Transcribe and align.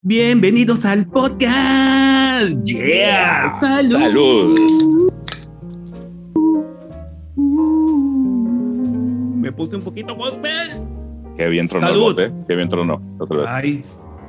Bienvenidos 0.00 0.84
al 0.84 1.08
podcast. 1.08 2.62
Yeah. 2.64 3.50
Salud. 3.50 3.90
Salud. 3.90 4.54
Me 9.40 9.50
puse 9.50 9.74
un 9.74 9.82
poquito 9.82 10.14
gospel. 10.14 10.86
Qué 11.36 11.48
bien 11.48 11.66
tronó 11.66 11.88
el 11.88 11.92
Salud. 11.94 12.16
Qué 12.46 12.54
bien 12.54 12.68
tronó. 12.68 13.02
Otra 13.18 13.40
vez. 13.40 13.50
Ay, 13.50 13.84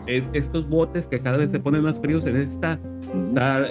es, 0.07 0.29
estos 0.33 0.67
botes 0.67 1.07
que 1.07 1.19
cada 1.19 1.37
vez 1.37 1.51
se 1.51 1.59
ponen 1.59 1.83
más 1.83 1.99
fríos 1.99 2.25
en 2.25 2.37
esta 2.37 2.79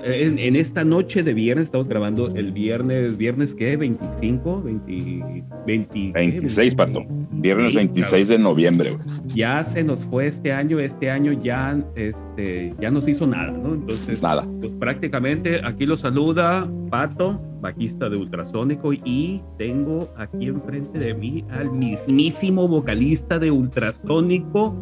en, 0.04 0.38
en 0.38 0.56
esta 0.56 0.84
noche 0.84 1.22
de 1.22 1.32
viernes. 1.34 1.66
Estamos 1.66 1.88
grabando 1.88 2.28
el 2.28 2.52
viernes, 2.52 3.16
viernes 3.16 3.54
qué, 3.54 3.76
25, 3.76 4.62
20, 4.62 5.44
20 5.66 5.88
¿qué? 5.92 6.12
26, 6.14 6.74
pato. 6.74 7.04
Viernes 7.30 7.68
Sí, 7.70 7.76
26 7.76 8.28
de 8.28 8.38
noviembre, 8.38 8.90
güey. 8.90 9.02
Ya 9.26 9.62
se 9.62 9.84
nos 9.84 10.04
fue 10.04 10.26
este 10.26 10.52
año, 10.52 10.78
este 10.80 11.10
año 11.10 11.32
ya, 11.32 11.78
este, 11.94 12.74
ya 12.80 12.90
nos 12.90 13.06
hizo 13.08 13.26
nada, 13.26 13.52
¿no? 13.52 13.74
Entonces, 13.74 14.22
Nada. 14.22 14.42
pues 14.42 14.68
prácticamente 14.78 15.60
aquí 15.64 15.86
lo 15.86 15.96
saluda 15.96 16.68
Pato, 16.90 17.40
bajista 17.60 18.08
de 18.08 18.16
Ultrasónico, 18.16 18.92
y 18.92 19.42
tengo 19.58 20.08
aquí 20.16 20.46
enfrente 20.46 20.98
de 20.98 21.14
mí 21.14 21.44
al 21.50 21.70
mismísimo 21.72 22.66
vocalista 22.66 23.38
de 23.38 23.50
Ultrasónico, 23.50 24.74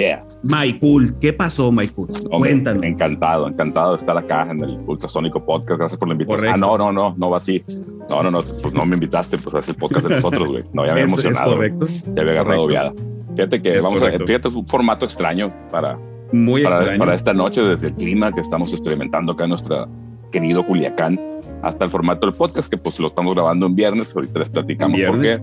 Yeah. 0.00 0.20
Michael. 0.42 1.14
¿Qué 1.20 1.32
pasó, 1.34 1.70
Michael? 1.70 2.08
Cuéntanos. 2.30 2.82
Encantado, 2.84 3.48
encantado 3.48 3.90
de 3.90 3.96
estar 3.98 4.16
acá 4.16 4.48
en 4.50 4.64
el 4.64 4.80
Ultrasónico 4.86 5.44
Podcast. 5.44 5.78
Gracias 5.78 5.98
por 5.98 6.08
la 6.08 6.14
invitación. 6.14 6.38
Correcto. 6.52 6.66
Ah, 6.74 6.78
no, 6.78 6.78
no, 6.78 6.92
no, 6.92 7.14
no 7.18 7.30
va 7.30 7.36
así. 7.36 7.62
No, 8.08 8.22
no, 8.22 8.30
no, 8.30 8.40
pues 8.42 8.72
no 8.72 8.86
me 8.86 8.94
invitaste, 8.96 9.36
pues 9.36 9.54
es 9.56 9.68
el 9.68 9.74
podcast 9.74 10.08
de 10.08 10.14
nosotros, 10.14 10.50
güey. 10.50 10.62
No, 10.72 10.82
ya 10.86 10.94
me 10.94 11.02
había 11.02 11.04
emocionado. 11.04 11.52
correcto. 11.52 11.86
Ya 12.14 12.22
había 12.22 12.32
agarrado 12.32 12.66
viada. 12.66 12.92
Fíjate 13.36 13.60
que 13.62 13.76
Es 13.76 13.82
vamos 13.82 14.00
correcto. 14.00 14.24
a, 14.24 14.26
fíjate, 14.26 14.48
es 14.48 14.54
un 14.54 14.66
formato 14.66 15.04
extraño 15.04 15.50
para, 15.70 15.98
Muy 16.32 16.62
para, 16.62 16.76
extraño. 16.76 16.98
para 16.98 17.14
esta 17.14 17.34
noche, 17.34 17.62
desde 17.62 17.88
el 17.88 17.94
clima 17.94 18.32
que 18.32 18.40
estamos 18.40 18.72
experimentando 18.72 19.32
acá 19.32 19.44
en 19.44 19.50
nuestra 19.50 19.86
querido 20.32 20.64
Culiacán, 20.64 21.18
hasta 21.62 21.84
el 21.84 21.90
formato 21.90 22.26
del 22.26 22.34
podcast, 22.34 22.70
que 22.70 22.78
pues 22.78 22.98
lo 23.00 23.08
estamos 23.08 23.34
grabando 23.34 23.66
en 23.66 23.74
viernes, 23.74 24.14
ahorita 24.16 24.38
les 24.38 24.48
platicamos 24.50 24.98
por 25.00 25.20
qué. 25.20 25.38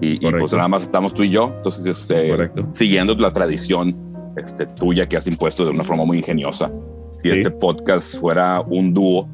Y, 0.00 0.26
y, 0.26 0.30
pues 0.30 0.52
nada 0.52 0.68
más 0.68 0.82
estamos 0.82 1.14
tú 1.14 1.22
y 1.22 1.30
yo, 1.30 1.52
entonces 1.56 1.86
este, 1.86 2.50
siguiendo 2.72 3.14
la 3.14 3.32
tradición 3.32 3.96
este, 4.36 4.66
tuya 4.66 5.06
que 5.06 5.16
has 5.16 5.26
impuesto 5.26 5.64
de 5.64 5.70
una 5.70 5.84
forma 5.84 6.04
muy 6.04 6.18
ingeniosa. 6.18 6.70
Si 7.12 7.28
Sí. 7.30 7.36
este 7.36 7.50
podcast 7.50 8.18
fuera 8.20 8.60
un 8.60 8.92
dúo, 8.92 9.26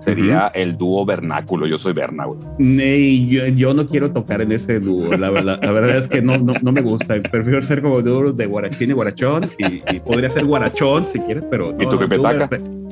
sería 0.00 0.48
el 0.54 0.76
dúo 0.76 1.06
vernáculo. 1.06 1.66
Yo 1.66 1.78
soy 1.78 1.92
Berna. 1.94 2.26
Ney, 2.58 3.26
yo, 3.26 3.46
yo 3.46 3.72
no 3.72 3.86
quiero 3.86 4.12
tocar 4.12 4.42
en 4.42 4.52
ese 4.52 4.80
dúo. 4.80 5.16
La, 5.16 5.30
verdad- 5.30 5.60
la 5.62 5.72
verdad 5.72 5.96
es 5.96 6.08
que 6.08 6.20
no, 6.20 6.36
no, 6.36 6.52
no 6.62 6.72
me 6.72 6.82
gusta. 6.82 7.14
Prefiero 7.30 7.62
ser 7.62 7.80
como 7.80 8.02
dúo 8.02 8.32
de 8.32 8.44
guarachín 8.46 8.90
y 8.90 8.92
guarachón. 8.92 9.44
Y, 9.58 9.76
y 9.96 10.00
podría 10.00 10.28
ser 10.28 10.44
guarachón 10.44 11.06
si 11.06 11.20
quieres, 11.20 11.46
pero. 11.48 11.70
¿Y 11.80 11.86
tu 11.86 11.98
pipetaca? 11.98 12.48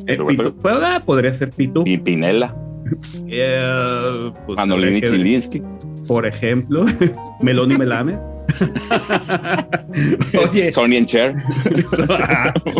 eh, 0.06 0.16
¿Tu 0.16 0.24
pitu- 0.24 0.55
ah, 0.64 1.02
podría 1.05 1.34
ser 1.34 1.50
Pitu. 1.50 1.82
Y 1.84 1.98
Pinela, 1.98 2.56
Eh, 3.33 4.33
pues, 4.46 4.56
Manolini 4.56 5.00
por 5.00 5.08
ej- 5.08 5.12
Chilinsky. 5.12 5.62
Por 6.08 6.27
ejemplo, 6.27 6.84
Meloni 7.41 7.77
Melames. 7.78 8.19
Oye, 10.50 10.70
Sony 10.72 10.96
and 10.98 11.06
Cher. 11.06 11.34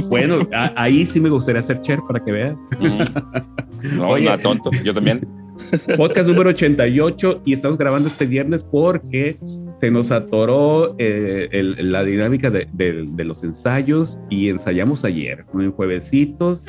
bueno, 0.09 0.39
a- 0.53 0.73
ahí 0.77 1.07
sí 1.07 1.21
me 1.21 1.29
gustaría 1.29 1.61
hacer 1.61 1.81
Cher 1.83 2.01
para 2.07 2.25
que 2.25 2.33
veas. 2.33 2.57
Mm. 2.79 3.99
No, 3.99 4.09
Oye. 4.11 4.25
nada 4.25 4.39
tonto. 4.39 4.71
Yo 4.85 4.93
también. 4.95 5.27
Podcast 5.97 6.29
número 6.29 6.51
88 6.51 7.43
y 7.45 7.53
estamos 7.53 7.79
grabando 7.79 8.09
este 8.09 8.27
viernes 8.27 8.65
porque 8.65 9.39
se 9.79 9.91
nos 9.91 10.11
atoró 10.11 10.97
eh, 10.99 11.49
el- 11.53 11.93
la 11.93 12.03
dinámica 12.03 12.51
de, 12.51 12.67
de- 12.73 13.07
de 13.09 13.25
los 13.25 13.45
ensayos 13.45 14.19
y 14.31 14.49
ensayamos 14.49 15.05
ayer, 15.05 15.45
¿no? 15.53 15.63
en 15.63 15.71
juevesitos, 15.73 16.65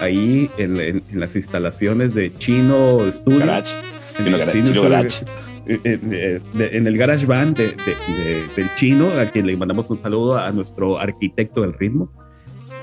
ahí 0.00 0.50
en, 0.58 0.80
en- 0.80 1.02
en 1.10 1.20
las 1.20 1.36
instalaciones 1.36 2.14
de 2.14 2.36
Chino 2.38 2.98
Studio. 3.10 3.40
Garage. 3.40 3.74
En 4.18 4.24
Chino 4.24 4.36
el 4.36 4.38
Garage. 4.40 4.52
Chino 4.58 4.68
Chino 4.72 4.82
Garage. 4.82 5.24
eh, 5.66 5.80
eh, 5.84 6.40
de- 6.54 6.76
en 6.76 6.86
el 6.86 6.96
Garage 6.98 7.26
Band 7.26 7.56
de- 7.56 7.68
de- 7.68 8.14
de- 8.24 8.48
del 8.56 8.74
Chino, 8.76 9.08
a 9.18 9.26
quien 9.26 9.46
le 9.46 9.56
mandamos 9.56 9.88
un 9.90 9.96
saludo 9.96 10.36
a 10.38 10.50
nuestro 10.52 10.98
arquitecto 10.98 11.62
del 11.62 11.72
ritmo. 11.72 12.10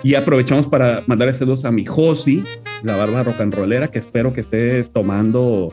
Y 0.03 0.15
aprovechamos 0.15 0.67
para 0.67 1.03
mandar 1.05 1.31
saludos 1.35 1.63
a 1.65 1.71
mi 1.71 1.85
Josi, 1.85 2.43
la 2.81 2.95
barba 2.95 3.21
rock 3.23 3.39
and 3.41 3.53
rollera, 3.53 3.87
que 3.89 3.99
espero 3.99 4.33
que 4.33 4.41
esté 4.41 4.83
tomando, 4.83 5.71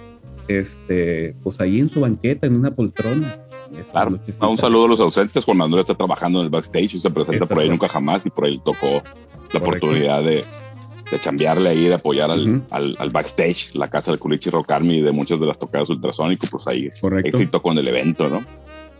este, 0.48 1.34
pues 1.42 1.60
ahí 1.60 1.80
en 1.80 1.88
su 1.88 2.00
banqueta, 2.00 2.46
en 2.46 2.54
una 2.56 2.70
poltrona. 2.74 3.38
Claro. 3.92 4.18
Ah, 4.40 4.48
un 4.48 4.56
saludo 4.56 4.84
a 4.86 4.88
los 4.88 5.00
ausentes. 5.00 5.44
Juan 5.44 5.58
Manuel 5.58 5.80
está 5.80 5.94
trabajando 5.94 6.40
en 6.40 6.44
el 6.46 6.50
backstage 6.50 6.94
y 6.94 7.00
se 7.00 7.10
presenta 7.10 7.46
por 7.46 7.60
ahí 7.60 7.68
nunca 7.68 7.86
jamás 7.88 8.24
y 8.26 8.30
por 8.30 8.46
ahí 8.46 8.58
tocó 8.64 9.02
la 9.52 9.60
Correcto. 9.60 9.86
oportunidad 9.86 10.22
de, 10.22 10.42
de 11.10 11.18
chambearle 11.20 11.68
ahí, 11.70 11.84
de 11.84 11.94
apoyar 11.94 12.30
al, 12.30 12.62
al, 12.70 12.96
al 12.98 13.10
backstage, 13.10 13.74
la 13.74 13.88
casa 13.88 14.10
del 14.10 14.20
Culichi 14.20 14.50
Rock 14.50 14.70
Army 14.72 14.98
y 14.98 15.02
de 15.02 15.10
muchas 15.12 15.40
de 15.40 15.46
las 15.46 15.58
tocadas 15.58 15.88
ultrasónico. 15.90 16.46
Pues 16.50 16.66
ahí 16.66 16.88
Correcto. 17.00 17.36
éxito 17.36 17.60
con 17.62 17.78
el 17.78 17.88
evento, 17.88 18.28
¿no? 18.28 18.42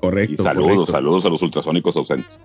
Correcto. 0.00 0.34
Y 0.42 0.44
saludos, 0.44 0.68
correcto. 0.70 0.92
saludos 0.92 1.26
a 1.26 1.28
los 1.28 1.42
ultrasónicos 1.42 1.96
ausentes. 1.96 2.40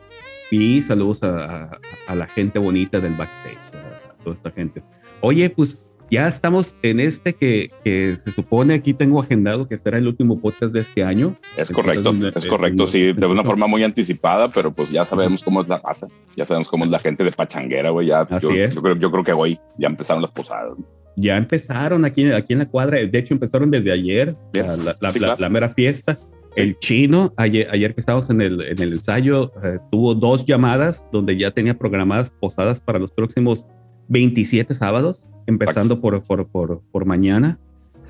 Y 0.52 0.82
saludos 0.82 1.24
a, 1.24 1.64
a- 1.66 1.80
a 2.08 2.16
la 2.16 2.28
gente 2.28 2.60
bonita 2.60 3.00
del 3.00 3.14
backstage, 3.14 3.58
a 3.76 4.24
toda 4.24 4.36
esta 4.36 4.52
gente. 4.52 4.84
Oye, 5.22 5.50
pues 5.50 5.86
ya 6.14 6.28
estamos 6.28 6.76
en 6.84 7.00
este 7.00 7.34
que, 7.34 7.70
que 7.84 8.16
se 8.24 8.32
supone 8.32 8.76
aquí 8.76 8.94
tengo 8.94 9.20
agendado 9.20 9.68
que 9.68 9.78
será 9.78 9.98
el 9.98 10.08
último 10.08 10.40
podcast 10.40 10.74
de 10.74 10.82
este 10.82 11.04
año. 11.04 11.38
Es 11.58 11.72
correcto, 11.72 12.12
es 12.36 12.46
eh, 12.46 12.48
correcto, 12.48 12.86
sí, 12.88 13.14
de 13.14 13.26
una 13.26 13.44
forma 13.44 13.68
muy 13.68 13.84
anticipada, 13.84 14.48
pero 14.50 14.72
pues 14.72 14.92
ya 14.92 15.06
sabemos 15.06 15.44
cómo 15.44 15.62
es 15.62 15.68
la 15.68 15.80
raza, 15.80 16.08
ya 16.38 16.46
sabemos 16.46 16.68
cómo 16.70 16.86
es 16.86 16.92
la 16.92 17.00
gente 17.00 17.24
de 17.24 17.32
Pachanguera, 17.32 17.90
güey, 17.90 18.08
ya, 18.10 18.22
Así 18.22 18.48
yo, 18.48 18.52
es. 18.54 18.76
yo 18.76 18.82
creo, 18.82 18.96
yo 18.96 19.12
creo 19.12 19.24
que 19.24 19.34
hoy 19.34 19.60
ya 19.78 19.88
empezaron 19.88 20.22
las 20.22 20.32
posadas. 20.32 20.74
Ya 21.16 21.38
empezaron 21.38 22.06
aquí, 22.06 22.32
aquí 22.32 22.54
en 22.54 22.60
la 22.60 22.68
cuadra, 22.68 22.98
de 22.98 23.18
hecho 23.20 23.34
empezaron 23.34 23.70
desde 23.72 23.92
ayer, 23.92 24.36
la, 24.54 24.78
la- 24.78 24.94
Sí, 24.94 24.98
la- 25.02 25.12
claro. 25.12 25.36
la 25.40 25.50
mera 25.50 25.70
fiesta. 25.70 26.18
El 26.56 26.78
chino, 26.78 27.34
ayer, 27.38 27.68
ayer 27.72 27.96
que 27.96 28.02
estábamos 28.02 28.30
en 28.30 28.40
el, 28.40 28.62
en 28.62 28.80
el 28.80 28.94
ensayo, 28.94 29.52
eh, 29.64 29.80
tuvo 29.92 30.14
dos 30.14 30.46
llamadas 30.46 31.08
donde 31.12 31.36
ya 31.36 31.50
tenía 31.50 31.76
programadas 31.78 32.30
posadas 32.30 32.80
para 32.80 33.00
los 33.00 33.12
próximos 33.12 33.66
27 34.14 34.74
sábados, 34.76 35.28
empezando 35.48 36.00
por, 36.00 36.24
por, 36.24 36.48
por, 36.48 36.82
por 36.92 37.06
mañana. 37.06 37.60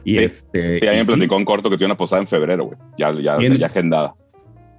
Y 0.05 0.15
Sí. 0.15 0.23
este. 0.23 0.79
Sí, 0.79 0.85
y 0.85 0.89
me 0.89 0.99
sí, 1.05 1.07
platicó 1.11 1.37
en 1.37 1.45
corto 1.45 1.69
que 1.69 1.77
tiene 1.77 1.91
una 1.93 1.97
posada 1.97 2.21
en 2.21 2.27
febrero, 2.27 2.65
güey, 2.65 2.77
ya, 2.97 3.11
ya, 3.13 3.37
Bien. 3.37 3.55
ya 3.55 3.67
agendada. 3.67 4.13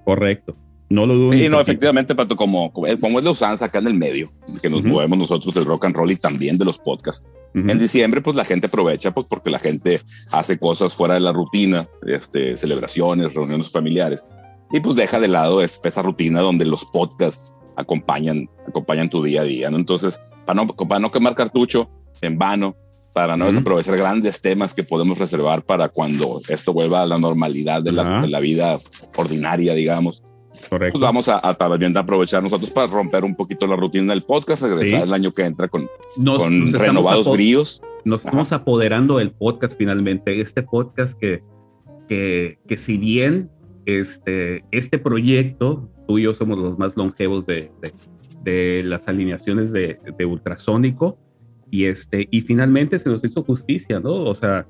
Correcto. 0.05 0.55
No 0.87 1.07
lo 1.07 1.15
dudo. 1.15 1.33
Sí, 1.33 1.49
no, 1.49 1.59
efectivamente, 1.59 2.13
Pato, 2.13 2.35
como, 2.35 2.71
como, 2.71 2.85
es, 2.85 2.99
como 2.99 3.17
es 3.17 3.25
la 3.25 3.31
usanza 3.31 3.65
acá 3.65 3.79
en 3.79 3.87
el 3.87 3.95
medio, 3.95 4.31
que 4.61 4.69
nos 4.69 4.81
Ujú. 4.81 4.89
movemos 4.89 5.17
nosotros 5.17 5.51
del 5.55 5.65
rock 5.65 5.85
and 5.85 5.95
roll 5.95 6.11
y 6.11 6.15
también 6.15 6.59
de 6.59 6.65
los 6.65 6.77
podcasts. 6.77 7.25
Ujú. 7.55 7.69
En 7.71 7.79
diciembre, 7.79 8.21
pues 8.21 8.35
la 8.35 8.45
gente 8.45 8.67
aprovecha, 8.67 9.09
pues 9.11 9.25
porque 9.27 9.49
la 9.49 9.57
gente 9.57 9.99
hace 10.31 10.59
cosas 10.59 10.93
fuera 10.93 11.15
de 11.15 11.21
la 11.21 11.33
rutina, 11.33 11.83
este, 12.05 12.55
celebraciones, 12.55 13.33
reuniones 13.33 13.71
familiares, 13.71 14.27
y 14.71 14.79
pues 14.79 14.95
deja 14.95 15.19
de 15.19 15.27
lado 15.27 15.63
es- 15.63 15.81
esa 15.83 16.03
rutina 16.03 16.41
donde 16.41 16.65
los 16.65 16.85
podcasts 16.85 17.55
acompañan, 17.77 18.49
acompañan 18.67 19.09
tu 19.09 19.23
día 19.23 19.41
a 19.41 19.43
día, 19.45 19.69
¿no? 19.69 19.77
Entonces, 19.77 20.19
para 20.45 20.63
no, 20.63 20.67
para 20.67 20.99
no 20.99 21.11
quemar 21.11 21.35
cartucho 21.35 21.89
en 22.21 22.37
vano, 22.37 22.75
para 23.13 23.37
no 23.37 23.45
Ujú. 23.45 23.53
desaprovechar 23.53 23.97
grandes 23.97 24.41
temas 24.41 24.73
que 24.73 24.83
podemos 24.83 25.17
reservar 25.17 25.63
para 25.63 25.87
cuando 25.89 26.39
esto 26.49 26.73
vuelva 26.73 27.01
a 27.01 27.05
la 27.05 27.17
normalidad 27.17 27.81
de 27.81 27.91
la, 27.93 28.01
Ajá. 28.01 28.21
de 28.21 28.29
la 28.29 28.39
vida 28.39 28.75
ordinaria, 29.17 29.73
digamos. 29.73 30.21
Correcto. 30.69 30.93
Pues 30.99 31.01
vamos 31.01 31.27
a, 31.29 31.39
a 31.47 31.53
también 31.53 31.95
aprovechar 31.97 32.41
nosotros 32.41 32.69
para 32.71 32.87
romper 32.87 33.23
un 33.25 33.35
poquito 33.35 33.67
la 33.67 33.75
rutina 33.75 34.13
del 34.13 34.23
podcast, 34.23 34.61
regresar 34.61 34.99
Sí. 35.01 35.03
el 35.07 35.13
año 35.13 35.31
que 35.31 35.43
entra 35.43 35.67
con, 35.67 35.87
Nos- 36.17 36.37
con 36.39 36.59
nos 36.61 36.71
renovados 36.73 37.29
bríos. 37.31 37.81
nos 38.05 38.23
estamos 38.23 38.51
apoderando 38.53 39.17
del 39.17 39.31
podcast 39.31 39.77
finalmente. 39.77 40.39
Este 40.41 40.63
podcast 40.63 41.17
que, 41.19 41.41
que, 42.07 42.59
que 42.67 42.77
si 42.77 42.97
bien 42.97 43.49
este, 43.85 44.63
este 44.71 44.97
proyecto, 44.97 45.89
tú 46.07 46.17
y 46.19 46.23
yo 46.23 46.33
somos 46.33 46.57
los 46.57 46.77
más 46.77 46.95
longevos 46.97 47.45
de, 47.45 47.71
de, 47.81 47.91
de 48.43 48.83
las 48.83 49.07
alineaciones 49.07 49.71
de, 49.71 49.99
de 50.17 50.25
Ultrasónico, 50.25 51.17
y, 51.71 51.85
este, 51.85 52.27
y 52.31 52.41
finalmente 52.41 52.99
se 52.99 53.09
nos 53.09 53.23
hizo 53.23 53.43
justicia, 53.43 53.99
¿no? 53.99 54.13
O 54.23 54.35
sea, 54.35 54.67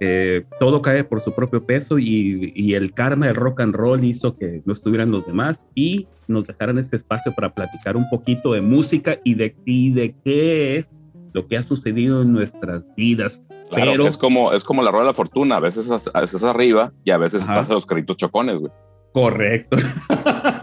eh, 0.00 0.44
todo 0.60 0.80
cae 0.80 1.04
por 1.04 1.20
su 1.20 1.32
propio 1.34 1.64
peso 1.66 1.98
y, 1.98 2.52
y 2.54 2.74
el 2.74 2.92
karma 2.94 3.26
del 3.26 3.34
rock 3.34 3.60
and 3.60 3.74
roll 3.74 4.02
hizo 4.04 4.36
que 4.36 4.62
no 4.64 4.72
estuvieran 4.72 5.10
los 5.10 5.26
demás 5.26 5.66
y 5.74 6.06
nos 6.26 6.46
dejaran 6.46 6.78
este 6.78 6.96
espacio 6.96 7.34
para 7.34 7.54
platicar 7.54 7.96
un 7.96 8.08
poquito 8.08 8.52
de 8.52 8.60
música 8.62 9.18
y 9.24 9.34
de, 9.34 9.56
y 9.66 9.92
de 9.92 10.14
qué 10.24 10.78
es 10.78 10.90
lo 11.32 11.46
que 11.46 11.56
ha 11.58 11.62
sucedido 11.62 12.22
en 12.22 12.32
nuestras 12.32 12.84
vidas. 12.96 13.42
Claro, 13.70 13.90
Pero- 13.92 14.06
es 14.06 14.16
como, 14.16 14.52
es 14.52 14.64
como 14.64 14.82
la 14.82 14.90
rueda 14.90 15.04
de 15.04 15.10
la 15.10 15.14
fortuna, 15.14 15.56
a 15.56 15.60
veces, 15.60 15.88
a 15.90 16.20
veces 16.20 16.42
arriba 16.44 16.92
y 17.04 17.10
a 17.10 17.18
veces 17.18 17.42
estás 17.42 17.68
a 17.70 17.74
los 17.74 17.84
carritos 17.86 18.16
chocones, 18.16 18.58
güey. 18.58 18.72
Correcto. 19.12 19.76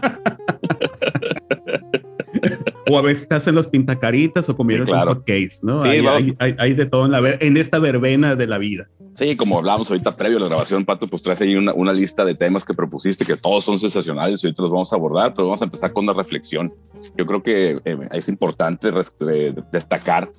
o 2.88 2.98
a 2.98 3.02
veces 3.02 3.22
estás 3.22 3.46
en 3.46 3.54
los 3.54 3.68
pintacaritas 3.68 4.48
o 4.48 4.56
comieron 4.56 4.86
Sí, 4.86 4.92
claro. 4.92 5.14
hot 5.14 5.24
cakes, 5.24 5.56
¿no? 5.62 5.80
Sí, 5.80 5.88
hay, 5.88 6.06
hay- 6.06 6.34
hay- 6.38 6.54
hay 6.58 6.74
de 6.74 6.86
todo 6.86 7.04
en, 7.06 7.12
la 7.12 7.20
ver- 7.20 7.38
en 7.40 7.56
esta 7.56 7.78
verbena 7.78 8.36
de 8.36 8.46
la 8.46 8.58
vida. 8.58 8.88
Sí, 9.14 9.34
como 9.34 9.58
hablábamos 9.58 9.88
ahorita 9.90 10.14
previo 10.14 10.36
a 10.36 10.40
la 10.42 10.48
grabación, 10.48 10.84
Pato, 10.84 11.06
pues 11.06 11.22
traes 11.22 11.40
ahí 11.40 11.56
una, 11.56 11.72
una, 11.72 11.92
lista 11.94 12.24
de 12.24 12.34
temas 12.34 12.64
que 12.64 12.74
propusiste 12.74 13.24
que 13.24 13.36
todos 13.36 13.64
son 13.64 13.78
sensacionales 13.78 14.44
y 14.44 14.46
ahorita 14.46 14.62
los 14.62 14.70
vamos 14.70 14.92
a 14.92 14.96
abordar, 14.96 15.32
pero 15.32 15.46
vamos 15.46 15.62
a 15.62 15.64
empezar 15.64 15.90
con 15.92 16.04
una 16.04 16.12
reflexión. 16.12 16.72
Yo 17.16 17.24
creo 17.24 17.42
que 17.42 17.80
eh, 17.84 17.96
es 18.12 18.28
importante 18.28 18.90
eh, 18.90 19.54
destacar 19.72 20.30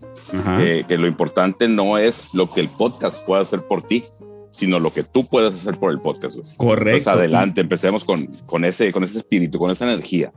eh, 0.59 0.83
que 0.87 0.97
lo 0.97 1.07
importante 1.07 1.67
no 1.67 1.97
es 1.97 2.29
lo 2.33 2.47
que 2.47 2.59
el 2.61 2.69
podcast 2.69 3.25
pueda 3.25 3.41
hacer 3.41 3.61
por 3.63 3.81
ti, 3.81 4.03
sino 4.51 4.79
lo 4.79 4.91
que 4.91 5.03
tú 5.03 5.25
puedas 5.25 5.53
hacer 5.55 5.77
por 5.79 5.91
el 5.91 5.99
podcast. 5.99 6.37
Correcto. 6.57 6.89
Entonces, 6.97 7.07
adelante, 7.07 7.61
empecemos 7.61 8.03
con, 8.03 8.25
con, 8.47 8.63
ese, 8.65 8.91
con 8.91 9.03
ese 9.03 9.17
espíritu, 9.19 9.59
con 9.59 9.69
esa 9.71 9.85
energía. 9.91 10.31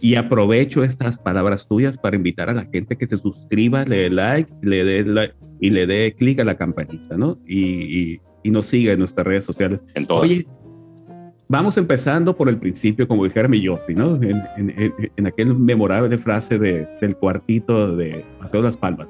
Y 0.00 0.14
aprovecho 0.14 0.84
estas 0.84 1.18
palabras 1.18 1.66
tuyas 1.66 1.98
para 1.98 2.16
invitar 2.16 2.50
a 2.50 2.54
la 2.54 2.64
gente 2.66 2.96
que 2.96 3.06
se 3.06 3.16
suscriba, 3.16 3.84
le 3.84 3.96
dé 3.96 4.10
like, 4.10 4.52
le 4.62 4.84
dé 4.84 5.04
like 5.04 5.34
y 5.60 5.70
le 5.70 5.86
dé 5.86 6.14
clic 6.16 6.40
a 6.40 6.44
la 6.44 6.56
campanita, 6.56 7.16
¿no? 7.16 7.38
Y, 7.46 8.20
y, 8.42 8.50
nos 8.50 8.66
siga 8.66 8.94
en 8.94 9.00
nuestras 9.00 9.26
redes 9.26 9.44
sociales. 9.44 9.80
Entonces, 9.94 10.38
Oye, 10.38 10.46
vamos 11.48 11.76
empezando 11.76 12.34
por 12.34 12.48
el 12.48 12.58
principio, 12.58 13.06
como 13.06 13.24
dijera 13.24 13.46
mi 13.46 13.60
Yossi, 13.60 13.94
¿no? 13.94 14.14
En, 14.22 14.42
en, 14.56 14.94
en, 15.16 15.26
aquel 15.26 15.54
memorable 15.54 16.16
frase 16.16 16.58
de, 16.58 16.88
del 16.98 17.14
cuartito 17.16 17.94
de 17.94 18.24
Paseo 18.38 18.62
de 18.62 18.68
las 18.68 18.76
Palmas. 18.78 19.08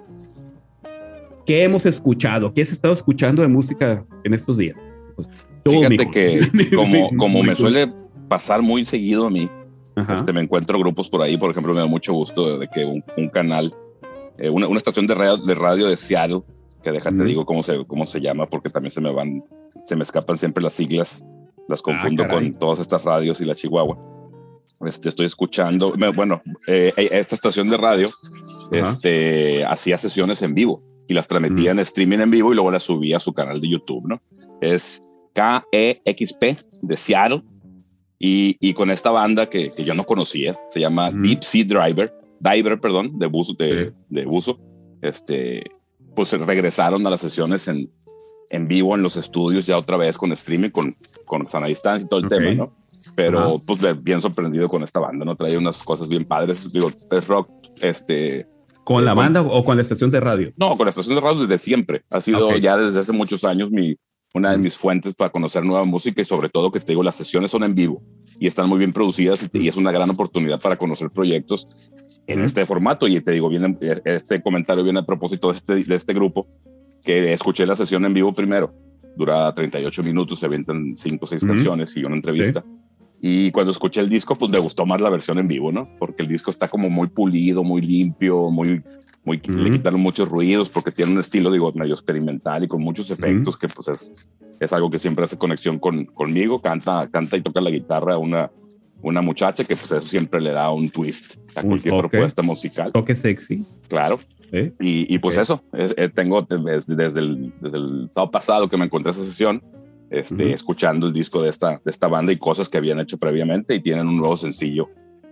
¿Qué 1.46 1.62
hemos 1.62 1.86
escuchado? 1.86 2.52
¿Qué 2.52 2.62
has 2.62 2.72
estado 2.72 2.92
escuchando 2.92 3.42
de 3.42 3.48
música 3.48 4.04
en 4.24 4.34
estos 4.34 4.56
días? 4.56 4.76
Pues, 5.14 5.28
Fíjate 5.64 6.10
que 6.10 6.40
como, 6.74 7.16
como 7.16 7.42
me 7.42 7.54
suele 7.54 7.92
pasar 8.28 8.60
muy 8.60 8.84
seguido 8.84 9.26
a 9.26 9.30
mí, 9.30 9.48
este, 10.12 10.32
me 10.32 10.40
encuentro 10.40 10.78
grupos 10.78 11.08
por 11.08 11.22
ahí, 11.22 11.36
por 11.36 11.50
ejemplo, 11.50 11.74
me 11.74 11.80
da 11.80 11.86
mucho 11.86 12.12
gusto 12.12 12.58
de 12.58 12.68
que 12.68 12.84
un, 12.84 13.04
un 13.16 13.28
canal, 13.28 13.74
eh, 14.38 14.50
una, 14.50 14.68
una, 14.68 14.78
estación 14.78 15.06
de 15.06 15.14
radio, 15.14 15.36
de 15.36 15.54
radio 15.54 15.88
de 15.88 15.96
Seattle, 15.96 16.42
que 16.82 16.92
déjate 16.92 17.24
digo 17.24 17.44
cómo 17.44 17.62
se, 17.62 17.84
cómo 17.86 18.06
se 18.06 18.20
llama, 18.20 18.46
porque 18.46 18.70
también 18.70 18.90
se 18.90 19.00
me 19.00 19.12
van, 19.12 19.44
se 19.84 19.96
me 19.96 20.02
escapan 20.02 20.36
siempre 20.36 20.62
las 20.62 20.72
siglas, 20.72 21.22
las 21.68 21.80
ah, 21.80 21.82
confundo 21.82 22.26
con 22.28 22.52
todas 22.54 22.78
estas 22.78 23.02
radios 23.04 23.40
y 23.40 23.44
la 23.44 23.54
Chihuahua. 23.54 23.98
Este, 24.86 25.08
estoy 25.08 25.26
escuchando, 25.26 25.94
bueno, 26.14 26.40
eh, 26.68 26.92
eh, 26.96 27.08
esta 27.10 27.34
estación 27.34 27.68
de 27.68 27.76
radio 27.76 28.10
este, 28.70 29.64
hacía 29.64 29.98
sesiones 29.98 30.40
en 30.42 30.54
vivo 30.54 30.82
y 31.08 31.14
las 31.14 31.26
transmitía 31.26 31.72
en 31.72 31.80
streaming 31.80 32.18
en 32.18 32.30
vivo 32.30 32.52
y 32.52 32.54
luego 32.54 32.70
las 32.70 32.84
subía 32.84 33.16
a 33.16 33.20
su 33.20 33.32
canal 33.32 33.60
de 33.60 33.68
YouTube, 33.68 34.06
¿no? 34.06 34.22
Es 34.60 35.02
KEXP 35.34 36.42
de 36.82 36.96
Seattle 36.96 37.42
y, 38.18 38.74
con 38.74 38.90
esta 38.90 39.10
banda 39.10 39.48
que, 39.48 39.70
yo 39.76 39.94
no 39.94 40.04
conocía, 40.04 40.54
se 40.70 40.80
llama 40.80 41.10
Deep 41.10 41.42
Sea 41.42 41.64
Driver, 41.64 42.12
Diver, 42.40 42.80
perdón, 42.80 43.18
de 43.18 43.26
buzo, 43.26 43.54
de, 43.54 43.92
de, 44.08 44.24
buzo, 44.24 44.58
este, 45.02 45.64
pues 46.14 46.32
regresaron 46.32 47.06
a 47.06 47.10
las 47.10 47.20
sesiones 47.20 47.68
en, 47.68 47.88
en 48.50 48.66
vivo 48.66 48.94
en 48.94 49.02
los 49.02 49.16
estudios 49.16 49.66
ya 49.66 49.78
otra 49.78 49.96
vez 49.96 50.18
con 50.18 50.32
streaming, 50.32 50.70
con, 50.70 50.94
con 51.24 51.44
sana 51.44 51.66
distancia 51.68 52.06
y 52.06 52.08
todo 52.08 52.20
el 52.20 52.28
tema, 52.28 52.52
¿no? 52.54 52.74
Pero 53.14 53.60
pues 53.64 53.80
bien 54.02 54.20
sorprendido 54.20 54.68
con 54.68 54.82
esta 54.82 54.98
banda, 54.98 55.24
¿no? 55.24 55.36
Trae 55.36 55.56
unas 55.56 55.82
cosas 55.84 56.08
bien 56.08 56.24
padres, 56.24 56.70
digo, 56.72 56.88
es 56.88 57.26
rock, 57.28 57.50
este... 57.80 58.46
¿Con 58.82 59.04
la 59.04 59.14
banda 59.14 59.42
o 59.42 59.64
con 59.64 59.76
la 59.76 59.82
estación 59.82 60.10
de 60.10 60.18
radio? 60.18 60.52
No, 60.56 60.74
con 60.76 60.86
la 60.86 60.90
estación 60.90 61.14
de 61.14 61.20
radio 61.20 61.46
desde 61.46 61.58
siempre. 61.58 62.02
Ha 62.10 62.22
sido 62.22 62.56
ya 62.56 62.76
desde 62.78 63.00
hace 63.00 63.12
muchos 63.12 63.44
años 63.44 63.70
mi, 63.70 63.98
una 64.34 64.50
de 64.52 64.58
mis 64.58 64.76
fuentes 64.76 65.14
para 65.14 65.30
conocer 65.30 65.64
nueva 65.64 65.84
música 65.84 66.20
y 66.20 66.24
sobre 66.24 66.48
todo 66.48 66.70
que 66.70 66.80
te 66.80 66.92
digo, 66.92 67.02
las 67.02 67.16
sesiones 67.16 67.50
son 67.50 67.64
en 67.64 67.74
vivo 67.74 68.02
y 68.38 68.46
están 68.46 68.68
muy 68.68 68.78
bien 68.78 68.92
producidas 68.92 69.48
y, 69.52 69.68
es 69.68 69.76
una 69.76 69.90
gran 69.90 70.08
oportunidad 70.10 70.60
para 70.60 70.76
conocer 70.76 71.08
proyectos 71.08 71.90
en 72.26 72.44
este 72.44 72.64
formato. 72.66 73.06
Y 73.08 73.20
te 73.20 73.32
digo, 73.32 73.48
viene, 73.48 73.76
este 74.04 74.42
comentario 74.42 74.84
viene 74.84 75.00
a 75.00 75.06
propósito 75.06 75.48
de 75.48 75.54
este, 75.54 75.74
de 75.82 75.94
este 75.94 76.12
grupo 76.12 76.46
que 77.04 77.32
escuché 77.32 77.66
la 77.66 77.76
sesión 77.76 78.04
en 78.04 78.14
vivo 78.14 78.34
primero. 78.34 78.70
Dura 79.16 79.52
38 79.52 80.02
minutos, 80.02 80.38
se 80.38 80.46
avientan 80.46 80.94
5 80.96 81.18
o 81.20 81.26
6 81.26 81.44
canciones 81.44 81.96
y 81.96 82.04
una 82.04 82.14
entrevista. 82.14 82.64
Y 83.20 83.50
cuando 83.50 83.72
escuché 83.72 84.00
el 84.00 84.08
disco, 84.08 84.36
pues 84.36 84.52
me 84.52 84.58
gustó 84.58 84.86
más 84.86 85.00
la 85.00 85.10
versión 85.10 85.38
en 85.38 85.48
vivo, 85.48 85.72
¿no? 85.72 85.88
Porque 85.98 86.22
el 86.22 86.28
disco 86.28 86.50
está 86.50 86.68
como 86.68 86.88
muy 86.88 87.08
pulido, 87.08 87.64
muy 87.64 87.82
limpio, 87.82 88.50
muy, 88.50 88.82
muy, 89.24 89.38
le 89.38 89.70
quitaron 89.72 90.00
muchos 90.00 90.28
ruidos 90.28 90.68
porque 90.68 90.92
tiene 90.92 91.12
un 91.12 91.18
estilo, 91.18 91.50
digo, 91.50 91.72
medio 91.74 91.94
experimental 91.94 92.64
y 92.64 92.68
con 92.68 92.80
muchos 92.80 93.10
efectos 93.10 93.56
que 93.56 93.66
pues 93.68 93.88
es, 93.88 94.28
es 94.60 94.72
algo 94.72 94.88
que 94.88 95.00
siempre 95.00 95.24
hace 95.24 95.36
conexión 95.36 95.80
con, 95.80 96.04
conmigo. 96.06 96.60
Canta, 96.60 97.08
canta 97.10 97.36
y 97.36 97.40
toca 97.40 97.60
la 97.60 97.70
guitarra 97.70 98.18
una, 98.18 98.52
una 99.02 99.20
muchacha 99.20 99.64
que 99.64 99.74
pues 99.74 99.90
eso 99.90 100.00
siempre 100.00 100.40
le 100.40 100.50
da 100.50 100.70
un 100.70 100.88
twist 100.88 101.36
a 101.56 101.62
cualquier 101.62 101.96
propuesta 101.98 102.42
musical. 102.42 102.92
Toque 102.92 103.16
sexy. 103.16 103.66
Claro. 103.88 104.18
Y, 104.52 105.12
y, 105.12 105.18
pues 105.18 105.36
eso, 105.36 105.62
eh, 105.72 106.08
tengo 106.08 106.42
desde, 106.42 106.94
desde, 106.94 107.20
el, 107.20 107.52
desde 107.60 107.78
el 107.78 108.08
sábado 108.10 108.30
pasado 108.30 108.68
que 108.68 108.76
me 108.76 108.86
encontré 108.86 109.10
esa 109.10 109.24
sesión, 109.24 109.60
este, 110.10 110.52
escuchando 110.52 111.06
el 111.06 111.12
disco 111.12 111.42
de 111.42 111.48
esta, 111.48 111.80
de 111.84 111.90
esta 111.90 112.08
banda 112.08 112.32
y 112.32 112.36
cosas 112.36 112.68
que 112.68 112.78
habían 112.78 113.00
hecho 113.00 113.18
previamente 113.18 113.74
y 113.74 113.82
tienen 113.82 114.08
un 114.08 114.16
nuevo 114.16 114.36
sencillo 114.36 114.88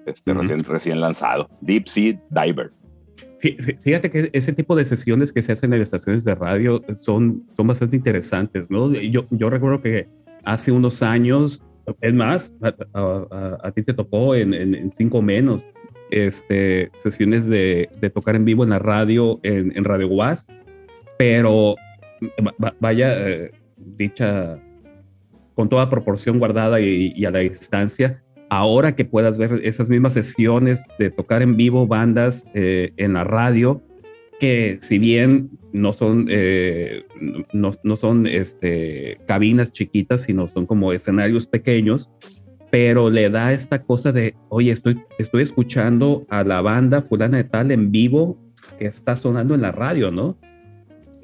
este, 0.07 0.33
recién, 0.35 0.63
recién 0.65 1.01
lanzado, 1.01 1.49
Deep 1.61 1.87
Sea 1.87 2.21
Diver. 2.31 2.73
Fíjate 3.81 4.11
que 4.11 4.31
ese 4.33 4.53
tipo 4.53 4.77
de 4.77 4.85
sesiones 4.85 5.33
que 5.33 5.43
se 5.43 5.53
hacen 5.53 5.73
en 5.73 5.83
estaciones 5.83 6.25
de 6.25 6.35
radio 6.35 6.83
son, 6.95 7.45
son 7.57 7.67
bastante 7.67 7.97
interesantes, 7.97 8.71
¿no? 8.71 8.93
Yo, 8.93 9.27
yo 9.31 9.51
recuerdo 9.51 9.81
que 9.83 10.09
hace 10.45 10.73
unos 10.73 11.03
años, 11.03 11.63
es 12.01 12.15
más, 12.15 12.53
a, 12.63 13.73
ti 13.73 13.83
te 13.83 13.95
tocó 13.95 14.35
en, 14.35 14.55
en, 14.55 14.91
Cinco 14.91 15.23
Menos, 15.23 15.69
este, 16.11 16.91
sesiones 16.95 17.47
de, 17.47 17.89
de, 18.01 18.11
tocar 18.11 18.37
en 18.37 18.45
vivo 18.45 18.65
en 18.65 18.71
la 18.71 18.79
radio, 18.79 19.39
en, 19.43 19.77
en 19.77 19.85
Radio 19.85 20.09
Was, 20.09 20.47
pero 21.19 21.77
vaya, 22.81 23.29
eh, 23.29 23.51
dicha 23.77 24.61
con 25.57 25.71
toda 25.71 25.89
proporción 25.89 26.39
guardada 26.39 26.81
y, 26.81 27.25
a 27.25 27.31
la 27.31 27.39
distancia, 27.41 28.23
ahora 28.51 28.95
que 28.95 29.07
puedas 29.07 29.39
ver 29.39 29.63
esas 29.65 29.89
mismas 29.89 30.13
sesiones 30.13 30.85
de 30.99 31.11
tocar 31.11 31.41
en 31.41 31.57
vivo 31.57 31.87
bandas 31.87 32.45
eh, 32.55 32.93
en 32.99 33.15
la 33.15 33.25
radio, 33.25 33.83
que 34.39 34.77
si 34.81 34.99
bien 34.99 35.51
no 35.73 35.95
son, 35.95 36.27
eh, 36.29 37.05
no, 37.55 37.73
no, 37.83 37.97
son 37.97 38.27
este, 38.27 39.19
cabinas 39.27 39.73
chiquitas, 39.73 40.23
sino 40.23 40.47
son 40.47 40.67
como 40.67 40.93
escenarios 40.93 41.47
pequeños, 41.47 42.11
pero 42.71 43.09
le 43.09 43.31
da 43.31 43.55
esta 43.55 43.83
cosa 43.83 44.13
de, 44.13 44.35
oye, 44.51 44.73
estoy, 44.73 45.03
estoy 45.19 45.43
escuchando 45.43 46.27
a 46.29 46.45
la 46.45 46.61
banda 46.61 47.01
fulana 47.01 47.39
de 47.39 47.45
tal 47.45 47.71
en 47.71 47.91
vivo 47.91 48.39
que 48.79 48.87
está 48.87 49.17
sonando 49.17 49.55
en 49.55 49.63
la 49.63 49.73
radio, 49.73 50.11
¿no? 50.11 50.37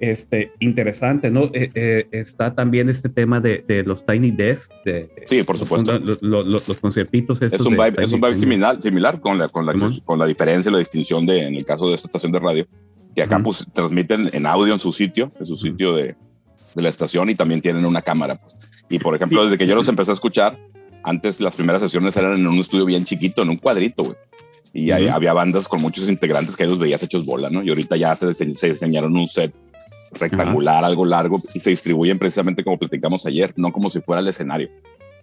Este, 0.03 0.51
interesante, 0.59 1.31
¿no? 1.31 1.45
Eh, 1.55 1.71
eh, 1.77 2.09
está 2.11 2.57
también 2.57 2.89
este 2.89 3.09
tema 3.09 3.41
de, 3.41 3.65
de 3.67 3.85
los 3.85 4.05
Tiny 4.05 4.33
Desk. 4.33 4.73
De, 4.85 5.09
sí, 5.27 5.45
por 5.45 5.57
supuesto. 5.57 5.97
Los, 6.01 6.21
los, 6.23 6.69
los 6.69 6.79
conciertitos. 6.79 7.41
Es 7.41 7.61
un 7.61 7.77
vibe, 7.77 8.03
es 8.03 8.13
un 8.13 8.21
vibe 8.21 8.35
similar, 8.35 8.83
similar 8.83 9.21
con, 9.21 9.39
la, 9.39 9.49
con, 9.49 9.65
la, 9.65 9.73
con 10.05 10.19
la 10.19 10.27
diferencia, 10.27 10.73
la 10.73 10.79
distinción 10.79 11.25
de, 11.25 11.47
en 11.47 11.55
el 11.55 11.65
caso 11.65 11.89
de 11.89 11.95
esta 11.95 12.09
estación 12.09 12.33
de 12.33 12.41
radio, 12.41 12.67
que 13.15 13.23
acá 13.23 13.39
pues, 13.39 13.65
transmiten 13.73 14.29
en 14.33 14.45
audio 14.45 14.75
en 14.75 14.81
su 14.81 14.91
sitio, 14.91 15.31
en 15.39 15.47
su 15.47 15.57
sitio 15.57 15.95
de, 15.95 16.17
de 16.75 16.83
la 16.83 16.89
estación 16.89 17.31
y 17.31 17.37
también 17.37 17.61
tienen 17.61 17.87
una 17.87 18.03
cámara. 18.03 18.35
Pues. 18.35 18.57
Y 18.91 18.99
por 18.99 19.15
ejemplo, 19.15 19.45
desde 19.45 19.57
que 19.57 19.69
yo 19.69 19.77
los 19.77 19.87
empecé 19.87 20.11
a 20.11 20.15
escuchar, 20.15 20.59
antes 21.05 21.41
las 21.41 21.55
primeras 21.55 21.81
sesiones 21.81 22.17
eran 22.17 22.35
en 22.35 22.47
un 22.49 22.59
estudio 22.59 22.87
bien 22.87 23.05
chiquito, 23.05 23.43
en 23.43 23.51
un 23.51 23.57
cuadrito, 23.57 24.03
güey. 24.03 24.17
Y 24.75 24.91
había 24.91 25.33
bandas 25.33 25.69
con 25.69 25.81
muchos 25.81 26.09
integrantes 26.09 26.57
que 26.57 26.65
ellos 26.65 26.81
veías 26.81 27.03
hechos 27.05 27.25
bola, 27.25 27.51
¿no? 27.51 27.63
Y 27.63 27.69
ahorita 27.69 27.95
ya 27.95 28.17
se, 28.17 28.33
se 28.33 28.69
diseñaron 28.69 29.17
un 29.17 29.27
set 29.29 29.55
rectangular, 30.19 30.85
algo 30.85 31.05
largo, 31.05 31.37
y 31.55 31.61
se 31.61 31.71
distribuyen 31.71 32.19
precisamente 32.19 32.65
como 32.65 32.79
platicamos 32.79 33.27
ayer, 33.27 33.53
no 33.57 33.73
como 33.73 33.91
si 33.91 34.01
fuera 34.01 34.21
el 34.21 34.29
escenario. 34.29 34.71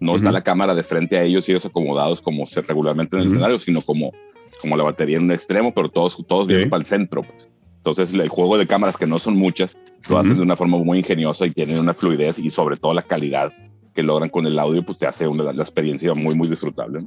No 0.00 0.16
está 0.16 0.32
la 0.32 0.42
cámara 0.42 0.74
de 0.74 0.82
frente 0.82 1.18
a 1.18 1.22
ellos 1.22 1.46
y 1.46 1.52
ellos 1.52 1.66
acomodados 1.66 2.22
como 2.22 2.46
se 2.46 2.60
regularmente 2.62 3.16
en 3.16 3.22
el 3.22 3.28
escenario, 3.28 3.58
sino 3.58 3.82
como, 3.82 4.12
como 4.60 4.76
la 4.76 4.84
batería 4.84 5.18
en 5.18 5.24
un 5.24 5.32
extremo, 5.32 5.74
pero 5.74 5.90
todos, 5.90 6.24
todos 6.26 6.46
vienen 6.46 6.70
para 6.70 6.80
el 6.80 6.86
centro. 6.86 7.22
Pues. 7.22 7.50
Entonces, 7.76 8.14
el 8.14 8.28
juego 8.28 8.56
de 8.56 8.66
cámaras, 8.66 8.96
que 8.96 9.06
no 9.06 9.18
son 9.18 9.36
muchas, 9.36 9.76
lo 10.08 10.18
hacen 10.18 10.34
de 10.34 10.42
una 10.42 10.56
forma 10.56 10.78
muy 10.78 10.98
ingeniosa 10.98 11.46
y 11.46 11.50
tienen 11.50 11.78
una 11.78 11.92
fluidez 11.92 12.38
y 12.38 12.48
sobre 12.48 12.78
todo 12.78 12.94
la 12.94 13.02
calidad 13.02 13.52
que 13.94 14.02
logran 14.02 14.30
con 14.30 14.46
el 14.46 14.58
audio, 14.58 14.82
pues 14.82 14.98
te 14.98 15.06
hace 15.06 15.26
una, 15.26 15.44
la 15.52 15.62
experiencia 15.62 16.14
muy, 16.14 16.34
muy 16.34 16.48
disfrutable. 16.48 17.00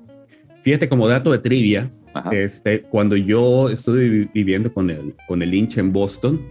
Fíjate, 0.63 0.87
como 0.87 1.07
dato 1.07 1.31
de 1.31 1.39
trivia, 1.39 1.91
este, 2.31 2.81
cuando 2.89 3.15
yo 3.17 3.69
estuve 3.69 4.29
viviendo 4.33 4.73
con 4.73 4.89
el, 4.89 5.15
con 5.27 5.41
el 5.41 5.51
Lynch 5.51 5.77
en 5.77 5.91
Boston, 5.91 6.41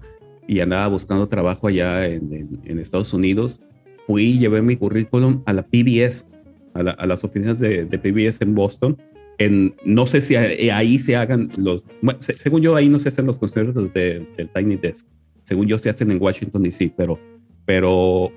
y 0.46 0.60
andaba 0.60 0.88
buscando 0.88 1.28
trabajo 1.28 1.68
allá 1.68 2.06
en, 2.06 2.60
en, 2.64 2.78
Estados 2.78 3.12
Unidos, 3.12 3.60
fui 4.06 4.24
y 4.24 4.38
llevé 4.38 4.62
mi 4.62 4.76
currículum 4.76 5.42
a 5.46 5.52
la 5.52 5.62
PBS, 5.62 6.26
a, 6.74 6.80
a 6.80 7.06
las 7.06 7.24
oficinas 7.24 7.58
de, 7.58 7.84
de, 7.84 7.98
PBS 7.98 8.42
en 8.42 8.54
Boston. 8.54 8.96
En, 9.38 9.74
no 9.84 10.06
sé 10.06 10.20
si 10.20 10.36
ahí 10.36 10.98
se 10.98 11.16
hagan 11.16 11.48
los, 11.58 11.84
según 12.20 12.60
yo 12.60 12.76
ahí 12.76 12.88
no 12.88 12.98
se 12.98 13.08
hacen 13.08 13.26
los 13.26 13.38
conciertos 13.38 13.92
de, 13.92 14.26
del 14.36 14.48
Tiny 14.50 14.76
Desk, 14.76 15.06
según 15.40 15.66
yo 15.66 15.78
se 15.78 15.90
hacen 15.90 16.10
en 16.10 16.20
Washington 16.20 16.62
DC, 16.62 16.92
pero, 16.96 17.18
pero 17.64 18.30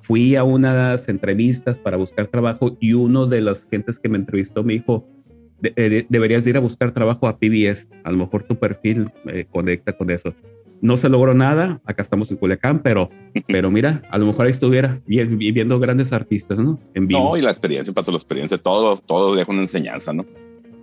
fui 0.00 0.36
a 0.36 0.44
unas 0.44 1.08
entrevistas 1.08 1.78
para 1.78 1.96
buscar 1.96 2.28
trabajo 2.28 2.76
y 2.80 2.92
uno 2.92 3.26
de 3.26 3.40
las 3.40 3.66
gentes 3.66 3.98
que 3.98 4.08
me 4.08 4.18
entrevistó 4.18 4.62
me 4.62 4.74
dijo, 4.74 5.06
deberías 5.60 6.46
ir 6.46 6.56
a 6.56 6.60
buscar 6.60 6.92
trabajo 6.92 7.28
a 7.28 7.38
PBS, 7.38 7.90
a 8.04 8.10
lo 8.10 8.18
mejor 8.18 8.44
tu 8.44 8.56
perfil 8.56 9.10
eh, 9.26 9.46
conecta 9.50 9.96
con 9.96 10.10
eso 10.10 10.34
no 10.82 10.96
se 10.96 11.08
logró 11.08 11.34
nada, 11.34 11.80
acá 11.84 12.02
estamos 12.02 12.30
en 12.30 12.38
Culiacán, 12.38 12.82
pero, 12.82 13.10
pero 13.46 13.70
mira, 13.70 14.02
a 14.10 14.18
lo 14.18 14.26
mejor 14.26 14.46
ahí 14.46 14.52
estuviera 14.52 15.00
viendo 15.06 15.78
grandes 15.78 16.12
artistas, 16.12 16.58
¿no? 16.58 16.78
En 16.94 17.06
vivo. 17.06 17.22
No, 17.22 17.36
y 17.36 17.42
la 17.42 17.50
experiencia, 17.50 17.92
para 17.92 18.10
la 18.10 18.16
experiencia, 18.16 18.56
todo, 18.56 18.96
todo 18.96 19.34
deja 19.34 19.52
una 19.52 19.62
enseñanza, 19.62 20.12
¿no? 20.12 20.24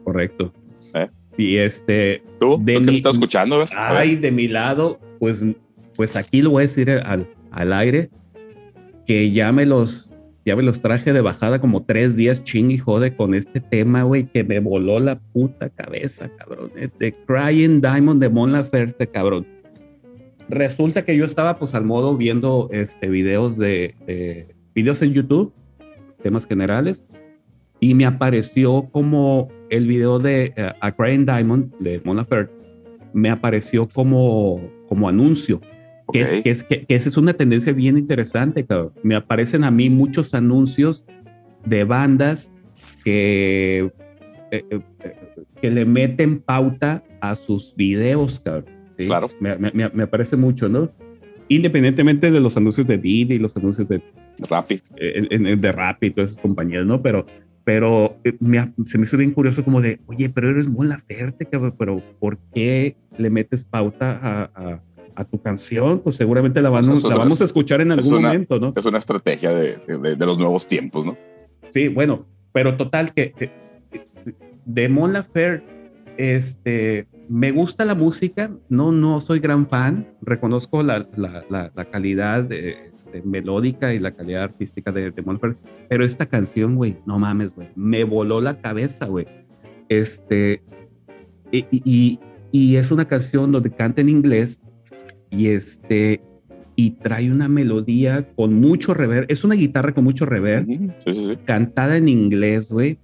Correcto. 0.03 0.53
¿Eh? 0.93 1.09
Y 1.37 1.57
este... 1.57 2.23
¿Tú? 2.39 2.59
De 2.63 2.79
mi, 2.79 2.97
estás 2.97 3.15
escuchando? 3.15 3.63
Ay, 3.75 4.15
de 4.15 4.31
mi 4.31 4.47
lado, 4.47 4.99
pues, 5.19 5.43
pues 5.95 6.15
aquí 6.15 6.41
lo 6.41 6.51
voy 6.51 6.61
a 6.61 6.67
decir 6.67 6.89
al, 6.91 7.27
al 7.51 7.73
aire, 7.73 8.11
que 9.07 9.31
ya 9.31 9.51
me 9.51 9.65
los, 9.65 10.11
ya 10.45 10.55
me 10.55 10.61
los 10.61 10.81
traje 10.81 11.11
de 11.11 11.21
bajada 11.21 11.59
como 11.59 11.85
tres 11.85 12.15
días 12.15 12.43
ching 12.43 12.69
y 12.69 12.77
jode 12.77 13.15
con 13.15 13.33
este 13.33 13.61
tema, 13.61 14.03
güey, 14.03 14.25
que 14.25 14.43
me 14.43 14.59
voló 14.59 14.99
la 14.99 15.19
puta 15.19 15.69
cabeza, 15.69 16.29
cabrón. 16.37 16.69
De 16.99 17.13
Crying 17.25 17.81
Diamond 17.81 18.21
de 18.21 18.29
Mon 18.29 18.51
Laferte, 18.51 19.07
cabrón 19.07 19.56
resulta 20.49 21.03
que 21.05 21.15
yo 21.15 21.25
estaba 21.25 21.57
pues 21.57 21.75
al 21.75 21.85
modo 21.85 22.17
viendo 22.17 22.69
este, 22.71 23.09
videos 23.09 23.57
de, 23.57 24.45
videos 24.73 25.01
en 25.01 25.13
YouTube, 25.13 25.53
temas 26.21 26.45
generales, 26.45 27.03
y 27.79 27.93
me 27.93 28.05
apareció 28.05 28.89
como 28.91 29.49
el 29.69 29.87
video 29.87 30.19
de 30.19 30.53
uh, 30.57 30.77
A 30.81 30.91
Crying 30.91 31.25
Diamond 31.25 31.75
de 31.79 32.01
Mona 32.03 32.21
Laferte, 32.21 32.53
me 33.13 33.29
apareció 33.29 33.87
como, 33.87 34.61
como 34.87 35.09
anuncio. 35.09 35.61
Que, 36.13 36.21
es, 36.21 36.35
que, 36.37 36.49
es, 36.49 36.63
que, 36.63 36.85
esa 36.87 37.09
es 37.09 37.17
una 37.17 37.33
tendencia 37.33 37.73
bien 37.73 37.97
interesante, 37.97 38.65
cabrón. 38.65 38.93
Me 39.03 39.15
aparecen 39.15 39.63
a 39.65 39.71
mí 39.71 39.89
muchos 39.89 40.33
anuncios 40.33 41.03
de 41.65 41.83
bandas 41.83 42.51
que, 43.03 43.91
eh, 44.51 44.63
eh, 44.69 44.79
que 45.61 45.69
le 45.69 45.85
meten 45.85 46.39
pauta 46.39 47.03
a 47.19 47.35
sus 47.35 47.75
videos, 47.75 48.39
cabrón. 48.39 48.76
Claro. 49.05 49.29
Me, 49.39 49.57
me, 49.57 49.71
me, 49.71 50.07
parece 50.07 50.35
mucho, 50.35 50.69
¿no? 50.69 50.89
Independientemente 51.49 52.31
de 52.31 52.39
los 52.39 52.57
anuncios 52.57 52.87
de 52.87 52.97
Didi 52.97 53.35
y 53.35 53.39
los 53.39 53.55
anuncios 53.55 53.87
de 53.87 54.01
Rappi, 54.49 54.79
eh, 54.97 55.55
de 55.57 55.71
Rappi 55.71 56.07
y 56.07 56.11
todas 56.11 56.31
esas 56.31 56.41
compañías, 56.41 56.85
¿no? 56.85 57.01
Pero, 57.01 57.25
pero 57.63 58.17
eh, 58.23 58.37
se 58.85 58.97
me 58.97 59.05
hizo 59.05 59.17
bien 59.17 59.31
curioso 59.31 59.63
como 59.63 59.81
de, 59.81 59.99
oye, 60.07 60.29
pero 60.29 60.49
eres 60.49 60.67
muy 60.67 60.87
Laferte, 60.87 61.47
pero 61.77 62.03
¿por 62.19 62.37
qué 62.53 62.97
le 63.17 63.29
metes 63.29 63.65
pauta 63.65 64.19
a, 64.21 64.81
a, 65.15 65.25
tu 65.25 65.41
canción? 65.41 65.99
Pues 65.99 66.17
seguramente 66.17 66.61
la, 66.61 66.69
vamos, 66.69 67.03
la 67.03 67.15
vamos 67.15 67.41
a 67.41 67.45
escuchar 67.45 67.81
en 67.81 67.91
algún 67.91 68.21
momento, 68.21 68.59
¿no? 68.59 68.73
Es 68.75 68.85
una 68.85 68.97
estrategia 68.97 69.51
de, 69.51 70.15
de, 70.15 70.25
los 70.25 70.37
nuevos 70.37 70.67
tiempos, 70.67 71.05
¿no? 71.05 71.17
Sí, 71.73 71.87
bueno, 71.87 72.25
pero 72.51 72.75
total 72.75 73.13
que, 73.13 73.33
de 74.65 74.89
Mon 74.89 75.13
Laferte, 75.13 75.65
este, 76.17 77.07
me 77.29 77.51
gusta 77.51 77.85
la 77.85 77.95
música, 77.95 78.51
no, 78.69 78.91
no 78.91 79.21
soy 79.21 79.39
gran 79.39 79.67
fan, 79.67 80.07
reconozco 80.21 80.83
la, 80.83 81.07
la, 81.15 81.71
la, 81.73 81.85
calidad 81.85 82.51
este, 82.51 83.21
melódica 83.23 83.93
y 83.93 83.99
la 83.99 84.11
calidad 84.15 84.43
artística 84.43 84.91
de, 84.91 85.11
de 85.11 85.23
pero 85.89 86.05
esta 86.05 86.25
canción, 86.25 86.75
güey, 86.75 86.97
no 87.05 87.19
mames, 87.19 87.53
güey, 87.53 87.69
me 87.75 88.03
voló 88.03 88.41
la 88.41 88.61
cabeza, 88.61 89.05
güey. 89.05 89.27
Este, 89.89 90.63
y, 91.51 91.65
y, 91.71 92.19
y, 92.51 92.75
es 92.75 92.91
una 92.91 93.05
canción 93.05 93.51
donde 93.51 93.71
canta 93.71 94.01
en 94.01 94.09
inglés 94.09 94.61
y 95.29 95.47
este, 95.47 96.21
y 96.75 96.91
trae 96.91 97.31
una 97.31 97.47
melodía 97.47 98.27
con 98.35 98.53
mucho 98.53 98.93
reverb, 98.93 99.25
es 99.29 99.43
una 99.43 99.55
guitarra 99.55 99.93
con 99.93 100.03
mucho 100.03 100.25
reverb, 100.25 100.67
cantada 101.45 101.97
en 101.97 102.09
inglés, 102.09 102.71
güey, 102.71 102.99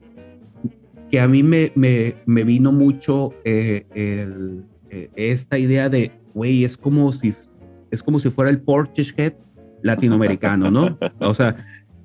que 1.13 1.19
a 1.19 1.27
mí 1.27 1.43
me, 1.43 1.71
me, 1.75 2.15
me 2.25 2.43
vino 2.43 2.71
mucho 2.71 3.35
eh, 3.45 3.85
el, 3.93 4.63
eh, 4.89 5.11
esta 5.15 5.59
idea 5.59 5.87
de, 5.87 6.11
güey, 6.33 6.63
es 6.63 6.75
como 6.75 7.13
si 7.13 7.35
es 7.91 8.01
como 8.01 8.17
si 8.17 8.31
fuera 8.31 8.49
el 8.49 8.59
Portishead 8.59 9.33
latinoamericano, 9.83 10.71
¿no? 10.71 10.97
O 11.19 11.35
sea, 11.35 11.55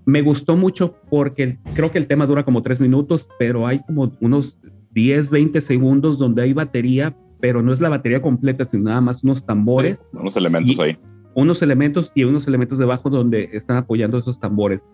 me 0.04 0.20
gustó 0.20 0.58
mucho 0.58 0.94
porque 1.08 1.56
creo 1.74 1.90
que 1.90 1.96
el 1.96 2.06
tema 2.06 2.26
dura 2.26 2.44
como 2.44 2.62
tres 2.62 2.82
minutos, 2.82 3.30
pero 3.38 3.66
hay 3.66 3.78
como 3.78 4.12
unos 4.20 4.58
10, 4.90 5.30
20 5.30 5.58
segundos 5.62 6.18
donde 6.18 6.42
hay 6.42 6.52
batería, 6.52 7.16
pero 7.40 7.62
no 7.62 7.72
es 7.72 7.80
la 7.80 7.88
batería 7.88 8.20
completa, 8.20 8.66
sino 8.66 8.90
nada 8.90 9.00
más 9.00 9.24
unos 9.24 9.46
tambores. 9.46 10.06
unos 10.12 10.36
elementos 10.36 10.78
ahí. 10.80 10.98
Unos 11.34 11.62
elementos 11.62 12.12
y 12.14 12.24
unos 12.24 12.46
elementos 12.46 12.78
debajo 12.78 13.08
donde 13.08 13.48
están 13.54 13.78
apoyando 13.78 14.18
esos 14.18 14.38
tambores. 14.38 14.84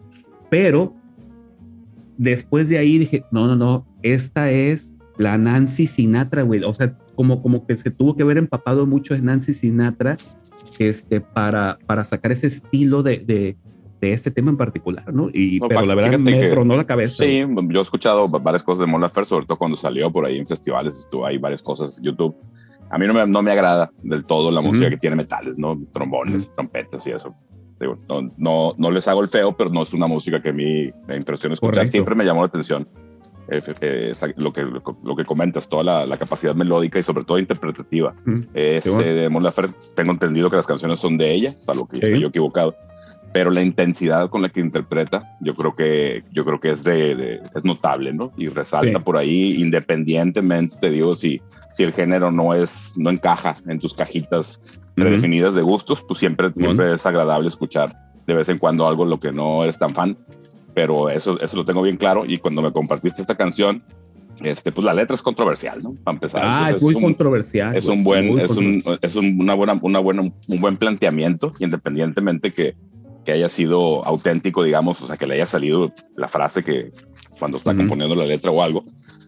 Pero 0.50 0.94
después 2.16 2.68
de 2.68 2.78
ahí 2.78 2.98
dije, 2.98 3.24
no, 3.30 3.46
no, 3.46 3.56
no, 3.56 3.86
esta 4.02 4.50
es 4.50 4.96
la 5.16 5.38
Nancy 5.38 5.86
Sinatra, 5.86 6.42
güey. 6.42 6.62
O 6.64 6.74
sea, 6.74 6.96
como, 7.14 7.42
como 7.42 7.66
que 7.66 7.76
se 7.76 7.90
tuvo 7.90 8.16
que 8.16 8.24
ver 8.24 8.38
empapado 8.38 8.86
mucho 8.86 9.14
en 9.14 9.26
Nancy 9.26 9.52
Sinatra 9.52 10.16
este, 10.78 11.20
para, 11.20 11.76
para 11.86 12.04
sacar 12.04 12.32
ese 12.32 12.48
estilo 12.48 13.02
de, 13.02 13.18
de, 13.18 13.56
de 14.00 14.12
este 14.12 14.30
tema 14.30 14.50
en 14.50 14.56
particular, 14.56 15.12
¿no? 15.12 15.28
Y, 15.32 15.60
pero 15.60 15.84
la 15.84 15.94
verdad 15.94 16.18
me 16.18 16.48
tronó 16.48 16.76
la 16.76 16.86
cabeza. 16.86 17.24
Sí, 17.24 17.44
yo 17.68 17.78
he 17.78 17.82
escuchado 17.82 18.28
varias 18.28 18.62
cosas 18.62 18.80
de 18.80 18.86
Mon 18.86 19.00
Laferte, 19.00 19.28
sobre 19.28 19.46
todo 19.46 19.58
cuando 19.58 19.76
salió 19.76 20.10
por 20.10 20.26
ahí 20.26 20.38
en 20.38 20.46
festivales, 20.46 20.98
estuvo 20.98 21.26
ahí 21.26 21.38
varias 21.38 21.62
cosas 21.62 21.98
en 21.98 22.04
YouTube. 22.04 22.36
A 22.90 22.98
mí 22.98 23.06
no 23.06 23.14
me, 23.14 23.26
no 23.26 23.42
me 23.42 23.50
agrada 23.50 23.90
del 24.02 24.24
todo 24.24 24.50
la 24.50 24.60
música 24.60 24.90
que 24.90 24.96
tiene 24.96 25.16
metales, 25.16 25.58
¿no? 25.58 25.80
Trombones, 25.92 26.50
trompetas 26.54 27.06
y 27.06 27.10
eso 27.10 27.34
no, 27.80 28.32
no, 28.36 28.74
no, 28.76 28.90
les 28.90 29.06
hago 29.08 29.20
el 29.20 29.28
feo, 29.28 29.56
pero 29.56 29.70
no 29.70 29.82
es 29.82 29.92
una 29.92 30.06
música 30.06 30.40
que 30.40 30.50
a 30.50 30.52
mí 30.52 30.88
me 31.08 31.16
impresiona 31.16 31.54
escuchar. 31.54 31.88
Siempre 31.88 32.14
me 32.14 32.24
llamó 32.24 32.40
la 32.40 32.46
atención 32.46 32.88
eh, 33.48 33.60
eh, 33.80 34.12
lo, 34.36 34.52
que, 34.52 34.62
lo, 34.62 35.16
que 35.16 35.24
comentas, 35.24 35.68
toda 35.68 36.06
la, 36.06 36.16
capacidad 36.16 36.54
melódica 36.54 36.98
y 36.98 37.02
sobre 37.02 37.24
todo 37.24 37.38
interpretativa. 37.38 38.14
es, 38.54 38.86
eh, 38.86 39.28
Mon 39.30 39.42
Laferte, 39.42 39.76
tengo 39.94 40.12
entendido 40.12 40.48
que 40.48 40.56
las 40.56 40.66
canciones 40.66 40.98
son 40.98 41.18
de 41.18 41.32
ella, 41.32 41.50
salvo 41.50 41.86
que 41.86 41.96
estoy 41.96 42.20
yo 42.20 42.28
equivocado 42.28 42.74
pero 43.34 43.50
la 43.50 43.62
intensidad 43.62 44.30
con 44.30 44.42
la 44.42 44.48
que 44.48 44.60
interpreta, 44.60 45.36
yo 45.40 45.54
creo 45.54 45.74
que, 45.74 46.22
yo 46.30 46.44
creo 46.44 46.60
que 46.60 46.70
es, 46.70 46.84
de, 46.84 47.40
es 47.52 47.64
notable, 47.64 48.12
¿no? 48.12 48.28
Y 48.36 48.46
resalta 48.46 49.00
por 49.00 49.16
ahí, 49.16 49.60
independientemente, 49.60 50.76
te 50.80 50.88
digo, 50.88 51.16
si, 51.16 51.42
si 51.72 51.82
el 51.82 51.92
género 51.92 52.30
no, 52.30 52.54
es, 52.54 52.94
no 52.96 53.10
encaja 53.10 53.56
en 53.66 53.80
tus 53.80 53.92
cajitas 53.92 54.80
predefinidas 54.94 55.56
de 55.56 55.62
gustos, 55.62 56.04
pues 56.06 56.20
siempre, 56.20 56.52
siempre 56.56 56.94
es 56.94 57.04
agradable 57.06 57.48
escuchar 57.48 57.92
de 58.24 58.34
vez 58.34 58.48
en 58.50 58.58
cuando 58.58 58.86
algo 58.86 59.04
lo 59.04 59.18
que 59.18 59.32
no 59.32 59.64
eres 59.64 59.80
tan 59.80 59.90
fan, 59.90 60.16
pero 60.72 61.10
eso, 61.10 61.36
eso 61.40 61.56
lo 61.56 61.64
tengo 61.64 61.82
bien 61.82 61.96
claro. 61.96 62.24
Y 62.24 62.38
cuando 62.38 62.62
me 62.62 62.70
compartiste 62.70 63.20
esta 63.20 63.34
canción, 63.34 63.82
este, 64.44 64.70
pues 64.70 64.84
la 64.84 64.94
letra 64.94 65.16
es 65.16 65.22
controversial, 65.22 65.82
¿no? 65.82 65.96
Para 66.04 66.14
empezar. 66.14 66.42
Ah, 66.44 66.70
es, 66.70 66.80
muy 66.80 66.94
controversial. 66.94 67.74
Es 67.74 67.86
un 67.86 68.04
buen, 68.04 68.38
es, 68.38 68.56
un, 68.56 68.80
es 69.02 69.16
una 69.16 69.54
buena, 69.54 69.76
una 69.82 69.98
buena, 69.98 70.22
un 70.22 70.60
buen 70.60 70.76
planteamiento, 70.76 71.50
independientemente 71.58 72.52
que 72.52 72.76
que 73.24 73.32
haya 73.32 73.48
sido 73.48 74.04
auténtico, 74.04 74.62
digamos, 74.62 75.00
o 75.00 75.06
sea, 75.06 75.16
que 75.16 75.26
le 75.26 75.34
haya 75.34 75.46
salido 75.46 75.92
la 76.16 76.28
frase 76.28 76.62
que 76.62 76.90
cuando 77.38 77.56
está 77.56 77.74
componiendo 77.74 78.14
la 78.14 78.26
letra 78.26 78.50
o 78.50 78.62
algo, 78.62 78.84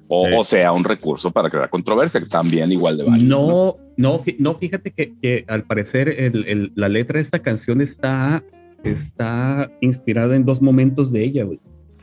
o, 0.08 0.44
sea 0.44 0.72
un 0.72 0.84
recurso 0.84 1.30
para 1.30 1.50
crear 1.50 1.68
controversia, 1.68 2.20
que 2.20 2.26
también 2.26 2.70
igual 2.70 2.96
de 2.96 3.04
válido. 3.04 3.28
No, 3.36 3.76
no, 3.96 4.22
no, 4.38 4.54
fíjate 4.54 4.92
que, 4.92 5.44
al 5.48 5.64
parecer 5.64 6.08
el, 6.08 6.72
la 6.74 6.88
letra 6.88 7.18
de 7.18 7.22
esta 7.22 7.40
canción 7.40 7.80
está, 7.80 8.44
está 8.84 9.70
inspirada 9.80 10.36
en 10.36 10.44
dos 10.44 10.62
momentos 10.62 11.10
de 11.10 11.24
ella, 11.24 11.44
güey. 11.44 11.60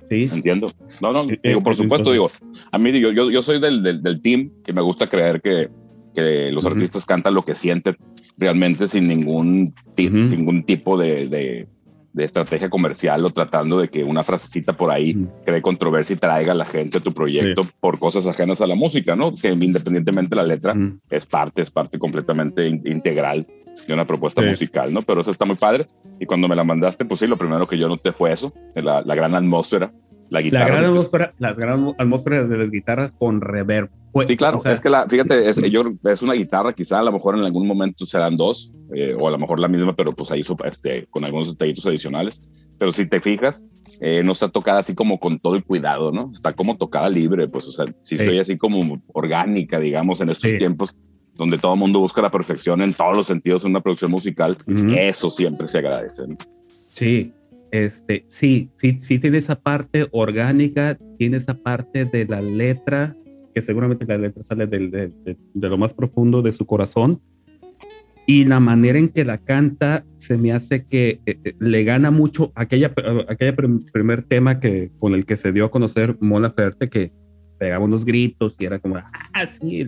Sí. 0.09 0.29
Entiendo. 0.31 0.69
No, 1.01 1.13
no, 1.13 1.25
digo, 1.41 1.63
por 1.63 1.75
supuesto, 1.75 2.11
digo, 2.11 2.29
a 2.71 2.77
mí 2.77 2.99
yo, 2.99 3.11
yo, 3.11 3.31
yo 3.31 3.41
soy 3.41 3.59
del, 3.59 3.81
del, 3.81 4.21
team 4.21 4.49
que 4.65 4.73
me 4.73 4.81
gusta 4.81 5.07
creer 5.07 5.41
que, 5.41 5.69
que 6.13 6.51
los 6.51 6.65
artistas 6.65 7.05
cantan 7.05 7.33
lo 7.33 7.41
que 7.41 7.55
sienten 7.55 7.95
realmente 8.37 8.87
sin 8.87 9.07
ningún, 9.07 9.71
ningún 9.97 10.63
tipo 10.63 10.97
de, 10.97 11.27
de 11.29 11.67
estrategia 12.15 12.69
comercial 12.69 13.25
o 13.25 13.29
tratando 13.29 13.79
de 13.79 13.87
que 13.87 14.03
una 14.03 14.23
frasecita 14.23 14.73
por 14.73 14.91
ahí 14.91 15.15
cree 15.45 15.61
controversia 15.61 16.15
y 16.15 16.19
traiga 16.19 16.51
a 16.51 16.55
la 16.55 16.65
gente 16.65 16.99
a 16.99 17.01
tu 17.01 17.13
proyecto 17.13 17.65
por 17.79 17.99
cosas 17.99 18.27
ajenas 18.27 18.61
a 18.61 18.67
la 18.67 18.75
música, 18.75 19.15
¿no? 19.15 19.33
Que 19.33 19.49
independientemente 19.49 20.35
la 20.35 20.43
letra 20.43 20.73
es 21.09 21.25
parte, 21.25 21.61
es 21.61 21.71
parte 21.71 21.97
completamente 21.97 22.67
integral 22.67 23.47
de 23.87 23.93
una 23.93 24.05
propuesta 24.05 24.41
musical, 24.41 24.93
¿no? 24.93 25.01
Pero 25.01 25.21
eso 25.21 25.31
está 25.31 25.45
muy 25.45 25.55
padre. 25.55 25.85
Y 26.19 26.25
cuando 26.25 26.47
me 26.47 26.55
la 26.55 26.63
mandaste, 26.63 27.05
pues 27.05 27.19
sí, 27.19 27.27
lo 27.27 27.37
primero 27.37 27.67
que 27.67 27.77
yo 27.77 27.87
noté 27.87 28.11
fue 28.11 28.31
eso, 28.31 28.53
la, 28.75 29.01
la 29.01 29.15
gran 29.15 29.33
atmósfera 29.33 29.91
la, 30.33 30.41
guitarra, 30.41 30.65
la, 30.65 30.71
gran 30.71 30.85
atmósfera, 30.85 31.33
la 31.37 31.53
gran 31.53 31.95
atmósfera 31.97 32.43
de 32.43 32.57
las 32.57 32.71
guitarras 32.71 33.11
con 33.11 33.41
reverb. 33.41 33.89
Pues, 34.13 34.27
sí, 34.27 34.37
claro, 34.37 34.61
es 34.63 34.79
que 34.79 34.89
la, 34.89 35.07
fíjate, 35.09 35.49
es, 35.49 35.57
yo, 35.71 35.81
es 36.03 36.21
una 36.21 36.33
guitarra, 36.33 36.73
quizá 36.73 36.99
a 36.99 37.03
lo 37.03 37.11
mejor 37.11 37.35
en 37.35 37.43
algún 37.43 37.67
momento 37.67 38.05
serán 38.05 38.37
dos, 38.37 38.75
eh, 38.95 39.15
o 39.19 39.27
a 39.27 39.31
lo 39.31 39.39
mejor 39.39 39.59
la 39.59 39.67
misma, 39.67 39.93
pero 39.93 40.13
pues 40.13 40.29
ahí 40.29 40.43
este, 40.65 41.07
con 41.09 41.25
algunos 41.25 41.51
detallitos 41.51 41.85
adicionales. 41.87 42.43
Pero 42.77 42.91
si 42.91 43.07
te 43.07 43.19
fijas, 43.19 43.63
eh, 44.01 44.23
no 44.23 44.31
está 44.31 44.49
tocada 44.49 44.79
así 44.79 44.93
como 44.93 45.19
con 45.19 45.39
todo 45.39 45.55
el 45.55 45.63
cuidado, 45.63 46.11
¿no? 46.11 46.31
Está 46.31 46.53
como 46.53 46.77
tocada 46.77 47.09
libre, 47.09 47.47
pues, 47.47 47.67
o 47.67 47.71
sea, 47.71 47.85
si 48.03 48.17
soy 48.17 48.39
así 48.39 48.57
como 48.57 48.99
orgánica, 49.13 49.79
digamos, 49.79 50.21
en 50.21 50.29
estos 50.29 50.57
tiempos 50.57 50.95
donde 51.35 51.57
todo 51.57 51.73
el 51.73 51.79
mundo 51.79 51.99
busca 51.99 52.21
la 52.21 52.29
perfección 52.29 52.81
en 52.81 52.93
todos 52.93 53.15
los 53.15 53.25
sentidos 53.25 53.63
en 53.63 53.71
una 53.71 53.81
producción 53.81 54.11
musical, 54.11 54.55
eso 54.95 55.31
siempre 55.31 55.67
se 55.67 55.79
agradece. 55.79 56.23
Sí, 56.93 57.33
este, 57.71 58.23
sí, 58.27 58.69
sí, 58.75 58.97
sí 58.99 59.17
tiene 59.17 59.39
esa 59.39 59.55
parte 59.55 60.07
orgánica, 60.11 60.95
tiene 61.17 61.37
esa 61.37 61.55
parte 61.55 62.05
de 62.05 62.25
la 62.25 62.39
letra, 62.39 63.15
que 63.53 63.61
seguramente 63.61 64.05
la 64.05 64.17
letra 64.17 64.43
sale 64.43 64.67
de, 64.67 64.87
de, 64.89 65.37
lo 65.53 65.77
más 65.77 65.93
profundo 65.93 66.41
de 66.41 66.51
su 66.51 66.65
corazón, 66.65 67.21
y 68.25 68.45
la 68.45 68.59
manera 68.59 68.97
en 68.99 69.09
que 69.09 69.25
la 69.25 69.37
canta 69.37 70.05
se 70.15 70.37
me 70.37 70.53
hace 70.53 70.85
que 70.85 71.19
eh, 71.25 71.39
eh, 71.43 71.55
le 71.59 71.83
gana 71.83 72.09
mucho 72.09 72.53
aquella, 72.55 72.93
aquella 73.27 73.55
primer 73.55 74.23
tema 74.23 74.59
que, 74.59 74.91
con 74.97 75.13
el 75.13 75.25
que 75.25 75.35
se 75.35 75.51
dio 75.51 75.65
a 75.65 75.71
conocer 75.71 76.15
Mola 76.21 76.51
Ferte, 76.51 76.89
que 76.89 77.11
pegaba 77.57 77.83
unos 77.83 78.05
gritos 78.05 78.55
y 78.59 78.65
era 78.65 78.79
como, 78.79 78.95
ah, 78.97 79.47
sí, 79.47 79.85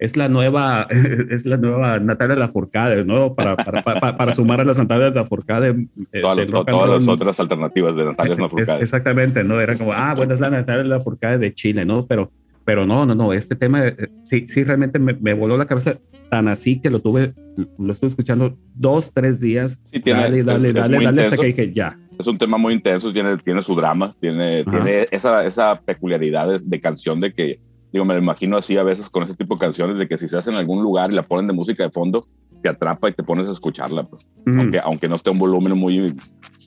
es 0.00 0.16
la 0.16 0.28
nueva, 0.28 0.86
es 1.30 1.44
la 1.44 1.58
nueva 1.58 2.00
Natalia 2.00 2.34
Lafourcade, 2.34 3.04
¿no? 3.04 3.34
Para, 3.34 3.54
para, 3.54 3.82
para, 3.82 4.16
para 4.16 4.32
sumar 4.32 4.60
a 4.60 4.64
las 4.64 4.78
Natalia 4.78 5.10
Lafourcade. 5.10 5.88
Eh, 6.12 6.22
todas, 6.22 6.48
todas 6.48 6.90
las 6.90 7.06
otras 7.06 7.38
alternativas 7.38 7.94
de 7.94 8.06
Natalia 8.06 8.34
Lafourcade. 8.36 8.80
Exactamente, 8.80 9.44
¿no? 9.44 9.60
Era 9.60 9.76
como, 9.76 9.92
ah, 9.92 10.14
bueno, 10.16 10.32
es 10.32 10.40
la 10.40 10.48
Natalia 10.48 10.84
Lafourcade 10.84 11.38
de 11.38 11.54
Chile, 11.54 11.84
¿no? 11.84 12.06
Pero, 12.06 12.32
pero 12.64 12.86
no, 12.86 13.06
no, 13.06 13.14
no, 13.14 13.32
este 13.32 13.56
tema 13.56 13.84
sí, 14.24 14.46
sí 14.46 14.64
realmente 14.64 14.98
me, 14.98 15.14
me 15.14 15.34
voló 15.34 15.56
la 15.56 15.66
cabeza 15.66 15.98
tan 16.30 16.48
así 16.48 16.80
que 16.80 16.88
lo 16.88 17.00
tuve, 17.00 17.34
lo 17.76 17.92
estuve 17.92 18.08
escuchando 18.08 18.56
dos, 18.74 19.12
tres 19.12 19.40
días. 19.40 19.80
Sí, 19.92 20.00
tiene, 20.00 20.22
dale, 20.22 20.44
dale, 20.44 20.72
dale, 20.72 21.04
dale, 21.04 21.22
hasta 21.22 21.36
que 21.36 21.46
dije 21.46 21.72
ya. 21.72 21.92
Es 22.18 22.26
un 22.26 22.38
tema 22.38 22.56
muy 22.56 22.72
intenso, 22.72 23.12
tiene, 23.12 23.36
tiene 23.38 23.60
su 23.60 23.74
drama, 23.74 24.14
tiene, 24.20 24.64
tiene 24.64 25.06
esa, 25.10 25.44
esa 25.44 25.80
peculiaridad 25.80 26.60
de, 26.60 26.80
canción 26.80 27.20
de 27.20 27.32
que, 27.32 27.58
digo, 27.92 28.04
me 28.04 28.14
lo 28.14 28.20
imagino 28.20 28.56
así 28.56 28.78
a 28.78 28.84
veces 28.84 29.10
con 29.10 29.24
ese 29.24 29.34
tipo 29.34 29.56
de 29.56 29.60
canciones, 29.60 29.98
de 29.98 30.06
que 30.06 30.16
si 30.16 30.28
se 30.28 30.38
hace 30.38 30.50
en 30.50 30.56
algún 30.56 30.82
lugar 30.82 31.10
y 31.10 31.16
la 31.16 31.26
ponen 31.26 31.48
de 31.48 31.52
música 31.52 31.82
de 31.82 31.90
fondo, 31.90 32.26
te 32.62 32.68
atrapa 32.68 33.08
y 33.08 33.12
te 33.12 33.24
pones 33.24 33.48
a 33.48 33.52
escucharla, 33.52 34.04
pues. 34.04 34.30
aunque, 34.46 34.78
aunque 34.78 35.08
no 35.08 35.16
esté 35.16 35.30
un 35.30 35.38
volumen 35.38 35.76
muy, 35.76 36.14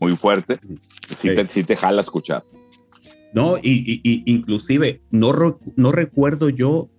muy 0.02 0.16
fuerte, 0.18 0.60
sí, 1.08 1.34
Te, 1.34 1.46
sí 1.46 1.64
te 1.64 1.76
jala 1.76 2.00
a 2.00 2.02
escuchar. 2.02 2.44
No, 3.34 3.58
y, 3.58 4.02
y, 4.04 4.24
inclusive 4.26 5.02
no, 5.10 5.60
no 5.76 5.92
recuerdo 5.92 6.50
yo 6.50 6.90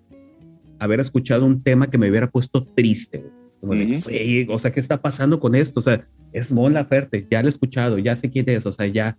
haber 0.79 1.01
escuchado 1.01 1.47
un 1.47 1.63
tema 1.63 1.89
que 1.89 1.99
me 1.99 2.11
hubiera 2.11 2.31
puesto 2.31 2.65
triste. 2.65 3.25
o 3.61 4.59
sea, 4.59 4.73
¿qué 4.73 4.81
está 4.81 5.01
pasando 5.01 5.41
con 5.41 5.55
esto? 5.55 5.81
O 5.81 5.83
sea, 5.83 6.07
es 6.33 6.53
Mon 6.53 6.75
Laferte, 6.75 7.27
ya 7.31 7.41
lo 7.41 7.49
he 7.49 7.51
escuchado, 7.51 7.99
ya 7.99 8.17
sé 8.17 8.31
quién 8.31 8.49
es, 8.49 8.67
o 8.67 8.73
sea, 8.73 8.87
ya, 8.87 9.17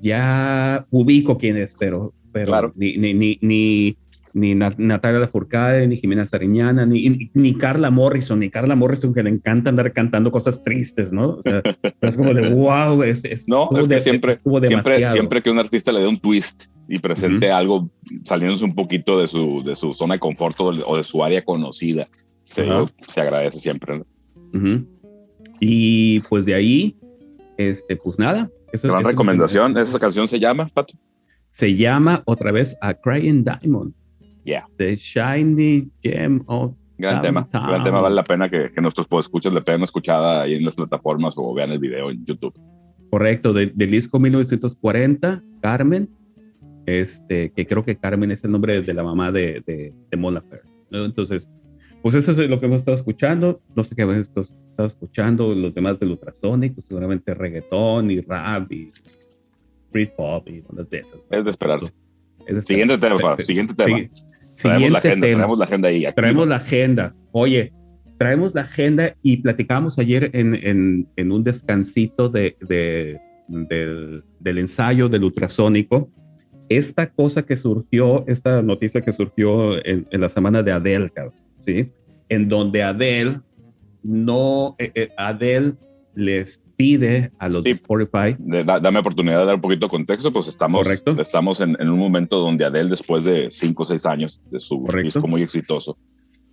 ya 0.00 0.86
ubico 0.90 1.38
quién 1.38 1.56
es, 1.56 1.74
pero, 1.78 2.14
pero 2.32 2.72
ni, 2.76 2.96
ni, 2.96 3.14
ni, 3.14 3.38
ni, 3.40 3.96
ni 4.34 4.54
Natalia 4.54 5.20
Lafourcade, 5.20 5.86
ni 5.86 5.96
Jimena 5.96 6.26
Sariñana, 6.26 6.86
ni, 6.86 7.30
ni 7.34 7.54
Carla 7.54 7.90
Morrison, 7.90 8.38
ni 8.38 8.50
Carla 8.50 8.76
Morrison, 8.76 9.14
que 9.14 9.22
le 9.22 9.30
encanta 9.30 9.70
andar 9.70 9.92
cantando 9.92 10.30
cosas 10.30 10.62
tristes, 10.62 11.12
¿no? 11.12 11.36
O 11.36 11.42
sea, 11.42 11.62
es 12.00 12.16
como 12.16 12.34
de 12.34 12.48
wow, 12.50 13.02
es, 13.02 13.22
no, 13.46 13.70
es 13.76 13.88
que 13.88 13.98
siempre, 13.98 14.38
siempre, 14.66 15.08
siempre 15.08 15.42
que 15.42 15.50
un 15.50 15.58
artista 15.58 15.92
le 15.92 16.00
dé 16.00 16.08
un 16.08 16.18
twist 16.18 16.66
y 16.88 16.98
presente 16.98 17.50
algo 17.50 17.90
saliéndose 18.24 18.64
un 18.64 18.74
poquito 18.74 19.20
de 19.20 19.28
su, 19.28 19.62
de 19.62 19.76
su 19.76 19.92
zona 19.92 20.14
de 20.14 20.20
confort 20.20 20.56
o 20.60 20.96
de 20.96 21.04
su 21.04 21.22
área 21.22 21.42
conocida. 21.42 22.06
Se, 22.42 22.66
se 22.86 23.20
agradece 23.20 23.58
siempre. 23.58 24.02
Y 25.60 26.20
pues 26.20 26.46
de 26.46 26.54
ahí, 26.54 26.96
este, 27.58 27.96
pues 27.96 28.18
nada. 28.18 28.50
Eso 28.72 28.88
Gran 28.88 29.04
recomendación. 29.04 29.76
¿Esa 29.76 29.98
canción 29.98 30.28
se 30.28 30.38
llama, 30.38 30.68
Pato? 30.72 30.94
Se 31.50 31.74
llama 31.74 32.22
otra 32.26 32.52
vez 32.52 32.76
A 32.80 32.94
Crying 32.94 33.44
Diamond. 33.44 33.94
Yeah. 34.44 34.64
The 34.76 34.96
Shiny 34.96 35.90
Gem 36.02 36.42
of 36.46 36.74
Gran 36.98 37.22
tema, 37.22 37.48
gran 37.52 37.84
tema, 37.84 38.02
vale 38.02 38.16
la 38.16 38.24
pena 38.24 38.48
que, 38.48 38.66
que 38.74 38.80
nuestros 38.80 39.06
escuchas 39.20 39.54
le 39.54 39.60
peguen 39.60 39.84
escuchada 39.84 40.42
ahí 40.42 40.54
en 40.54 40.64
las 40.64 40.74
plataformas 40.74 41.34
o 41.36 41.54
vean 41.54 41.70
el 41.70 41.78
video 41.78 42.10
en 42.10 42.26
YouTube. 42.26 42.52
Correcto, 43.08 43.52
del 43.52 43.72
disco 43.76 44.18
1940, 44.18 45.44
Carmen, 45.62 46.10
este, 46.86 47.52
que 47.52 47.66
creo 47.68 47.84
que 47.84 47.96
Carmen 47.96 48.32
es 48.32 48.42
el 48.42 48.50
nombre 48.50 48.82
de 48.82 48.94
la 48.94 49.04
mamá 49.04 49.30
de, 49.30 49.62
de, 49.64 49.94
de 50.10 50.16
Mola 50.16 50.42
Entonces, 50.90 51.48
pues 52.02 52.14
eso 52.14 52.30
es 52.30 52.38
lo 52.50 52.60
que 52.60 52.66
hemos 52.66 52.80
estado 52.80 52.96
escuchando. 52.96 53.60
No 53.74 53.82
sé 53.82 53.94
qué 53.94 54.02
hemos 54.02 54.16
estado 54.16 54.46
escuchando, 54.86 55.54
los 55.54 55.74
demás 55.74 55.98
del 55.98 56.10
Ultrasonic, 56.10 56.74
pues 56.74 56.86
seguramente 56.86 57.34
reggaetón 57.34 58.10
y 58.10 58.20
rap 58.20 58.70
y 58.72 58.90
street 59.86 60.10
pop 60.16 60.48
y 60.48 60.62
ondas 60.68 60.88
de 60.90 60.98
esas. 60.98 61.20
Es 61.30 61.44
de 61.44 61.50
esperarse. 61.50 61.92
siguiente 62.62 62.98
tema, 62.98 63.36
siguiente 63.38 63.74
tema. 63.74 63.98
traemos 64.60 64.90
la 64.90 64.98
agenda, 64.98 65.26
traemos 65.26 65.58
la 65.58 65.64
agenda 65.64 65.88
ahí. 65.88 66.04
Traemos 66.14 66.48
la 66.48 66.56
agenda. 66.56 67.14
Oye, 67.32 67.72
traemos 68.16 68.54
la 68.54 68.62
agenda 68.62 69.16
y 69.22 69.38
platicamos 69.38 69.98
ayer 69.98 70.30
en, 70.32 70.54
en, 70.54 71.08
en 71.16 71.32
un 71.32 71.44
descansito 71.44 72.28
de, 72.28 72.56
de 72.60 73.20
del, 73.48 74.24
del, 74.40 74.58
ensayo 74.58 75.08
del 75.08 75.24
ultrasónico 75.24 76.10
esta 76.68 77.10
cosa 77.10 77.42
que 77.42 77.56
surgió, 77.56 78.24
esta 78.26 78.62
noticia 78.62 79.00
que 79.00 79.12
surgió 79.12 79.84
en, 79.84 80.06
la 80.10 80.28
semana 80.28 80.62
de 80.62 80.72
Adele, 80.72 81.10
¿sí? 81.68 81.92
En 82.28 82.48
donde 82.48 82.82
Adele 82.82 83.40
no, 84.02 84.74
eh, 84.78 84.90
eh, 84.94 85.10
Adele 85.16 85.74
les 86.14 86.60
pide 86.76 87.32
a 87.38 87.48
los 87.48 87.64
de 87.64 87.70
Spotify. 87.70 88.36
dame 88.38 89.00
oportunidad 89.00 89.40
de 89.40 89.46
dar 89.46 89.54
un 89.56 89.60
poquito 89.60 89.86
de 89.86 89.90
contexto, 89.90 90.32
pues 90.32 90.46
estamos, 90.46 90.88
estamos 90.88 91.60
en, 91.60 91.76
un 91.80 91.98
momento 91.98 92.38
donde 92.38 92.64
Adele, 92.64 92.90
después 92.90 93.24
de 93.24 93.48
cinco 93.50 93.82
o 93.82 93.86
seis 93.86 94.06
años 94.06 94.40
de 94.50 94.58
su 94.58 94.84
disco 95.02 95.26
muy 95.26 95.42
exitoso, 95.42 95.98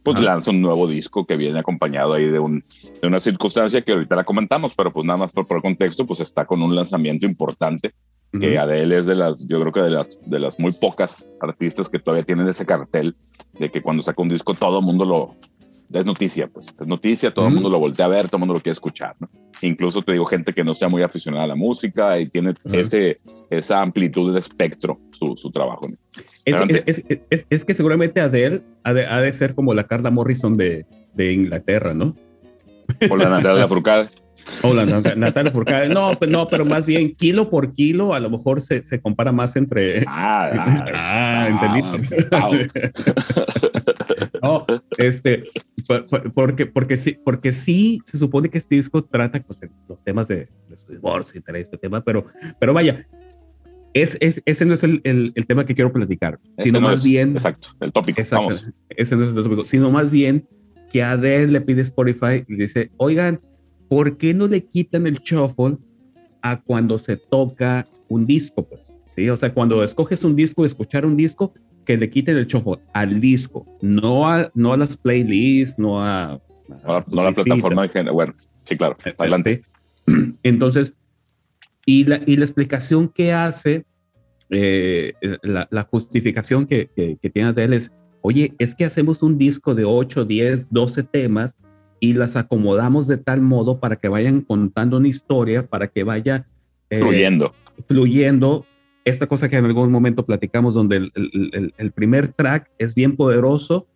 pues 0.04 0.20
lanza 0.22 0.52
un 0.52 0.62
nuevo 0.62 0.88
disco 0.88 1.26
que 1.26 1.38
viene 1.38 1.60
acompañado 1.60 2.14
ahí 2.14 2.26
de, 2.26 2.40
un, 2.40 2.62
de 3.02 3.08
una 3.08 3.20
circunstancia 3.20 3.82
que 3.82 3.92
ahorita 3.92 4.16
la 4.16 4.24
comentamos, 4.24 4.74
pero 4.76 4.92
pues 4.92 5.06
nada 5.06 5.18
más 5.18 5.32
por, 5.32 5.48
por 5.48 5.62
contexto, 5.62 6.06
pues 6.06 6.20
está 6.20 6.46
con 6.46 6.62
un 6.62 6.76
lanzamiento 6.76 7.26
importante 7.26 7.94
que 8.32 8.58
Adele 8.58 8.98
es 8.98 9.06
de 9.06 9.16
las, 9.16 9.48
yo 9.48 9.60
creo 9.60 9.72
que 9.72 9.82
de 9.82 9.92
las, 9.92 10.30
de 10.30 10.40
las 10.40 10.60
muy 10.60 10.72
pocas 10.74 11.26
artistas 11.40 11.88
que 11.88 12.00
todavía 12.00 12.26
tienen 12.26 12.48
ese 12.48 12.66
cartel 12.66 13.14
de 13.54 13.70
que 13.70 13.82
cuando 13.82 14.04
saca 14.04 14.22
un 14.22 14.28
disco 14.28 14.54
todo 14.54 14.80
el 14.80 14.86
mundo 14.86 15.06
lo, 15.06 15.28
es 15.94 16.06
noticia, 16.06 16.48
pues 16.48 16.74
es 16.80 16.88
noticia, 16.88 17.34
todo 17.34 17.48
el 17.48 17.54
mundo 17.54 17.70
lo 17.70 17.80
voltea 17.80 18.06
a 18.06 18.10
ver, 18.10 18.26
todo 18.26 18.38
el 18.38 18.40
mundo 18.40 18.54
lo 18.56 18.60
quiere 18.60 18.74
escuchar, 18.74 19.16
¿no? 19.20 19.30
Incluso 19.62 20.02
te 20.02 20.14
digo 20.14 20.26
gente 20.26 20.52
que 20.52 20.64
no 20.64 20.74
sea 20.74 20.90
muy 20.90 21.02
aficionada 21.02 21.44
a 21.44 21.48
la 21.48 21.56
música 21.56 22.20
y 22.20 22.28
tiene 22.28 22.54
ese, 22.74 23.18
esa 23.50 23.82
amplitud 23.82 24.34
de 24.34 24.40
espectro 24.40 24.98
su, 25.12 25.38
su 25.38 25.50
trabajo. 25.52 25.88
Es, 26.44 27.04
es, 27.30 27.46
es, 27.50 27.66
que 27.66 27.74
seguramente 27.74 28.20
Adele 28.20 28.64
ha 28.84 28.94
de, 28.94 29.06
ha 29.06 29.22
de, 29.22 29.34
ser 29.34 29.56
como 29.56 29.74
la 29.74 29.86
Carla 29.86 30.12
Morrison 30.12 30.58
de, 30.58 30.86
de 31.14 31.34
Inglaterra, 31.34 31.94
¿no? 31.94 32.16
O 33.10 33.16
la 33.16 33.30
Natalia 33.30 33.68
Furcade. 33.70 34.10
Hola, 34.62 34.86
Natalia 34.86 35.52
Furcade. 35.52 35.90
No, 35.90 36.14
pues 36.18 36.30
no, 36.30 36.46
pero 36.48 36.66
más 36.66 36.86
bien 36.86 37.14
kilo 37.14 37.50
por 37.50 37.74
kilo, 37.74 38.14
a 38.14 38.20
lo 38.20 38.30
mejor 38.30 38.62
se, 38.62 38.84
se 38.84 39.00
compara 39.00 39.32
más 39.32 39.56
entre. 39.56 40.04
Ah, 40.08 40.50
ah, 40.58 40.86
ah 40.94 41.50
no, 44.42 44.66
este, 44.98 45.44
porque, 46.34 46.66
porque, 46.66 46.98
sí, 46.98 47.18
porque 47.24 47.54
sí 47.54 48.02
se 48.06 48.18
supone 48.18 48.50
que 48.50 48.58
este 48.58 48.76
disco 48.76 49.04
trata 49.04 49.42
pues, 49.42 49.62
los 49.88 50.04
temas 50.04 50.28
de, 50.28 50.50
de 50.70 50.78
su 50.78 50.92
divorcio 50.92 51.42
y 51.42 51.58
este 51.58 51.78
tema, 51.78 52.04
pero, 52.04 52.26
pero 52.60 52.74
vaya, 52.74 53.08
es, 53.94 54.18
es, 54.20 54.42
ese 54.46 54.66
no 54.66 54.74
es 54.74 54.84
el, 54.84 55.02
el, 55.04 55.32
el, 55.36 55.46
tema 55.46 55.66
que 55.66 55.74
quiero 55.74 55.92
platicar, 55.92 56.40
sino 56.58 56.82
más 56.82 57.04
bien. 57.04 57.32
Exacto, 57.32 57.70
el 57.80 57.94
tópico. 57.94 58.20
Exacto, 58.20 58.56
Ese 58.90 59.16
no 59.16 59.24
es 59.24 59.30
el 59.30 59.36
tópico, 59.36 59.64
sino 59.64 59.90
más 59.90 60.12
bien 60.12 60.48
que 60.92 61.02
Adele 61.02 61.48
le 61.48 61.62
pide 61.62 61.82
Spotify 61.82 62.44
y 62.48 62.56
dice, 62.56 62.92
oigan, 62.98 63.40
¿por 63.88 64.18
qué 64.18 64.34
no 64.34 64.48
le 64.48 64.64
quitan 64.64 65.08
el 65.08 65.20
shuffle 65.20 65.78
a 66.42 66.62
cuando 66.62 66.98
se 66.98 67.18
toca 67.18 67.88
un 68.10 68.26
disco? 68.26 68.64
Pues, 68.64 68.94
¿sí? 69.06 69.30
O 69.30 69.38
sea, 69.38 69.52
cuando 69.54 69.84
escoges 69.84 70.24
un 70.24 70.36
disco, 70.36 70.66
escuchar 70.66 71.06
un 71.06 71.18
disco, 71.18 71.54
que 71.86 71.98
le 71.98 72.10
quiten 72.10 72.38
el 72.38 72.48
shuffle 72.48 72.80
al 72.94 73.20
disco, 73.20 73.66
no 73.82 74.28
a, 74.28 74.52
no 74.54 74.74
a 74.74 74.78
las 74.78 74.98
playlists, 74.98 75.80
no 75.80 76.02
a... 76.02 76.42
No, 76.68 76.96
a 76.96 77.24
la 77.24 77.32
plataforma 77.32 77.84
de 77.84 77.90
género. 77.90 78.14
Bueno, 78.14 78.34
sí, 78.64 78.76
claro. 78.76 78.96
Adelante. 79.20 79.62
Entonces, 80.44 80.94
y 81.86 82.06
la, 82.06 82.22
y 82.26 82.38
la 82.38 82.46
explicación 82.46 83.08
que 83.08 83.34
hace, 83.34 83.86
eh, 84.50 85.14
la, 85.44 85.68
la, 85.70 85.84
justificación 85.84 86.66
que, 86.66 86.90
que, 86.96 87.18
que 87.22 87.30
tiene 87.30 87.54
él 87.56 87.74
es, 87.74 87.92
oye, 88.22 88.56
es 88.58 88.74
que 88.74 88.86
hacemos 88.86 89.22
un 89.22 89.38
disco 89.38 89.76
de 89.76 89.86
8, 89.86 90.26
10, 90.26 90.72
12 90.72 91.04
temas 91.04 91.60
y 92.00 92.14
las 92.14 92.36
acomodamos 92.36 93.08
de 93.08 93.18
tal 93.18 93.42
modo 93.42 93.80
para 93.80 93.96
que 93.96 94.08
vayan 94.08 94.42
contando 94.42 94.98
una 94.98 95.08
historia, 95.08 95.68
para 95.68 95.88
que 95.88 96.04
vaya 96.04 96.48
eh, 96.90 97.00
fluyendo. 97.00 97.54
Fluyendo. 97.88 98.66
Esta 99.04 99.28
cosa 99.28 99.50
que 99.50 99.58
en 99.58 99.66
algún 99.66 99.92
momento 99.92 100.26
platicamos, 100.26 100.74
donde 100.74 100.98
el, 100.98 101.12
el, 101.16 101.74
el, 101.78 101.92
primer 101.92 102.30
track 102.30 102.72
es 102.80 102.96
bien 102.96 103.16
poderoso, 103.16 103.88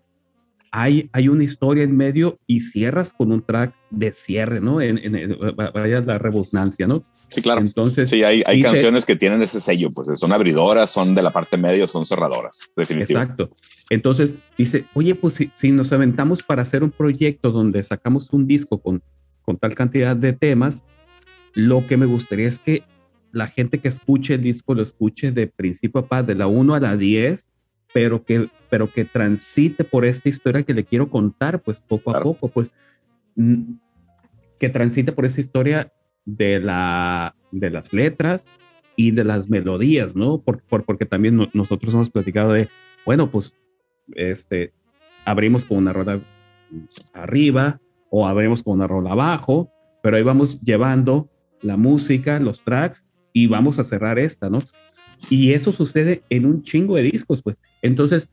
hay, 0.71 1.09
hay 1.13 1.29
una 1.29 1.43
historia 1.43 1.83
en 1.83 1.97
medio 1.97 2.37
y 2.45 2.61
cierras 2.61 3.11
con 3.11 3.31
un 3.31 3.41
track 3.41 3.73
de 3.89 4.11
cierre, 4.11 4.61
¿no? 4.61 4.81
En, 4.81 4.97
en, 4.97 5.37
vaya 5.55 6.01
la 6.01 6.17
rebusnancia, 6.17 6.87
¿no? 6.87 7.03
Sí, 7.27 7.41
claro. 7.41 7.61
Entonces, 7.61 8.09
sí, 8.09 8.23
hay, 8.23 8.43
hay 8.45 8.61
canciones 8.61 9.05
que 9.05 9.15
tienen 9.15 9.41
ese 9.41 9.59
sello, 9.59 9.89
pues 9.93 10.19
son 10.19 10.31
abridoras, 10.31 10.89
son 10.89 11.15
de 11.15 11.21
la 11.21 11.31
parte 11.31 11.57
medio, 11.57 11.87
son 11.87 12.05
cerradoras, 12.05 12.71
definitivamente. 12.75 13.43
Exacto. 13.43 13.55
Entonces 13.89 14.35
dice, 14.57 14.85
oye, 14.93 15.15
pues 15.15 15.35
si, 15.35 15.51
si, 15.53 15.71
nos 15.71 15.91
aventamos 15.91 16.43
para 16.43 16.61
hacer 16.61 16.83
un 16.83 16.91
proyecto 16.91 17.51
donde 17.51 17.81
sacamos 17.83 18.29
un 18.31 18.47
disco 18.47 18.81
con, 18.81 19.01
con 19.41 19.57
tal 19.57 19.75
cantidad 19.75 20.15
de 20.15 20.33
temas, 20.33 20.83
lo 21.53 21.85
que 21.87 21.97
me 21.97 22.05
gustaría 22.05 22.47
es 22.47 22.59
que 22.59 22.83
la 23.31 23.47
gente 23.47 23.79
que 23.79 23.87
escuche 23.87 24.35
el 24.35 24.41
disco 24.41 24.73
lo 24.73 24.81
escuche 24.81 25.31
de 25.31 25.47
principio 25.47 26.01
a 26.01 26.07
paz, 26.07 26.25
de 26.25 26.35
la 26.35 26.47
1 26.47 26.73
a 26.73 26.79
la 26.79 26.97
10, 26.97 27.51
pero 27.93 28.23
que, 28.23 28.49
pero 28.69 28.91
que 28.91 29.05
transite 29.05 29.83
por 29.83 30.05
esta 30.05 30.29
historia 30.29 30.63
que 30.63 30.73
le 30.73 30.85
quiero 30.85 31.09
contar, 31.09 31.61
pues 31.61 31.79
poco 31.79 32.15
a 32.15 32.21
poco, 32.21 32.47
pues 32.49 32.71
que 34.59 34.69
transita 34.69 35.15
por 35.15 35.25
esa 35.25 35.41
historia 35.41 35.91
de, 36.25 36.59
la, 36.59 37.35
de 37.51 37.69
las 37.69 37.93
letras 37.93 38.47
y 38.95 39.11
de 39.11 39.23
las 39.23 39.49
melodías, 39.49 40.15
¿no? 40.15 40.41
Por, 40.41 40.63
porque 40.63 41.05
también 41.05 41.49
nosotros 41.53 41.93
hemos 41.93 42.09
platicado 42.09 42.53
de, 42.53 42.69
bueno, 43.05 43.31
pues, 43.31 43.55
este, 44.15 44.73
abrimos 45.25 45.65
con 45.65 45.77
una 45.77 45.93
rola 45.93 46.19
arriba 47.13 47.79
o 48.09 48.27
abrimos 48.27 48.63
con 48.63 48.73
una 48.73 48.87
rola 48.87 49.11
abajo, 49.11 49.71
pero 50.03 50.17
ahí 50.17 50.23
vamos 50.23 50.59
llevando 50.61 51.29
la 51.61 51.77
música, 51.77 52.39
los 52.39 52.63
tracks 52.63 53.07
y 53.33 53.47
vamos 53.47 53.79
a 53.79 53.83
cerrar 53.83 54.19
esta, 54.19 54.49
¿no? 54.49 54.59
Y 55.29 55.53
eso 55.53 55.71
sucede 55.71 56.23
en 56.29 56.45
un 56.45 56.63
chingo 56.63 56.95
de 56.95 57.03
discos, 57.03 57.41
pues. 57.41 57.57
Entonces, 57.81 58.29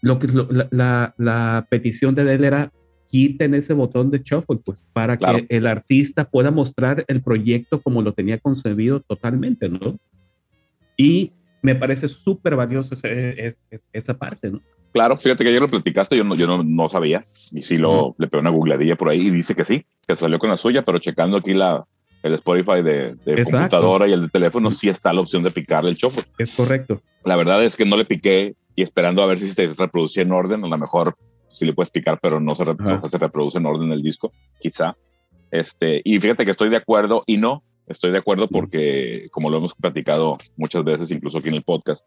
lo 0.00 0.18
que 0.18 0.28
la, 0.70 1.14
la, 1.16 1.66
petición 1.70 2.14
de 2.14 2.34
él 2.34 2.44
era 2.44 2.72
quiten 3.12 3.52
ese 3.52 3.74
botón 3.74 4.10
de 4.10 4.22
shuffle, 4.24 4.58
pues, 4.64 4.78
para 4.94 5.18
que 5.18 5.44
el 5.50 5.66
artista 5.66 6.24
pueda 6.24 6.50
mostrar 6.50 7.04
el 7.08 7.20
proyecto 7.20 7.78
como 7.82 8.00
lo 8.00 8.14
tenía 8.14 8.38
concebido 8.38 9.00
totalmente, 9.00 9.68
¿no? 9.68 9.98
Y 10.96 11.32
me 11.60 11.74
parece 11.74 12.08
súper 12.08 12.56
valioso 12.56 12.94
esa 13.92 14.14
parte, 14.14 14.50
¿no? 14.50 14.62
Claro, 14.94 15.18
fíjate 15.18 15.44
que 15.44 15.50
ayer 15.50 15.60
lo 15.60 15.68
platicaste, 15.68 16.16
yo 16.16 16.24
no, 16.24 16.34
yo 16.34 16.46
no, 16.46 16.62
no 16.64 16.88
sabía, 16.88 17.20
y 17.52 17.60
sí 17.60 17.76
lo, 17.76 18.14
le 18.16 18.28
pegó 18.28 18.40
una 18.40 18.50
googleadilla 18.50 18.96
por 18.96 19.10
ahí 19.10 19.26
y 19.26 19.30
dice 19.30 19.54
que 19.54 19.66
sí, 19.66 19.84
que 20.08 20.16
salió 20.16 20.38
con 20.38 20.48
la 20.48 20.56
suya, 20.56 20.80
pero 20.80 20.98
checando 20.98 21.36
aquí 21.36 21.52
la, 21.52 21.84
el 22.22 22.32
Spotify 22.34 22.82
de, 22.82 23.14
de 23.26 23.44
computadora 23.44 24.08
y 24.08 24.14
el 24.14 24.22
de 24.22 24.28
teléfono, 24.28 24.70
sí 24.70 24.88
está 24.88 25.12
la 25.12 25.20
opción 25.20 25.42
de 25.42 25.50
picarle 25.50 25.90
el 25.90 25.96
shuffle. 25.96 26.24
Es 26.38 26.52
correcto. 26.52 27.02
La 27.26 27.36
verdad 27.36 27.62
es 27.62 27.76
que 27.76 27.84
no 27.84 27.98
le 27.98 28.06
piqué 28.06 28.54
y 28.74 28.82
esperando 28.82 29.22
a 29.22 29.26
ver 29.26 29.38
si 29.38 29.48
se 29.48 29.66
reproducía 29.68 30.22
en 30.22 30.32
orden, 30.32 30.64
a 30.64 30.68
lo 30.68 30.78
mejor 30.78 31.14
sí 31.52 31.66
le 31.66 31.72
puedes 31.72 31.90
picar, 31.90 32.18
pero 32.20 32.40
no 32.40 32.54
se, 32.54 32.64
se 32.64 33.18
reproduce 33.18 33.58
en 33.58 33.66
orden 33.66 33.92
el 33.92 34.02
disco, 34.02 34.32
quizá. 34.60 34.96
Este, 35.50 36.00
y 36.04 36.18
fíjate 36.18 36.44
que 36.44 36.50
estoy 36.50 36.70
de 36.70 36.76
acuerdo 36.76 37.24
y 37.26 37.36
no, 37.36 37.62
estoy 37.86 38.10
de 38.10 38.18
acuerdo 38.18 38.48
porque, 38.48 39.28
como 39.30 39.50
lo 39.50 39.58
hemos 39.58 39.74
platicado 39.74 40.36
muchas 40.56 40.82
veces, 40.82 41.10
incluso 41.10 41.38
aquí 41.38 41.50
en 41.50 41.56
el 41.56 41.62
podcast, 41.62 42.04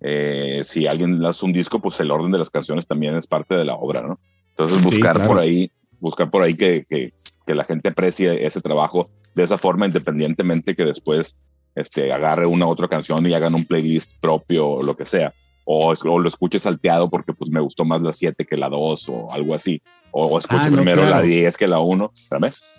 eh, 0.00 0.60
si 0.62 0.86
alguien 0.86 1.24
hace 1.24 1.44
un 1.44 1.52
disco, 1.52 1.78
pues 1.80 2.00
el 2.00 2.10
orden 2.10 2.32
de 2.32 2.38
las 2.38 2.50
canciones 2.50 2.86
también 2.86 3.16
es 3.16 3.26
parte 3.26 3.54
de 3.54 3.64
la 3.64 3.74
obra, 3.74 4.02
¿no? 4.02 4.18
Entonces 4.50 4.82
buscar 4.82 5.26
por 5.26 5.38
ahí, 5.38 5.70
buscar 6.00 6.30
por 6.30 6.42
ahí 6.42 6.54
que, 6.54 6.82
que, 6.88 7.10
que, 7.46 7.54
la 7.54 7.64
gente 7.64 7.88
aprecie 7.88 8.46
ese 8.46 8.60
trabajo 8.62 9.10
de 9.34 9.44
esa 9.44 9.58
forma, 9.58 9.86
independientemente 9.86 10.74
que 10.74 10.84
después 10.84 11.36
este, 11.74 12.10
agarre 12.12 12.46
una 12.46 12.66
otra 12.66 12.88
canción 12.88 13.26
y 13.26 13.34
hagan 13.34 13.54
un 13.54 13.66
playlist 13.66 14.18
propio 14.20 14.68
o 14.68 14.82
lo 14.82 14.96
que 14.96 15.04
sea 15.04 15.34
o, 15.66 15.92
lo 15.92 16.28
escuche 16.28 16.58
salteado 16.60 17.10
porque 17.10 17.32
pues 17.32 17.50
me 17.50 17.60
gustó 17.60 17.84
más 17.84 18.00
la 18.00 18.12
7 18.12 18.46
que 18.46 18.56
la 18.56 18.68
2 18.68 19.08
o 19.08 19.32
algo 19.32 19.54
así, 19.54 19.82
o, 20.12 20.38
escuche 20.38 20.68
ah, 20.68 20.70
primero 20.72 21.04
la 21.04 21.20
10 21.20 21.56
que 21.56 21.66
la 21.66 21.80
1, 21.80 22.10
¿sabes? 22.14 22.70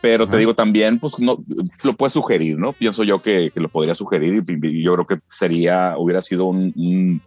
Pero 0.00 0.28
te 0.28 0.36
digo 0.36 0.54
también, 0.54 1.00
pues 1.00 1.18
no, 1.18 1.38
lo 1.82 1.92
puedes 1.94 2.12
sugerir, 2.12 2.56
¿no? 2.56 2.72
Pienso 2.72 3.02
yo 3.02 3.20
que, 3.20 3.50
que 3.50 3.58
lo 3.58 3.68
podría 3.68 3.96
sugerir 3.96 4.44
y, 4.46 4.82
yo 4.82 4.94
creo 4.94 5.06
que 5.06 5.18
sería, 5.28 5.96
hubiera 5.98 6.20
sido 6.20 6.44
un, 6.44 7.20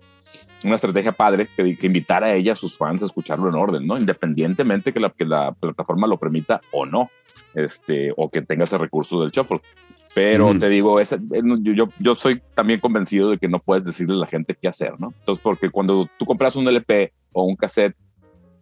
una 0.63 0.75
estrategia 0.75 1.11
padre 1.11 1.49
que, 1.53 1.75
que 1.75 1.87
invitara 1.87 2.27
a 2.27 2.33
ella, 2.33 2.53
a 2.53 2.55
sus 2.55 2.77
fans, 2.77 3.01
a 3.01 3.05
escucharlo 3.05 3.49
en 3.49 3.55
orden, 3.55 3.85
¿no? 3.85 3.97
Independientemente 3.97 4.93
que 4.93 5.01
la, 5.01 5.09
que 5.09 5.25
la 5.25 5.51
plataforma 5.51 6.07
lo 6.07 6.17
permita 6.17 6.61
o 6.71 6.85
no, 6.85 7.09
este, 7.55 8.13
o 8.17 8.29
que 8.29 8.41
tenga 8.41 8.63
ese 8.63 8.77
recurso 8.77 9.21
del 9.21 9.31
shuffle. 9.31 9.61
Pero 10.13 10.57
te 10.57 10.69
digo, 10.69 10.99
ese, 10.99 11.15
eh, 11.15 11.41
yo, 11.61 11.89
yo 11.99 12.15
soy 12.15 12.41
también 12.53 12.79
convencido 12.79 13.29
de 13.29 13.37
que 13.37 13.47
no 13.47 13.59
puedes 13.59 13.85
decirle 13.85 14.15
a 14.15 14.19
la 14.19 14.27
gente 14.27 14.57
qué 14.59 14.67
hacer, 14.67 14.93
¿no? 14.99 15.13
Entonces, 15.19 15.41
porque 15.41 15.69
cuando 15.69 16.07
tú 16.17 16.25
compras 16.25 16.55
un 16.55 16.67
LP 16.67 17.13
o 17.31 17.43
un 17.43 17.55
cassette, 17.55 17.95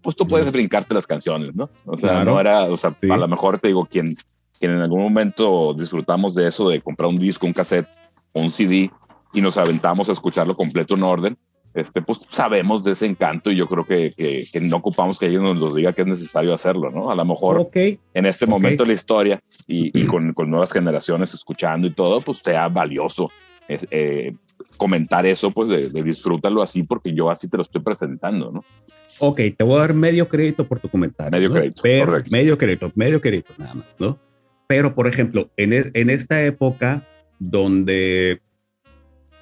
pues 0.01 0.15
tú 0.15 0.25
puedes 0.25 0.51
brincarte 0.51 0.93
las 0.93 1.07
canciones, 1.07 1.53
¿no? 1.55 1.69
O 1.85 1.97
sea, 1.97 2.23
no 2.23 2.39
era, 2.39 2.63
o 2.65 2.77
sea, 2.77 2.95
a 3.09 3.17
lo 3.17 3.27
mejor 3.27 3.59
te 3.59 3.67
digo, 3.67 3.85
quien, 3.85 4.13
quien 4.57 4.71
en 4.71 4.81
algún 4.81 5.01
momento 5.01 5.73
disfrutamos 5.73 6.35
de 6.35 6.47
eso, 6.47 6.69
de 6.69 6.81
comprar 6.81 7.09
un 7.09 7.17
disco, 7.17 7.45
un 7.45 7.53
cassette 7.53 7.87
un 8.33 8.49
CD 8.49 8.91
y 9.33 9.41
nos 9.41 9.57
aventamos 9.57 10.09
a 10.09 10.11
escucharlo 10.11 10.55
completo 10.55 10.95
en 10.95 11.03
orden, 11.03 11.37
este, 11.79 12.01
pues 12.01 12.19
sabemos 12.29 12.83
de 12.83 12.91
ese 12.91 13.05
encanto 13.05 13.51
y 13.51 13.55
yo 13.55 13.65
creo 13.65 13.83
que, 13.83 14.11
que, 14.11 14.59
no 14.61 14.77
ocupamos 14.77 15.17
que 15.17 15.25
alguien 15.25 15.43
nos 15.43 15.57
lo 15.57 15.73
diga 15.73 15.93
que 15.93 16.01
es 16.01 16.07
necesario 16.07 16.53
hacerlo, 16.53 16.91
¿no? 16.91 17.09
A 17.09 17.15
lo 17.15 17.25
mejor 17.25 17.69
en 17.73 18.25
este 18.25 18.45
momento 18.45 18.83
de 18.83 18.87
la 18.87 18.93
historia 18.93 19.39
y, 19.67 20.05
con, 20.05 20.33
con, 20.33 20.49
nuevas 20.49 20.71
generaciones 20.71 21.33
escuchando 21.33 21.87
y 21.87 21.93
todo, 21.93 22.21
pues 22.21 22.39
sea 22.43 22.67
valioso 22.67 23.29
es, 23.69 23.87
eh, 23.91 24.33
comentar 24.77 25.25
eso, 25.25 25.51
pues 25.51 25.69
de, 25.69 26.03
disfrútalo 26.03 26.61
así 26.61 26.83
porque 26.83 27.13
yo 27.13 27.29
así 27.29 27.47
te 27.47 27.57
lo 27.57 27.63
estoy 27.63 27.81
presentando, 27.81 28.51
¿no? 28.51 28.65
Ok, 29.19 29.41
te 29.57 29.63
voy 29.63 29.77
a 29.77 29.81
dar 29.81 29.93
medio 29.93 30.27
crédito 30.27 30.67
por 30.67 30.79
tu 30.79 30.89
comentario. 30.89 31.31
Medio 31.31 31.51
crédito, 31.51 31.81
correcto. 31.81 32.31
Medio 32.31 32.57
crédito, 32.57 32.91
medio 32.95 33.21
crédito 33.21 33.53
nada 33.57 33.75
más, 33.75 33.99
¿no? 33.99 34.19
Pero, 34.67 34.95
por 34.95 35.07
ejemplo, 35.07 35.49
en, 35.57 35.73
e, 35.73 35.91
en 35.93 36.09
esta 36.09 36.43
época 36.43 37.07
donde 37.39 38.41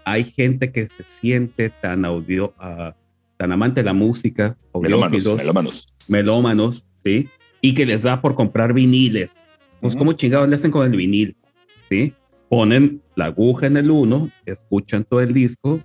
hay 0.07 0.23
gente 0.23 0.71
que 0.71 0.87
se 0.87 1.03
siente 1.03 1.69
tan 1.69 2.05
audio, 2.05 2.53
uh, 2.61 2.93
tan 3.35 3.51
amante 3.51 3.81
de 3.81 3.83
la 3.83 3.93
música, 3.93 4.57
melómanos, 4.73 5.35
melómanos. 5.35 5.95
melómanos, 6.07 6.85
¿sí? 7.03 7.27
Y 7.59 7.73
que 7.73 7.85
les 7.85 8.03
da 8.03 8.21
por 8.21 8.33
comprar 8.33 8.71
viniles. 8.71 9.41
Pues, 9.81 9.97
¿cómo 9.97 10.13
chingados 10.13 10.47
le 10.47 10.55
hacen 10.55 10.71
con 10.71 10.89
el 10.89 10.97
vinil? 10.97 11.35
¿Sí? 11.89 12.13
Ponen 12.47 13.01
la 13.15 13.25
aguja 13.25 13.67
en 13.67 13.75
el 13.75 13.91
uno, 13.91 14.31
escuchan 14.45 15.03
todo 15.03 15.19
el 15.19 15.33
disco 15.33 15.81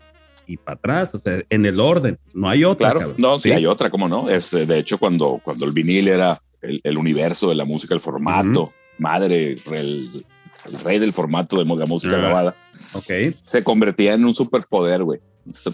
y 0.46 0.56
para 0.56 0.76
atrás, 0.76 1.14
o 1.16 1.18
sea, 1.18 1.42
en 1.50 1.66
el 1.66 1.80
orden, 1.80 2.16
no 2.32 2.48
hay 2.48 2.62
otra. 2.62 2.92
Claro, 2.92 3.14
no, 3.18 3.40
sí, 3.40 3.50
hay 3.50 3.66
otra, 3.66 3.90
¿cómo 3.90 4.08
no? 4.08 4.30
Es, 4.30 4.52
de 4.52 4.78
hecho, 4.78 4.98
cuando, 4.98 5.40
cuando 5.42 5.66
el 5.66 5.72
vinil 5.72 6.06
era 6.06 6.38
el, 6.60 6.96
universo 6.96 7.48
de 7.48 7.56
la 7.56 7.64
música, 7.64 7.92
el 7.92 8.00
formato, 8.00 8.72
madre, 9.02 9.52
el, 9.72 10.24
el 10.70 10.78
rey 10.84 10.98
del 10.98 11.12
formato 11.12 11.56
de 11.56 11.64
la 11.64 11.84
música 11.86 12.16
grabada. 12.16 12.54
Ok. 12.94 13.10
Se 13.42 13.62
convertía 13.62 14.14
en 14.14 14.24
un 14.24 14.34
superpoder, 14.34 15.02
güey. 15.02 15.20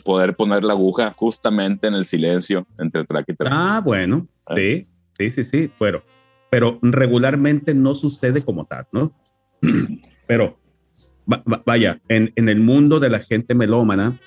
Poder 0.04 0.34
poner 0.34 0.64
la 0.64 0.72
aguja 0.72 1.12
justamente 1.16 1.86
en 1.86 1.94
el 1.94 2.04
silencio 2.04 2.64
entre 2.78 3.04
track 3.04 3.26
y 3.28 3.34
track. 3.34 3.52
Ah, 3.54 3.80
bueno. 3.84 4.26
¿Eh? 4.56 4.86
Sí, 5.18 5.30
sí, 5.30 5.44
sí, 5.44 5.50
sí. 5.50 5.70
Pero, 5.78 6.02
pero 6.50 6.78
regularmente 6.80 7.74
no 7.74 7.94
sucede 7.94 8.42
como 8.42 8.64
tal, 8.64 8.86
¿no? 8.92 9.12
pero 10.26 10.58
vaya, 11.66 12.00
en, 12.08 12.32
en, 12.36 12.48
el 12.48 12.60
mundo 12.60 13.00
de 13.00 13.10
la 13.10 13.20
gente 13.20 13.54
melómana, 13.54 14.18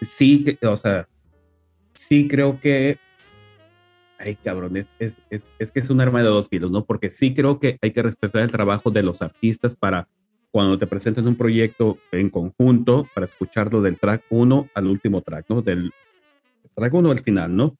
sí, 0.00 0.58
o 0.62 0.76
sea, 0.76 1.06
sí 1.92 2.26
creo 2.26 2.58
que 2.58 2.98
ay 4.22 4.36
cabrón, 4.36 4.76
es, 4.76 4.94
que 4.98 5.80
es 5.80 5.90
un 5.90 6.00
arma 6.00 6.22
de 6.22 6.28
dos 6.28 6.48
kilos, 6.48 6.70
¿no? 6.70 6.84
Porque 6.84 7.10
sí 7.10 7.34
creo 7.34 7.58
que 7.58 7.78
hay 7.82 7.90
que 7.92 8.02
respetar 8.02 8.42
el 8.42 8.50
trabajo 8.50 8.90
de 8.90 9.02
los 9.02 9.22
artistas 9.22 9.76
para 9.76 10.08
cuando 10.50 10.78
te 10.78 10.86
presenten 10.86 11.26
un 11.26 11.36
proyecto 11.36 11.98
en 12.12 12.28
conjunto, 12.28 13.08
para 13.14 13.24
escucharlo 13.24 13.80
del 13.80 13.98
track 13.98 14.24
1 14.30 14.68
al 14.74 14.86
último 14.86 15.22
track, 15.22 15.46
¿no? 15.48 15.62
Del 15.62 15.92
track 16.74 16.92
1 16.92 17.10
al 17.10 17.20
final, 17.20 17.56
¿no? 17.56 17.76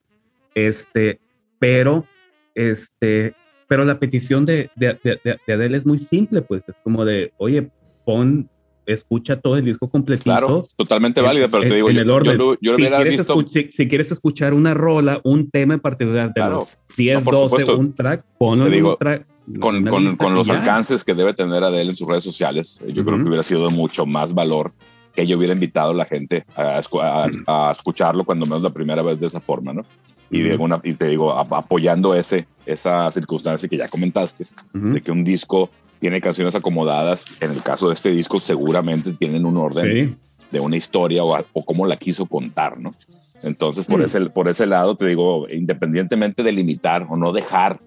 Este, 0.55 1.21
pero, 1.59 2.07
este, 2.55 3.35
pero 3.69 3.85
la 3.85 3.99
petición 3.99 4.47
de, 4.47 4.71
de 4.75 5.53
Adele 5.53 5.77
es 5.77 5.87
muy 5.87 5.99
simple, 5.99 6.43
pues 6.43 6.69
es 6.69 6.75
como 6.83 7.05
de, 7.05 7.33
oye, 7.37 7.71
pon 8.05 8.49
escucha 8.93 9.41
todo 9.41 9.57
el 9.57 9.65
disco 9.65 9.89
completito. 9.89 10.25
Claro, 10.25 10.63
totalmente 10.77 11.21
válida, 11.21 11.49
pero 11.49 11.63
te 11.63 11.75
digo, 11.75 11.91
en 11.91 11.99
el 11.99 12.11
orden. 12.11 12.39
si, 12.61 12.67
quieres 12.77 13.27
si, 13.71 13.89
quieres 13.89 14.13
escuchar 14.13 14.55
una 14.55 14.75
rola, 14.75 15.21
un 15.25 15.51
tema 15.51 15.75
en 15.75 15.81
particular 15.81 16.33
de 16.33 16.49
los 16.49 16.85
10, 16.97 17.25
12, 17.25 17.73
un 17.73 17.93
track, 17.95 18.25
ponlo 18.39 18.67
en 18.67 18.85
un 18.87 18.97
track. 18.97 19.27
Con, 19.59 19.85
con, 19.85 20.17
con 20.17 20.35
los 20.37 20.49
alcances 20.49 21.03
que 21.03 21.15
debe 21.15 21.35
tener 21.35 21.65
Adele 21.65 21.91
en 21.91 21.97
sus 21.97 22.07
redes 22.07 22.23
sociales, 22.23 22.81
yo 22.87 23.05
creo 23.05 23.19
que 23.19 23.27
hubiera 23.27 23.43
sido 23.43 23.69
mucho 23.71 24.07
más 24.07 24.33
valor 24.33 24.73
que 25.15 25.27
yo 25.27 25.37
hubiera 25.37 25.53
invitado 25.53 25.91
a 25.91 25.95
la 25.95 26.05
gente 26.05 26.45
a, 26.57 26.81
a, 27.47 27.71
escucharlo 27.73 28.25
cuando 28.25 28.47
menos 28.47 28.63
la 28.63 28.71
primera 28.71 29.03
vez 29.03 29.21
de 29.21 29.27
esa 29.27 29.41
forma, 29.41 29.73
¿no? 29.73 29.85
Y, 30.33 30.43
de 30.43 30.53
alguna, 30.53 30.81
y 30.83 30.95
te 30.95 31.07
digo, 31.09 31.33
apoyando 31.37 32.15
ese, 32.15 32.47
esa 32.67 33.11
circunstancia 33.13 33.69
que 33.69 33.77
ya 33.77 33.87
comentaste, 33.87 34.45
de 34.73 35.01
que 35.03 35.13
un 35.13 35.25
disco 35.25 35.71
tiene 36.01 36.21
canciones 36.21 36.55
acomodadas. 36.55 37.25
En 37.41 37.51
el 37.51 37.63
caso 37.63 37.89
de 37.89 37.95
este 37.95 38.11
disco, 38.11 38.41
seguramente 38.41 39.13
tienen 39.13 39.47
un 39.47 39.59
orden 39.59 40.19
de 40.51 40.61
una 40.61 40.77
historia 40.77 41.23
o, 41.23 41.39
o, 41.53 41.65
cómo 41.65 41.87
la 41.87 41.97
quiso 41.97 42.27
contar, 42.27 42.81
¿no? 42.81 42.91
Entonces, 43.45 43.87
por, 43.87 44.01
mm. 44.01 44.05
ese, 44.05 44.21
por 44.31 44.49
ese 44.49 44.67
lado, 44.67 44.97
te 44.97 45.07
digo, 45.07 45.49
independientemente 45.49 46.43
de 46.43 46.53
limitar 46.53 47.07
o 47.09 47.17
no 47.17 47.33
dejar 47.33 47.79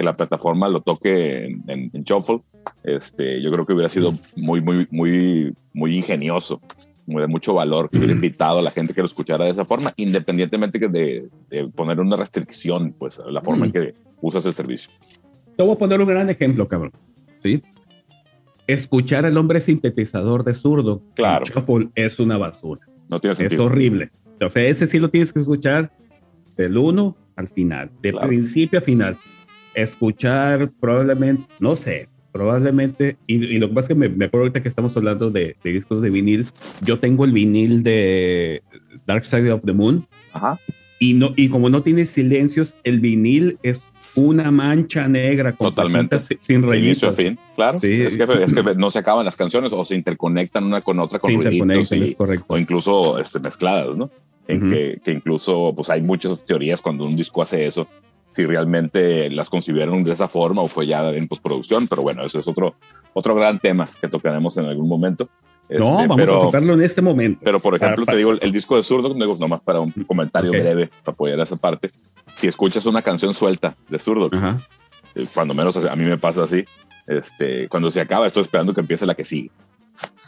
que 0.00 0.04
la 0.04 0.16
plataforma 0.16 0.66
lo 0.66 0.80
toque 0.80 1.44
en, 1.44 1.90
en, 1.92 2.02
Shuffle, 2.04 2.40
este, 2.84 3.42
yo 3.42 3.52
creo 3.52 3.66
que 3.66 3.74
hubiera 3.74 3.90
sido 3.90 4.14
muy, 4.38 4.62
muy, 4.62 4.88
muy, 4.90 5.54
muy 5.74 5.94
ingenioso, 5.94 6.62
de 7.06 7.26
mucho 7.26 7.52
valor 7.52 7.90
que 7.90 7.98
hubiera 7.98 8.14
invitado 8.14 8.60
a 8.60 8.62
la 8.62 8.70
gente 8.70 8.94
que 8.94 9.02
lo 9.02 9.06
escuchara 9.06 9.44
de 9.44 9.50
esa 9.50 9.66
forma, 9.66 9.92
independientemente 9.96 10.78
de, 10.78 11.28
de 11.50 11.68
poner 11.68 12.00
una 12.00 12.16
restricción, 12.16 12.94
pues, 12.98 13.20
a 13.20 13.30
la 13.30 13.42
forma 13.42 13.66
en 13.66 13.72
que 13.72 13.94
usas 14.22 14.46
el 14.46 14.54
servicio. 14.54 14.90
Te 15.54 15.62
voy 15.62 15.74
a 15.74 15.78
poner 15.78 16.00
un 16.00 16.08
gran 16.08 16.30
ejemplo, 16.30 16.66
cabrón. 16.66 16.92
¿sí? 17.42 17.60
Escuchar 18.66 19.26
al 19.26 19.36
hombre 19.36 19.60
sintetizador 19.60 20.44
de 20.44 20.54
zurdo 20.54 21.02
claro. 21.14 21.44
es 21.94 22.18
una 22.18 22.38
basura. 22.38 22.80
No 23.10 23.20
tiene 23.20 23.36
sentido. 23.36 23.64
Es 23.64 23.70
horrible. 23.70 24.08
O 24.40 24.48
sea, 24.48 24.64
ese 24.64 24.86
sí 24.86 24.98
lo 24.98 25.10
tienes 25.10 25.30
que 25.30 25.40
escuchar 25.40 25.92
del 26.56 26.78
uno 26.78 27.18
al 27.36 27.48
final, 27.48 27.90
de 28.00 28.14
principio 28.14 28.78
a 28.78 28.82
final. 28.82 29.18
Escuchar 29.74 30.70
probablemente, 30.80 31.44
no 31.58 31.76
sé, 31.76 32.08
probablemente, 32.32 33.16
y, 33.26 33.58
lo 33.58 33.68
que 33.68 33.74
pasa 33.74 33.92
es 33.92 33.98
que 33.98 34.08
me, 34.08 34.24
acuerdo 34.24 34.44
ahorita 34.44 34.62
que 34.62 34.68
estamos 34.68 34.96
hablando 34.96 35.30
de, 35.30 35.56
discos 35.64 36.02
de 36.02 36.10
vinil, 36.10 36.46
yo 36.82 36.98
tengo 36.98 37.24
el 37.24 37.32
vinil 37.32 37.82
de 37.82 38.62
Dark 39.06 39.24
Side 39.24 39.50
of 39.52 39.62
the 39.64 39.72
Moon, 39.72 40.06
Ajá. 40.32 40.58
Y, 41.02 41.14
no, 41.14 41.32
y 41.34 41.48
como 41.48 41.70
no 41.70 41.82
tiene 41.82 42.04
silencios, 42.04 42.76
el 42.84 43.00
vinil 43.00 43.58
es 43.62 43.80
una 44.16 44.50
mancha 44.50 45.08
negra 45.08 45.52
totalmente. 45.52 46.20
sin 46.20 46.62
inicio 46.74 47.08
a 47.08 47.12
fin 47.12 47.38
claro. 47.54 47.76
Es, 47.76 47.82
que, 47.82 48.06
es, 48.06 48.52
que, 48.52 48.74
no 48.76 48.90
se 48.90 48.98
acaban 48.98 49.24
las 49.24 49.36
canciones 49.36 49.72
o 49.72 49.84
se 49.84 49.94
interconectan 49.94 50.64
una 50.64 50.82
con 50.82 50.98
otra 50.98 51.18
con 51.18 51.32
ruiditos 51.32 51.92
y, 51.92 52.14
o 52.48 52.58
incluso 52.58 53.18
este, 53.18 53.40
mezcladas 53.40 53.96
no 53.96 54.10
en 54.46 54.68
que, 54.68 55.00
que, 55.02 55.12
incluso 55.12 55.72
pues 55.76 55.88
hay 55.90 56.02
muchas 56.02 56.44
teorías 56.44 56.82
cuando 56.82 57.04
un 57.04 57.16
disco 57.16 57.40
hace 57.40 57.66
eso 57.66 57.86
si 58.30 58.44
realmente 58.44 59.28
las 59.30 59.50
concibieron 59.50 60.02
de 60.04 60.12
esa 60.12 60.28
forma 60.28 60.62
o 60.62 60.68
fue 60.68 60.86
ya 60.86 61.08
en 61.10 61.28
postproducción, 61.28 61.88
pero 61.88 62.02
bueno, 62.02 62.24
eso 62.24 62.38
es 62.38 62.48
otro, 62.48 62.76
otro 63.12 63.34
gran 63.34 63.58
tema 63.58 63.86
que 64.00 64.08
tocaremos 64.08 64.56
en 64.56 64.66
algún 64.66 64.88
momento. 64.88 65.28
no, 65.68 66.00
este, 66.00 66.06
vamos 66.06 66.28
a 66.28 66.46
tocarlo 66.46 66.74
en 66.74 66.82
este 66.82 67.02
momento. 67.02 67.40
Pero, 67.42 67.60
por 67.60 67.74
ejemplo, 67.74 68.06
te 68.06 68.16
digo, 68.16 68.32
el, 68.32 68.52
disco 68.52 68.76
de 68.76 68.82
Zurdo, 68.82 69.14
nomás 69.14 69.62
para 69.62 69.80
un 69.80 69.90
comentario 70.06 70.50
breve, 70.50 70.88
para 71.04 71.14
apoyar 71.14 71.40
esa 71.40 71.56
parte, 71.56 71.90
si 72.36 72.48
escuchas 72.48 72.86
una 72.86 73.02
canción 73.02 73.34
suelta 73.34 73.76
de 73.88 73.98
Zurdo, 73.98 74.28
eh, 75.14 75.26
cuando 75.34 75.54
menos 75.54 75.76
a 75.84 75.96
mí 75.96 76.04
me 76.04 76.18
pasa 76.18 76.44
así, 76.44 76.64
este, 77.06 77.68
cuando 77.68 77.90
se 77.90 78.00
acaba, 78.00 78.26
estoy 78.26 78.42
esperando 78.42 78.72
que 78.72 78.80
empiece 78.80 79.04
la 79.06 79.14
que 79.14 79.24
sigue. 79.24 79.50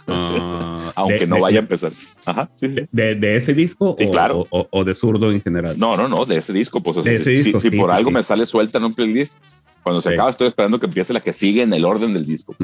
Ah, 0.06 0.76
Aunque 0.96 1.26
no 1.26 1.40
vaya 1.40 1.58
a 1.58 1.62
empezar. 1.62 1.92
Ajá, 2.26 2.50
De, 2.90 3.36
ese 3.36 3.54
disco 3.54 3.90
o, 3.90 4.10
claro. 4.10 4.46
o, 4.50 4.84
de 4.84 4.94
zurdo 4.94 5.30
en 5.30 5.42
general? 5.42 5.78
No, 5.78 5.96
no, 5.96 6.08
no, 6.08 6.24
de 6.24 6.38
ese 6.38 6.52
disco. 6.52 6.82
Pues, 6.82 6.96
si, 7.04 7.70
por 7.70 7.90
algo 7.90 8.10
me 8.10 8.22
sale 8.22 8.46
suelta 8.46 8.78
en 8.78 8.84
un 8.84 8.94
playlist, 8.94 9.42
cuando 9.82 10.00
se 10.00 10.10
acaba 10.10 10.30
estoy 10.30 10.48
esperando 10.48 10.78
que 10.78 10.86
empiece 10.86 11.12
la 11.12 11.20
que 11.20 11.32
sigue 11.32 11.62
en 11.62 11.72
el 11.72 11.84
orden 11.84 12.14
del 12.14 12.26
disco. 12.26 12.54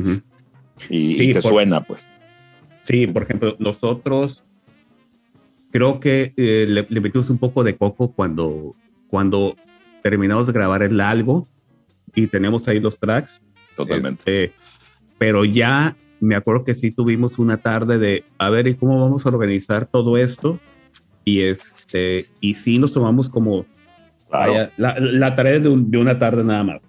Y, 0.89 1.33
te 1.33 1.41
suena, 1.41 1.85
pues. 1.85 2.21
Sí, 2.83 3.07
por 3.07 3.25
ejemplo, 3.25 3.57
nosotros 3.59 4.45
creo 5.71 6.01
que 6.01 6.33
eh, 6.37 6.67
le, 6.69 7.01
metimos 7.01 7.29
un 7.31 7.39
poco 7.39 7.63
de 7.63 7.77
coco 7.77 8.13
cuando, 8.13 8.75
cuando 9.09 9.57
terminamos 10.03 10.47
de 10.47 10.53
grabar 10.53 10.83
el 10.83 11.01
algo 11.01 11.47
y 12.15 12.27
tenemos 12.27 12.67
ahí 12.69 12.81
los 12.81 12.99
tracks. 12.99 13.43
Totalmente. 13.77 14.45
Este, 14.45 14.55
pero 15.19 15.45
ya 15.45 15.97
me 16.21 16.35
acuerdo 16.35 16.65
que 16.65 16.75
sí 16.75 16.91
tuvimos 16.91 17.39
una 17.39 17.59
tarde 17.59 17.99
de, 17.99 18.25
a 18.39 18.51
ver, 18.51 18.67
¿y 18.67 18.75
cómo 18.75 19.01
vamos 19.01 19.25
a 19.25 19.29
organizar 19.29 19.87
todo 19.87 20.17
esto? 20.17 20.59
Y, 21.25 21.41
este, 21.41 22.27
y 22.41 22.55
sí 22.55 22.79
nos 22.79 22.93
tomamos 22.93 23.29
como 23.29 23.67
la, 24.31 25.37
tarea 25.37 25.59
de, 25.59 25.69
una 25.69 26.19
tarde 26.19 26.45
nada 26.45 26.63
más. 26.65 26.87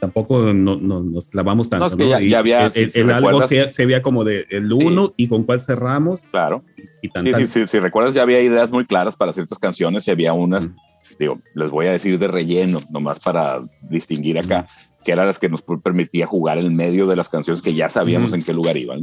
tampoco 0.00 0.52
no, 0.52 0.76
nos 0.76 1.28
clavamos 1.28 1.68
tanto. 1.68 1.84
No, 1.84 1.92
es 1.92 2.16
que 2.16 2.28
ya, 2.28 2.38
había. 2.38 2.66
El, 2.66 3.10
algo 3.10 3.42
se, 3.42 3.86
veía 3.86 4.02
como 4.02 4.24
de 4.24 4.46
el 4.50 4.72
uno 4.72 5.12
y 5.16 5.28
con 5.28 5.42
cuál 5.42 5.60
cerramos. 5.60 6.22
Claro. 6.30 6.64
Y, 7.02 7.08
sí, 7.34 7.46
sí, 7.46 7.66
si 7.66 7.78
recuerdas, 7.78 8.14
ya 8.14 8.22
había 8.22 8.40
ideas 8.40 8.70
muy 8.70 8.86
claras 8.86 9.16
para 9.16 9.32
ciertas 9.32 9.58
canciones 9.58 10.06
y 10.08 10.10
había 10.10 10.32
unas, 10.32 10.70
digo, 11.18 11.40
les 11.54 11.70
voy 11.70 11.86
a 11.86 11.92
decir 11.92 12.18
de 12.18 12.28
relleno, 12.28 12.78
nomás 12.92 13.20
para 13.20 13.56
distinguir 13.90 14.38
acá 14.38 14.66
que 15.04 15.12
eran 15.12 15.26
las 15.26 15.38
que 15.38 15.48
nos 15.48 15.62
permitía 15.62 16.26
jugar 16.26 16.58
en 16.58 16.74
medio 16.74 17.06
de 17.06 17.16
las 17.16 17.28
canciones 17.28 17.62
que 17.62 17.74
ya 17.74 17.88
sabíamos 17.88 18.32
en 18.32 18.42
qué 18.42 18.52
lugar 18.52 18.76
iban. 18.76 19.00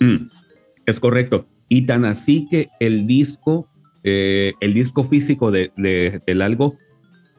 Mm, 0.00 0.28
es 0.86 1.00
correcto. 1.00 1.46
Y 1.68 1.86
tan 1.86 2.04
así 2.04 2.46
que 2.50 2.68
el 2.80 3.06
disco, 3.06 3.68
eh, 4.04 4.52
el 4.60 4.74
disco 4.74 5.04
físico 5.04 5.50
de, 5.50 5.72
del 6.26 6.42
algo, 6.42 6.76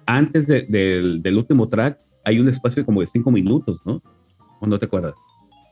antes 0.06 0.48
del, 0.48 1.38
último 1.38 1.70
track, 1.70 2.00
hay 2.26 2.40
un 2.40 2.50
espacio 2.50 2.86
como 2.86 3.02
de 3.02 3.08
cinco 3.08 3.32
minutos, 3.32 3.82
¿no? 3.86 4.02
¿O 4.60 4.68
no 4.68 4.80
te 4.80 4.86
acuerdas? 4.86 5.14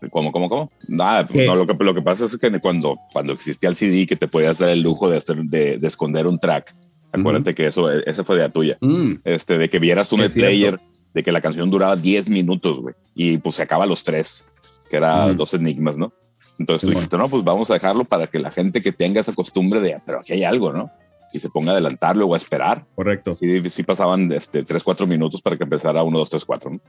¿Cómo, 0.09 0.31
cómo, 0.31 0.49
cómo? 0.49 0.71
Nada, 0.87 1.25
pues 1.25 1.47
no, 1.47 1.55
lo, 1.55 1.65
que, 1.65 1.83
lo 1.83 1.93
que 1.93 2.01
pasa 2.01 2.25
es 2.25 2.35
que 2.35 2.59
cuando, 2.59 2.97
cuando 3.13 3.33
existía 3.33 3.69
el 3.69 3.75
CD 3.75 4.07
que 4.07 4.15
te 4.15 4.27
podías 4.27 4.57
dar 4.57 4.69
el 4.69 4.81
lujo 4.81 5.09
de, 5.09 5.17
hacer, 5.17 5.37
de, 5.43 5.79
esconder 5.83 6.25
un 6.25 6.39
track, 6.39 6.75
acuérdate 7.13 7.53
que 7.53 7.67
eso, 7.67 7.91
esa 7.91 8.23
fue 8.23 8.37
de 8.37 8.43
la 8.43 8.49
tuya, 8.49 8.77
mm. 8.81 9.13
este, 9.25 9.57
de 9.57 9.69
que 9.69 9.79
vieras 9.79 10.11
un 10.11 10.21
player 10.33 10.79
de 11.13 11.23
que 11.23 11.31
la 11.31 11.41
canción 11.41 11.69
duraba 11.69 11.95
10 11.95 12.29
minutos, 12.29 12.79
güey, 12.79 12.95
y 13.15 13.37
pues 13.37 13.55
se 13.55 13.63
acaba 13.63 13.85
los 13.85 14.03
tres, 14.03 14.45
que 14.89 14.97
era 14.97 15.33
dos 15.33 15.53
enigmas, 15.53 15.97
¿no? 15.97 16.13
Entonces 16.59 16.87
tú 16.87 16.93
dijiste, 16.93 17.17
no, 17.17 17.27
pues 17.27 17.43
vamos 17.43 17.69
a 17.69 17.73
dejarlo 17.73 18.03
para 18.03 18.27
que 18.27 18.39
la 18.39 18.51
gente 18.51 18.81
que 18.81 18.91
tenga 18.91 19.21
esa 19.21 19.33
costumbre 19.33 19.79
de, 19.79 19.97
pero 20.05 20.19
aquí 20.19 20.33
hay 20.33 20.43
algo, 20.43 20.71
¿no? 20.71 20.91
Y 21.33 21.39
se 21.39 21.49
ponga 21.49 21.71
a 21.71 21.73
adelantarlo 21.73 22.25
o 22.25 22.33
a 22.33 22.37
esperar. 22.37 22.85
Correcto. 22.93 23.33
Sí, 23.33 23.69
sí 23.69 23.83
pasaban 23.83 24.31
este, 24.33 24.63
3, 24.63 24.83
4 24.83 25.07
minutos 25.07 25.41
para 25.41 25.57
que 25.57 25.63
empezara 25.63 26.03
1, 26.03 26.19
2, 26.19 26.29
3, 26.29 26.45
4. 26.45 26.69
¿no? 26.71 26.81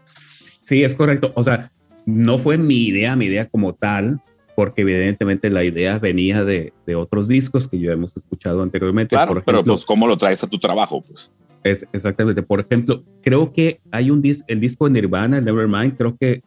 Sí, 0.62 0.82
es 0.82 0.94
correcto. 0.96 1.32
O 1.36 1.44
sea, 1.44 1.70
no 2.06 2.38
fue 2.38 2.58
mi 2.58 2.86
idea, 2.86 3.14
mi 3.14 3.26
idea 3.26 3.48
como 3.48 3.74
tal, 3.74 4.20
porque 4.54 4.82
evidentemente 4.82 5.50
la 5.50 5.64
idea 5.64 5.98
venía 5.98 6.44
de, 6.44 6.72
de 6.86 6.94
otros 6.94 7.28
discos 7.28 7.68
que 7.68 7.78
ya 7.78 7.92
hemos 7.92 8.16
escuchado 8.16 8.62
anteriormente. 8.62 9.16
Claro, 9.16 9.42
pero 9.44 9.64
pues 9.64 9.84
cómo 9.84 10.06
lo 10.06 10.16
traes 10.16 10.42
a 10.44 10.48
tu 10.48 10.58
trabajo, 10.58 11.02
pues. 11.02 11.32
Es, 11.64 11.86
exactamente. 11.92 12.42
Por 12.42 12.60
ejemplo, 12.60 13.04
creo 13.22 13.52
que 13.52 13.80
hay 13.90 14.10
un 14.10 14.20
disco, 14.20 14.44
el 14.48 14.60
disco 14.60 14.86
de 14.86 14.92
Nirvana, 14.92 15.40
Nevermind, 15.40 15.96
creo 15.96 16.16
que 16.16 16.42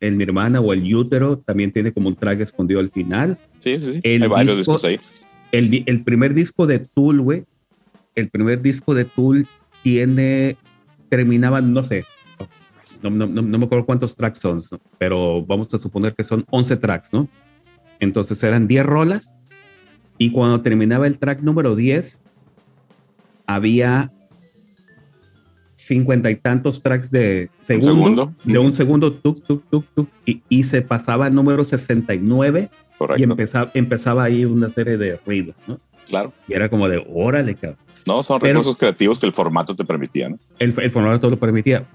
el 0.00 0.18
Nirvana 0.18 0.60
o 0.60 0.72
el 0.72 0.92
Útero 0.94 1.38
también 1.38 1.70
tiene 1.70 1.92
como 1.92 2.08
un 2.08 2.16
track 2.16 2.40
escondido 2.40 2.80
al 2.80 2.90
final. 2.90 3.38
Sí, 3.60 3.76
sí, 3.76 4.00
El 4.02 4.22
hay 4.22 4.28
varios 4.28 4.56
discos 4.56 4.84
ahí. 4.84 4.98
El, 5.52 5.84
el, 5.86 6.04
primer 6.04 6.34
disco 6.34 6.66
de 6.66 6.80
Tool, 6.80 7.20
güey, 7.20 7.44
el 8.14 8.28
primer 8.28 8.60
disco 8.60 8.94
de 8.94 9.04
Tool 9.04 9.46
tiene, 9.82 10.56
terminaba, 11.08 11.60
no 11.60 11.82
sé, 11.84 12.04
no, 13.02 13.10
no, 13.10 13.26
no, 13.26 13.58
me 13.58 13.64
acuerdo 13.64 13.86
cuántos 13.86 14.16
tracks 14.16 14.40
son, 14.40 14.60
pero 14.98 15.44
vamos 15.44 15.72
a 15.74 15.78
suponer 15.78 16.14
que 16.14 16.24
son 16.24 16.44
11 16.50 16.76
tracks, 16.76 17.12
¿no? 17.12 17.28
Entonces 18.00 18.42
eran 18.42 18.66
10 18.68 18.86
rolas 18.86 19.34
y 20.18 20.32
cuando 20.32 20.60
terminaba 20.60 21.06
el 21.06 21.18
track 21.18 21.40
número 21.42 21.76
10, 21.76 22.22
había 23.46 24.12
cincuenta 25.74 26.30
y 26.30 26.36
tantos 26.36 26.82
tracks 26.82 27.10
de 27.10 27.50
segundo, 27.56 28.34
de 28.42 28.58
un 28.58 28.72
segundo, 28.72 29.12
tuk, 29.12 29.42
tuk, 29.44 29.64
tuk, 29.70 29.86
tuk, 29.94 30.08
y, 30.26 30.64
se 30.64 30.82
pasaba 30.82 31.26
al 31.26 31.34
número 31.34 31.64
69 31.64 32.68
y 33.16 33.22
empezaba, 33.22 33.70
empezaba 33.74 34.24
ahí 34.24 34.44
una 34.44 34.70
serie 34.70 34.98
de 34.98 35.18
ruidos, 35.24 35.54
¿no? 35.66 35.78
Claro. 36.06 36.32
Y 36.48 36.54
era 36.54 36.68
como 36.68 36.88
de, 36.88 37.04
órale, 37.14 37.54
cabrón. 37.54 37.78
No, 38.06 38.22
son 38.22 38.40
recursos 38.40 38.76
creativos 38.76 39.18
que 39.18 39.26
el 39.26 39.32
formato 39.32 39.76
te 39.76 39.84
permitía, 39.84 40.28
¿no? 40.28 40.36
El, 40.58 40.74
el 40.78 40.90
formato 40.90 41.30
lo 41.30 41.38
permitía. 41.38 41.86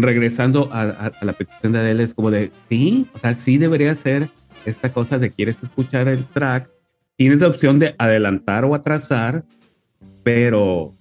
Regresando 0.00 0.70
a, 0.72 1.10
la 1.22 1.32
petición 1.32 1.72
de 1.72 1.80
Adele, 1.80 2.04
es 2.04 2.14
como 2.14 2.30
de, 2.30 2.52
sí, 2.60 3.08
o 3.14 3.18
sea, 3.18 3.34
sí 3.34 3.58
debería 3.58 3.94
ser 3.96 4.30
esta 4.64 4.92
cosa 4.92 5.18
de 5.18 5.30
quieres 5.30 5.62
escuchar 5.62 6.06
el 6.06 6.24
track, 6.24 6.70
tienes 7.16 7.40
la 7.40 7.48
opción 7.48 7.80
de 7.80 7.96
adelantar 7.98 8.64
o 8.64 8.74
atrasar, 8.74 9.44
pero 10.22 10.94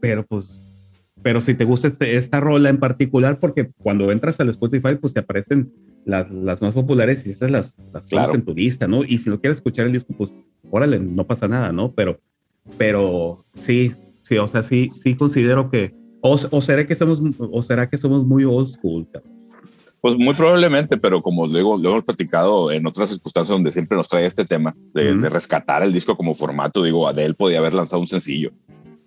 pero 0.00 0.24
pues, 0.26 0.62
pero 1.22 1.40
si 1.40 1.54
te 1.54 1.64
gusta 1.64 1.88
este, 1.88 2.16
esta 2.16 2.38
rola 2.38 2.68
en 2.68 2.78
particular, 2.78 3.40
porque 3.40 3.70
cuando 3.78 4.12
entras 4.12 4.38
al 4.38 4.50
Spotify, 4.50 4.94
pues 5.00 5.14
te 5.14 5.20
aparecen 5.20 5.72
las, 6.04 6.30
las 6.30 6.62
más 6.62 6.74
populares 6.74 7.26
y 7.26 7.30
esas 7.30 7.50
las, 7.50 7.76
las 7.92 8.06
claro. 8.06 8.34
en 8.34 8.44
tu 8.44 8.54
lista, 8.54 8.86
¿no? 8.86 9.02
Y 9.02 9.18
si 9.18 9.30
no 9.30 9.40
quieres 9.40 9.56
escuchar 9.56 9.86
el 9.86 9.92
disco, 9.92 10.14
pues 10.16 10.30
órale, 10.70 11.00
no 11.00 11.26
pasa 11.26 11.48
nada, 11.48 11.72
¿no? 11.72 11.92
Pero, 11.92 12.20
pero 12.78 13.44
sí, 13.54 13.94
sí, 14.22 14.38
o 14.38 14.46
sea, 14.46 14.62
sí, 14.62 14.90
sí 14.90 15.16
considero 15.16 15.70
que, 15.70 15.92
o, 16.26 16.38
o 16.50 16.60
será 16.60 16.86
que 16.86 16.94
somos, 16.94 17.20
o 17.38 17.62
será 17.62 17.88
que 17.88 17.96
somos 17.96 18.26
muy 18.26 18.44
old 18.44 18.68
school, 18.68 19.06
Pues 20.00 20.16
muy 20.16 20.34
probablemente, 20.34 20.96
pero 20.96 21.22
como 21.22 21.46
luego 21.46 21.78
lo 21.78 21.90
hemos 21.90 22.04
platicado 22.04 22.70
en 22.70 22.86
otras 22.86 23.08
circunstancias 23.08 23.56
donde 23.56 23.72
siempre 23.72 23.96
nos 23.96 24.08
trae 24.08 24.26
este 24.26 24.44
tema 24.44 24.74
de, 24.94 25.14
de, 25.14 25.28
rescatar 25.28 25.82
el 25.82 25.92
disco 25.92 26.16
como 26.16 26.34
formato, 26.34 26.82
digo, 26.82 27.08
Adele 27.08 27.34
podía 27.34 27.58
haber 27.58 27.74
lanzado 27.74 28.00
un 28.00 28.06
sencillo 28.06 28.52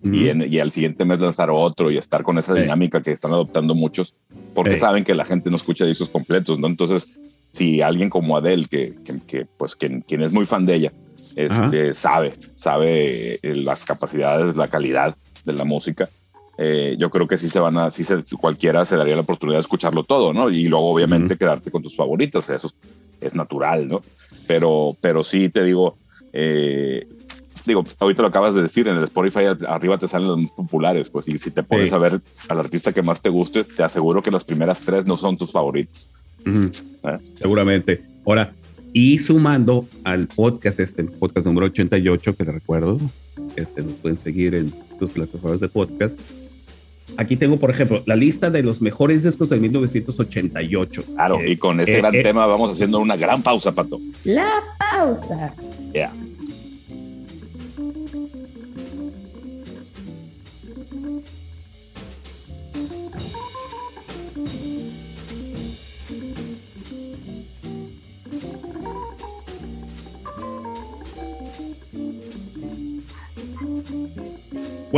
y, 0.02 0.58
al 0.58 0.72
siguiente 0.72 1.04
mes 1.04 1.20
lanzar 1.20 1.50
otro 1.50 1.90
y 1.90 1.98
estar 1.98 2.22
con 2.22 2.38
esa 2.38 2.54
dinámica 2.54 3.02
que 3.02 3.12
están 3.12 3.32
adoptando 3.32 3.74
muchos, 3.74 4.14
porque 4.54 4.76
saben 4.76 5.04
que 5.04 5.14
la 5.14 5.26
gente 5.26 5.50
no 5.50 5.56
escucha 5.56 5.84
discos 5.84 6.08
completos, 6.08 6.58
¿no? 6.58 6.68
Entonces, 6.68 7.08
si 7.52 7.82
alguien 7.82 8.08
como 8.08 8.36
Adele, 8.36 8.66
que, 8.66 8.94
que, 9.28 9.46
pues 9.58 9.76
quien, 9.76 10.00
quien, 10.02 10.22
es 10.22 10.32
muy 10.32 10.46
fan 10.46 10.64
de 10.64 10.74
ella, 10.74 10.92
este, 11.36 11.92
sabe, 11.92 12.30
sabe 12.30 13.34
eh, 13.34 13.54
las 13.56 13.84
capacidades, 13.84 14.56
la 14.56 14.68
calidad 14.68 15.14
de 15.44 15.52
la 15.52 15.64
música, 15.64 16.08
eh, 16.62 16.94
yo 16.98 17.08
creo 17.08 17.26
que 17.26 17.38
sí 17.38 17.48
se 17.48 17.58
van 17.58 17.78
a, 17.78 17.90
sí 17.90 18.04
se, 18.04 18.22
cualquiera 18.38 18.84
se 18.84 18.94
daría 18.94 19.14
la 19.14 19.22
oportunidad 19.22 19.56
de 19.56 19.62
escucharlo 19.62 20.04
todo, 20.04 20.34
¿no? 20.34 20.50
Y 20.50 20.68
luego 20.68 20.90
obviamente 20.90 21.38
quedarte 21.38 21.70
con 21.70 21.82
tus 21.82 21.96
favoritas, 21.96 22.50
eso 22.50 22.70
es, 23.18 23.34
natural, 23.34 23.88
¿no? 23.88 23.98
Pero, 24.46 24.94
pero 25.00 25.22
sí 25.22 25.48
te 25.48 25.64
digo, 25.64 25.96
eh, 26.34 27.08
digo, 27.64 27.82
ahorita 27.98 28.20
lo 28.20 28.28
acabas 28.28 28.54
de 28.54 28.62
decir, 28.62 28.88
en 28.88 28.98
el 28.98 29.04
Spotify 29.04 29.46
arriba 29.66 29.96
te 29.96 30.06
salen 30.06 30.28
los 30.28 30.36
más 30.36 30.50
populares, 30.50 31.08
pues 31.08 31.28
y 31.28 31.38
si 31.38 31.50
te 31.50 31.62
pones 31.62 31.94
a 31.94 31.98
ver 31.98 32.20
al 32.50 32.58
artista 32.58 32.92
que 32.92 33.00
más 33.00 33.22
te 33.22 33.30
guste, 33.30 33.64
te 33.64 33.82
aseguro 33.82 34.20
que 34.20 34.30
las 34.30 34.44
primeras 34.44 34.82
tres 34.82 35.06
no 35.06 35.16
son 35.16 35.38
tus 35.38 35.52
favoritos. 35.52 36.10
¿Eh? 36.44 37.18
Seguramente. 37.36 38.02
Ahora, 38.26 38.52
y 38.92 39.18
sumando 39.18 39.86
al 40.04 40.26
podcast, 40.26 40.78
este 40.78 41.04
podcast 41.04 41.46
número 41.46 41.66
88, 41.68 42.36
que 42.36 42.44
te 42.44 42.52
recuerdo, 42.52 42.98
este, 43.56 43.80
nos 43.82 43.92
pueden 43.94 44.18
seguir 44.18 44.54
en 44.54 44.70
tus 44.98 45.08
plataformas 45.08 45.60
de 45.60 45.68
podcast. 45.70 46.18
Aquí 47.16 47.36
tengo, 47.36 47.58
por 47.58 47.70
ejemplo, 47.70 48.02
la 48.06 48.16
lista 48.16 48.50
de 48.50 48.62
los 48.62 48.80
mejores 48.80 49.22
discos 49.22 49.48
de 49.50 49.58
1988. 49.60 51.04
Claro, 51.14 51.40
Eh, 51.40 51.52
y 51.52 51.56
con 51.56 51.80
ese 51.80 51.98
eh, 51.98 52.00
gran 52.00 52.14
eh, 52.14 52.22
tema 52.22 52.46
vamos 52.46 52.72
haciendo 52.72 52.98
una 52.98 53.16
gran 53.16 53.42
pausa, 53.42 53.72
Pato. 53.72 53.98
La 54.24 54.48
pausa. 54.78 55.54
Ya. 55.92 56.10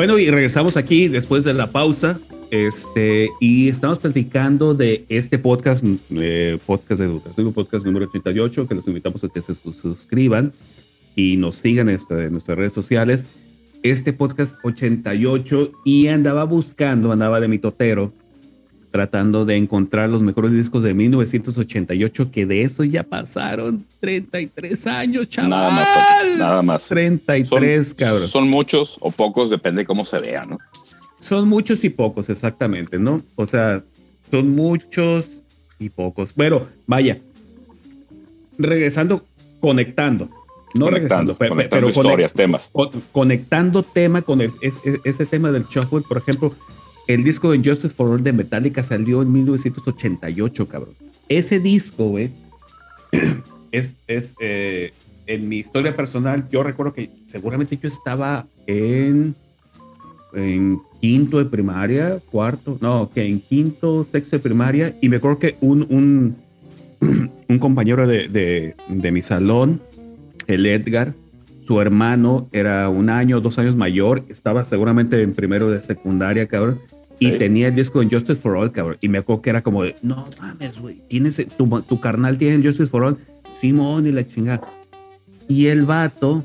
Bueno, 0.02 0.18
y 0.18 0.28
regresamos 0.28 0.76
aquí 0.76 1.06
después 1.06 1.44
de 1.44 1.54
la 1.54 1.68
pausa. 1.68 2.18
Este, 2.50 3.30
y 3.38 3.68
estamos 3.68 4.00
platicando 4.00 4.74
de 4.74 5.04
este 5.08 5.38
podcast, 5.38 5.84
eh, 6.10 6.58
podcast 6.66 6.98
de 7.02 7.06
educación, 7.06 7.52
podcast 7.52 7.86
número 7.86 8.06
88, 8.06 8.66
que 8.66 8.74
los 8.74 8.88
invitamos 8.88 9.22
a 9.22 9.28
que 9.28 9.40
se 9.40 9.54
sus- 9.54 9.76
suscriban 9.76 10.54
y 11.14 11.36
nos 11.36 11.54
sigan 11.54 11.88
este, 11.88 12.24
en 12.24 12.32
nuestras 12.32 12.58
redes 12.58 12.72
sociales. 12.72 13.26
Este 13.84 14.12
podcast 14.12 14.56
88 14.64 15.70
y 15.84 16.08
andaba 16.08 16.42
buscando, 16.42 17.12
andaba 17.12 17.38
de 17.38 17.46
mitotero, 17.46 18.12
tratando 18.92 19.44
de 19.44 19.56
encontrar 19.56 20.08
los 20.10 20.22
mejores 20.22 20.52
discos 20.52 20.82
de 20.84 20.94
1988, 20.94 22.30
que 22.30 22.46
de 22.46 22.62
eso 22.62 22.84
ya 22.84 23.02
pasaron 23.02 23.84
33 24.00 24.86
años, 24.86 25.28
chaval. 25.28 25.50
Nada 25.50 25.70
más, 25.70 26.38
nada 26.38 26.62
más. 26.62 26.88
33, 26.88 27.88
son, 27.88 27.96
cabrón. 27.96 28.28
son 28.28 28.48
muchos 28.50 28.98
o 29.00 29.10
pocos, 29.10 29.50
depende 29.50 29.82
de 29.82 29.86
cómo 29.86 30.04
se 30.04 30.18
vea, 30.20 30.42
¿no? 30.48 30.58
Son 31.18 31.48
muchos 31.48 31.82
y 31.84 31.88
pocos, 31.88 32.28
exactamente, 32.30 32.98
¿no? 32.98 33.22
O 33.34 33.46
sea, 33.46 33.82
son 34.30 34.50
muchos 34.50 35.26
y 35.78 35.88
pocos. 35.88 36.34
Bueno, 36.34 36.66
vaya, 36.86 37.18
regresando, 38.58 39.24
conectando, 39.60 40.28
no 40.74 40.90
regresando, 40.90 41.34
conectando, 41.34 41.38
pe- 41.38 41.44
pe- 41.44 41.48
conectando 41.48 41.86
pero 41.86 41.88
historias, 41.90 42.32
temas. 42.34 42.70
con- 42.72 42.90
conectando 43.12 43.82
tema 43.82 44.22
con 44.22 44.40
el, 44.40 44.52
es- 44.60 44.74
es- 44.84 45.00
ese 45.04 45.26
tema 45.26 45.50
del 45.52 45.64
shuffle, 45.64 46.02
por 46.02 46.18
ejemplo, 46.18 46.52
el 47.06 47.24
disco 47.24 47.50
de 47.50 47.58
Justice 47.58 47.94
for 47.94 48.10
All 48.10 48.22
de 48.22 48.32
Metallica 48.32 48.82
salió 48.82 49.22
en 49.22 49.32
1988, 49.32 50.68
cabrón. 50.68 50.94
Ese 51.28 51.60
disco, 51.60 52.08
güey, 52.08 52.30
es, 53.72 53.94
es 54.06 54.34
eh, 54.40 54.92
en 55.26 55.48
mi 55.48 55.58
historia 55.58 55.96
personal, 55.96 56.48
yo 56.50 56.62
recuerdo 56.62 56.92
que 56.92 57.10
seguramente 57.26 57.78
yo 57.80 57.88
estaba 57.88 58.46
en, 58.66 59.34
en 60.34 60.80
quinto 61.00 61.38
de 61.38 61.46
primaria, 61.46 62.18
cuarto, 62.30 62.78
no, 62.80 63.10
que 63.12 63.26
en 63.26 63.40
quinto, 63.40 64.04
sexto 64.04 64.36
de 64.36 64.42
primaria, 64.42 64.96
y 65.00 65.08
me 65.08 65.16
acuerdo 65.16 65.38
que 65.38 65.56
un, 65.60 65.86
un, 65.90 66.36
un 67.48 67.58
compañero 67.58 68.06
de, 68.06 68.28
de, 68.28 68.76
de 68.88 69.10
mi 69.10 69.22
salón, 69.22 69.80
el 70.46 70.66
Edgar, 70.66 71.14
su 71.66 71.80
hermano 71.80 72.48
era 72.52 72.88
un 72.88 73.08
año, 73.08 73.40
dos 73.40 73.58
años 73.58 73.76
mayor, 73.76 74.24
estaba 74.28 74.64
seguramente 74.64 75.22
en 75.22 75.32
primero 75.32 75.70
de 75.70 75.82
secundaria, 75.82 76.46
cabrón, 76.48 76.80
y 77.26 77.38
tenía 77.38 77.68
el 77.68 77.74
disco 77.74 78.00
de 78.00 78.06
Justice 78.06 78.40
for 78.40 78.56
All, 78.56 78.72
cabrón, 78.72 78.98
y 79.00 79.08
me 79.08 79.18
acuerdo 79.18 79.42
que 79.42 79.50
era 79.50 79.62
como 79.62 79.82
de, 79.82 79.96
no 80.02 80.24
mames, 80.40 80.80
güey, 80.80 81.02
tienes, 81.08 81.40
tu, 81.56 81.82
tu 81.82 82.00
carnal 82.00 82.38
tiene 82.38 82.64
Justice 82.64 82.90
for 82.90 83.04
All, 83.04 83.18
Simón 83.60 84.06
y 84.06 84.12
la 84.12 84.26
chingada. 84.26 84.60
Y 85.48 85.66
el 85.66 85.84
vato, 85.84 86.44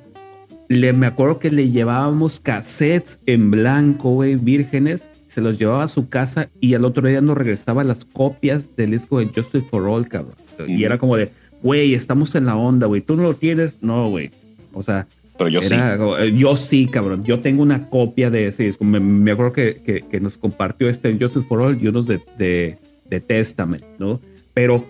le, 0.68 0.94
me 0.94 1.08
acuerdo 1.08 1.40
que 1.40 1.50
le 1.50 1.72
llevábamos 1.72 2.40
cassettes 2.40 3.20
en 3.26 3.52
blanco, 3.52 4.12
güey, 4.12 4.36
vírgenes, 4.36 5.10
se 5.28 5.42
los 5.42 5.58
llevaba 5.58 5.84
a 5.84 5.88
su 5.88 6.10
casa 6.10 6.50
y 6.60 6.74
al 6.74 6.86
otro 6.86 7.08
día 7.08 7.22
nos 7.22 7.38
regresaba 7.38 7.84
las 7.84 8.06
copias 8.06 8.76
del 8.76 8.92
disco 8.92 9.20
de 9.20 9.28
Justice 9.28 9.68
for 9.70 9.84
All, 9.88 10.08
cabrón. 10.08 10.36
Y 10.68 10.84
era 10.84 10.98
como 10.98 11.16
de, 11.16 11.32
güey, 11.62 11.94
estamos 11.94 12.36
en 12.36 12.46
la 12.46 12.56
onda, 12.56 12.88
güey, 12.88 13.02
tú 13.02 13.16
no 13.16 13.24
lo 13.24 13.36
tienes, 13.36 13.78
no, 13.82 14.10
güey. 14.10 14.32
O 14.74 14.84
sea, 14.84 15.08
Pero 15.38 15.50
yo 15.50 15.62
sí. 15.62 15.74
era 15.76 15.98
como, 15.98 16.18
eh, 16.18 16.34
yo 16.36 16.56
sí, 16.56 16.88
cabrón. 16.88 17.24
Yo 17.24 17.40
tengo 17.40 17.62
una 17.62 17.90
copia 17.90 18.30
de 18.30 18.48
ese 18.48 18.64
disco. 18.64 18.84
Me, 18.84 19.00
me 19.00 19.32
acuerdo 19.32 19.54
que, 19.54 19.76
que, 19.84 20.02
que 20.02 20.20
nos 20.20 20.38
compartió 20.38 20.90
este 20.90 21.14
Justice 21.20 21.46
for 21.48 21.62
All 21.62 21.78
y 21.82 21.88
unos 21.88 22.08
de, 22.08 22.22
de, 22.38 22.78
de 23.10 23.20
Testament, 23.22 23.84
¿no? 24.00 24.20
Pero 24.54 24.86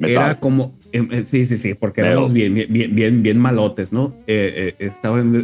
Metal. 0.00 0.10
era 0.10 0.40
como, 0.40 0.76
eh, 0.92 1.06
eh, 1.10 1.22
sí, 1.24 1.46
sí, 1.46 1.56
sí, 1.56 1.74
porque 1.74 2.00
éramos 2.00 2.32
bien, 2.32 2.52
bien, 2.52 2.94
bien, 2.94 3.22
bien, 3.22 3.38
malotes, 3.38 3.92
¿no? 3.92 4.16
Eh, 4.26 4.74
eh, 4.80 4.90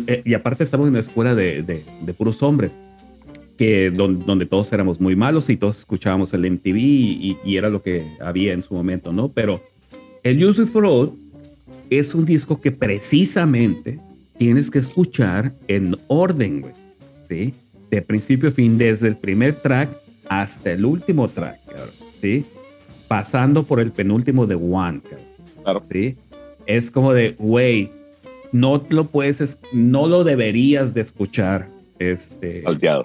eh, 0.08 0.22
y 0.24 0.34
aparte 0.34 0.64
estamos 0.64 0.86
en 0.88 0.94
una 0.94 1.00
escuela 1.00 1.36
de, 1.36 1.62
de, 1.62 1.84
de 2.02 2.12
puros 2.14 2.42
hombres, 2.42 2.76
que 3.56 3.90
don- 3.90 4.26
donde 4.26 4.46
todos 4.46 4.72
éramos 4.72 5.00
muy 5.00 5.14
malos 5.14 5.50
y 5.50 5.56
todos 5.56 5.78
escuchábamos 5.78 6.34
el 6.34 6.50
MTV 6.50 6.76
y, 6.78 7.36
y 7.44 7.56
era 7.56 7.68
lo 7.68 7.80
que 7.82 8.04
había 8.20 8.54
en 8.54 8.62
su 8.62 8.74
momento, 8.74 9.12
¿no? 9.12 9.30
Pero 9.30 9.62
el 10.24 10.42
Justice 10.42 10.72
for 10.72 10.84
All 10.84 11.12
es 11.90 12.14
un 12.14 12.24
disco 12.24 12.60
que 12.60 12.72
precisamente 12.72 13.98
tienes 14.38 14.70
que 14.70 14.78
escuchar 14.78 15.52
en 15.68 15.96
orden, 16.06 16.60
güey, 16.62 16.72
¿sí? 17.28 17.52
De 17.90 18.00
principio 18.02 18.48
a 18.48 18.52
fin, 18.52 18.78
desde 18.78 19.08
el 19.08 19.16
primer 19.16 19.56
track 19.56 19.90
hasta 20.28 20.72
el 20.72 20.84
último 20.84 21.28
track, 21.28 21.58
cabrón, 21.66 21.90
¿sí? 22.20 22.44
Pasando 23.08 23.64
por 23.64 23.80
el 23.80 23.90
penúltimo 23.90 24.46
de 24.46 24.54
One, 24.54 25.00
cabrón. 25.02 25.26
Claro. 25.64 25.82
¿sí? 25.84 26.16
Es 26.66 26.90
como 26.90 27.12
de, 27.12 27.34
güey, 27.38 27.90
no 28.52 28.84
lo 28.88 29.08
puedes, 29.08 29.40
es- 29.40 29.58
no 29.72 30.06
lo 30.06 30.22
deberías 30.24 30.94
de 30.94 31.00
escuchar, 31.00 31.68
este, 31.98 32.62
Salteado. 32.62 33.04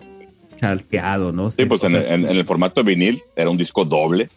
chalteado, 0.58 1.32
¿no? 1.32 1.52
Sí, 1.52 1.66
pues 1.66 1.84
o 1.84 1.88
en, 1.88 1.92
sea, 1.94 2.02
el- 2.02 2.24
en- 2.24 2.30
en 2.30 2.38
el 2.38 2.46
formato 2.46 2.84
vinil 2.84 3.22
era 3.36 3.50
un 3.50 3.58
disco 3.58 3.84
doble. 3.84 4.30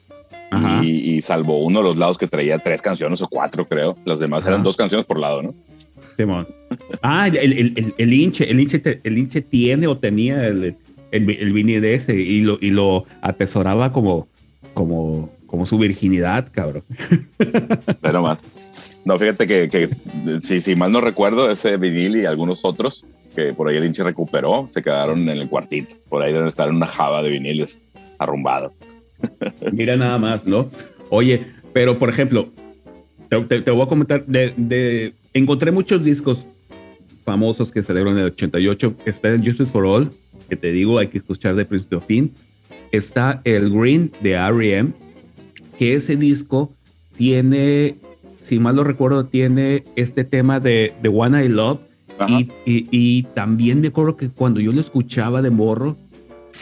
Y, 0.82 0.86
y 1.16 1.22
salvo 1.22 1.58
uno 1.62 1.80
de 1.80 1.84
los 1.84 1.96
lados 1.98 2.16
que 2.16 2.26
traía 2.26 2.58
tres 2.58 2.80
canciones 2.80 3.20
o 3.22 3.28
cuatro, 3.28 3.66
creo. 3.66 3.96
Las 4.04 4.18
demás 4.18 4.40
Ajá. 4.40 4.50
eran 4.50 4.62
dos 4.62 4.76
canciones 4.76 5.04
por 5.04 5.18
lado, 5.20 5.42
¿no? 5.42 5.54
Simón. 6.16 6.48
Ah, 7.02 7.28
el, 7.28 7.36
el, 7.36 7.52
el, 7.76 7.94
el 7.96 8.12
hinche, 8.14 8.50
el 8.50 8.58
hinche, 8.58 8.78
te- 8.78 9.00
el 9.04 9.18
hinche 9.18 9.42
tiene 9.42 9.86
o 9.86 9.98
tenía 9.98 10.46
el, 10.46 10.76
el, 11.10 11.30
el 11.30 11.52
vinil 11.52 11.80
de 11.82 11.94
ese 11.94 12.14
y 12.16 12.40
lo, 12.40 12.58
y 12.60 12.70
lo 12.70 13.04
atesoraba 13.20 13.92
como, 13.92 14.26
como, 14.74 15.30
como 15.46 15.66
su 15.66 15.76
virginidad, 15.78 16.48
cabrón. 16.50 16.84
Pero 18.00 18.22
más. 18.22 19.00
No, 19.04 19.18
fíjate 19.18 19.46
que, 19.46 19.68
que 19.68 19.90
si, 20.42 20.60
si 20.60 20.76
mal 20.76 20.90
no 20.92 21.00
recuerdo, 21.00 21.50
ese 21.50 21.76
vinil 21.76 22.16
y 22.16 22.24
algunos 22.24 22.64
otros 22.64 23.04
que 23.34 23.52
por 23.52 23.68
ahí 23.68 23.76
el 23.76 23.84
hinche 23.84 24.02
recuperó 24.02 24.66
se 24.66 24.82
quedaron 24.82 25.20
en 25.28 25.38
el 25.38 25.48
cuartito. 25.48 25.94
Por 26.08 26.22
ahí 26.22 26.32
deben 26.32 26.48
estar 26.48 26.68
en 26.68 26.76
una 26.76 26.86
java 26.86 27.22
de 27.22 27.30
viniles 27.30 27.80
arrumbado. 28.18 28.74
Mira 29.72 29.96
nada 29.96 30.18
más, 30.18 30.46
¿no? 30.46 30.70
Oye, 31.10 31.46
pero 31.72 31.98
por 31.98 32.08
ejemplo, 32.10 32.48
te, 33.28 33.40
te- 33.42 33.60
te 33.62 33.70
voy 33.70 33.82
a 33.82 33.86
comentar, 33.86 34.24
de, 34.26 34.52
de- 34.56 35.14
encontré 35.34 35.70
muchos 35.72 36.04
discos 36.04 36.44
famosos 37.24 37.70
que 37.70 37.82
salieron 37.82 38.14
en 38.14 38.20
el 38.20 38.26
88. 38.26 38.94
Está 39.04 39.28
el 39.28 39.44
Justice 39.44 39.72
for 39.72 39.84
All, 39.84 40.10
que 40.48 40.56
te 40.56 40.72
digo, 40.72 40.98
hay 40.98 41.08
que 41.08 41.18
escuchar 41.18 41.54
de 41.56 41.64
principio 41.64 41.98
a 41.98 42.00
fin. 42.02 42.32
Está 42.92 43.42
el 43.44 43.70
Green 43.70 44.12
de 44.22 44.32
R.E.M., 44.32 44.92
que 45.78 45.94
ese 45.94 46.16
disco 46.16 46.72
tiene, 47.16 47.96
si 48.40 48.58
mal 48.58 48.74
no 48.76 48.82
recuerdo, 48.84 49.26
tiene 49.26 49.84
este 49.94 50.24
tema 50.24 50.58
de, 50.58 50.94
de 51.02 51.08
One 51.08 51.44
I 51.44 51.48
Love. 51.48 51.80
Y- 52.28 52.48
y 52.90 53.22
también 53.34 53.80
me 53.80 53.88
acuerdo 53.88 54.16
que 54.16 54.28
cuando 54.30 54.58
yo 54.60 54.72
lo 54.72 54.80
escuchaba 54.80 55.40
de 55.42 55.50
morro, 55.50 55.96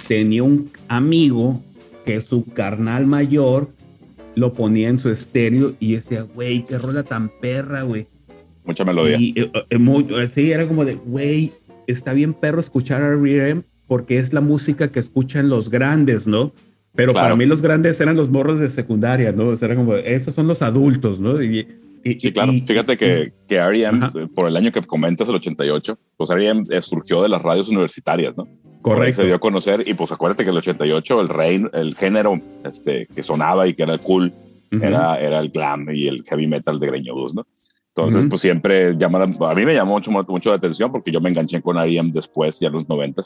tenía 0.09 0.42
un 0.42 0.71
amigo 0.88 1.62
que 2.07 2.19
su 2.21 2.45
carnal 2.47 3.05
mayor 3.07 3.69
lo 4.35 4.53
ponía 4.53 4.88
en 4.88 4.99
su 4.99 5.11
estéreo 5.11 5.75
y 5.81 5.90
yo 5.90 5.97
decía, 5.97 6.23
güey, 6.23 6.62
qué 6.62 6.79
rola 6.79 7.03
tan 7.03 7.31
perra, 7.40 7.83
güey. 7.83 8.07
Mucha 8.64 8.85
melodía. 8.85 9.16
Y 9.19 9.33
eh, 9.37 9.51
eh, 9.71 9.79
muy- 9.79 10.07
eh, 10.11 10.29
sí, 10.31 10.51
era 10.53 10.66
como 10.66 10.85
de, 10.85 10.95
güey, 10.95 11.53
está 11.87 12.12
bien 12.12 12.33
perro 12.35 12.61
escuchar 12.61 13.03
a 13.03 13.09
R.E.M. 13.09 13.62
porque 13.87 14.19
es 14.19 14.33
la 14.33 14.40
música 14.40 14.88
que 14.90 14.99
escuchan 15.01 15.49
los 15.49 15.69
grandes, 15.71 16.27
¿no? 16.27 16.53
Pero 16.95 17.12
Claro. 17.12 17.27
para 17.27 17.37
mí 17.37 17.45
los 17.47 17.61
grandes 17.62 18.01
eran 18.01 18.16
los 18.16 18.31
morros 18.31 18.59
de 18.59 18.69
secundaria, 18.69 19.31
¿no? 19.33 19.49
O 19.49 19.57
sea, 19.57 19.66
era 19.66 19.77
como, 19.77 19.95
esos 19.95 20.35
son 20.35 20.47
los 20.49 20.62
adultos, 20.62 21.21
¿no? 21.21 21.42
Y, 21.42 21.66
y- 22.12 22.21
Sí, 22.21 22.33
claro. 22.33 22.53
y- 22.53 22.61
Fíjate 22.61 22.97
que, 22.97 23.31
que 23.49 23.57
R.E.M., 23.57 23.98
Ajá. 24.07 24.13
eh, 24.19 24.27
por 24.35 24.48
el 24.48 24.57
año 24.57 24.71
que 24.71 24.81
comentas, 24.83 25.29
el 25.29 25.35
88, 25.37 25.96
pues 26.17 26.31
R.E.M. 26.31 26.65
eh, 26.71 26.81
surgió 26.81 27.23
de 27.23 27.29
las 27.29 27.42
radios 27.42 27.69
universitarias, 27.69 28.37
¿no? 28.37 28.46
Correcto. 28.83 29.17
Se 29.23 29.27
dio 29.27 29.37
a 29.37 29.38
conocer 29.40 29.83
y 29.87 29.94
pues 29.94 30.13
acuérdate 30.13 30.44
que 30.44 30.50
el 30.50 30.57
88, 30.57 31.21
el 31.21 31.29
rey, 31.29 31.65
el 31.73 31.94
género 31.94 32.40
este, 32.65 33.07
que 33.15 33.23
sonaba 33.23 33.67
y 33.67 33.75
que 33.75 33.83
era 33.83 33.98
cool, 33.98 34.33
Ujú. 34.73 34.83
era, 34.85 35.19
era 35.21 35.40
el 35.40 35.50
glam 35.50 35.88
y 35.92 36.07
el 36.07 36.23
heavy 36.29 36.46
metal 36.46 36.79
de 36.81 36.87
greñudos, 36.87 37.35
¿no? 37.35 37.46
Entonces, 37.88 38.21
Ujú. 38.21 38.29
pues 38.31 38.42
siempre 38.42 38.94
llama, 38.96 39.23
a 39.25 39.54
mí 39.54 39.65
me 39.65 39.75
llamó 39.75 39.92
mucho, 39.94 40.11
mucho 40.11 40.50
la 40.50 40.57
atención 40.57 40.92
porque 40.92 41.11
yo 41.11 41.21
me 41.21 41.31
enganché 41.31 41.63
con 41.63 41.79
R.E.M. 41.79 42.11
después, 42.13 42.61
ya 42.61 42.67
en 42.69 42.75
los 42.75 42.88
90 42.88 43.23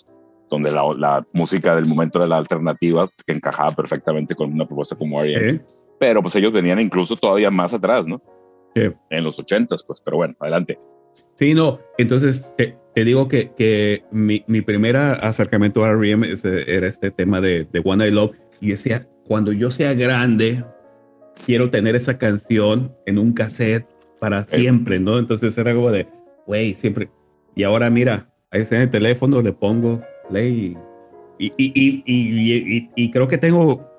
donde 0.48 0.72
la, 0.72 0.82
la 0.98 1.26
música 1.32 1.76
del 1.76 1.86
momento 1.86 2.18
era 2.18 2.26
la 2.28 2.36
alternativa 2.38 3.08
que 3.24 3.32
encajaba 3.32 3.70
perfectamente 3.70 4.34
con 4.34 4.52
una 4.52 4.66
propuesta 4.66 4.96
como 4.96 5.20
R.E.M. 5.22 5.50
¿Eh? 5.50 5.60
Pero 5.98 6.22
pues 6.22 6.34
ellos 6.36 6.52
venían 6.52 6.80
incluso 6.80 7.14
todavía 7.16 7.50
más 7.50 7.72
atrás, 7.74 8.08
¿no? 8.08 8.20
Sí. 8.74 8.82
En 9.10 9.24
los 9.24 9.38
80 9.38 9.76
pues, 9.86 10.00
pero 10.04 10.18
bueno, 10.18 10.34
adelante. 10.38 10.78
Sí, 11.34 11.54
no. 11.54 11.80
Entonces, 11.96 12.44
te, 12.56 12.76
te 12.94 13.04
digo 13.04 13.28
que, 13.28 13.52
que 13.56 14.04
mi, 14.10 14.44
mi 14.46 14.60
primer 14.60 14.96
acercamiento 14.96 15.84
a 15.84 15.90
R.E.M. 15.90 16.28
era 16.66 16.86
este 16.86 17.10
tema 17.10 17.40
de, 17.40 17.64
de 17.64 17.82
One 17.84 18.06
I 18.06 18.10
Love 18.10 18.36
y 18.60 18.70
decía, 18.70 19.08
cuando 19.26 19.52
yo 19.52 19.70
sea 19.70 19.94
grande, 19.94 20.64
quiero 21.44 21.70
tener 21.70 21.96
esa 21.96 22.18
canción 22.18 22.94
en 23.06 23.18
un 23.18 23.32
cassette 23.32 23.86
para 24.18 24.44
siempre, 24.44 25.00
¿no? 25.00 25.18
Entonces 25.18 25.56
era 25.56 25.74
como 25.74 25.90
de, 25.90 26.06
güey, 26.46 26.74
siempre. 26.74 27.10
Y 27.54 27.62
ahora 27.62 27.90
mira, 27.90 28.30
ahí 28.50 28.60
está 28.62 28.76
en 28.76 28.82
el 28.82 28.90
teléfono, 28.90 29.40
le 29.40 29.52
pongo 29.52 30.02
play 30.28 30.76
y, 31.38 31.46
y, 31.56 31.72
y, 31.74 32.02
y, 32.06 32.90
y 32.94 33.10
creo 33.10 33.28
que 33.28 33.38
tengo 33.38 33.89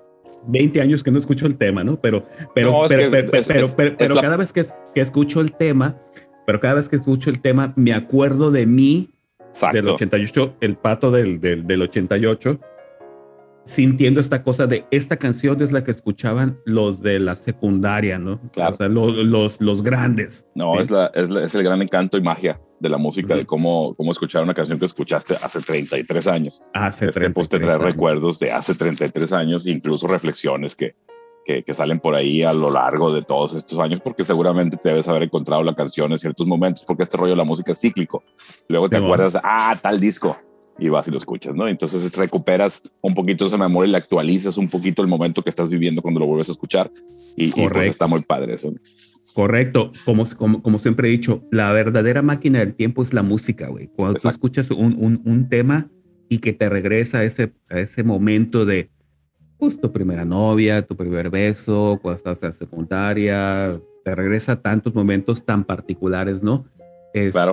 20 0.47 0.81
años 0.81 1.03
que 1.03 1.11
no 1.11 1.17
escucho 1.17 1.45
el 1.47 1.57
tema, 1.57 1.83
¿no? 1.83 1.99
Pero, 1.99 2.25
pero, 2.53 2.85
pero, 2.87 3.09
pero, 3.09 3.95
pero, 3.97 4.15
cada 4.15 4.37
vez 4.37 4.53
que, 4.53 4.65
que, 4.93 5.01
escucho 5.01 5.41
el 5.41 5.53
tema, 5.53 5.97
pero 6.45 6.59
cada 6.59 6.75
vez 6.75 6.89
que 6.89 6.95
escucho 6.95 7.29
el 7.29 7.41
tema, 7.41 7.73
me 7.75 7.93
acuerdo 7.93 8.51
de 8.51 8.65
mí, 8.65 9.09
Exacto. 9.49 9.77
del 9.77 9.89
88, 9.89 10.55
el 10.61 10.75
pato 10.75 11.11
del, 11.11 11.39
del, 11.39 11.67
del 11.67 11.81
88, 11.81 12.59
sintiendo 13.65 14.19
esta 14.19 14.43
cosa 14.43 14.67
de 14.67 14.85
esta 14.91 15.17
canción 15.17 15.61
es 15.61 15.71
la 15.71 15.83
que 15.83 15.91
escuchaban 15.91 16.59
los 16.65 17.01
de 17.01 17.19
la 17.19 17.35
secundaria, 17.35 18.17
¿no? 18.17 18.39
Claro. 18.51 18.73
O 18.73 18.77
sea, 18.77 18.89
los, 18.89 19.15
los, 19.15 19.61
los 19.61 19.83
grandes. 19.83 20.47
No, 20.55 20.73
¿sí? 20.75 20.81
es, 20.81 20.91
la, 20.91 21.11
es, 21.13 21.29
la, 21.29 21.43
es, 21.43 21.55
el 21.55 21.63
gran 21.63 21.81
encanto 21.81 22.17
y 22.17 22.21
magia 22.21 22.57
de 22.81 22.89
la 22.89 22.97
música, 22.97 23.33
uh 23.33 23.37
-huh. 23.37 23.41
de 23.41 23.45
cómo, 23.45 23.93
cómo 23.95 24.11
escuchar 24.11 24.43
una 24.43 24.53
canción 24.53 24.79
que 24.79 24.85
escuchaste 24.85 25.35
hace 25.35 25.61
33 25.61 26.27
años. 26.27 26.61
Hace 26.73 27.05
este, 27.05 27.19
33 27.19 27.33
pues 27.33 27.49
te 27.49 27.59
trae 27.59 27.75
años. 27.75 27.93
recuerdos 27.93 28.39
de 28.39 28.51
hace 28.51 28.73
33 28.73 29.31
años, 29.33 29.67
incluso 29.67 30.07
reflexiones 30.07 30.75
que, 30.75 30.95
que, 31.45 31.63
que, 31.63 31.73
salen 31.73 31.99
por 31.99 32.15
ahí 32.15 32.41
a 32.41 32.53
lo 32.53 32.71
largo 32.71 33.13
de 33.13 33.21
todos 33.21 33.53
estos 33.53 33.77
años, 33.77 34.01
porque 34.03 34.25
seguramente 34.25 34.77
te 34.77 34.89
debes 34.89 35.07
haber 35.07 35.23
encontrado 35.23 35.63
la 35.63 35.75
canción 35.75 36.11
en 36.11 36.17
ciertos 36.17 36.47
momentos, 36.47 36.83
porque 36.87 37.03
este 37.03 37.17
rollo 37.17 37.31
de 37.31 37.37
la 37.37 37.43
música 37.43 37.71
es 37.71 37.79
cíclico. 37.79 38.23
Luego 38.67 38.89
te 38.89 38.97
sí, 38.97 39.03
acuerdas, 39.03 39.33
bueno. 39.33 39.47
ah, 39.47 39.79
tal 39.79 39.99
disco, 39.99 40.35
y 40.79 40.89
vas 40.89 41.07
y 41.07 41.11
lo 41.11 41.17
escuchas, 41.17 41.53
¿no? 41.53 41.67
Entonces 41.67 42.15
recuperas 42.15 42.81
un 43.01 43.13
poquito 43.13 43.45
esa 43.45 43.57
memoria 43.57 43.89
y 43.89 43.91
le 43.91 43.97
actualizas 43.97 44.57
un 44.57 44.67
poquito 44.67 45.03
el 45.03 45.07
momento 45.07 45.43
que 45.43 45.51
estás 45.51 45.69
viviendo 45.69 46.01
cuando 46.01 46.19
lo 46.19 46.25
vuelves 46.25 46.49
a 46.49 46.53
escuchar. 46.53 46.89
Y, 47.37 47.49
y 47.49 47.69
pues 47.69 47.87
está 47.87 48.07
muy 48.07 48.23
padre 48.23 48.55
eso. 48.55 48.73
Correcto, 49.33 49.91
como, 50.05 50.25
como, 50.37 50.61
como, 50.61 50.79
siempre 50.79 51.07
he 51.07 51.11
dicho, 51.11 51.43
la 51.51 51.71
verdadera 51.71 52.21
máquina 52.21 52.59
del 52.59 52.75
tiempo 52.75 53.01
es 53.01 53.13
la 53.13 53.23
música, 53.23 53.67
güey. 53.67 53.87
Cuando 53.87 54.17
Exacto. 54.17 54.39
tú 54.39 54.47
escuchas 54.47 54.71
un, 54.71 54.95
un, 54.97 55.21
un, 55.25 55.49
tema 55.49 55.89
y 56.29 56.39
que 56.39 56.53
te 56.53 56.69
regresa 56.69 57.19
a 57.19 57.23
ese, 57.23 57.53
a 57.69 57.79
ese 57.79 58.03
momento 58.03 58.65
de, 58.65 58.89
pues, 59.57 59.79
tu 59.79 59.91
primera 59.91 60.25
novia, 60.25 60.81
tu 60.81 60.95
primer 60.95 61.29
beso, 61.29 61.99
cuando 62.01 62.17
estás 62.17 62.43
en 62.43 62.49
la 62.49 62.53
secundaria, 62.53 63.79
te 64.03 64.15
regresa 64.15 64.53
a 64.53 64.61
tantos 64.61 64.93
momentos 64.95 65.45
tan 65.45 65.63
particulares, 65.63 66.43
¿no? 66.43 66.65
Este, 67.13 67.31
claro 67.31 67.51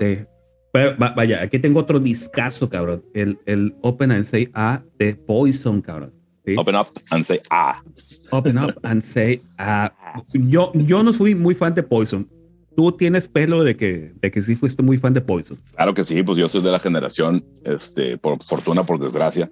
pero, 0.72 0.96
vaya, 0.98 1.42
aquí 1.42 1.58
tengo 1.58 1.80
otro 1.80 1.98
discazo, 1.98 2.68
cabrón. 2.68 3.04
El, 3.14 3.38
el 3.46 3.74
Open 3.80 4.12
and 4.12 4.24
Say 4.24 4.50
A 4.52 4.82
de 4.98 5.14
Poison, 5.14 5.80
cabrón. 5.80 6.12
¿Sí? 6.50 6.56
Open 6.56 6.76
Up 6.76 6.86
and 7.10 7.24
Say 7.24 7.40
A. 7.50 7.82
Open 8.30 8.58
Up 8.58 8.78
and 8.82 9.02
Say 9.02 9.40
A. 9.58 9.92
Yo, 10.32 10.72
yo 10.74 11.02
no 11.02 11.12
fui 11.12 11.34
muy 11.34 11.54
fan 11.54 11.74
de 11.74 11.82
Poison. 11.82 12.28
Tú 12.76 12.92
tienes 12.92 13.26
pelo 13.26 13.64
de 13.64 13.76
que, 13.76 14.12
de 14.20 14.30
que 14.30 14.40
sí 14.40 14.54
fuiste 14.54 14.82
muy 14.82 14.98
fan 14.98 15.12
de 15.12 15.20
Poison. 15.20 15.58
Claro 15.74 15.94
que 15.94 16.04
sí, 16.04 16.22
pues 16.22 16.38
yo 16.38 16.48
soy 16.48 16.62
de 16.62 16.70
la 16.70 16.78
generación, 16.78 17.40
este, 17.64 18.18
por 18.18 18.42
fortuna, 18.44 18.84
por 18.84 19.00
desgracia, 19.00 19.50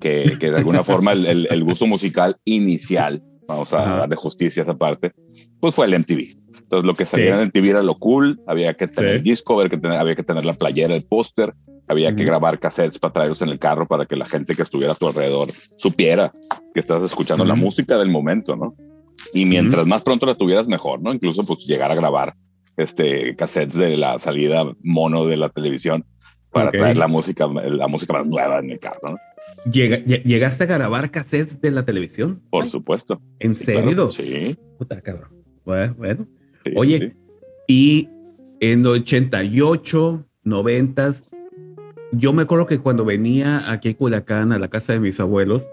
que, 0.00 0.36
que 0.38 0.50
de 0.50 0.58
alguna 0.58 0.84
forma 0.84 1.12
el, 1.12 1.26
el, 1.26 1.48
el, 1.50 1.64
gusto 1.64 1.86
musical 1.86 2.36
inicial, 2.44 3.22
vamos 3.48 3.72
a 3.72 3.84
dar 3.84 4.08
de 4.08 4.14
justicia 4.14 4.62
esa 4.62 4.76
parte, 4.76 5.12
pues 5.58 5.74
fue 5.74 5.86
el 5.86 5.98
MTV. 5.98 6.20
Entonces 6.62 6.86
lo 6.86 6.94
que 6.94 7.04
salía 7.04 7.34
sí. 7.34 7.42
en 7.42 7.46
MTV 7.48 7.70
era 7.70 7.82
lo 7.82 7.98
cool, 7.98 8.40
había 8.46 8.74
que 8.74 8.86
tener 8.86 9.10
sí. 9.10 9.16
el 9.16 9.22
disco, 9.24 9.54
había 9.54 9.70
que 9.70 9.78
tener, 9.78 9.98
había 9.98 10.14
que 10.14 10.22
tener 10.22 10.44
la 10.44 10.54
playera, 10.54 10.94
el 10.94 11.02
póster, 11.02 11.54
había 11.88 12.14
que 12.14 12.24
grabar 12.24 12.58
cassettes 12.58 12.98
para 12.98 13.12
traerlos 13.12 13.42
en 13.42 13.48
el 13.48 13.58
carro 13.58 13.86
para 13.86 14.04
que 14.04 14.16
la 14.16 14.26
gente 14.26 14.54
que 14.54 14.62
estuviera 14.62 14.92
a 14.92 14.96
tu 14.96 15.08
alrededor 15.08 15.50
supiera 15.52 16.30
que 16.74 16.80
estás 16.80 17.02
escuchando 17.02 17.44
uh 17.44 17.46
-huh. 17.46 17.50
la 17.50 17.56
música 17.56 17.98
del 17.98 18.10
momento, 18.10 18.56
¿no? 18.56 18.74
Y 19.32 19.44
mientras 19.44 19.82
uh 19.82 19.86
-huh. 19.86 19.90
más 19.90 20.02
pronto 20.04 20.26
la 20.26 20.34
tuvieras, 20.34 20.68
mejor, 20.68 21.00
¿no? 21.02 21.12
Incluso 21.12 21.44
pues 21.44 21.66
llegar 21.66 21.90
a 21.90 21.94
grabar 21.94 22.32
este 22.76 23.34
cassettes 23.36 23.74
de 23.76 23.96
la 23.96 24.18
salida 24.18 24.64
mono 24.82 25.26
de 25.26 25.36
la 25.36 25.48
televisión 25.48 26.04
para 26.50 26.68
okay. 26.68 26.80
traer 26.80 26.96
la 26.96 27.08
música, 27.08 27.46
la 27.46 27.88
música 27.88 28.12
más 28.12 28.26
nueva 28.26 28.60
en 28.60 28.70
el 28.70 28.78
carro, 28.78 29.00
¿no? 29.02 29.16
Llega, 29.72 29.98
¿Llegaste 29.98 30.64
a 30.64 30.66
grabar 30.66 31.10
cassettes 31.10 31.60
de 31.60 31.70
la 31.70 31.84
televisión? 31.84 32.42
Por 32.50 32.64
Ay. 32.64 32.70
supuesto. 32.70 33.20
¿En 33.38 33.52
sí, 33.52 33.64
serio? 33.64 33.82
Claro. 33.82 34.12
Sí. 34.12 34.54
Puta 34.78 35.00
cabrón. 35.00 35.30
Bueno, 35.64 35.94
bueno. 35.98 36.26
Sí, 36.64 36.72
Oye, 36.76 36.98
sí. 36.98 37.12
y 37.66 38.08
en 38.60 38.86
88, 38.86 40.24
90, 40.44 41.14
yo 42.12 42.32
me 42.32 42.42
acuerdo 42.42 42.66
que 42.66 42.78
cuando 42.78 43.04
venía 43.04 43.70
aquí 43.70 43.90
a 43.90 43.96
Culiacán, 43.96 44.52
a 44.52 44.58
la 44.58 44.68
casa 44.68 44.92
de 44.92 45.00
mis 45.00 45.20
abuelos, 45.20 45.68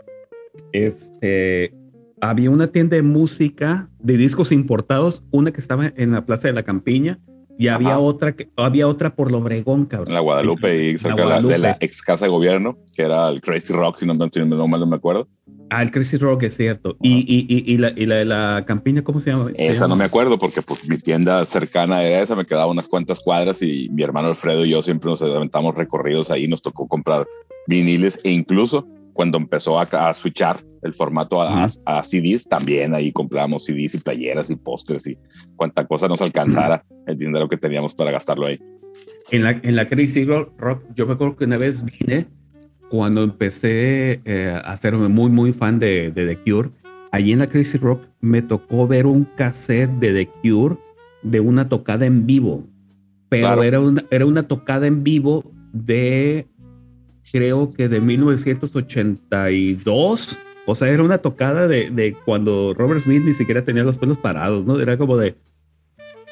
este, 0.71 1.73
había 2.21 2.49
una 2.49 2.67
tienda 2.67 2.95
de 2.95 3.03
música 3.03 3.89
de 3.99 4.17
discos 4.17 4.51
importados, 4.51 5.23
una 5.31 5.51
que 5.51 5.61
estaba 5.61 5.91
en 5.95 6.11
la 6.11 6.25
Plaza 6.25 6.47
de 6.47 6.53
la 6.53 6.63
Campiña, 6.63 7.19
y 7.57 7.67
había 7.67 7.89
Ajá. 7.89 7.99
otra 7.99 8.35
que 8.35 8.49
había 8.55 8.87
otra 8.87 9.15
por 9.15 9.31
Lobregón, 9.31 9.85
cabrón. 9.85 10.09
En 10.09 10.13
la 10.15 10.19
Guadalupe 10.19 10.91
y 10.91 10.97
cerca 10.97 11.23
Guadalupe. 11.23 11.53
de 11.53 11.59
la 11.59 11.77
ex 11.79 12.01
casa 12.01 12.25
de 12.25 12.31
gobierno, 12.31 12.77
que 12.95 13.03
era 13.03 13.29
el 13.29 13.41
Crazy 13.41 13.73
Rock, 13.73 13.97
si 13.99 14.05
no, 14.05 14.13
no, 14.13 14.27
no 14.27 14.67
mal 14.67 14.79
no 14.79 14.85
me 14.85 14.95
acuerdo. 14.95 15.27
Ah, 15.69 15.81
el 15.81 15.91
Crazy 15.91 16.17
Rock 16.17 16.43
es 16.43 16.55
cierto. 16.55 16.97
Y, 17.01 17.19
y, 17.19 17.45
y, 17.47 17.73
y, 17.73 17.77
la, 17.77 17.93
y 17.95 18.05
la 18.05 18.15
de 18.15 18.25
la 18.25 18.63
campiña, 18.67 19.03
¿cómo 19.03 19.19
se 19.19 19.31
llama? 19.31 19.51
Esa 19.55 19.87
no 19.87 19.95
me 19.95 20.03
acuerdo 20.03 20.37
porque 20.37 20.61
pues, 20.61 20.87
mi 20.89 20.97
tienda 20.97 21.43
cercana 21.45 22.03
era 22.03 22.21
esa, 22.21 22.35
me 22.35 22.45
quedaba 22.45 22.67
unas 22.67 22.87
cuantas 22.87 23.19
cuadras 23.19 23.61
y 23.61 23.89
mi 23.91 24.03
hermano 24.03 24.27
Alfredo 24.27 24.65
y 24.65 24.69
yo 24.71 24.81
siempre 24.81 25.09
nos 25.09 25.21
aventamos 25.21 25.75
recorridos 25.75 26.29
ahí, 26.29 26.47
nos 26.47 26.61
tocó 26.61 26.87
comprar 26.87 27.25
viniles 27.67 28.19
e 28.23 28.31
incluso 28.31 28.87
cuando 29.15 29.37
empezó 29.37 29.79
a, 29.79 29.83
a 29.83 30.13
switchar 30.13 30.57
el 30.81 30.93
formato 30.93 31.41
a, 31.41 31.45
uh 31.45 31.67
-huh. 31.67 31.81
a, 31.85 31.99
a, 31.99 32.03
CDs, 32.03 32.49
también 32.49 32.93
ahí 32.93 33.13
compramos 33.13 33.63
CDs 33.63 33.95
y 33.95 33.99
playeras 33.99 34.49
y 34.49 34.55
pósters 34.55 35.07
y 35.07 35.17
cuanta 35.55 35.85
cosa 35.87 36.09
nos 36.09 36.21
alcanzara 36.21 36.83
uh 36.83 36.93
-huh. 36.93 37.03
el 37.07 37.17
dinero 37.17 37.47
que 37.47 37.55
teníamos 37.55 37.95
para 37.95 38.11
gastarlo 38.11 38.45
ahí. 38.45 38.57
En 39.31 39.43
la, 39.43 39.51
en 39.51 39.75
la 39.77 39.87
Crazy 39.87 40.25
Rock, 40.25 40.83
yo 40.93 41.07
me 41.07 41.13
acuerdo 41.13 41.37
que 41.37 41.45
una 41.45 41.57
vez 41.57 41.83
vine 41.83 42.27
cuando 42.89 43.23
empecé 43.23 44.19
eh, 44.25 44.61
a 44.63 44.75
ser 44.75 44.95
muy, 44.95 45.29
muy 45.29 45.53
fan 45.53 45.79
de, 45.79 46.11
de, 46.11 46.27
The 46.27 46.37
Cure. 46.43 46.71
Allí 47.11 47.31
en 47.31 47.39
la 47.39 47.47
Crazy 47.47 47.77
Rock 47.77 48.03
me 48.19 48.41
tocó 48.41 48.85
ver 48.85 49.05
un 49.05 49.23
cassette 49.23 49.91
de 49.91 50.13
The 50.13 50.29
Cure 50.43 50.75
de 51.23 51.39
una 51.39 51.69
tocada 51.69 52.05
en 52.05 52.25
vivo, 52.25 52.67
pero 53.29 53.47
claro. 53.47 53.63
era, 53.63 53.79
una, 53.79 54.05
era 54.11 54.25
una 54.25 54.43
tocada 54.43 54.87
en 54.87 55.03
vivo 55.03 55.51
de 55.71 56.47
creo 57.31 57.69
que 57.69 57.87
de 57.89 58.01
1982. 58.01 60.39
O 60.67 60.75
sea, 60.75 60.89
era 60.89 61.03
una 61.03 61.19
tocada 61.19 61.67
de, 61.67 61.91
de, 61.91 62.15
cuando 62.25 62.73
Robert 62.75 63.01
Smith 63.01 63.23
ni 63.23 63.33
siquiera 63.33 63.63
tenía 63.63 63.83
los 63.83 63.97
pelos 63.97 64.17
parados, 64.17 64.65
¿no? 64.65 64.79
Era 64.79 64.97
como 64.97 65.17
de... 65.17 65.35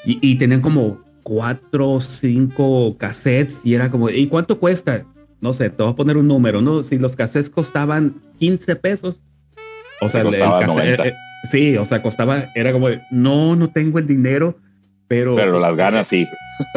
Y, 0.05 0.19
y 0.21 0.35
tenían 0.35 0.61
como 0.61 1.01
cuatro 1.23 1.91
o 1.91 2.01
cinco 2.01 2.97
cassettes 2.97 3.61
y 3.63 3.73
era 3.73 3.89
como, 3.89 4.09
¿y 4.09 4.27
cuánto 4.27 4.59
cuesta? 4.59 5.05
No 5.39 5.53
sé, 5.53 5.69
te 5.69 5.83
voy 5.83 5.91
a 5.91 5.95
poner 5.95 6.17
un 6.17 6.27
número, 6.27 6.61
¿no? 6.61 6.83
Si 6.83 6.97
los 6.97 7.15
cassettes 7.15 7.49
costaban 7.49 8.21
15 8.39 8.75
pesos. 8.77 9.23
O 10.01 10.09
sea, 10.09 10.23
costaba 10.23 10.61
el 10.61 10.67
cassette, 10.67 10.99
90. 10.99 11.07
Eh, 11.07 11.13
sí, 11.49 11.77
o 11.77 11.85
sea, 11.85 12.01
costaba, 12.01 12.51
era 12.55 12.71
como, 12.71 12.87
no, 13.11 13.55
no 13.55 13.71
tengo 13.71 13.99
el 13.99 14.07
dinero, 14.07 14.57
pero... 15.14 15.36
Pero 15.36 15.59
las 15.59 15.76
ganas 15.76 16.07
sí. 16.07 16.28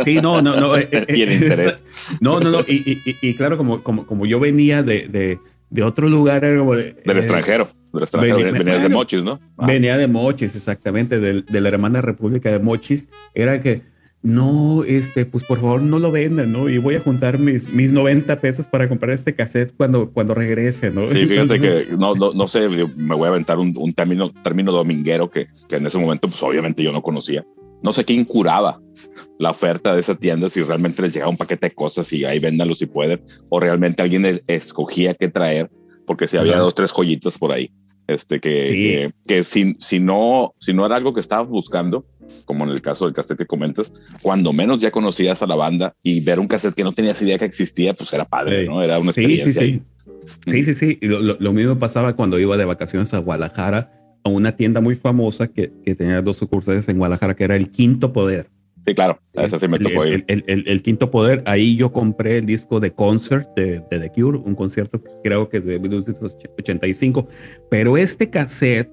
Sí, 0.04 0.20
no, 0.20 0.42
no, 0.42 0.60
no. 0.60 0.76
Eh, 0.76 1.06
y 1.08 1.22
el 1.22 1.32
interés. 1.32 1.84
No, 2.20 2.38
no, 2.38 2.50
no. 2.50 2.60
Y, 2.60 3.00
y, 3.06 3.16
y, 3.22 3.34
claro, 3.34 3.56
como, 3.56 3.82
como, 3.82 4.06
como 4.06 4.26
yo 4.26 4.38
venía 4.38 4.82
de, 4.82 5.08
de, 5.08 5.38
de 5.70 5.82
otro 5.82 6.06
lugar, 6.08 6.44
era 6.44 6.58
como 6.58 6.74
de, 6.74 6.96
del 7.04 7.16
eh, 7.16 7.20
extranjero. 7.20 7.66
Del 7.94 8.02
extranjero. 8.02 8.36
Venía, 8.36 8.52
venía 8.52 8.78
de 8.78 8.88
Mochis, 8.90 9.24
¿no? 9.24 9.40
Ah. 9.56 9.66
Venía 9.66 9.96
de 9.96 10.06
Mochis, 10.06 10.54
exactamente, 10.54 11.18
de, 11.18 11.42
de, 11.42 11.60
la 11.62 11.70
hermana 11.70 12.02
República 12.02 12.50
de 12.50 12.58
Mochis. 12.58 13.08
Era 13.34 13.60
que, 13.62 13.82
no, 14.22 14.84
este, 14.84 15.24
pues 15.24 15.44
por 15.44 15.60
favor 15.60 15.80
no 15.80 15.98
lo 15.98 16.12
vendan, 16.12 16.52
¿no? 16.52 16.68
Y 16.68 16.76
voy 16.76 16.96
a 16.96 17.00
juntar 17.00 17.38
mis, 17.38 17.68
mis 17.70 17.94
90 17.94 18.38
pesos 18.40 18.66
para 18.66 18.88
comprar 18.88 19.12
este 19.12 19.34
cassette 19.34 19.72
cuando, 19.76 20.10
cuando 20.10 20.34
regrese, 20.34 20.90
¿no? 20.90 21.08
Sí, 21.08 21.26
fíjate 21.26 21.54
Entonces, 21.54 21.86
que 21.86 21.96
no, 21.96 22.14
no, 22.14 22.34
no, 22.34 22.46
sé, 22.46 22.68
me 22.96 23.14
voy 23.14 23.26
a 23.26 23.30
aventar 23.30 23.58
un, 23.58 23.72
un 23.76 23.94
término, 23.94 24.30
término 24.42 24.72
dominguero 24.72 25.30
que, 25.30 25.46
que 25.70 25.76
en 25.76 25.86
ese 25.86 25.96
momento, 25.96 26.28
pues 26.28 26.42
obviamente 26.42 26.82
yo 26.82 26.92
no 26.92 27.00
conocía 27.00 27.44
no 27.82 27.92
sé 27.92 28.04
quién 28.04 28.24
curaba 28.24 28.80
la 29.38 29.50
oferta 29.50 29.94
de 29.94 30.00
esa 30.00 30.14
tienda, 30.14 30.48
si 30.48 30.62
realmente 30.62 31.02
les 31.02 31.12
llegaba 31.12 31.30
un 31.30 31.36
paquete 31.36 31.66
de 31.66 31.74
cosas 31.74 32.12
y 32.12 32.24
ahí 32.24 32.38
véndanlo 32.38 32.74
si 32.74 32.86
pueden, 32.86 33.22
o 33.50 33.60
realmente 33.60 34.02
alguien 34.02 34.40
escogía 34.46 35.14
qué 35.14 35.28
traer, 35.28 35.70
porque 36.06 36.26
si 36.26 36.36
había 36.36 36.58
dos, 36.58 36.74
tres 36.74 36.92
joyitas 36.92 37.38
por 37.38 37.52
ahí. 37.52 37.70
Este, 38.08 38.38
que, 38.38 38.68
sí. 38.68 38.72
que, 38.72 39.10
que, 39.26 39.42
si, 39.42 39.74
si, 39.80 39.98
no, 39.98 40.54
si 40.60 40.72
no 40.72 40.86
era 40.86 40.94
algo 40.94 41.12
que 41.12 41.18
estabas 41.18 41.48
buscando, 41.48 42.04
como 42.44 42.62
en 42.62 42.70
el 42.70 42.80
caso 42.80 43.04
del 43.04 43.14
cassette 43.14 43.38
que 43.38 43.46
comentas, 43.46 44.20
cuando 44.22 44.52
menos 44.52 44.80
ya 44.80 44.92
conocías 44.92 45.42
a 45.42 45.46
la 45.46 45.56
banda 45.56 45.92
y 46.04 46.20
ver 46.20 46.38
un 46.38 46.46
cassette 46.46 46.76
que 46.76 46.84
no 46.84 46.92
tenías 46.92 47.20
idea 47.20 47.36
que 47.36 47.46
existía, 47.46 47.94
pues 47.94 48.12
era 48.12 48.24
padre, 48.24 48.60
sí. 48.60 48.68
¿no? 48.68 48.80
Era 48.80 49.00
una 49.00 49.10
experiencia. 49.10 49.60
Sí, 49.60 49.82
sí, 49.96 50.12
sí. 50.46 50.62
Sí, 50.62 50.62
sí, 50.62 50.74
sí. 50.74 50.98
Lo 51.02 51.52
mismo 51.52 51.80
pasaba 51.80 52.14
cuando 52.14 52.38
iba 52.38 52.56
de 52.56 52.64
vacaciones 52.64 53.12
a 53.12 53.18
Guadalajara 53.18 54.05
a 54.26 54.28
una 54.28 54.56
tienda 54.56 54.80
muy 54.80 54.94
famosa 54.94 55.46
que, 55.46 55.72
que 55.84 55.94
tenía 55.94 56.20
dos 56.20 56.36
sucursales 56.36 56.88
en 56.88 56.98
Guadalajara, 56.98 57.34
que 57.34 57.44
era 57.44 57.56
el 57.56 57.70
Quinto 57.70 58.12
Poder. 58.12 58.48
Sí, 58.84 58.94
claro, 58.94 59.18
ese 59.42 59.58
sí 59.58 59.66
me 59.66 59.80
tocó 59.80 60.04
el, 60.04 60.24
el, 60.28 60.44
el, 60.46 60.68
el, 60.68 60.80
quinto 60.80 61.10
poder, 61.10 61.42
ahí 61.44 61.74
yo 61.74 61.90
compré 61.90 62.38
el 62.38 62.46
disco 62.46 62.78
de 62.78 62.92
concert 62.92 63.48
de, 63.56 63.82
de 63.90 63.98
The 63.98 64.12
Cure, 64.12 64.38
un 64.38 64.54
concierto 64.54 65.02
que 65.02 65.10
creo 65.24 65.48
que 65.48 65.58
de 65.58 65.80
1985, 65.80 67.26
pero 67.68 67.96
este 67.96 68.30
cassette 68.30 68.88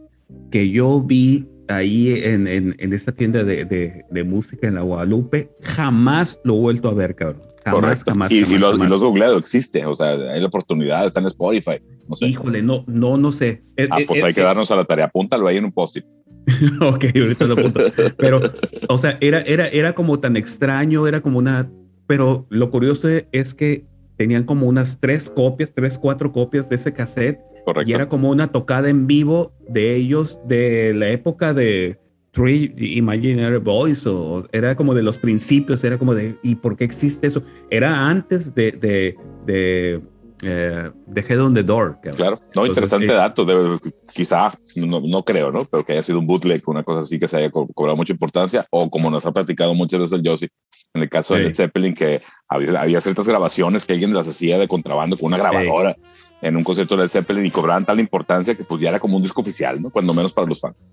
que 0.49 0.67
yo 0.71 0.99
vi 0.99 1.47
ahí 1.67 2.09
en, 2.23 2.47
en, 2.47 2.75
en 2.79 2.93
esta 2.93 3.11
tienda 3.11 3.43
de, 3.43 3.65
de, 3.65 4.03
de, 4.09 4.23
música 4.23 4.67
en 4.67 4.75
la 4.75 4.81
Guadalupe, 4.81 5.51
jamás 5.61 6.39
lo 6.43 6.55
he 6.55 6.59
vuelto 6.59 6.89
a 6.89 6.95
ver, 6.95 7.13
cabrón. 7.13 7.43
Jamás, 7.63 7.81
Correcto. 7.81 8.11
jamás. 8.11 8.31
y, 8.31 8.41
jamás, 8.41 8.51
y, 8.51 8.57
los, 8.57 8.71
jamás. 8.71 8.87
y 8.87 8.91
los 8.91 9.03
googleado, 9.03 9.37
existe, 9.37 9.85
o 9.85 9.93
sea, 9.93 10.13
hay 10.13 10.41
la 10.41 10.47
oportunidad, 10.47 11.05
está 11.05 11.19
en 11.19 11.27
Spotify. 11.27 11.79
No 12.07 12.15
sé. 12.15 12.27
Híjole, 12.27 12.61
no, 12.61 12.83
no, 12.87 13.17
no 13.17 13.31
sé. 13.31 13.63
Es- 13.75 13.87
Ah, 13.91 13.99
es- 13.99 14.07
pues 14.07 14.23
hay 14.23 14.29
es- 14.29 14.35
que 14.35 14.41
darnos 14.41 14.69
a 14.71 14.75
la 14.75 14.85
tarea. 14.85 15.05
Apúntalo 15.05 15.47
ahí 15.47 15.57
en 15.57 15.65
un 15.65 15.71
post-it. 15.71 16.05
ok, 16.81 17.05
ahorita 17.15 17.45
lo 17.45 17.53
apunto. 17.53 17.79
Pero, 18.17 18.41
o 18.89 18.97
sea, 18.97 19.15
era, 19.21 19.41
era, 19.41 19.67
era 19.67 19.93
como 19.95 20.19
tan 20.19 20.35
extraño, 20.35 21.07
era 21.07 21.21
como 21.21 21.37
una. 21.39 21.71
Pero 22.07 22.45
lo 22.49 22.69
curioso 22.69 23.07
es 23.31 23.53
que 23.53 23.85
tenían 24.17 24.43
como 24.43 24.67
unas 24.67 24.99
tres 24.99 25.29
copias, 25.29 25.73
tres, 25.73 25.97
cuatro 25.97 26.31
copias 26.31 26.69
de 26.69 26.75
ese 26.75 26.93
cassette 26.93 27.39
Correcto. 27.65 27.89
y 27.89 27.93
era 27.93 28.09
como 28.09 28.29
una 28.29 28.51
tocada 28.51 28.89
en 28.89 29.07
vivo 29.07 29.53
de 29.69 29.95
ellos 29.95 30.39
de 30.45 30.93
la 30.93 31.09
época 31.09 31.53
de 31.53 31.97
Three 32.31 32.73
Imaginary 32.77 33.57
Boys 33.59 34.05
o 34.05 34.35
o 34.37 34.43
era 34.51 34.75
como 34.75 34.93
de 34.93 35.01
los 35.03 35.17
principios, 35.17 35.83
era 35.83 35.97
como 35.97 36.13
de 36.13 36.35
¿y 36.43 36.55
por 36.55 36.75
qué 36.75 36.83
existe 36.83 37.25
eso? 37.27 37.41
Era 37.71 38.07
antes 38.09 38.53
de 38.53 38.71
de 38.73 39.15
de, 39.45 40.01
eh, 40.43 40.91
de 41.07 41.21
Head 41.21 41.41
on 41.41 41.53
the 41.53 41.63
Door. 41.63 41.95
cabrón. 42.03 42.15
Claro, 42.17 42.31
no, 42.55 42.65
Entonces, 42.65 42.69
interesante 42.69 43.05
eh, 43.05 43.13
dato. 43.15 43.45
Debe- 43.45 43.79
quizá, 44.13 44.51
no, 44.75 44.99
no 45.01 45.23
creo, 45.23 45.51
¿no? 45.51 45.65
Pero 45.65 45.83
que 45.83 45.93
haya 45.93 46.03
sido 46.03 46.19
un 46.19 46.25
bootleg, 46.27 46.61
una 46.67 46.83
cosa 46.83 46.99
así 46.99 47.17
que 47.17 47.27
se 47.27 47.37
haya 47.37 47.49
co- 47.51 47.67
cobrado 47.73 47.95
mucha 47.97 48.13
importancia, 48.13 48.65
o 48.69 48.89
como 48.89 49.09
nos 49.09 49.25
ha 49.25 49.31
platicado 49.31 49.73
muchas 49.73 49.99
veces 50.01 50.19
el 50.19 50.27
Josie, 50.29 50.49
en 50.93 51.01
el 51.01 51.09
caso 51.09 51.33
de 51.33 51.39
Sí. 51.41 51.45
Led 51.47 51.55
Zeppelin, 51.55 51.95
que 51.95 52.21
había, 52.49 52.79
había 52.81 53.01
ciertas 53.01 53.27
grabaciones 53.27 53.83
que 53.85 53.93
alguien 53.93 54.13
las 54.13 54.27
hacía 54.27 54.59
de 54.59 54.67
contrabando 54.67 55.17
con 55.17 55.27
una 55.33 55.37
grabadora 55.37 55.95
en 56.41 56.55
un 56.57 56.63
concierto 56.63 56.95
de 56.97 57.07
Zeppelin 57.07 57.45
y 57.45 57.51
cobraban 57.51 57.85
tal 57.85 57.99
importancia 57.99 58.53
que 58.53 58.63
pues 58.63 58.79
ya 58.81 58.89
era 58.89 58.99
como 58.99 59.15
un 59.17 59.23
disco 59.23 59.41
oficial, 59.41 59.81
¿no? 59.81 59.89
Cuando 59.89 60.13
menos 60.13 60.33
para 60.33 60.45
los 60.45 60.59
fans. 60.59 60.87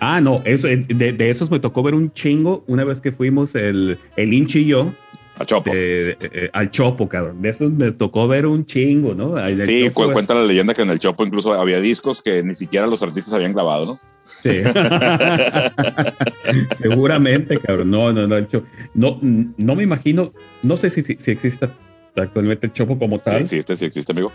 Ah, 0.00 0.20
no, 0.20 0.42
eso, 0.44 0.66
de, 0.66 1.12
de 1.12 1.30
esos 1.30 1.50
me 1.50 1.60
tocó 1.60 1.82
ver 1.82 1.94
un 1.94 2.12
chingo 2.12 2.64
una 2.66 2.82
vez 2.84 3.00
que 3.00 3.12
fuimos 3.12 3.54
el, 3.54 3.98
el 4.16 4.34
Inchi 4.34 4.60
y 4.62 4.66
yo 4.66 4.92
A 5.38 5.44
Chopo. 5.44 5.70
eh, 5.74 6.48
al 6.52 6.70
Chopo, 6.70 7.08
cabrón. 7.08 7.42
De 7.42 7.50
esos 7.50 7.70
me 7.70 7.92
tocó 7.92 8.26
ver 8.26 8.46
un 8.46 8.64
chingo, 8.64 9.14
¿no? 9.14 9.34
Sí, 9.64 9.90
cu- 9.92 10.10
cuenta 10.12 10.34
la 10.34 10.44
leyenda 10.44 10.72
que 10.74 10.82
en 10.82 10.90
el 10.90 10.98
Chopo 10.98 11.24
incluso 11.26 11.52
había 11.52 11.80
discos 11.80 12.22
que 12.22 12.42
ni 12.42 12.54
siquiera 12.54 12.86
los 12.86 13.02
artistas 13.02 13.34
habían 13.34 13.52
grabado, 13.52 13.86
¿no? 13.86 13.98
Sí. 14.42 14.50
Seguramente, 16.78 17.58
cabrón. 17.60 17.90
No, 17.90 18.12
no, 18.12 18.26
no, 18.26 18.36
el 18.36 18.48
Chopo. 18.48 18.66
No, 18.94 19.18
no 19.22 19.74
me 19.74 19.82
imagino, 19.82 20.32
no 20.62 20.76
sé 20.76 20.90
si, 20.90 21.02
si, 21.02 21.16
si 21.18 21.30
existe 21.30 21.68
actualmente 22.16 22.66
el 22.66 22.72
Chopo 22.72 22.98
como 22.98 23.18
Sí 23.18 23.24
tal. 23.24 23.40
existe, 23.42 23.76
sí 23.76 23.84
existe, 23.84 24.12
amigo. 24.12 24.32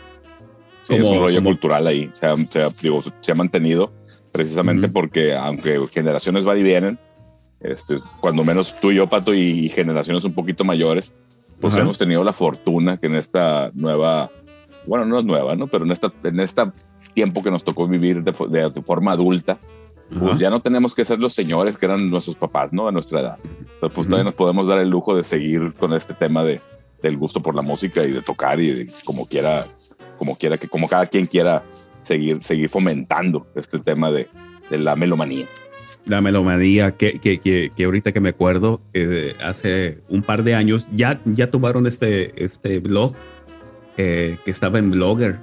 Sí, 0.84 0.93
Como- 0.93 1.04
es 1.04 1.10
un 1.12 1.20
rollo 1.20 1.38
como- 1.38 1.49
cultural 1.49 1.88
ahí. 1.88 2.10
Se 2.14 2.26
ha, 2.26 2.36
se 2.36 2.62
ha- 2.62 2.70
digo, 2.82 3.02
se 3.20 3.32
ha 3.32 3.36
mantenido 3.36 3.93
precisamente 4.32 4.88
porque, 4.89 5.34
aunque 5.36 5.80
generaciones 5.91 6.45
van 6.45 6.60
y 6.60 6.64
vienen, 6.64 6.99
este, 7.62 7.99
cuando 8.20 8.43
menos 8.43 8.76
tú 8.80 8.91
y 8.91 8.95
yo, 8.95 9.07
Pato, 9.07 9.34
y 9.34 9.70
generaciones 9.70 10.24
un 10.26 10.34
poquito 10.34 10.64
mayores, 10.64 11.16
pues 11.59 11.74
Ajá. 11.74 11.84
hemos 11.84 11.97
tenido 11.97 12.24
la 12.24 12.34
fortuna 12.34 12.97
que 12.97 13.07
en 13.07 13.16
esta 13.16 13.66
nueva, 13.76 14.32
bueno, 14.88 15.05
no 15.05 15.20
es 15.20 15.26
nueva, 15.26 15.55
¿no? 15.55 15.68
Pero 15.68 15.86
en 15.86 15.91
esta, 15.91 16.12
en 16.24 16.39
este 16.39 16.64
tiempo 17.14 17.43
que 17.43 17.51
nos 17.51 17.64
tocó 17.64 17.88
vivir 17.88 18.24
de, 18.24 18.32
de- 18.49 18.70
de 18.70 18.82
forma 18.82 19.12
adulta, 19.12 19.59
pues 20.09 20.32
Ajá. 20.32 20.39
ya 20.39 20.49
no 20.49 20.59
tenemos 20.62 20.93
que 20.95 21.05
ser 21.05 21.20
los 21.20 21.34
señores 21.34 21.78
que 21.78 21.86
eran 21.86 22.09
nuestros 22.09 22.36
papás, 22.36 22.74
¿no? 22.74 22.88
A 22.88 22.91
nuestra 22.91 23.22
edad. 23.22 23.38
O 23.78 23.80
sea, 23.80 23.89
pues 23.89 23.99
Ujú. 23.99 24.09
todavía 24.09 24.24
nos 24.26 24.34
podemos 24.34 24.68
dar 24.68 24.80
el 24.80 24.89
lujo 24.89 25.16
de 25.16 25.24
seguir 25.24 25.74
con 25.76 25.93
este 25.93 26.14
tema 26.16 26.43
de, 26.43 26.59
del 27.01 27.16
gusto 27.18 27.41
por 27.41 27.55
la 27.55 27.62
música 27.62 28.03
y 28.03 28.12
de 28.12 28.22
tocar 28.22 28.59
y 28.59 28.72
de 28.72 28.88
como 29.05 29.26
quiera, 29.26 29.64
como 30.18 30.36
quiera 30.36 30.57
que, 30.57 30.68
como 30.68 30.88
cada 30.89 31.05
quien 31.05 31.28
quiera 31.28 31.64
seguir, 32.01 32.41
seguir 32.43 32.68
fomentando 32.70 33.47
este 33.55 33.80
tema 33.80 34.12
de, 34.12 34.28
de 34.70 34.80
la 34.80 34.95
melomanía. 34.95 35.45
La 36.06 36.22
melomanía 36.22 36.91
que, 36.91 37.20
que, 37.20 37.39
que, 37.39 37.72
que 37.76 37.84
ahorita 37.84 38.12
que 38.12 38.20
me 38.20 38.30
acuerdo, 38.30 38.82
eh, 38.93 39.36
hace 39.43 39.99
un 40.10 40.24
par 40.24 40.43
de 40.43 40.56
años, 40.56 40.88
ya, 40.95 41.22
ya 41.26 41.52
tomaron 41.52 41.88
este, 41.88 42.43
este 42.43 42.80
blog 42.80 43.14
eh, 43.97 44.38
que 44.43 44.52
estaba 44.52 44.80
en 44.80 44.91
Blogger, 44.91 45.39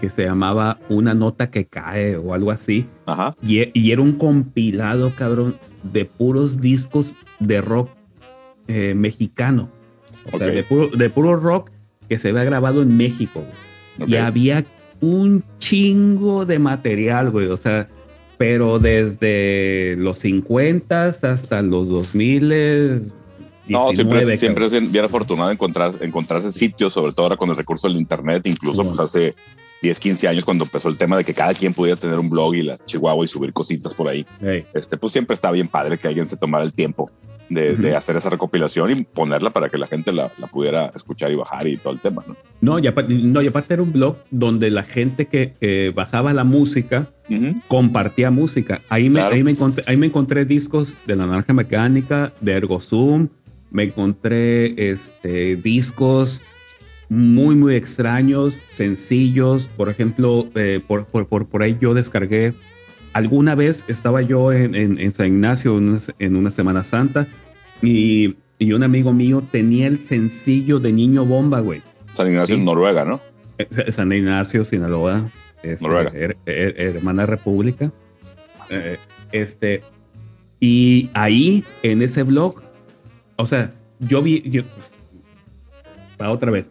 que 0.00 0.10
se 0.10 0.24
llamaba 0.24 0.78
Una 0.88 1.14
nota 1.14 1.50
que 1.50 1.66
cae 1.66 2.16
o 2.16 2.34
algo 2.34 2.50
así, 2.50 2.86
Ajá. 3.06 3.34
y, 3.42 3.70
y 3.78 3.92
era 3.92 4.02
un 4.02 4.12
compilado, 4.12 5.12
cabrón, 5.14 5.56
de 5.82 6.04
puros 6.04 6.60
discos 6.60 7.14
de 7.38 7.60
rock 7.60 7.90
eh, 8.68 8.94
mexicano, 8.94 9.70
o 10.32 10.38
sea, 10.38 10.48
de 10.48 10.62
puro, 10.64 10.88
de 10.88 11.08
puro 11.08 11.36
rock 11.36 11.70
que 12.08 12.18
se 12.18 12.30
había 12.30 12.44
grabado 12.44 12.82
en 12.82 12.96
México. 12.96 13.44
Y 14.06 14.16
había 14.16 14.64
un 15.00 15.44
chingo 15.58 16.44
de 16.44 16.58
material, 16.58 17.30
güey. 17.30 17.46
O 17.46 17.56
sea, 17.56 17.88
pero 18.38 18.78
desde 18.78 19.96
los 19.96 20.18
50 20.18 21.06
hasta 21.06 21.62
los 21.62 21.88
2000. 21.88 23.12
No, 23.68 23.90
siempre, 23.90 24.18
19, 24.18 24.36
siempre 24.36 24.66
es 24.66 24.92
bien, 24.92 25.04
afortunado 25.04 25.50
encontrar, 25.50 25.92
encontrarse 26.00 26.52
sitios, 26.52 26.92
sobre 26.92 27.12
todo 27.12 27.26
ahora 27.26 27.36
con 27.36 27.50
el 27.50 27.56
recurso 27.56 27.88
del 27.88 27.96
Internet, 27.96 28.46
incluso 28.46 28.84
pues 28.84 29.00
hace 29.00 29.34
10, 29.82 29.98
15 29.98 30.28
años 30.28 30.44
cuando 30.44 30.64
empezó 30.64 30.88
el 30.88 30.96
tema 30.96 31.16
de 31.16 31.24
que 31.24 31.34
cada 31.34 31.52
quien 31.52 31.74
pudiera 31.74 32.00
tener 32.00 32.18
un 32.18 32.30
blog 32.30 32.54
y 32.54 32.62
la 32.62 32.78
Chihuahua 32.78 33.24
y 33.24 33.28
subir 33.28 33.52
cositas 33.52 33.92
por 33.94 34.08
ahí. 34.08 34.24
Este, 34.72 34.96
pues 34.96 35.12
siempre 35.12 35.34
está 35.34 35.50
bien 35.50 35.66
padre 35.66 35.98
que 35.98 36.06
alguien 36.06 36.28
se 36.28 36.36
tomara 36.36 36.64
el 36.64 36.72
tiempo 36.72 37.10
de, 37.48 37.72
Ujú. 37.72 37.82
de 37.82 37.96
hacer 37.96 38.16
esa 38.16 38.28
recopilación 38.30 38.90
y 38.90 39.02
ponerla 39.04 39.50
para 39.50 39.68
que 39.68 39.78
la 39.78 39.86
gente 39.86 40.12
la, 40.12 40.30
la 40.38 40.46
pudiera 40.46 40.90
escuchar 40.94 41.30
y 41.32 41.36
bajar 41.36 41.66
y 41.68 41.76
todo 41.76 41.92
el 41.92 42.00
tema, 42.00 42.24
¿no? 42.26 42.36
No, 42.60 42.78
y 42.78 42.86
aparte, 42.86 43.14
no, 43.14 43.40
y 43.42 43.46
aparte 43.46 43.74
era 43.74 43.82
un 43.82 43.92
blog 43.92 44.16
donde 44.30 44.70
la 44.70 44.82
gente 44.82 45.26
que, 45.26 45.52
que 45.60 45.92
bajaba 45.94 46.32
la 46.32 46.44
música 46.44 47.10
Ujú. 47.30 47.60
compartía 47.68 48.30
música. 48.30 48.80
Ahí 48.88 49.08
me, 49.08 49.20
Claro. 49.20 49.34
ahí, 49.34 49.42
me 49.44 49.50
encontré, 49.52 49.84
ahí 49.86 49.96
me 49.96 50.06
encontré 50.06 50.44
discos 50.44 50.96
de 51.06 51.16
La 51.16 51.26
Naranja 51.26 51.52
Mecánica, 51.52 52.32
de 52.40 52.52
Ergo 52.52 52.80
Zoom, 52.80 53.28
me 53.70 53.84
encontré 53.84 54.90
este, 54.90 55.56
discos 55.56 56.40
muy, 57.08 57.54
muy 57.54 57.74
extraños, 57.74 58.60
sencillos. 58.72 59.68
Por 59.76 59.88
ejemplo, 59.90 60.48
eh, 60.54 60.80
por, 60.86 61.06
por, 61.06 61.28
por, 61.28 61.46
por 61.48 61.62
ahí 61.62 61.76
yo 61.80 61.94
descargué, 61.94 62.54
alguna 63.16 63.54
vez 63.54 63.82
estaba 63.88 64.20
yo 64.20 64.52
en, 64.52 64.74
en, 64.74 64.98
en 65.00 65.10
San 65.10 65.26
Ignacio 65.28 65.78
en 65.78 65.88
una, 65.88 65.98
en 66.18 66.36
una 66.36 66.50
Semana 66.50 66.84
Santa 66.84 67.26
y, 67.82 68.36
y 68.58 68.72
un 68.72 68.82
amigo 68.82 69.12
mío 69.14 69.42
tenía 69.50 69.86
el 69.86 69.98
sencillo 69.98 70.78
de 70.80 70.92
Niño 70.92 71.24
Bomba, 71.24 71.60
güey. 71.60 71.82
San 72.12 72.28
Ignacio 72.28 72.56
Sí. 72.56 72.62
Noruega, 72.62 73.04
¿no? 73.06 73.20
Eh, 73.58 73.90
San 73.90 74.12
Ignacio, 74.12 74.64
Sinaloa, 74.64 75.30
este, 75.62 75.86
Noruega. 75.86 76.10
her- 76.12 76.36
her- 76.44 76.74
hermana 76.76 77.24
república. 77.24 77.90
Eh, 78.68 78.98
este, 79.32 79.80
y 80.60 81.08
ahí, 81.14 81.64
en 81.82 82.02
ese 82.02 82.22
blog, 82.22 82.62
o 83.36 83.46
sea, 83.46 83.72
yo 83.98 84.20
vi, 84.20 84.42
yo, 84.42 84.62
va 86.20 86.30
otra 86.30 86.50
vez, 86.50 86.68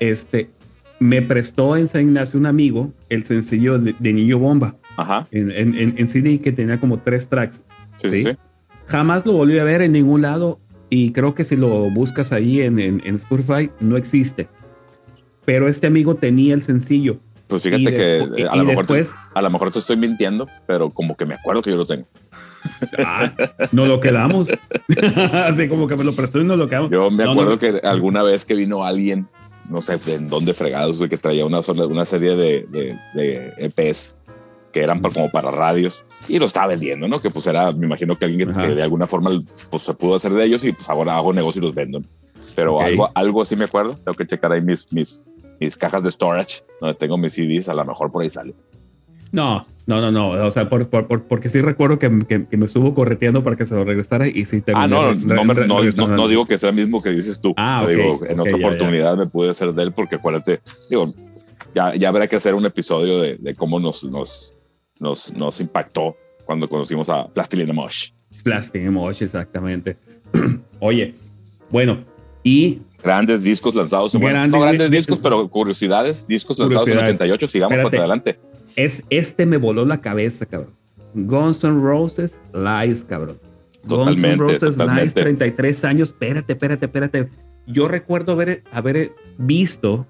este, 0.00 0.50
me 0.98 1.22
prestó 1.22 1.76
en 1.76 1.86
San 1.86 2.02
Ignacio 2.02 2.38
un 2.40 2.46
amigo 2.46 2.92
el 3.08 3.22
sencillo 3.24 3.78
de, 3.78 3.94
de 3.98 4.12
Niño 4.12 4.38
Bomba 4.40 4.76
Ajá. 4.96 5.26
en, 5.30 5.50
en, 5.50 5.94
en- 5.98 6.08
CD 6.08 6.38
que 6.40 6.52
tenía 6.52 6.78
como 6.80 6.98
tres 7.00 7.28
tracks. 7.28 7.64
Sí, 7.96 8.08
sí, 8.10 8.24
Sí. 8.24 8.30
Jamás 8.86 9.24
lo 9.24 9.32
volví 9.32 9.58
a 9.58 9.64
ver 9.64 9.80
en 9.82 9.92
ningún 9.92 10.22
lado 10.22 10.58
y 10.90 11.12
creo 11.12 11.34
que 11.34 11.44
si 11.44 11.56
lo 11.56 11.90
buscas 11.90 12.32
ahí 12.32 12.60
en, 12.60 12.78
en, 12.78 13.02
en 13.04 13.14
Spotify 13.16 13.70
no 13.80 13.96
existe. 13.96 14.48
Pero 15.44 15.68
este 15.68 15.86
amigo 15.86 16.14
tenía 16.16 16.54
el 16.54 16.62
sencillo. 16.62 17.18
Pues 17.46 17.62
fíjate 17.62 17.84
que 17.84 18.42
eh, 18.42 18.48
a, 18.50 18.56
lo 18.56 18.64
mejor 18.64 18.86
te, 18.86 18.94
después- 18.94 19.14
a 19.34 19.42
lo 19.42 19.50
mejor 19.50 19.70
te 19.70 19.78
estoy 19.78 19.96
mintiendo, 19.98 20.46
pero 20.66 20.90
como 20.90 21.14
que 21.16 21.26
me 21.26 21.34
acuerdo 21.34 21.60
que 21.62 21.70
yo 21.70 21.76
lo 21.76 21.86
tengo. 21.86 22.06
Ah, 22.98 23.30
no 23.72 23.84
lo 23.86 24.00
quedamos. 24.00 24.48
Así 25.34 25.68
como 25.68 25.86
que 25.86 25.96
me 25.96 26.04
lo 26.04 26.14
prestó 26.14 26.40
y 26.40 26.44
no 26.44 26.56
lo 26.56 26.68
quedamos. 26.68 26.90
Yo 26.90 27.10
me 27.10 27.24
No, 27.24 27.32
acuerdo 27.32 27.52
no. 27.52 27.58
que 27.58 27.80
alguna 27.86 28.22
vez 28.22 28.44
que 28.46 28.54
vino 28.54 28.84
alguien, 28.84 29.26
no 29.70 29.80
sé 29.82 29.98
en 30.14 30.28
dónde 30.28 30.54
fregados, 30.54 30.98
güey, 30.98 31.10
que 31.10 31.16
traía 31.18 31.44
una, 31.44 31.62
sola- 31.62 31.86
una 31.86 32.06
serie 32.06 32.34
de, 32.36 32.66
de, 32.70 32.96
de 33.14 33.52
EPs 33.58 34.16
que 34.74 34.82
eran 34.82 35.00
pa- 35.00 35.08
como 35.10 35.30
para 35.30 35.50
radios 35.50 36.04
y 36.28 36.38
lo 36.38 36.46
estaba 36.46 36.66
vendiendo, 36.66 37.06
¿no? 37.08 37.20
Que 37.20 37.30
pues 37.30 37.46
era, 37.46 37.70
me 37.72 37.86
imagino 37.86 38.16
que 38.16 38.24
alguien 38.26 38.52
que, 38.54 38.66
de 38.74 38.82
alguna 38.82 39.06
forma 39.06 39.30
pues 39.70 39.82
se 39.82 39.94
pudo 39.94 40.16
hacer 40.16 40.32
de 40.32 40.44
ellos 40.44 40.64
y 40.64 40.72
pues 40.72 40.86
ahora 40.90 41.16
hago 41.16 41.32
negocio 41.32 41.62
y 41.62 41.64
los 41.66 41.74
vendo. 41.74 42.02
Pero 42.56 42.74
Ok. 42.76 42.82
algo, 42.82 43.10
algo 43.14 43.42
así 43.42 43.54
me 43.56 43.64
acuerdo. 43.64 43.94
Tengo 43.94 44.16
que 44.16 44.26
checar 44.26 44.52
ahí 44.52 44.60
mis, 44.60 44.92
mis, 44.92 45.22
mis 45.60 45.76
cajas 45.76 46.02
de 46.02 46.10
storage 46.10 46.62
donde 46.80 46.94
tengo 46.96 47.16
mis 47.16 47.32
CDs. 47.32 47.68
A 47.68 47.74
lo 47.74 47.84
mejor 47.84 48.10
por 48.12 48.22
ahí 48.22 48.28
sale. 48.30 48.52
No, 49.32 49.62
no, 49.86 50.00
no, 50.00 50.12
no. 50.12 50.30
O 50.46 50.50
sea, 50.50 50.68
por, 50.68 50.88
por- 50.88 51.06
por- 51.08 51.22
porque 51.24 51.48
sí 51.48 51.60
recuerdo 51.60 51.98
que, 51.98 52.08
que- 52.28 52.46
que 52.46 52.56
me 52.56 52.66
estuvo 52.66 52.94
correteando 52.94 53.42
para 53.42 53.56
que 53.56 53.64
se 53.64 53.74
lo 53.74 53.84
regresara 53.84 54.28
y 54.28 54.44
sí 54.44 54.62
Ah, 54.74 54.86
no, 54.86 55.12
no, 55.14 55.44
me- 55.44 55.54
no, 55.66 55.82
no, 55.82 56.06
no 56.16 56.28
digo 56.28 56.46
que 56.46 56.58
sea 56.58 56.70
el 56.70 56.76
mismo 56.76 57.00
que 57.02 57.10
dices 57.10 57.40
tú. 57.40 57.54
Ah, 57.56 57.84
Te 57.86 57.94
ok, 57.94 58.00
digo, 58.02 58.26
en 58.26 58.40
ok, 58.40 58.46
otra 58.46 58.58
ya, 58.58 58.66
oportunidad 58.66 59.16
me 59.16 59.26
pude 59.26 59.50
hacer 59.50 59.72
de 59.72 59.82
él 59.84 59.92
porque 59.92 60.16
acuérdate, 60.16 60.60
digo, 60.90 61.06
ya, 61.74 61.94
ya 61.96 62.08
habrá 62.10 62.28
que 62.28 62.36
hacer 62.36 62.54
un 62.54 62.64
episodio 62.66 63.20
de, 63.20 63.36
de 63.36 63.54
cómo 63.56 63.80
nos, 63.80 64.04
nos, 64.04 64.54
nos, 64.98 65.32
nos 65.34 65.60
impactó 65.60 66.16
cuando 66.44 66.68
conocimos 66.68 67.08
a 67.08 67.26
Plastilina 67.28 67.72
Mosh. 67.72 68.10
Plastic 68.42 68.82
Emoji, 68.82 69.24
exactamente. 69.24 69.96
Oye, 70.80 71.14
bueno, 71.70 72.04
y 72.42 72.80
Grandes 73.02 73.42
discos 73.42 73.74
lanzados. 73.74 74.14
Bueno, 74.14 74.28
Grandes 74.30 74.52
no 74.52 74.60
grandes 74.60 74.90
di- 74.90 74.96
discos, 74.96 75.18
pero 75.22 75.46
curiosidades. 75.48 76.26
Discos 76.26 76.58
lanzados 76.58 76.88
en 76.88 76.94
Curiosidades. 76.94 77.20
88. 77.20 77.46
Sigamos 77.46 77.72
Espérate. 77.72 77.96
por 77.96 78.00
adelante. 78.00 78.38
es, 78.76 79.04
este 79.10 79.44
me 79.44 79.58
voló 79.58 79.84
la 79.84 80.00
cabeza, 80.00 80.46
cabrón. 80.46 80.74
Guns 81.12 81.62
N' 81.64 81.80
Roses, 81.80 82.40
Lies, 82.54 83.04
cabrón. 83.04 83.38
Guns 83.86 84.16
N' 84.18 84.36
Totalmente, 84.36 84.36
Roses, 84.36 84.62
Lies, 84.62 84.76
totalmente. 84.76 85.22
33 85.22 85.84
años. 85.84 86.08
Espérate, 86.08 86.52
espérate, 86.54 86.86
espérate. 86.86 87.28
Yo 87.66 87.88
recuerdo 87.88 88.32
haber, 88.32 88.64
haber 88.72 89.12
visto, 89.36 90.06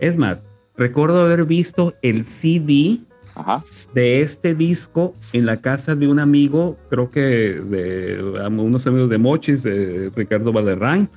es 0.00 0.16
más, 0.16 0.44
recuerdo 0.76 1.20
haber 1.22 1.44
visto 1.44 1.94
el 2.02 2.24
CD 2.24 2.98
Ajá. 3.34 3.62
de 3.94 4.20
este 4.20 4.54
disco 4.54 5.14
en 5.32 5.46
la 5.46 5.56
casa 5.56 5.94
de 5.94 6.08
un 6.08 6.18
amigo, 6.18 6.76
creo 6.90 7.10
que 7.10 7.20
de 7.20 8.22
unos 8.48 8.86
amigos 8.86 9.08
de 9.10 9.18
Mochis, 9.18 9.62
de 9.62 10.10
Ricardo 10.14 10.52
Valderrain, 10.52 11.08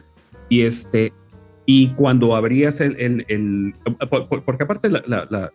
y 0.49 0.62
este, 0.62 1.14
y 1.66 1.89
cuando 1.93 2.36
abrías 2.36 2.82
el, 2.82 2.95
el, 2.99 3.26
el- 3.30 3.74
por- 4.09 4.28
por- 4.28 4.43
porque 4.43 4.64
aparte 4.64 4.89
la, 4.89 5.03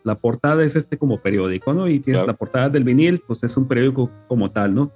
la, 0.03 0.15
portada 0.15 0.65
es 0.65 0.75
este 0.77 0.97
como 0.99 1.21
periódico, 1.21 1.73
¿no? 1.75 1.89
Y 1.89 2.01
tienes 2.01 2.23
Claro. 2.23 2.33
la 2.33 2.39
portada 2.39 2.69
del 2.71 2.85
vinil, 2.85 3.23
pues 3.27 3.43
es 3.45 3.57
un 3.57 3.67
periódico 3.69 4.11
como 4.29 4.51
tal, 4.51 4.75
¿no? 4.75 4.91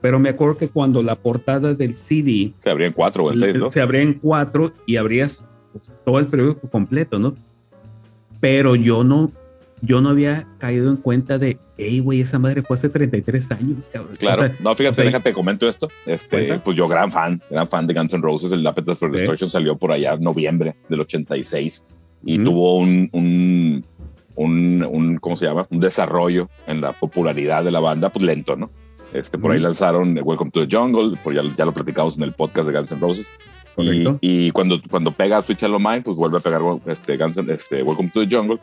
Pero 0.00 0.18
me 0.18 0.28
acuerdo 0.28 0.58
que 0.58 0.68
cuando 0.68 1.02
la 1.02 1.14
portada 1.14 1.72
del 1.74 1.96
CD 1.96 2.52
Se 2.58 2.92
cuatro 2.92 3.24
o 3.24 3.30
en 3.30 3.38
seis, 3.38 3.56
¿no? 3.58 3.70
se 3.70 3.80
abría 3.80 4.02
en 4.02 4.14
cuatro 4.14 4.72
y 4.84 4.96
abrías 4.96 5.44
pues, 5.72 5.84
todo 6.04 6.18
el 6.18 6.26
periódico 6.26 6.68
completo, 6.68 7.18
¿no? 7.18 7.34
Pero 8.40 8.74
yo 8.76 9.02
no, 9.04 9.30
yo 9.84 10.00
no 10.00 10.10
había 10.10 10.46
caído 10.58 10.90
en 10.90 10.96
cuenta 10.96 11.38
de, 11.38 11.58
hey, 11.76 12.00
güey, 12.00 12.20
esa 12.20 12.38
madre 12.38 12.62
fue 12.62 12.74
hace 12.74 12.88
33 12.88 13.50
años, 13.52 13.84
cabrón. 13.92 14.16
Claro, 14.18 14.42
O 14.44 14.46
sea, 14.46 14.56
no, 14.62 14.74
fíjate, 14.74 14.88
o 14.90 14.94
sea, 14.94 15.04
déjate, 15.04 15.32
comento 15.32 15.68
esto. 15.68 15.88
Este, 16.06 16.46
Cuenta. 16.46 16.62
pues 16.62 16.76
yo 16.76 16.88
gran 16.88 17.10
fan, 17.12 17.42
gran 17.50 17.68
fan 17.68 17.86
de 17.86 17.94
Guns 17.94 18.14
N' 18.14 18.22
Roses. 18.22 18.52
El 18.52 18.66
Appetite 18.66 18.94
for. 18.94 19.10
Destruction 19.10 19.50
salió 19.50 19.76
por 19.76 19.92
allá 19.92 20.14
en 20.14 20.22
noviembre 20.22 20.76
del 20.88 21.00
86 21.00 21.84
y 22.24 22.36
Ujú. 22.36 22.44
tuvo 22.44 22.78
un, 22.78 23.08
un, 23.12 23.84
un, 24.36 24.84
un, 24.84 25.16
¿cómo 25.18 25.36
se 25.36 25.46
llama? 25.46 25.66
Un 25.70 25.80
desarrollo 25.80 26.48
en 26.66 26.80
la 26.80 26.92
popularidad 26.92 27.62
de 27.64 27.70
la 27.70 27.80
banda, 27.80 28.10
pues 28.10 28.24
lento, 28.24 28.56
¿no? 28.56 28.68
Este, 29.12 29.38
por 29.38 29.50
ahí 29.52 29.58
Ujú. 29.58 29.64
lanzaron 29.66 30.18
Welcome 30.22 30.50
to 30.50 30.66
the 30.66 30.76
Jungle, 30.76 31.16
por 31.22 31.34
ya, 31.34 31.42
ya 31.56 31.64
lo 31.64 31.72
platicamos 31.72 32.16
en 32.16 32.22
el 32.24 32.32
podcast 32.32 32.68
de 32.68 32.74
Guns 32.76 32.92
N' 32.92 33.00
Roses. 33.00 33.30
Y, 33.76 33.76
Correcto. 33.76 34.18
y 34.20 34.50
cuando, 34.52 34.78
cuando 34.88 35.10
pega 35.10 35.42
Switch 35.42 35.64
Hello 35.64 35.80
Mind, 35.80 36.04
pues 36.04 36.16
vuelve 36.16 36.36
a 36.38 36.40
pegar 36.40 36.62
este, 36.86 37.16
Guns 37.16 37.36
N' 37.38 37.52
este, 37.52 37.82
Welcome 37.82 38.10
to 38.14 38.26
the 38.26 38.36
Jungle. 38.36 38.58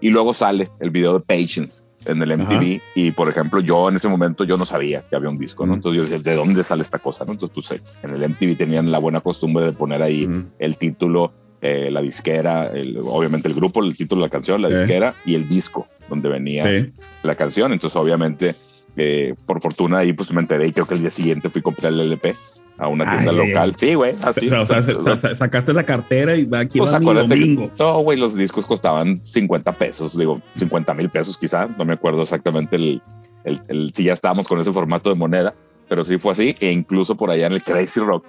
Y 0.00 0.10
luego 0.10 0.32
sale 0.32 0.66
el 0.80 0.90
video 0.90 1.14
de 1.18 1.20
Patience 1.24 1.84
en 2.04 2.22
el 2.22 2.32
MTV. 2.38 2.80
Y 2.94 3.10
por 3.12 3.28
ejemplo, 3.28 3.60
yo 3.60 3.88
en 3.88 3.96
ese 3.96 4.08
momento 4.08 4.44
yo 4.44 4.56
no 4.56 4.64
sabía 4.66 5.02
que 5.08 5.16
había 5.16 5.28
un 5.30 5.38
disco, 5.38 5.64
¿no? 5.66 5.72
Mm. 5.72 5.76
Entonces 5.76 6.02
yo 6.02 6.08
decía, 6.08 6.30
¿de 6.32 6.36
dónde 6.36 6.62
sale 6.62 6.82
esta 6.82 6.98
cosa? 6.98 7.24
¿no? 7.24 7.32
Entonces, 7.32 7.80
pues 7.80 8.00
en 8.04 8.10
el 8.14 8.22
MTV 8.30 8.56
tenían 8.56 8.90
la 8.92 8.98
buena 8.98 9.20
costumbre 9.20 9.64
de 9.66 9.72
poner 9.72 10.02
ahí 10.02 10.28
el 10.58 10.76
título, 10.76 11.32
eh, 11.62 11.90
la 11.90 12.02
disquera, 12.02 12.66
el- 12.66 12.98
obviamente 13.02 13.48
el 13.48 13.54
grupo, 13.54 13.82
el 13.82 13.96
título 13.96 14.20
de 14.22 14.26
la 14.28 14.30
canción, 14.30 14.60
la 14.62 14.68
disquera 14.68 15.14
y 15.24 15.34
el 15.34 15.48
disco 15.48 15.88
donde 16.08 16.28
venía 16.28 16.64
Sí. 16.64 16.92
la 17.24 17.34
canción. 17.34 17.72
Entonces, 17.72 17.96
obviamente, 17.96 18.54
eh, 18.96 19.34
por 19.46 19.60
fortuna 19.60 19.98
ahí 19.98 20.12
pues 20.14 20.32
me 20.32 20.40
enteré 20.40 20.66
y 20.68 20.72
creo 20.72 20.86
que 20.86 20.94
el 20.94 21.00
día 21.00 21.10
siguiente 21.10 21.50
fui 21.50 21.60
a 21.60 21.62
comprar 21.62 21.92
el 21.92 22.00
LP 22.00 22.34
a 22.78 22.88
una 22.88 23.08
tienda 23.10 23.30
ay, 23.32 23.48
local. 23.48 23.74
Sí, 23.76 23.94
güey, 23.94 24.12
así. 24.22 24.48
O 24.48 24.66
sea, 24.66 24.82
sa- 24.82 25.16
sa- 25.16 25.34
sacaste 25.34 25.72
la 25.72 25.84
cartera 25.84 26.34
y 26.36 26.44
va 26.44 26.60
aquí 26.60 26.78
Pues 26.78 26.92
va 26.92 26.98
mi 26.98 27.04
acuérdate 27.06 27.34
que- 27.34 27.40
domingo. 27.40 27.70
no, 27.78 28.00
güey, 28.00 28.18
los 28.18 28.34
discos 28.34 28.64
costaban 28.66 29.16
50 29.16 29.72
pesos, 29.72 30.16
digo, 30.16 30.40
50 30.52 30.94
mil 30.94 31.10
pesos 31.10 31.36
quizá, 31.38 31.66
no 31.66 31.84
me 31.84 31.92
acuerdo 31.94 32.22
exactamente 32.22 32.76
el, 32.76 33.02
el, 33.44 33.60
el- 33.68 33.92
si 33.92 34.04
ya 34.04 34.12
estábamos 34.14 34.48
con 34.48 34.60
ese 34.60 34.72
formato 34.72 35.10
de 35.10 35.16
moneda, 35.16 35.54
pero 35.88 36.02
sí 36.02 36.16
fue 36.18 36.32
así, 36.32 36.54
e 36.60 36.72
incluso 36.72 37.16
por 37.16 37.30
allá 37.30 37.46
en 37.46 37.52
el 37.52 37.62
Crazy 37.62 38.00
Rock 38.00 38.24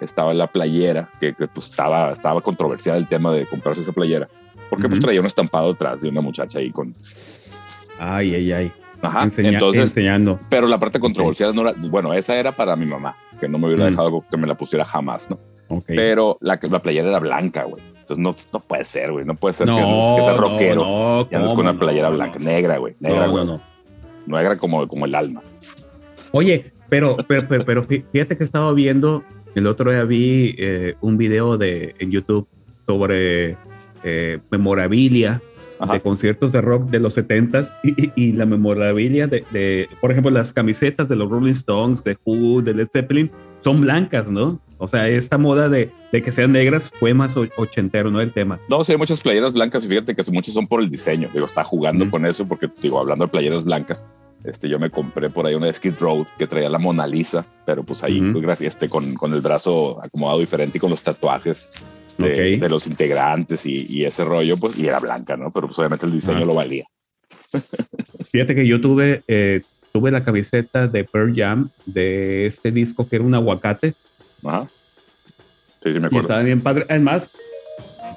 estaba 0.00 0.32
la 0.34 0.46
playera, 0.50 1.10
que, 1.20 1.34
que, 1.34 1.46
pues 1.48 1.68
estaba, 1.68 2.10
estaba 2.12 2.40
controversial 2.40 2.96
el 2.98 3.08
tema 3.08 3.32
de 3.32 3.46
comprarse 3.46 3.82
esa 3.82 3.92
playera, 3.92 4.28
porque 4.70 4.88
pues 4.88 4.98
Ujú. 4.98 5.06
traía 5.06 5.20
un 5.20 5.26
estampado 5.26 5.72
atrás 5.72 6.00
de 6.02 6.08
una 6.08 6.20
muchacha 6.20 6.58
ahí 6.58 6.70
con... 6.70 6.92
Ay, 7.98 8.34
ay, 8.34 8.52
ay. 8.52 8.72
Ajá, 9.02 9.24
Enseña- 9.24 9.50
entonces, 9.54 9.82
enseñando. 9.82 10.38
pero 10.48 10.66
la 10.68 10.78
parte 10.78 11.00
controversial 11.00 11.54
no 11.54 11.62
era, 11.68 11.74
bueno, 11.90 12.12
esa 12.14 12.36
era 12.36 12.52
para 12.52 12.76
mi 12.76 12.86
mamá, 12.86 13.16
que 13.40 13.48
no 13.48 13.58
me 13.58 13.66
hubiera 13.66 13.86
Mm. 13.86 13.90
dejado 13.90 14.24
que 14.30 14.36
me 14.36 14.46
la 14.46 14.56
pusiera 14.56 14.84
jamás, 14.84 15.28
¿no? 15.28 15.40
Pero 15.86 16.38
la, 16.40 16.58
la 16.70 16.78
playera 16.80 17.08
era 17.08 17.18
blanca, 17.18 17.64
güey. 17.64 17.82
Entonces 17.98 18.18
no, 18.18 18.34
no 18.52 18.60
puede 18.60 18.84
ser, 18.84 19.10
güey. 19.12 19.24
No 19.24 19.34
puede 19.34 19.54
ser 19.54 19.66
que, 19.66 19.72
no, 19.72 20.14
que 20.16 20.22
seas 20.22 20.36
no, 20.36 20.42
rockero. 20.42 20.84
no, 20.84 21.28
y 21.30 21.34
andes 21.34 21.48
con 21.52 21.56
¿cómo 21.56 21.70
una 21.70 21.78
playera 21.78 22.08
no? 22.10 22.14
blanca, 22.16 22.38
negra, 22.38 22.78
güey. 22.78 22.92
Negra, 23.00 23.26
No, 23.26 23.32
güey. 23.32 23.44
no, 23.46 23.60
no. 24.26 24.36
Negra 24.38 24.56
como, 24.56 24.86
como 24.86 25.06
el 25.06 25.14
alma. 25.14 25.42
Oye, 26.32 26.72
pero, 26.88 27.16
pero, 27.26 27.46
pero, 27.48 27.64
pero 27.64 27.82
fí- 27.86 28.04
fíjate 28.12 28.36
que 28.36 28.44
estaba 28.44 28.72
viendo, 28.72 29.24
el 29.54 29.66
otro 29.66 29.90
día 29.90 30.04
vi 30.04 30.54
eh, 30.58 30.94
un 31.00 31.16
video 31.18 31.58
de, 31.58 31.94
en 31.98 32.10
YouTube 32.10 32.46
sobre 32.86 33.56
eh, 34.04 34.38
memorabilia 34.50 35.42
Ajá. 35.84 35.94
de 35.94 36.00
conciertos 36.00 36.52
de 36.52 36.60
rock 36.60 36.88
de 36.90 37.00
los 37.00 37.16
70s 37.16 37.72
y, 37.82 38.04
y- 38.06 38.12
y 38.16 38.32
la 38.32 38.46
memorabilia 38.46 39.26
de, 39.26 39.44
de, 39.50 39.88
por 40.00 40.10
ejemplo, 40.10 40.30
las 40.30 40.52
camisetas 40.52 41.08
de 41.08 41.16
los 41.16 41.28
Rolling 41.30 41.52
Stones, 41.52 42.02
de 42.04 42.16
Who, 42.24 42.62
de 42.62 42.74
Led 42.74 42.88
Zeppelin, 42.92 43.30
son 43.62 43.80
blancas, 43.80 44.30
¿no? 44.30 44.60
O 44.78 44.88
sea, 44.88 45.08
esta 45.08 45.38
moda 45.38 45.68
de, 45.68 45.90
de 46.10 46.22
que 46.22 46.32
sean 46.32 46.50
negras 46.52 46.90
fue 46.98 47.14
más 47.14 47.36
ochentero, 47.56 48.10
¿no? 48.10 48.20
El 48.20 48.32
tema. 48.32 48.58
No, 48.68 48.82
sí, 48.82 48.92
hay 48.92 48.98
muchas 48.98 49.20
playeras 49.20 49.52
blancas 49.52 49.84
y 49.84 49.88
fíjate 49.88 50.14
que 50.16 50.22
muchas 50.32 50.54
son 50.54 50.66
por 50.66 50.80
el 50.82 50.90
diseño. 50.90 51.28
Digo, 51.32 51.46
está 51.46 51.62
jugando 51.62 52.04
Mm. 52.06 52.10
con 52.10 52.26
eso 52.26 52.46
porque, 52.46 52.68
digo, 52.82 52.98
hablando 53.00 53.26
de 53.26 53.30
playeras 53.30 53.64
blancas, 53.64 54.04
este, 54.42 54.68
yo 54.68 54.80
me 54.80 54.90
compré 54.90 55.30
por 55.30 55.46
ahí 55.46 55.54
una 55.54 55.66
de 55.66 55.72
Skid 55.72 55.94
Road 56.00 56.26
que 56.36 56.48
traía 56.48 56.68
la 56.68 56.80
Mona 56.80 57.06
Lisa, 57.06 57.46
pero 57.64 57.84
pues 57.84 58.02
ahí 58.02 58.20
graf- 58.20 58.60
este, 58.66 58.88
con, 58.88 59.14
con 59.14 59.32
el 59.34 59.40
brazo 59.40 60.00
acomodado 60.02 60.40
diferente 60.40 60.78
y 60.78 60.80
con 60.80 60.90
los 60.90 61.00
tatuajes 61.04 61.70
de, 62.18 62.30
Ok. 62.56 62.60
de 62.62 62.68
los 62.68 62.86
integrantes 62.86 63.64
y, 63.66 63.86
y 63.88 64.04
ese 64.04 64.24
rollo, 64.24 64.56
pues, 64.56 64.78
y 64.78 64.86
era 64.86 64.98
blanca, 65.00 65.36
¿no? 65.36 65.50
Pero 65.50 65.66
pues 65.66 65.78
obviamente 65.78 66.06
el 66.06 66.12
diseño 66.12 66.42
Ah. 66.42 66.46
lo 66.46 66.54
valía. 66.54 66.84
Fíjate 68.30 68.54
que 68.54 68.66
yo 68.66 68.80
tuve, 68.80 69.22
eh, 69.28 69.62
tuve 69.92 70.10
la 70.10 70.24
camiseta 70.24 70.86
de 70.86 71.04
Pearl 71.04 71.34
Jam 71.36 71.70
de 71.86 72.46
este 72.46 72.70
disco 72.72 73.06
que 73.08 73.16
era 73.16 73.24
un 73.24 73.34
aguacate 73.34 73.94
Ajá. 74.44 74.62
Sí, 74.64 74.68
sí, 75.84 75.90
me 75.90 75.94
y 75.94 75.96
acuerdo. 76.06 76.20
estaba 76.20 76.42
bien 76.42 76.60
padre. 76.60 76.86
Además, 76.88 77.30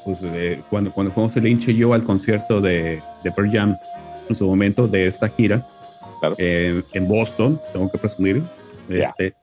pues 0.06 0.22
eh, 0.24 0.62
cuando, 0.70 0.92
cuando 0.92 1.12
fuimos 1.12 1.36
el 1.38 1.48
hinche 1.48 1.72
y 1.72 1.78
yo 1.78 1.94
al 1.94 2.04
concierto 2.04 2.62
de, 2.62 3.02
de 3.24 3.32
Pearl 3.32 3.52
Jam 3.52 3.76
en 4.30 4.36
su 4.36 4.46
momento 4.48 4.88
de 4.88 5.08
esta 5.08 5.28
gira 5.30 5.68
Claro. 6.20 6.36
eh, 6.38 6.82
en 6.94 7.08
Boston, 7.08 7.60
tengo 7.74 7.92
que 7.92 7.98
presumir. 7.98 8.42
Ya. 8.88 9.06
Este, 9.06 9.34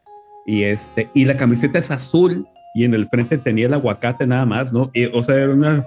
y, 0.46 0.62
este, 0.64 1.11
y 1.14 1.24
la 1.24 1.36
camiseta 1.36 1.78
es 1.78 1.90
azul 1.90 2.46
y 2.74 2.84
en 2.84 2.94
el 2.94 3.06
frente 3.06 3.38
tenía 3.38 3.66
el 3.66 3.74
aguacate 3.74 4.26
nada 4.26 4.46
más, 4.46 4.72
¿no? 4.72 4.90
Y, 4.94 5.06
o 5.06 5.22
sea, 5.22 5.36
era 5.36 5.52
una 5.52 5.86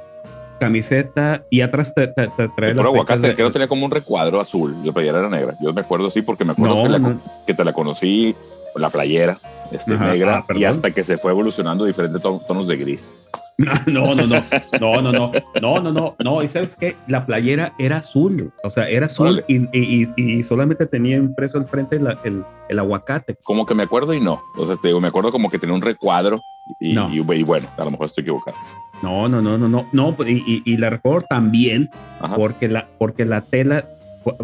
camiseta 0.60 1.44
y 1.50 1.62
atrás 1.62 1.94
te, 1.94 2.08
te- 2.08 2.28
te 2.30 2.48
trae 2.56 2.72
El 2.72 2.80
aguacate, 2.80 3.28
de- 3.28 3.36
que 3.36 3.44
no 3.44 3.52
tenía 3.52 3.68
como 3.68 3.86
un 3.86 3.92
recuadro 3.92 4.40
azul, 4.40 4.76
la 4.84 4.92
playera 4.94 5.20
era 5.20 5.30
negra. 5.30 5.56
Yo 5.62 5.74
me 5.74 5.82
acuerdo 5.82 6.10
sí, 6.10 6.22
porque 6.22 6.46
me 6.46 6.54
acuerdo 6.54 6.76
No, 6.76 6.84
que, 6.84 6.90
la- 6.90 7.00
no. 7.00 7.20
que 7.46 7.54
te 7.54 7.64
la 7.66 7.74
conocí 7.74 8.34
con 8.34 8.55
la 8.76 8.90
playera 8.90 9.38
este, 9.72 9.94
Ajá, 9.94 10.12
negra 10.12 10.46
ah, 10.48 10.54
y 10.56 10.64
hasta 10.66 10.92
que 10.92 11.04
se 11.04 11.18
fue 11.18 11.32
evolucionando 11.32 11.86
diferentes 11.86 12.22
to- 12.22 12.42
tonos 12.48 12.68
de 12.68 12.78
gris. 12.78 13.14
No, 13.88 14.14
no, 14.16 14.26
no, 14.28 14.36
no, 14.82 15.02
no, 15.02 15.12
no, 15.14 15.32
no, 15.62 15.80
no, 15.80 15.92
no, 15.94 16.16
no, 16.22 16.44
y 16.44 16.48
sabes 16.50 16.76
que 16.76 16.98
la 17.08 17.24
playera 17.24 17.72
era 17.80 17.98
azul, 18.00 18.52
o 18.66 18.70
sea, 18.70 18.90
era 18.90 19.06
azul 19.06 19.46
y, 19.48 19.62
y, 19.72 20.10
y- 20.18 20.44
solamente 20.44 20.86
tenía 20.86 21.16
impreso 21.16 21.58
al 21.58 21.64
frente 21.66 21.98
la- 21.98 22.20
el, 22.26 22.44
el 22.68 22.80
aguacate. 22.80 23.38
Como 23.44 23.66
que 23.66 23.74
me 23.74 23.84
acuerdo 23.84 24.14
y 24.14 24.20
no. 24.20 24.42
O 24.58 24.66
sea, 24.66 24.76
te 24.76 24.90
digo, 24.90 25.00
me 25.00 25.08
acuerdo 25.08 25.32
como 25.32 25.50
que 25.50 25.58
tenía 25.58 25.74
un 25.74 25.82
recuadro 25.82 26.42
y, 26.82 26.92
No. 26.96 27.10
y- 27.14 27.22
bueno, 27.44 27.66
a 27.78 27.86
lo 27.86 27.92
mejor 27.92 28.08
estoy 28.08 28.24
equivocado. 28.24 28.58
No, 29.02 29.30
no, 29.30 29.42
no, 29.42 29.58
no, 29.58 29.70
no, 29.70 29.88
no, 29.94 30.16
y, 30.28 30.44
y, 30.46 30.62
y 30.66 30.76
la 30.76 30.90
recuerdo 30.90 31.26
también 31.30 31.90
Ajá. 32.20 32.36
porque 32.36 32.68
la, 32.68 32.90
porque 32.98 33.24
la 33.24 33.40
tela, 33.42 33.86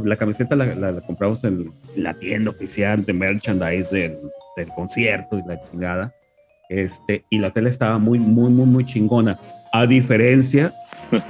la 0.04 0.16
camiseta 0.16 0.56
la, 0.56 0.66
la- 0.76 0.92
la 0.92 1.02
compramos 1.02 1.44
en 1.44 1.72
la 1.96 2.14
tienda 2.14 2.52
oficial 2.52 3.04
de 3.06 3.14
merchandise 3.14 3.90
del, 3.92 4.12
del 4.58 4.68
concierto 4.76 5.38
y 5.38 5.48
la 5.48 5.60
chingada. 5.70 6.14
Este, 6.70 7.26
y 7.30 7.40
la 7.40 7.52
tela 7.52 7.70
estaba 7.70 7.98
muy, 7.98 8.18
muy, 8.20 8.50
muy, 8.52 8.66
muy 8.66 8.86
chingona. 8.86 9.38
A 9.74 9.86
diferencia 9.88 10.74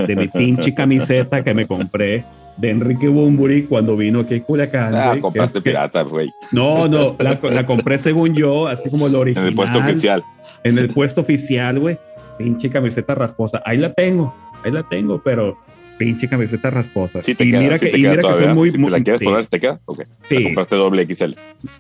de 0.06 0.16
mi 0.16 0.28
pinche 0.28 0.74
camiseta 0.76 1.43
que 1.43 1.54
me 1.54 1.66
compré 1.68 2.24
de 2.58 2.70
Enrique 2.70 3.08
Bumburi 3.08 3.64
cuando 3.64 3.95
vino 3.97 4.20
aquí 4.20 4.36
a 4.36 4.43
Culiacán. 4.43 4.93
Ah, 4.93 5.16
compraste 5.20 5.60
que- 5.60 5.70
pirata, 5.72 6.02
güey. 6.04 6.30
No, 6.52 6.88
no, 6.88 7.16
la, 7.20 7.39
la 7.41 7.66
compré 7.66 7.97
según 7.97 8.36
yo, 8.36 8.68
así 8.68 8.89
como 8.89 9.08
el 9.08 9.14
En 9.16 9.20
original. 9.20 9.47
el 9.49 9.56
puesto 9.56 9.80
oficial. 9.80 10.24
En 10.64 10.78
el 10.78 10.89
puesto 10.89 11.22
oficial, 11.22 11.80
güey. 11.80 11.97
Pinche 12.38 12.70
camiseta 12.70 13.16
rasposa. 13.16 13.62
Ahí 13.66 13.78
la 13.78 13.93
tengo, 13.93 14.34
ahí 14.64 14.72
la 14.72 14.84
tengo, 14.88 15.22
pero 15.24 15.58
pinche 16.06 16.28
camiseta 16.28 16.70
rasposa. 16.72 17.22
Sí 17.22 17.36
te 17.36 17.43
y 17.45 17.52
queda, 17.52 17.60
mira 17.62 17.78
sí 17.78 17.86
que, 17.86 17.91
te 17.91 17.97
y 17.99 18.02
queda 18.02 18.12
mira 18.12 18.22
que 18.22 18.28
todavía. 18.28 18.47
soy 18.47 18.56
muy, 18.56 18.72
si 18.72 18.78
muy- 18.80 18.91
te 18.91 18.97
la 18.97 19.04
quieres 19.04 19.20
sí, 19.20 19.26
poner, 19.26 19.45
¿te 19.47 19.60
queda? 19.60 19.80
Ok. 19.86 20.02
Sí. 20.28 20.36
La 20.36 20.43
compraste 20.43 20.76
doble 20.76 21.06
XL. 21.06 21.34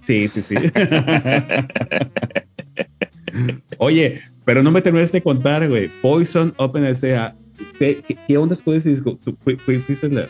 Sí, 0.05 0.27
sí, 0.27 0.41
sí. 0.41 0.55
Oye, 3.77 4.21
pero 4.45 4.61
no 4.63 4.71
me 4.71 4.81
terminaste 4.81 5.17
de 5.17 5.23
contar, 5.23 5.67
güey. 5.67 5.89
Poison 6.01 6.53
Open 6.57 6.85
S.A. 6.85 7.35
¿Qué, 7.79 8.01
qué, 8.07 8.15
qué 8.27 8.37
onda 8.37 8.55
con 8.63 8.75
ese 8.75 8.89
disco? 8.89 9.17
¿Tú 9.23 9.35
fui- 9.39 9.55
fui- 9.57 9.79
fuiste 9.79 10.09
la- 10.09 10.27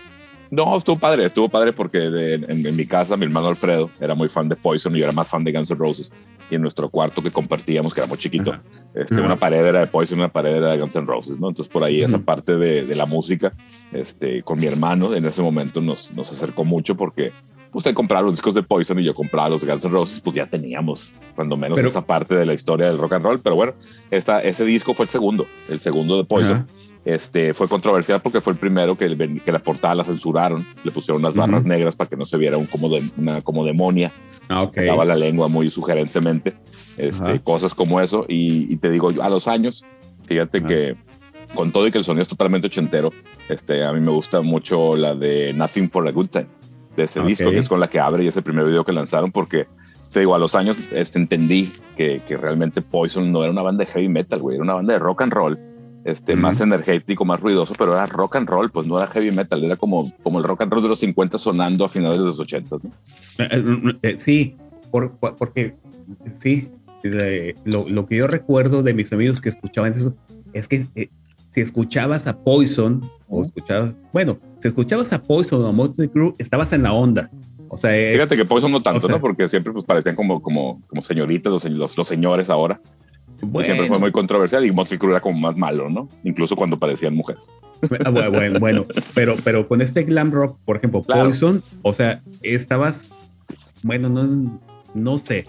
No, 0.52 0.78
estuvo 0.78 0.99
padre, 0.99 1.26
estuvo 1.26 1.47
padre 1.49 1.72
porque 1.72 1.97
de- 1.97 2.34
en, 2.36 2.68
en 2.68 2.76
mi 2.76 2.86
casa 2.86 3.16
mi 3.16 3.26
hermano 3.26 3.47
Alfredo 3.47 3.89
era 4.02 4.14
muy 4.16 4.28
fan 4.28 4.49
de 4.49 4.56
Poison 4.58 4.93
y 4.95 4.99
yo 4.99 5.06
era 5.06 5.14
más 5.14 5.28
fan 5.30 5.43
de 5.45 5.52
Guns 5.54 5.72
N' 5.72 5.78
Roses. 5.80 6.12
Y 6.49 6.56
en 6.56 6.62
nuestro 6.62 6.89
cuarto 6.89 7.22
que 7.24 7.32
compartíamos, 7.32 7.93
que 7.93 8.02
era 8.02 8.08
muy 8.08 8.18
chiquito, 8.18 8.52
Ajá. 8.52 8.62
este, 8.93 9.16
Ajá. 9.16 9.24
una 9.26 9.38
pared 9.38 9.66
era 9.66 9.80
de 9.80 9.88
Poison, 9.88 10.20
una 10.20 10.28
pared 10.28 10.54
era 10.56 10.72
de 10.74 10.80
Guns 10.80 10.95
N' 10.97 11.06
Roses, 11.08 11.39
¿no? 11.39 11.47
Entonces 11.49 11.72
por 11.72 11.84
ahí 11.86 12.02
esa 12.04 12.20
parte 12.20 12.58
de, 12.58 12.84
de 12.86 12.95
la 12.95 13.06
música, 13.06 13.54
este, 13.93 14.43
con 14.43 14.60
mi 14.60 14.68
hermano 14.68 15.14
en 15.16 15.26
ese 15.26 15.41
momento 15.41 15.80
nos, 15.80 16.12
nos 16.14 16.30
acercó 16.32 16.66
mucho 16.66 16.95
porque 16.97 17.32
usted 17.74 17.93
compraba 17.93 18.24
los 18.26 18.34
discos 18.34 18.54
de 18.54 18.64
Poison 18.64 18.99
y 18.99 19.06
yo 19.06 19.14
compraba 19.14 19.47
los 19.47 19.64
Guns 19.66 19.86
N' 19.86 19.91
Roses, 19.93 20.20
pues 20.20 20.36
ya 20.36 20.45
teníamos 20.49 21.14
cuando 21.34 21.56
menos 21.56 21.78
Pero- 21.78 21.88
esa 21.88 22.02
parte 22.06 22.36
de 22.36 22.45
la 22.45 22.54
historia 22.54 22.88
del 22.88 22.97
rock 22.97 23.14
and 23.14 23.24
roll. 23.24 23.39
Pero 23.39 23.56
bueno, 23.56 23.74
esta, 24.10 24.41
ese 24.41 24.66
disco 24.66 24.93
fue 24.93 25.06
el 25.06 25.10
segundo, 25.10 25.47
el 25.70 25.80
segundo 25.80 26.18
de 26.18 26.26
Poison. 26.26 26.66
Este 27.04 27.54
fue 27.56 27.68
controversial 27.68 28.22
porque 28.22 28.41
fue 28.41 28.54
el 28.54 28.60
primero 28.60 28.95
que, 28.95 29.06
el- 29.06 29.41
que 29.43 29.52
la 29.52 29.60
portada 29.60 29.95
la 29.95 30.04
censuraron, 30.04 30.68
le 30.84 30.91
pusieron 30.91 31.22
unas 31.22 31.34
barras 31.36 31.62
Ujú. 31.62 31.70
negras 31.70 31.95
para 31.95 32.08
que 32.10 32.16
no 32.16 32.26
se 32.28 32.38
viera 32.38 32.58
un, 32.58 32.66
como, 32.68 32.89
de, 32.89 33.02
una, 33.18 33.41
como 33.41 33.66
demonia, 33.66 34.12
Ah, 34.49 34.62
ok. 34.64 34.74
sacaba 34.76 35.04
la 35.06 35.16
lengua 35.16 35.47
muy 35.47 35.70
sugerentemente, 35.72 36.54
este, 36.97 37.24
Ajá. 37.26 37.39
cosas 37.39 37.74
como 37.74 37.99
eso. 38.02 38.26
Y, 38.28 38.72
y 38.72 38.78
te 38.78 38.91
digo, 38.91 39.10
a 39.22 39.30
los 39.30 39.47
años, 39.47 39.84
fíjate 40.28 40.60
Ajá. 40.60 40.68
que 40.68 40.95
con 41.56 41.72
todo 41.72 41.88
y 41.88 41.91
que 41.91 41.97
el 41.97 42.04
sonido 42.04 42.22
es 42.22 42.28
totalmente 42.28 42.68
ochentero, 42.68 43.12
este, 43.49 43.84
a 43.84 43.91
mí 43.93 43.99
me 43.99 44.12
gusta 44.12 44.41
mucho 44.41 44.95
la 44.95 45.16
de 45.16 45.54
Nothing 45.54 45.89
for 45.89 46.08
a 46.08 46.12
Good 46.12 46.28
Time, 46.28 46.47
de 46.95 47.04
ese 47.04 47.20
Ok. 47.20 47.26
disco, 47.28 47.49
que 47.49 47.58
es 47.58 47.68
con 47.68 47.80
la 47.80 47.89
que 47.89 47.99
abre 47.99 48.24
y 48.24 48.28
ese 48.28 48.43
primer 48.43 48.66
video 48.66 48.84
que 48.84 48.91
lanzaron, 48.93 49.32
porque 49.32 49.66
te 50.14 50.20
digo, 50.20 50.36
a 50.36 50.39
los 50.39 50.54
años 50.54 50.78
este, 50.93 51.18
entendí 51.18 51.68
que, 51.97 52.22
que 52.28 52.38
realmente 52.38 52.82
Poison 52.84 53.32
no 53.32 53.41
era 53.41 53.52
una 53.52 53.64
banda 53.64 53.86
de 53.86 53.91
heavy 53.91 54.08
metal, 54.08 54.39
güey, 54.39 54.56
era 54.58 54.64
una 54.64 54.76
banda 54.76 54.93
de 54.93 54.99
rock 54.99 55.24
and 55.24 55.34
roll. 55.34 55.58
Este, 56.04 56.36
más 56.36 56.60
energético, 56.62 57.26
más 57.26 57.39
ruidoso, 57.41 57.76
pero 57.78 57.93
era 57.93 58.08
rock 58.08 58.38
and 58.38 58.47
roll, 58.49 58.72
pues 58.72 58.88
no 58.88 58.97
era 58.97 59.06
heavy 59.08 59.30
metal, 59.32 59.64
era 59.64 59.76
como, 59.76 60.12
como 60.24 60.39
el 60.39 60.43
rock 60.43 60.62
and 60.62 60.72
roll 60.74 60.82
de 60.82 60.89
los 60.89 60.99
50 60.99 61.38
sonando 61.38 61.86
a 61.86 61.89
finales 61.89 62.18
de 62.20 62.26
los 62.26 62.39
80, 62.39 62.76
¿no? 62.82 62.89
Eh, 63.38 63.47
eh, 63.52 63.97
eh, 64.02 64.18
sí, 64.18 64.56
por- 64.89 65.12
por- 65.18 65.36
porque 65.36 65.76
sí, 66.34 66.70
le- 67.04 67.54
lo, 67.66 67.88
lo 67.88 68.06
que 68.08 68.16
yo 68.16 68.28
recuerdo 68.28 68.82
de 68.84 68.93
mis 68.95 69.14
amigos 69.14 69.41
que 69.41 69.49
escuchaban 69.49 69.93
eso 69.93 70.16
es 70.54 70.68
que 70.68 70.88
eh, 70.95 71.10
si 71.49 71.62
escuchabas 71.62 72.26
a 72.28 72.38
Poison 72.38 73.02
o 73.30 73.43
escuchabas, 73.43 73.93
bueno, 74.12 74.39
si 74.58 74.70
escuchabas 74.70 75.14
a 75.14 75.22
Poison 75.22 75.62
o 75.64 75.68
a 75.68 75.72
Motley 75.72 76.08
Crue, 76.10 76.34
estabas 76.39 76.74
en 76.74 76.82
la 76.84 76.93
onda. 76.93 77.30
O 77.70 77.78
sea, 77.78 77.91
Fíjate 78.14 78.36
que 78.36 78.43
Poison 78.45 78.72
no 78.72 78.82
tanto, 78.82 79.06
o 79.06 79.08
sea- 79.08 79.16
¿no? 79.18 79.22
Porque 79.22 79.47
siempre 79.47 79.72
pues, 79.72 79.86
parecían 79.86 80.16
como, 80.16 80.41
como, 80.41 80.82
como 80.88 81.04
señoritas, 81.04 81.54
los, 81.54 81.64
los, 81.66 81.97
los 81.97 82.08
señores 82.08 82.49
ahora. 82.49 82.82
Bueno, 83.44 83.66
Siempre 83.66 83.88
fue 83.88 84.00
muy 84.00 84.12
controversial 84.12 84.66
y 84.66 84.72
Motley 84.72 85.00
Crue 85.00 85.12
era 85.12 85.20
como 85.20 85.39
más 85.39 85.58
malo, 85.58 85.89
¿no? 85.89 86.08
Incluso 86.24 86.56
cuando 86.56 86.78
parecían 86.78 87.16
mujeres. 87.16 87.50
Bueno, 87.89 88.32
bueno, 88.32 88.60
bueno, 88.60 88.86
pero, 89.16 89.36
pero 89.44 89.68
con 89.68 89.82
este 89.82 90.04
glam 90.04 90.32
rock, 90.32 90.60
por 90.66 90.78
ejemplo, 90.78 91.02
Claro. 91.02 91.24
Poison, 91.24 91.60
o 91.82 91.94
sea, 91.94 92.22
estabas, 92.44 93.82
bueno, 93.84 94.08
no, 94.08 94.60
no 94.94 95.18
sé, 95.18 95.46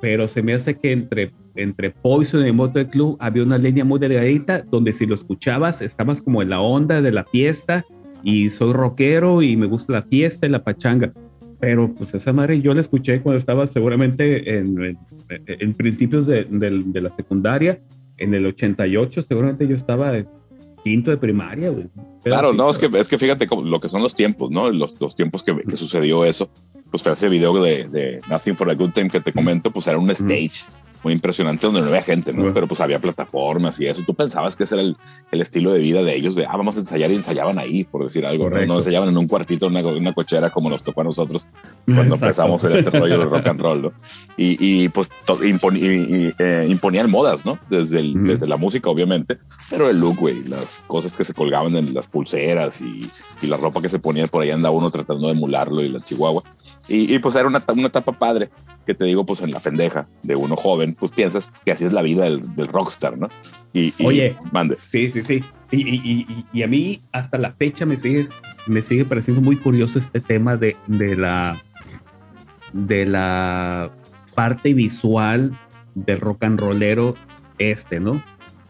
pero 0.00 0.28
se 0.28 0.42
me 0.42 0.54
hace 0.54 0.78
que 0.78 0.92
entre, 0.92 1.32
entre 1.54 1.90
Poison 1.90 2.46
y 2.46 2.52
Motley 2.52 2.86
Crue 2.86 3.16
había 3.18 3.42
una 3.42 3.58
línea 3.58 3.84
muy 3.84 3.98
delgadita 3.98 4.62
donde 4.62 4.92
si 4.92 5.06
lo 5.06 5.14
escuchabas 5.14 5.82
estabas 5.82 6.22
como 6.22 6.42
en 6.42 6.50
la 6.50 6.60
onda 6.60 7.02
de 7.02 7.12
la 7.12 7.24
fiesta 7.24 7.84
y 8.22 8.50
soy 8.50 8.72
rockero 8.72 9.42
y 9.42 9.56
me 9.56 9.66
gusta 9.66 9.92
la 9.92 10.02
fiesta 10.02 10.46
y 10.46 10.50
la 10.50 10.64
pachanga. 10.64 11.12
Pero 11.58 11.94
pues 11.94 12.12
esa 12.14 12.32
madre 12.32 12.60
yo 12.60 12.74
la 12.74 12.80
escuché 12.80 13.20
cuando 13.22 13.38
estaba 13.38 13.66
seguramente 13.66 14.58
en, 14.58 14.82
en, 14.84 14.98
en 15.46 15.74
principios 15.74 16.26
de, 16.26 16.44
de- 16.44 16.82
de 16.84 17.00
la 17.00 17.10
secundaria, 17.10 17.80
en 18.18 18.34
el 18.34 18.46
88, 18.46 19.22
seguramente 19.22 19.66
yo 19.66 19.74
estaba 19.74 20.12
quinto 20.84 21.10
de 21.10 21.16
primaria, 21.16 21.70
güey. 21.70 21.86
Claro, 22.22 22.52
no, 22.52 22.70
es 22.70 22.78
que, 22.78 22.86
es 22.86 23.08
que 23.08 23.18
fíjate 23.18 23.46
cómo- 23.46 23.62
lo 23.62 23.80
que 23.80 23.88
son 23.88 24.02
los 24.02 24.14
tiempos, 24.14 24.50
¿no? 24.50 24.70
Los, 24.70 25.00
los 25.00 25.14
tiempos 25.16 25.42
que, 25.42 25.54
que 25.56 25.76
sucedió 25.76 26.24
eso. 26.24 26.48
Pues 26.90 27.04
ese 27.06 27.28
video 27.28 27.60
de, 27.62 27.88
de 27.88 28.18
Nothing 28.30 28.56
for 28.56 28.70
a 28.70 28.74
Good 28.74 28.90
Time 28.92 29.10
que 29.10 29.20
te 29.20 29.32
comento, 29.32 29.70
pues 29.72 29.86
era 29.88 29.98
un 29.98 30.08
stage 30.10 30.62
muy 31.06 31.12
impresionante 31.12 31.64
donde 31.64 31.82
no 31.82 31.86
había 31.86 32.02
gente, 32.02 32.32
¿no? 32.32 32.38
Bueno. 32.38 32.52
Pero 32.54 32.66
pues 32.66 32.80
había 32.80 32.98
plataformas 32.98 33.78
y 33.78 33.86
eso. 33.86 34.02
Tú 34.04 34.12
pensabas 34.12 34.56
que 34.56 34.64
ese 34.64 34.74
era 34.74 34.82
el, 34.82 34.96
el 35.30 35.40
estilo 35.40 35.70
de 35.70 35.78
vida 35.78 36.02
de 36.02 36.16
ellos, 36.16 36.34
de, 36.34 36.44
ah, 36.46 36.56
vamos 36.56 36.76
a 36.76 36.80
ensayar 36.80 37.08
y 37.12 37.14
ensayaban 37.14 37.58
ahí, 37.60 37.84
por 37.84 38.02
decir 38.02 38.26
algo. 38.26 38.44
¿no? 38.44 38.50
Correcto. 38.50 38.72
No 38.72 38.78
ensayaban 38.80 39.08
en 39.10 39.16
un 39.16 39.28
cuartito, 39.28 39.66
en 39.68 39.76
una, 39.76 39.86
una 39.86 40.12
cochera 40.12 40.50
como 40.50 40.68
nos 40.68 40.82
tocó 40.82 41.02
a 41.02 41.04
nosotros 41.04 41.46
cuando 41.84 42.02
Exacto. 42.02 42.24
empezamos 42.24 42.64
en 42.64 42.72
este 42.72 42.90
rollo 42.98 43.18
del 43.20 43.30
rock 43.30 43.46
and 43.46 43.60
roll, 43.60 43.82
¿no? 43.82 43.92
Y, 44.36 44.56
y, 44.84 44.88
pues 44.88 45.10
to- 45.24 45.38
impon- 45.44 45.76
y- 45.78 46.26
y, 46.26 46.34
eh, 46.40 46.66
imponían 46.68 47.08
modas, 47.08 47.46
¿no? 47.46 47.56
Desde, 47.70 48.00
el- 48.00 48.24
desde 48.24 48.48
la 48.48 48.56
música, 48.56 48.90
obviamente, 48.90 49.38
pero 49.70 49.88
el 49.88 50.00
look, 50.00 50.16
güey, 50.18 50.42
las 50.48 50.82
cosas 50.88 51.12
que 51.16 51.22
se 51.24 51.34
colgaban 51.34 51.76
en 51.76 51.94
las 51.94 52.08
pulseras 52.08 52.80
y, 52.80 53.08
y 53.42 53.46
la 53.46 53.56
ropa 53.58 53.80
que 53.80 53.88
se 53.88 54.00
ponía 54.00 54.26
por 54.26 54.42
ahí 54.42 54.50
anda 54.50 54.70
uno 54.70 54.90
tratando 54.90 55.28
de 55.28 55.34
emularlo 55.34 55.82
y 55.82 55.88
la 55.88 56.00
chihuahua. 56.00 56.42
Y, 56.88 57.14
y, 57.14 57.18
pues 57.18 57.34
era 57.34 57.48
una, 57.48 57.62
una 57.68 57.88
etapa 57.88 58.12
padre 58.12 58.48
que 58.86 58.94
te 58.94 59.04
digo, 59.04 59.26
pues 59.26 59.40
en 59.42 59.50
la 59.50 59.58
pendeja 59.60 60.06
de 60.22 60.36
uno 60.36 60.54
joven, 60.56 60.94
pues 60.94 61.10
piensas 61.10 61.52
que 61.64 61.72
así 61.72 61.84
es 61.84 61.92
la 61.92 62.02
vida 62.02 62.24
del, 62.24 62.54
del 62.54 62.68
rockstar, 62.68 63.18
¿no? 63.18 63.28
Y, 63.72 63.92
y 63.98 64.06
Oye. 64.06 64.36
mande. 64.52 64.76
Sí, 64.76 65.08
sí, 65.10 65.22
sí. 65.22 65.44
Y, 65.72 65.78
y- 65.88 66.00
y- 66.28 66.46
y 66.52 66.62
a 66.62 66.68
mí 66.68 67.00
hasta 67.10 67.38
la 67.38 67.50
fecha 67.52 67.86
me 67.86 67.98
sigue, 67.98 68.28
me 68.68 68.82
sigue 68.82 69.04
pareciendo 69.04 69.42
muy 69.42 69.56
curioso 69.56 69.98
este 69.98 70.20
tema 70.20 70.56
de, 70.56 70.76
de 70.86 71.16
la 71.16 71.60
de 72.72 73.06
la 73.06 73.90
parte 74.34 74.74
visual 74.74 75.58
del 75.94 76.20
rock 76.20 76.44
and 76.44 76.60
rollero 76.60 77.14
este, 77.58 78.00
¿no? 78.00 78.22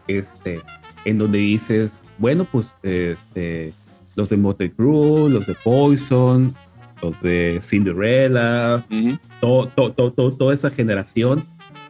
Este, 0.07 0.61
en 1.05 1.17
donde 1.17 1.39
dices, 1.39 2.01
bueno, 2.17 2.47
pues 2.51 2.67
este, 2.83 3.73
los 4.15 4.29
de 4.29 4.37
Motley 4.37 4.69
Crue, 4.71 5.29
los 5.29 5.45
de 5.45 5.55
Poison, 5.55 6.55
los 7.01 7.21
de 7.21 7.59
Cinderella, 7.63 8.85
Ujú. 8.89 9.17
todo, 9.41 9.67
todo, 9.67 9.91
todo, 9.93 10.11
todo- 10.13 10.31
toda 10.31 10.53
esa 10.53 10.69
generación 10.69 11.43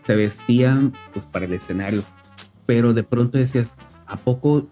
se 0.06 0.16
vestían 0.16 0.94
pues 1.14 1.26
para 1.26 1.46
el 1.46 1.54
escenario. 1.54 2.02
Pero 2.66 2.94
de 2.94 3.04
pronto 3.04 3.38
decías, 3.38 3.76
¿a 4.06 4.18
poco 4.18 4.68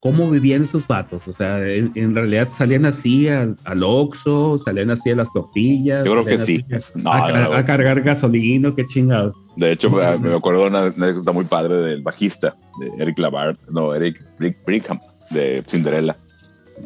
cómo 0.00 0.30
vivían 0.30 0.62
esos 0.62 0.86
vatos? 0.86 1.22
O 1.26 1.32
sea, 1.32 1.64
en, 1.66 1.90
en 1.94 2.14
realidad 2.14 2.48
salían 2.50 2.84
así 2.84 3.28
al, 3.28 3.56
al 3.64 3.82
Oxxo, 3.82 4.58
salían 4.58 4.90
así 4.90 5.10
a 5.10 5.16
las 5.16 5.32
tortillas. 5.32 6.04
Yo 6.04 6.12
creo 6.12 6.24
que 6.24 6.38
sí. 6.38 6.64
No, 7.02 7.12
a, 7.12 7.32
no, 7.32 7.44
no. 7.50 7.52
a 7.54 7.62
cargar 7.64 8.00
gasolina, 8.02 8.72
qué 8.76 8.86
chingados. 8.86 9.34
De 9.56 9.70
hecho, 9.72 9.88
me 9.90 10.34
acuerdo 10.34 10.66
una 10.66 10.86
anécdota 10.86 11.30
muy 11.32 11.44
padre 11.44 11.76
del 11.76 12.02
bajista, 12.02 12.54
de 12.80 12.90
Eric 13.02 13.18
Lavard, 13.20 13.56
no, 13.70 13.94
Eric 13.94 14.20
Brick, 14.38 14.56
Brickham, 14.66 14.98
de 15.30 15.62
Cinderella, 15.68 16.16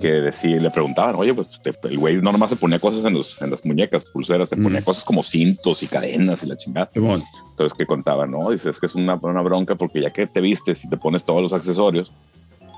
que 0.01 0.09
decía, 0.09 0.61
le 0.61 0.71
preguntaban, 0.71 1.15
oye, 1.17 1.33
pues 1.35 1.61
te- 1.63 1.73
el 1.89 1.99
güey 1.99 2.21
no 2.21 2.31
nomás 2.33 2.51
se 2.51 2.57
ponía 2.57 2.79
cosas 2.79 3.05
en, 3.05 3.15
los, 3.15 3.41
en 3.43 3.51
las 3.51 3.65
muñecas, 3.65 4.05
pulseras, 4.13 4.49
se 4.49 4.57
ponía 4.57 4.81
Mm. 4.81 4.85
cosas 4.85 5.05
como 5.05 5.23
cintos 5.23 5.83
y 5.83 5.87
cadenas 5.87 6.43
y 6.43 6.47
la 6.47 6.57
chingada. 6.57 6.91
Simón. 6.93 7.25
Entonces, 7.51 7.77
que 7.77 7.87
contaba, 7.87 8.27
no, 8.27 8.51
dice, 8.51 8.71
es 8.71 8.79
que 8.79 8.87
es 8.87 8.95
una, 8.95 9.15
una 9.15 9.41
bronca 9.43 9.75
porque 9.75 10.01
ya 10.03 10.09
que 10.11 10.27
te 10.27 10.41
vistes 10.41 10.85
y 10.85 10.89
te 10.89 10.97
pones 10.97 11.25
todos 11.25 11.43
los 11.43 11.53
accesorios, 11.53 12.13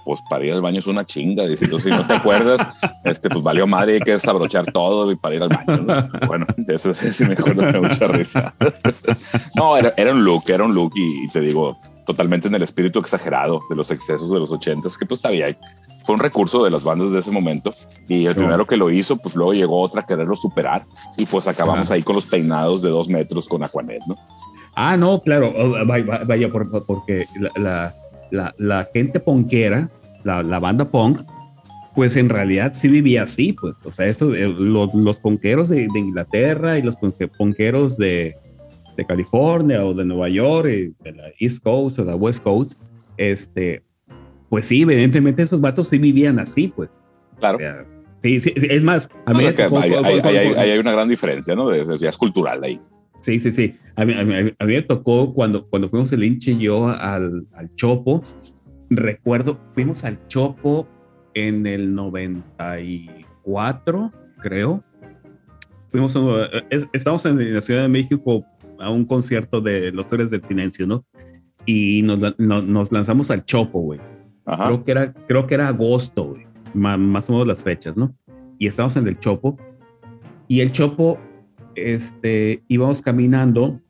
pues 0.04 0.20
para 0.30 0.44
ir 0.46 0.52
al 0.52 0.62
baño 0.62 0.78
es 0.78 0.86
una 0.86 1.04
chinga. 1.04 1.46
Dice, 1.46 1.66
entonces 1.66 1.92
si 1.92 1.98
no 1.98 2.06
te 2.06 2.14
acuerdas, 2.14 2.61
este, 3.04 3.28
pues 3.28 3.44
valió 3.44 3.66
madre, 3.66 3.94
hay 3.94 4.00
que 4.00 4.12
desabrochar 4.12 4.64
todo 4.72 5.11
y 5.11 5.16
para 5.16 5.34
ir 5.34 5.42
al 5.42 5.50
baño. 5.50 5.82
¿no? 5.82 6.26
Bueno, 6.26 6.46
de 6.56 6.74
eso 6.74 6.94
sí 6.94 7.24
me 7.24 7.34
acuerdo 7.34 7.62
de 7.70 7.80
mucha 7.80 8.06
risa. 8.08 8.54
No, 9.56 9.76
era, 9.76 9.92
era 9.96 10.12
un 10.12 10.24
look, 10.24 10.44
era 10.48 10.64
un 10.64 10.74
look 10.74 10.92
y, 10.96 11.24
y 11.24 11.28
te 11.28 11.40
digo, 11.40 11.76
totalmente 12.06 12.48
en 12.48 12.54
el 12.54 12.62
espíritu 12.62 12.98
exagerado 12.98 13.61
de 13.68 13.76
los 13.76 13.90
excesos 13.90 14.30
de 14.30 14.38
los 14.38 14.50
ochentas, 14.52 14.96
que 14.96 15.06
pues 15.06 15.20
sabía, 15.20 15.54
fue 16.05 16.14
un 16.14 16.20
recurso 16.20 16.64
de 16.64 16.70
las 16.70 16.82
bandas 16.84 17.11
de 17.12 17.18
ese 17.18 17.30
momento 17.30 17.70
y 18.09 18.26
el 18.26 18.34
Sí. 18.34 18.40
primero 18.40 18.66
que 18.66 18.76
lo 18.76 18.90
hizo, 18.90 19.16
pues 19.16 19.34
luego 19.36 19.53
llegó 19.55 19.80
otra 19.80 20.01
a 20.03 20.07
quererlo 20.07 20.34
superar 20.34 20.84
y 21.16 21.26
pues 21.26 21.46
acabamos 21.46 21.86
Ajá. 21.88 21.94
ahí 21.94 22.03
con 22.03 22.16
los 22.16 22.26
peinados 22.26 22.82
de 22.82 22.88
dos 22.90 23.09
metros 23.09 23.48
con 23.48 23.62
Aquanet, 23.62 24.01
¿no? 24.07 24.16
Ah, 24.74 24.96
no, 24.96 25.20
claro, 25.20 25.53
vaya, 25.86 26.24
vaya, 26.26 26.48
por- 26.48 26.84
porque 26.86 27.26
la, 27.40 27.51
la, 27.61 27.94
la, 28.30 28.55
la 28.59 28.88
gente 28.92 29.20
ponquera, 29.20 29.90
la, 30.24 30.42
la 30.42 30.59
banda 30.59 30.84
punk, 30.90 31.20
pues 31.94 32.16
en 32.16 32.28
realidad 32.28 32.72
sí 32.72 32.86
vivía 32.88 33.24
así, 33.24 33.53
pues, 33.53 33.84
o 33.84 33.90
sea, 33.90 34.07
eso, 34.07 34.32
eh, 34.34 34.48
los, 34.48 34.94
los 34.94 35.18
ponqueros 35.18 35.68
de, 35.68 35.88
de 35.92 35.98
Inglaterra 35.98 36.78
y 36.78 36.82
los 36.82 36.96
ponque- 36.96 37.28
ponqueros 37.36 37.96
de, 37.98 38.36
de 38.96 39.05
California 39.07 39.84
o 39.84 39.92
de 39.92 40.05
Nueva 40.05 40.28
York, 40.28 40.68
y 40.68 40.94
de 41.03 41.12
la 41.12 41.24
East 41.40 41.62
Coast 41.64 41.98
o 41.98 42.05
de 42.05 42.11
la 42.12 42.16
West 42.16 42.42
Coast, 42.44 42.80
este, 43.16 43.82
pues 44.51 44.66
sí, 44.66 44.82
evidentemente 44.82 45.42
esos 45.42 45.61
vatos 45.62 45.88
sí 45.88 45.98
vivían 45.98 46.38
así, 46.38 46.68
pues. 46.68 46.90
Claro. 47.38 47.57
O 47.57 47.61
sea, 47.61 47.86
sí, 48.22 48.38
sí, 48.40 48.53
es 48.55 48.82
más, 48.82 49.09
a 49.24 49.32
No, 49.32 49.38
mí 49.38 49.46
es 49.46 49.55
que 49.55 49.62
tocó- 49.62 49.78
hay, 49.80 50.78
una 50.78 50.92
gran 50.92 51.09
diferencia, 51.09 51.55
¿no? 51.55 51.74
Ya 51.96 52.11
es 52.11 52.16
cultural 52.18 52.62
ahí. 52.62 52.78
Sí, 53.22 53.38
sí, 53.40 53.51
sí. 53.53 53.74
A 53.96 54.05
mí, 54.05 54.12
a 54.14 54.22
mí- 54.24 54.53
a 54.59 54.64
mí 54.66 54.74
me 54.74 54.82
tocó 54.82 55.32
cuando, 55.32 55.66
cuando 55.68 55.88
fuimos 55.88 56.12
el 56.12 56.24
hinche 56.24 56.51
y 56.53 56.59
yo 56.59 56.88
al, 56.88 57.46
al 57.55 57.74
Chopo. 57.76 58.20
Recuerdo, 58.90 59.59
fuimos 59.72 60.05
al 60.05 60.26
Chopo 60.26 60.86
en 61.34 61.66
el 61.66 61.94
94, 61.94 64.11
creo. 64.42 64.82
Fuimos, 65.90 66.14
a- 66.16 66.46
es- 66.70 66.86
estamos 66.92 67.24
en 67.26 67.55
la 67.55 67.61
Ciudad 67.61 67.82
de 67.82 67.88
México 67.88 68.44
a 68.78 68.90
un 68.90 69.05
concierto 69.05 69.61
de 69.61 69.92
Los 69.92 70.11
Héroes 70.12 70.30
del 70.30 70.42
Silencio, 70.42 70.86
¿no? 70.86 71.05
Y 71.66 72.03
nos, 72.03 72.18
no- 72.38 72.62
nos 72.62 72.92
lanzamos 72.92 73.30
al 73.30 73.44
Chopo, 73.44 73.80
güey. 73.80 74.01
Ajá. 74.45 74.64
Creo 74.66 74.84
que 74.84 74.91
era, 74.91 75.12
creo 75.12 75.47
que 75.47 75.55
era 75.55 75.68
agosto, 75.68 76.24
güey. 76.24 76.47
Ma- 76.74 76.97
más 76.97 77.28
o 77.28 77.32
menos 77.32 77.47
las 77.49 77.62
fechas, 77.62 77.97
¿no? 77.97 78.14
y 78.61 78.66
estábamos 78.66 78.95
en 78.97 79.09
el 79.09 79.18
Chopo. 79.18 79.57
Y 80.47 80.61
el 80.61 80.70
Chopo, 80.70 81.18
este, 81.74 82.62
íbamos 82.68 83.01
caminando 83.01 83.80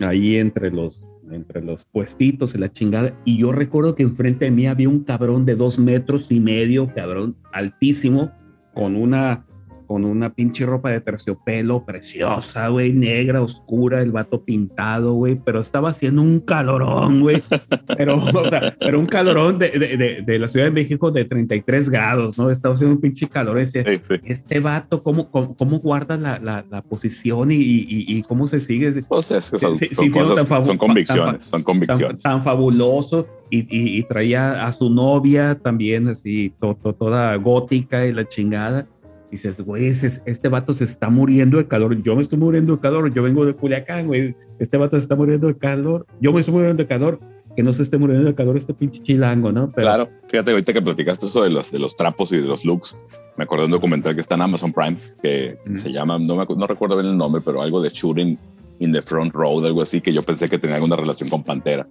ahí 0.00 0.34
entre 0.36 0.72
los, 0.72 1.06
entre 1.30 1.62
los 1.62 1.84
puestitos 1.84 2.54
y 2.54 2.58
la 2.58 2.72
chingada. 2.72 3.16
Y 3.24 3.38
yo 3.38 3.52
recuerdo 3.52 3.94
que 3.94 4.02
enfrente 4.02 4.46
de 4.46 4.50
mí 4.50 4.66
había 4.66 4.88
un 4.88 5.04
cabrón 5.04 5.46
de 5.46 5.54
dos 5.54 5.78
metros 5.78 6.32
y 6.32 6.40
medio, 6.40 6.92
cabrón 6.92 7.36
altísimo, 7.52 8.32
con 8.74 8.96
una 8.96 9.46
con 9.86 10.04
una 10.04 10.34
pinche 10.34 10.66
ropa 10.66 10.90
de 10.90 11.00
terciopelo 11.00 11.84
preciosa, 11.84 12.68
güey, 12.68 12.92
negra, 12.92 13.42
oscura, 13.42 14.02
el 14.02 14.12
vato 14.12 14.44
pintado, 14.44 15.14
güey, 15.14 15.36
pero 15.36 15.60
estaba 15.60 15.90
haciendo 15.90 16.22
un 16.22 16.40
calorón, 16.40 17.20
güey. 17.20 17.42
Pero, 17.96 18.16
o 18.16 18.48
sea, 18.48 18.74
pero 18.80 18.98
un 18.98 19.06
calorón 19.06 19.58
de, 19.58 19.70
de, 19.70 20.22
de, 20.22 20.38
la 20.38 20.48
Ciudad 20.48 20.66
de 20.66 20.72
México 20.72 21.10
de 21.10 21.24
33 21.24 21.90
grados, 21.90 22.38
¿no? 22.38 22.50
Estaba 22.50 22.74
haciendo 22.74 22.96
un 22.96 23.00
pinche 23.00 23.28
calor. 23.28 23.58
Ese, 23.58 23.84
Este 24.24 24.58
vato, 24.58 25.02
¿cómo, 25.02 25.30
cómo, 25.30 25.78
guarda 25.78 26.16
la, 26.16 26.38
la, 26.38 26.64
la 26.68 26.82
posición 26.82 27.52
y, 27.52 27.56
y, 27.56 27.86
y, 27.88 28.22
cómo 28.22 28.46
se 28.46 28.60
sigue? 28.60 28.92
Pues 29.08 29.30
es 29.30 29.50
que 29.50 29.58
son, 29.58 29.74
son, 29.76 30.10
cosas, 30.10 30.66
son 30.66 30.78
convicciones, 30.78 31.44
son 31.44 31.62
convicciones. 31.62 32.22
Tan, 32.22 32.42
fabuloso. 32.42 33.26
Y, 33.50 33.66
y, 33.70 34.02
traía 34.04 34.66
a 34.66 34.72
su 34.72 34.90
novia 34.90 35.54
también 35.54 36.08
así, 36.08 36.52
toda 36.58 37.36
gótica 37.36 38.04
y 38.06 38.12
la 38.12 38.26
chingada 38.26 38.88
dices, 39.34 39.60
güey, 39.60 39.88
este 39.88 40.48
vato 40.48 40.72
se 40.72 40.84
está 40.84 41.10
muriendo 41.10 41.58
de 41.58 41.66
calor, 41.66 42.00
yo 42.02 42.14
me 42.14 42.22
estoy 42.22 42.38
muriendo 42.38 42.76
de 42.76 42.80
calor, 42.80 43.12
yo 43.12 43.22
vengo 43.22 43.44
de 43.44 43.54
Culiacán, 43.54 44.06
güey, 44.06 44.36
este 44.58 44.76
vato 44.76 44.96
se 44.96 45.02
está 45.02 45.16
muriendo 45.16 45.48
de 45.48 45.56
calor, 45.56 46.06
yo 46.20 46.32
me 46.32 46.40
estoy 46.40 46.54
muriendo 46.54 46.82
de 46.82 46.86
calor, 46.86 47.18
que 47.56 47.62
no 47.62 47.72
se 47.72 47.82
esté 47.82 47.98
muriendo 47.98 48.26
de 48.26 48.34
calor 48.34 48.56
este 48.56 48.74
pinche 48.74 49.00
chilango, 49.02 49.52
¿no? 49.52 49.72
claro, 49.72 50.08
fíjate, 50.28 50.52
ahorita 50.52 50.72
que 50.72 50.82
platicaste 50.82 51.26
eso 51.26 51.42
de 51.42 51.50
los, 51.50 51.70
de 51.70 51.78
los 51.78 51.96
trapos 51.96 52.32
y 52.32 52.36
de 52.36 52.42
los 52.42 52.64
looks, 52.64 52.96
me 53.36 53.44
acordé 53.44 53.62
de 53.62 53.66
un 53.66 53.72
documental 53.72 54.14
que 54.14 54.20
está 54.20 54.36
en 54.36 54.42
Amazon 54.42 54.72
Prime, 54.72 54.96
que 55.22 55.58
se 55.74 55.90
llama, 55.90 56.18
no, 56.18 56.36
me, 56.36 56.46
no 56.56 56.66
recuerdo 56.66 56.96
bien 56.96 57.08
el 57.08 57.16
nombre, 57.16 57.42
pero 57.44 57.60
algo 57.60 57.80
de 57.80 57.88
Shooting 57.88 58.38
in 58.80 58.92
the 58.92 59.02
Front 59.02 59.34
Row, 59.34 59.64
algo 59.64 59.82
así, 59.82 60.00
que 60.00 60.12
yo 60.12 60.22
pensé 60.22 60.48
que 60.48 60.58
tenía 60.58 60.76
alguna 60.76 60.96
relación 60.96 61.28
con 61.28 61.42
Pantera. 61.42 61.86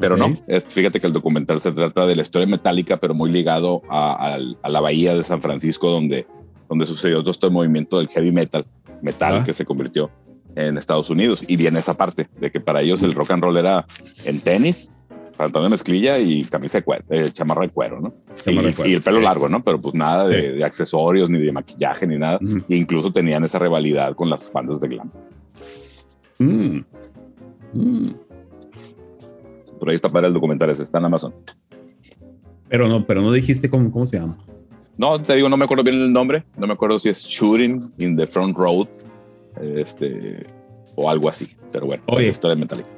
Pero 0.00 0.16
no, 0.16 0.32
es, 0.46 0.64
fíjate 0.64 0.98
que 0.98 1.06
el 1.06 1.12
documental 1.12 1.60
se 1.60 1.72
trata 1.72 2.06
de 2.06 2.16
la 2.16 2.22
historia 2.22 2.46
metálica, 2.46 2.96
pero 2.96 3.12
muy 3.12 3.30
ligado 3.30 3.82
a, 3.90 4.38
a 4.62 4.68
la 4.68 4.80
bahía 4.80 5.14
de 5.14 5.22
San 5.22 5.42
Francisco, 5.42 5.90
donde 5.90 6.26
donde 6.70 6.86
sucedió 6.86 7.20
todo 7.20 7.32
este 7.32 7.50
movimiento 7.50 7.98
del 7.98 8.08
heavy 8.08 8.30
metal, 8.30 8.64
metal 9.02 9.44
que 9.44 9.52
se 9.52 9.64
convirtió 9.64 10.08
en 10.54 10.78
Estados 10.78 11.10
Unidos. 11.10 11.44
Y 11.46 11.56
viene 11.56 11.80
esa 11.80 11.94
parte 11.94 12.30
de 12.38 12.50
que 12.52 12.60
para 12.60 12.80
ellos 12.80 13.02
el 13.02 13.12
rock 13.12 13.32
and 13.32 13.42
roll 13.42 13.58
era 13.58 13.84
en 14.24 14.40
tenis, 14.40 14.92
pantalón 15.36 15.66
de 15.66 15.70
mezclilla 15.72 16.18
y 16.20 16.44
camisa 16.44 16.78
de 16.78 16.84
cuero, 16.84 17.04
eh, 17.10 17.28
chamarra 17.32 17.62
de 17.62 17.70
cuero, 17.70 18.00
¿no? 18.00 18.14
Y, 18.46 18.94
el 18.94 19.02
pelo 19.02 19.20
largo, 19.20 19.48
¿no? 19.48 19.64
Pero 19.64 19.80
pues 19.80 19.96
nada 19.96 20.28
de, 20.28 20.62
accesorios, 20.62 21.28
ni 21.28 21.40
de 21.40 21.50
maquillaje, 21.50 22.06
ni 22.06 22.16
nada. 22.16 22.38
E 22.68 22.76
incluso 22.76 23.12
tenían 23.12 23.42
esa 23.42 23.58
rivalidad 23.58 24.14
con 24.14 24.30
las 24.30 24.52
bandas 24.52 24.80
de 24.80 24.88
glam. 24.88 25.10
Mm. 26.38 26.84
Mm. 27.72 28.14
Por 29.80 29.90
ahí 29.90 29.96
está 29.96 30.08
para 30.08 30.28
el 30.28 30.32
documental, 30.32 30.70
ese 30.70 30.84
está 30.84 30.98
en 30.98 31.06
Amazon. 31.06 31.34
Pero 32.68 32.86
no, 32.86 33.04
pero 33.04 33.22
no 33.22 33.32
dijiste 33.32 33.68
cómo, 33.68 33.90
cómo 33.90 34.06
se 34.06 34.20
llama. 34.20 34.38
No, 35.00 35.18
te 35.18 35.34
digo, 35.34 35.48
no 35.48 35.56
me 35.56 35.64
acuerdo 35.64 35.82
bien 35.82 35.96
el 35.96 36.12
nombre. 36.12 36.44
No 36.58 36.66
me 36.66 36.74
acuerdo 36.74 36.98
si 36.98 37.08
es 37.08 37.24
Shooting 37.26 37.80
in 38.00 38.16
the 38.18 38.26
Front 38.26 38.54
Road. 38.54 38.86
Este, 39.58 40.40
o 40.94 41.10
algo 41.10 41.30
así. 41.30 41.46
Pero 41.72 41.86
bueno, 41.86 42.02
Oye. 42.06 42.28
historia 42.28 42.54
de 42.54 42.60
Metallica. 42.60 42.90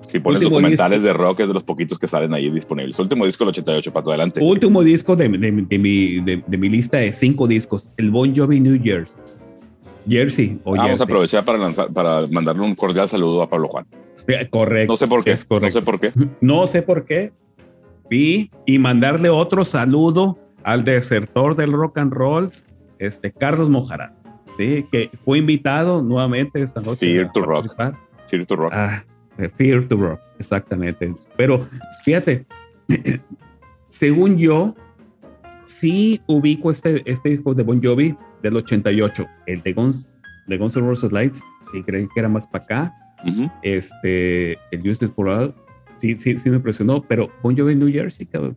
Si 0.00 0.18
pones 0.18 0.42
documentales 0.42 1.04
de 1.04 1.12
rock, 1.12 1.40
es 1.40 1.48
de 1.48 1.54
los 1.54 1.62
poquitos 1.62 1.96
que 1.96 2.08
salen 2.08 2.34
ahí 2.34 2.50
disponibles. 2.50 2.98
Último 2.98 3.24
disco, 3.24 3.44
el 3.44 3.50
88, 3.50 3.92
para 3.92 4.04
adelante. 4.08 4.40
Último 4.42 4.82
disco 4.82 5.14
de, 5.14 5.28
de, 5.28 5.52
mi, 5.52 6.20
de, 6.20 6.58
mi, 6.58 6.68
lista 6.68 6.98
de 6.98 7.12
cinco 7.12 7.46
discos, 7.46 7.88
el 7.96 8.10
Bon 8.10 8.34
Jovi 8.34 8.58
New 8.58 8.76
Year's. 8.76 9.16
Jersey. 10.08 10.58
O 10.64 10.76
Vamos 10.76 11.00
a 11.00 11.04
aprovechar 11.04 11.44
para, 11.44 11.58
lanzar, 11.58 11.88
para 11.92 12.26
mandarle 12.26 12.64
un 12.64 12.74
cordial 12.74 13.08
saludo 13.08 13.40
a 13.42 13.48
Pablo 13.48 13.68
Juan. 13.68 13.86
Eh, 14.26 14.48
correcto. 14.50 14.94
No 14.94 14.96
sé 14.96 15.06
por 15.06 15.22
qué. 15.22 15.30
No 15.30 15.70
sé 15.70 15.82
por 15.82 16.00
qué. 16.00 16.10
No 16.40 16.66
sé 16.66 16.82
por 16.82 17.06
qué. 17.06 17.32
Y, 18.10 18.50
y 18.66 18.78
mandarle 18.80 19.30
otro 19.30 19.64
saludo 19.64 20.36
al 20.64 20.82
desertor 20.82 21.54
del 21.54 21.72
rock 21.72 21.98
and 21.98 22.12
roll, 22.12 22.50
este 22.98 23.32
Carlos 23.32 23.70
Mojarás, 23.70 24.22
¿sí? 24.56 24.86
que 24.90 25.10
fue 25.24 25.38
invitado 25.38 26.02
nuevamente 26.02 26.62
esta 26.62 26.80
noche. 26.80 27.06
Fear 27.06 27.32
to 27.32 27.42
Rock. 27.42 27.66
Fear 28.26 28.46
to 28.46 28.56
Rock. 28.56 28.72
Ah, 28.74 29.04
eh, 29.38 29.48
Fear 29.48 29.86
to 29.86 29.96
Rock, 29.96 30.20
exactamente. 30.38 31.12
Pero 31.36 31.66
fíjate, 32.04 32.46
según 33.88 34.38
yo, 34.38 34.74
sí 35.58 36.22
ubico 36.26 36.70
este, 36.70 37.02
este 37.10 37.28
disco 37.28 37.54
de 37.54 37.62
Bon 37.62 37.82
Jovi 37.82 38.16
del 38.42 38.56
88, 38.56 39.26
el 39.46 39.62
de 39.62 39.72
Guns, 39.72 40.08
de 40.46 40.56
Guns 40.56 40.76
N' 40.76 40.86
Roses 40.86 41.12
Lights, 41.12 41.42
sí 41.70 41.82
creí 41.82 42.08
que 42.08 42.20
era 42.20 42.28
más 42.28 42.46
para 42.46 42.64
acá. 42.64 42.94
Este, 43.62 44.52
el 44.70 44.82
Justice 44.84 45.12
for 45.14 45.54
sí, 46.04 46.16
sí, 46.16 46.36
sí 46.36 46.50
me 46.50 46.56
impresionó, 46.56 47.02
pero 47.02 47.30
Bon 47.42 47.56
Jovi 47.56 47.74
New 47.74 47.90
Jersey, 47.90 48.26
cabrón 48.26 48.56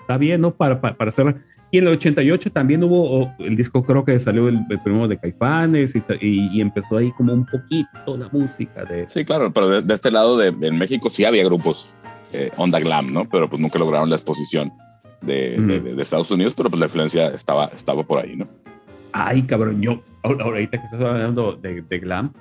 está 0.00 0.16
bien, 0.16 0.40
¿no? 0.40 0.54
Para, 0.54 0.80
para, 0.80 0.96
para 0.96 1.08
hacerla. 1.08 1.36
Y 1.70 1.78
en 1.78 1.84
el 1.84 1.94
88 1.94 2.52
también 2.52 2.84
hubo 2.84 3.32
el 3.38 3.56
disco, 3.56 3.82
creo 3.82 4.04
que 4.04 4.18
salió 4.20 4.48
el, 4.48 4.66
primero 4.84 5.08
de 5.08 5.18
Caifanes 5.18 5.94
y, 5.94 6.56
y, 6.56 6.60
empezó 6.60 6.98
ahí 6.98 7.10
como 7.12 7.32
un 7.32 7.46
poquito 7.46 8.16
la 8.16 8.28
música 8.28 8.84
de. 8.84 9.08
Sí, 9.08 9.24
claro, 9.24 9.52
pero 9.52 9.80
de, 9.80 9.94
este 9.94 10.10
lado 10.10 10.36
de, 10.36 10.52
México 10.70 11.08
sí 11.08 11.24
había 11.24 11.44
grupos 11.44 12.02
eh, 12.34 12.50
onda 12.58 12.78
glam, 12.78 13.12
¿no? 13.12 13.26
Pero 13.26 13.48
pues 13.48 13.60
nunca 13.60 13.78
lograron 13.78 14.10
la 14.10 14.16
exposición 14.16 14.70
de, 15.22 15.58
de, 15.58 16.02
Estados 16.02 16.30
Unidos, 16.30 16.52
pero 16.54 16.68
pues 16.68 16.78
la 16.78 16.86
influencia 16.86 17.26
estaba, 17.26 17.64
estaba 17.64 18.02
por 18.02 18.22
ahí, 18.22 18.36
¿no? 18.36 18.48
Ay, 19.12 19.42
cabrón, 19.42 19.80
yo 19.80 19.96
ahorita 20.22 20.78
que 20.78 20.84
estás 20.84 21.00
hablando 21.00 21.54
de, 21.54 21.82
glam, 21.98 22.34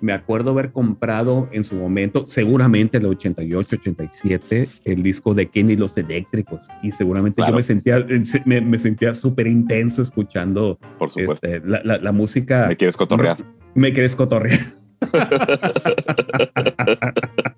me 0.00 0.12
acuerdo 0.12 0.50
haber 0.50 0.72
comprado 0.72 1.48
en 1.52 1.64
su 1.64 1.74
momento, 1.74 2.26
seguramente 2.26 2.98
el 2.98 3.06
88, 3.06 3.76
87, 3.76 4.68
el 4.84 5.02
disco 5.02 5.34
de 5.34 5.46
Kenny 5.46 5.76
los 5.76 5.96
Eléctricos. 5.96 6.68
Y 6.82 6.92
seguramente 6.92 7.42
yo 7.46 7.52
me 7.52 7.62
sentía, 7.62 8.04
me, 8.44 8.78
sentía 8.78 9.14
súper 9.14 9.46
intenso 9.46 10.02
escuchando 10.02 10.78
este, 11.16 11.60
la, 11.64 11.82
la, 11.82 12.12
música. 12.12 12.66
¿Me 12.68 12.76
quieres 12.76 12.96
cotorrear? 12.96 13.38
Me 13.74 13.92
quieres 13.92 14.14
cotorrear. 14.16 14.60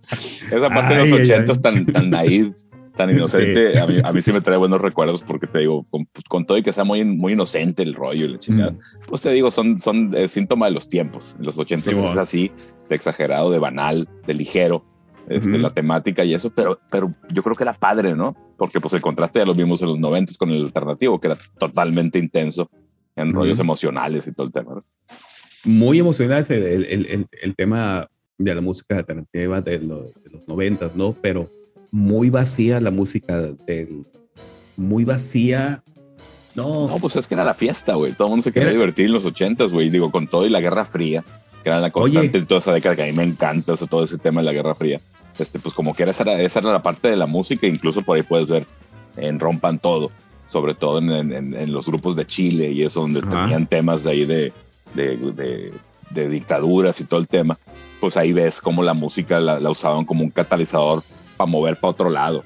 Esa 0.01 0.69
parte 0.69 0.95
de 0.95 1.01
los 1.01 1.13
80 1.13 1.55
tan, 1.55 1.87
tan 1.87 2.11
naive 2.11 2.53
tan 3.01 3.17
inocente, 3.17 3.79
a, 3.79 3.87
mí, 3.87 3.97
a, 4.05 4.13
mí, 4.13 4.21
sí 4.21 4.31
me 4.31 4.43
trae 4.43 4.59
buenos 4.59 4.79
recuerdos 4.79 5.25
porque 5.25 5.47
te 5.47 5.61
digo, 5.61 5.83
con, 6.29 6.45
todo 6.45 6.59
y 6.59 6.63
que 6.63 6.71
sea 6.71 6.85
muy, 6.85 7.03
muy 7.03 7.33
inocente 7.33 7.83
el 7.83 7.95
rollo 7.95 8.27
y 8.27 8.29
la 8.29 8.39
chingada, 8.39 8.75
pues 9.09 9.23
te 9.23 9.31
digo, 9.31 9.51
son, 9.51 9.79
son 9.79 10.15
el 10.15 10.29
síntoma 10.29 10.67
de 10.67 10.73
los 10.73 10.91
tiempos. 10.91 11.35
En 11.39 11.47
los 11.47 11.57
80 11.57 11.91
es 11.91 11.99
así, 12.19 12.51
de 12.91 12.95
exagerado, 12.95 13.51
de 13.51 13.59
banal, 13.59 14.07
de 14.27 14.35
ligero, 14.35 14.83
este, 15.29 15.59
la 15.59 15.71
temática 15.71 16.25
y 16.25 16.35
eso, 16.35 16.51
pero, 16.51 16.77
pero 16.91 17.11
yo 17.33 17.43
creo 17.43 17.57
que 17.57 17.65
era 17.65 17.73
padre, 17.73 18.15
¿no? 18.15 18.37
Porque 18.59 18.81
pues 18.81 18.93
el 18.93 19.01
contraste 19.01 19.39
ya 19.39 19.47
lo 19.47 19.55
vimos 19.55 19.81
en 19.81 19.89
los 19.89 19.99
90 19.99 20.35
con 20.39 20.51
el 20.51 20.65
alternativo, 20.65 21.19
que 21.19 21.29
era 21.29 21.39
totalmente 21.59 22.19
intenso 22.19 22.71
en 23.17 23.33
rollos 23.33 23.61
emocionales 23.61 24.27
y 24.27 24.33
todo 24.33 24.47
el 24.47 24.53
tema. 24.53 24.79
Muy 25.65 25.99
emocional 25.99 26.45
el, 26.51 26.85
el, 26.85 27.29
el, 27.31 27.57
tema 27.57 28.11
de 28.37 28.55
la 28.55 28.61
música 28.61 28.97
alternativa 28.97 29.63
de 29.63 29.79
los, 29.79 30.23
de 30.23 30.31
los 30.31 30.47
90, 30.47 30.89
¿no? 30.97 31.15
Pero 31.21 31.49
muy 31.91 32.31
vacía 32.31 32.81
la 32.81 32.91
música 32.91 33.41
del 33.67 34.07
muy 34.77 35.05
vacía. 35.05 35.83
No. 36.55 36.89
No, 36.89 36.97
pues 36.99 37.17
es 37.17 37.29
que 37.29 37.35
era 37.35 37.45
la 37.45 37.55
fiesta, 37.55 37.95
güey. 37.95 38.13
Todo 38.13 38.29
el 38.29 38.31
mundo 38.31 38.43
se 38.43 38.53
quería 38.53 38.71
divertir 38.71 39.07
en 39.07 39.13
los 39.13 39.27
ochentas, 39.27 39.73
güey. 39.73 39.91
Digo, 39.91 40.11
con 40.11 40.27
todo 40.27 40.47
y 40.47 40.49
la 40.49 40.61
Guerra 40.61 40.85
Fría, 40.85 41.23
que 41.63 41.69
era 41.69 41.79
la 41.79 41.91
constante 41.91 42.39
en 42.39 42.47
toda 42.47 42.61
esa 42.61 42.73
década 42.73 42.97
que 42.97 43.03
a 43.05 43.07
mí 43.07 43.13
me 43.13 43.23
encanta 43.23 43.77
todo 43.77 44.03
ese 44.03 44.19
tema 44.19 44.41
de 44.41 44.47
la 44.47 44.53
Guerra 44.53 44.75
Fría. 44.75 45.01
Este, 45.39 45.59
pues 45.59 45.75
como 45.75 45.95
que 45.95 46.03
era, 46.03 46.11
esa, 46.11 46.25
era, 46.25 46.41
esa 46.41 46.59
era 46.59 46.73
la 46.73 46.83
parte 46.83 47.09
de 47.09 47.17
la 47.17 47.27
música, 47.27 47.67
incluso 47.67 48.03
por 48.03 48.17
ahí 48.17 48.23
puedes 48.23 48.49
ver 48.49 48.65
en 49.17 49.39
Rompan 49.39 49.79
Todo, 49.79 50.11
sobre 50.47 50.75
todo 50.75 50.99
en, 50.99 51.11
en, 51.33 51.73
los 51.73 51.87
grupos 51.87 52.17
de 52.17 52.27
Chile 52.27 52.71
y 52.71 52.83
eso, 52.83 53.01
donde 53.01 53.23
tenían 53.23 53.67
temas 53.67 54.05
de 54.05 54.11
ahí 54.11 54.25
de, 54.25 54.53
de, 54.95 55.73
de, 56.11 56.29
dictaduras 56.29 57.01
y 57.01 57.05
todo 57.05 57.21
el 57.21 57.29
tema. 57.29 57.59
Pues 58.01 58.17
ahí 58.17 58.33
ves 58.33 58.61
cómo 58.61 58.83
la 58.83 58.95
música 58.95 59.41
la, 59.41 59.61
la 59.61 59.71
usaban 59.71 60.05
como 60.05 60.25
un 60.25 60.31
catalizador 60.31 61.03
para 61.41 61.51
mover 61.51 61.75
para 61.77 61.91
otro 61.91 62.11
lado 62.11 62.45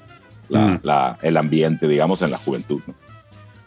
mm. 0.49 0.75
el 1.21 1.35
ambiente, 1.35 1.85
digamos, 1.85 2.21
en 2.21 2.31
la 2.31 2.37
juventud. 2.37 2.81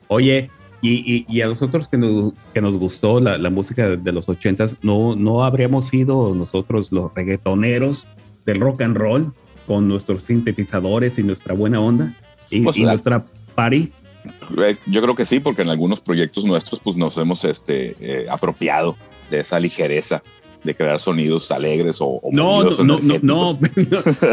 Oye, 0.09 0.51
y, 0.81 1.41
a 1.43 1.47
nosotros 1.47 1.87
que 1.87 1.99
nos, 1.99 2.33
que 2.55 2.62
nos 2.62 2.79
gustó 2.79 3.20
la, 3.20 3.51
música 3.51 3.89
de, 3.89 4.12
los 4.12 4.31
ochentas, 4.31 4.76
¿no, 4.81 5.14
¿no 5.16 5.45
habríamos 5.45 5.89
sido 5.89 6.35
nosotros 6.35 6.93
los 6.93 7.12
reggaetoneros 7.14 8.09
del 8.47 8.59
rock 8.59 8.81
and 8.81 8.97
roll 8.97 9.35
con 9.66 9.87
nuestros 9.87 10.22
sintetizadores 10.22 11.18
y 11.18 11.24
nuestra 11.24 11.53
buena 11.53 11.79
onda 11.79 12.16
y, 12.51 12.61
pues 12.61 12.79
nuestra 12.79 13.22
party? 13.55 13.93
Eh, 14.24 14.76
yo 14.87 15.03
creo 15.03 15.14
que 15.14 15.26
sí, 15.26 15.41
porque 15.41 15.61
en 15.61 15.68
algunos 15.68 16.01
proyectos 16.01 16.47
nuestros 16.47 16.81
pues 16.81 16.97
nos 16.97 17.18
hemos 17.18 17.45
este, 17.45 17.97
eh, 18.01 18.26
apropiado 18.31 18.97
de 19.31 19.41
esa 19.41 19.61
ligereza 19.61 20.22
de 20.65 20.75
crear 20.75 20.99
sonidos 21.01 21.51
alegres 21.51 22.01
o, 22.01 22.07
o 22.07 22.31
no, 22.33 22.65
no, 22.65 22.99
no, 22.99 22.99
no, 23.23 23.59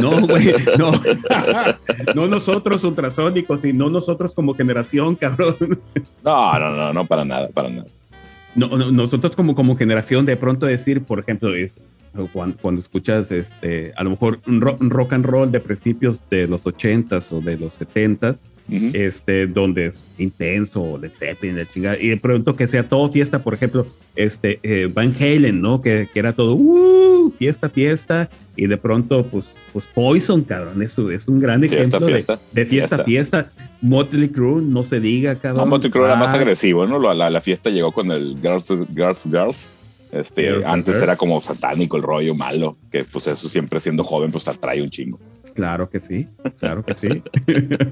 no, 0.02 0.28
güey, 0.28 0.54
no, 0.78 0.92
no 2.16 2.28
nosotros 2.28 2.84
ultrasónicos 2.84 3.64
y 3.66 3.74
no 3.74 3.90
nosotros 3.90 4.34
como 4.34 4.54
generación, 4.54 5.16
cabrón. 5.16 5.56
No, 6.24 6.60
no, 6.60 6.76
no, 6.76 6.94
no, 6.94 7.06
para 7.06 7.26
nada, 7.26 7.50
para 7.50 7.70
nada. 7.70 7.88
No, 8.56 8.70
no, 8.70 8.92
nosotros 8.92 9.36
como, 9.36 9.54
como 9.54 9.76
generación 9.76 10.26
de 10.26 10.38
pronto 10.38 10.66
decir, 10.66 11.04
por 11.04 11.20
ejemplo, 11.20 11.54
es, 11.54 11.80
cuando, 12.32 12.58
cuando 12.58 12.80
escuchas 12.80 13.30
este, 13.32 13.94
a 13.96 14.04
lo 14.04 14.12
mejor 14.12 14.40
un 14.48 14.62
rock, 14.62 14.82
un 14.82 14.90
rock 14.90 15.14
and 15.14 15.26
roll 15.26 15.52
de 15.52 15.60
principios 15.60 16.28
de 16.30 16.48
los 16.48 16.64
80s 16.64 17.32
o 17.34 17.42
de 17.42 17.58
los 17.58 17.80
70s, 17.80 18.40
Ujú. 18.68 18.84
este, 18.94 19.46
donde 19.46 19.86
es 19.88 20.04
intenso, 20.18 20.98
Led 20.98 21.12
Zeppelin, 21.16 21.58
la 21.58 21.66
chingada, 21.66 21.98
y 22.00 22.08
de 22.08 22.18
pronto 22.18 22.56
que 22.56 22.66
sea 22.68 22.88
todo 22.90 23.12
fiesta, 23.12 23.44
por 23.44 23.54
ejemplo, 23.54 23.86
este, 24.16 24.60
eh, 24.64 24.90
Van 24.92 25.14
Halen, 25.20 25.62
¿no? 25.62 25.82
Que, 25.82 26.10
que 26.12 26.20
era 26.20 26.34
todo, 26.34 26.56
uh, 26.56 27.32
fiesta, 27.38 27.70
fiesta, 27.70 28.30
y 28.56 28.66
de 28.68 28.78
pronto, 28.78 29.26
pues, 29.28 29.56
pues 29.72 29.86
Poison, 29.88 30.42
cabrón, 30.44 30.82
eso 30.82 31.12
es 31.12 31.28
un 31.28 31.40
gran 31.40 31.60
Fiesta, 31.60 31.78
ejemplo 31.80 32.00
de- 32.08 32.12
fiesta, 32.14 32.40
de, 32.54 32.66
fiesta, 32.66 32.98
fiesta, 33.04 33.52
Motley 33.82 34.30
Crue, 34.30 34.62
no 34.64 34.84
se 34.84 35.00
diga, 35.00 35.36
cabrón. 35.36 35.66
No, 35.66 35.70
Motley 35.70 35.92
Crue 35.92 36.06
era 36.06 36.16
más 36.16 36.32
Ah, 36.34 36.38
agresivo, 36.38 36.88
¿no? 36.88 36.98
La, 37.00 37.14
la, 37.14 37.30
la 37.30 37.42
fiesta 37.42 37.70
llegó 37.70 37.92
con 37.92 38.10
el 38.12 38.36
Girls, 38.42 38.68
Girls, 38.96 39.24
Girls. 39.26 39.70
Este, 40.12 40.44
Girls, 40.44 40.66
antes 40.66 40.96
Girls. 40.96 41.04
era 41.04 41.16
como 41.18 41.42
satánico 41.42 41.98
el 41.98 42.04
rollo 42.04 42.34
malo, 42.36 42.74
que 42.90 43.04
pues 43.04 43.28
eso 43.28 43.50
siempre 43.50 43.80
siendo 43.82 44.02
joven 44.04 44.32
pues 44.32 44.48
atrae 44.48 44.82
un 44.82 44.90
chingo. 44.90 45.20
Claro 45.54 45.90
que 45.90 46.00
sí, 46.00 46.26
claro 46.60 46.86
que 46.86 46.96
sí. 46.96 47.10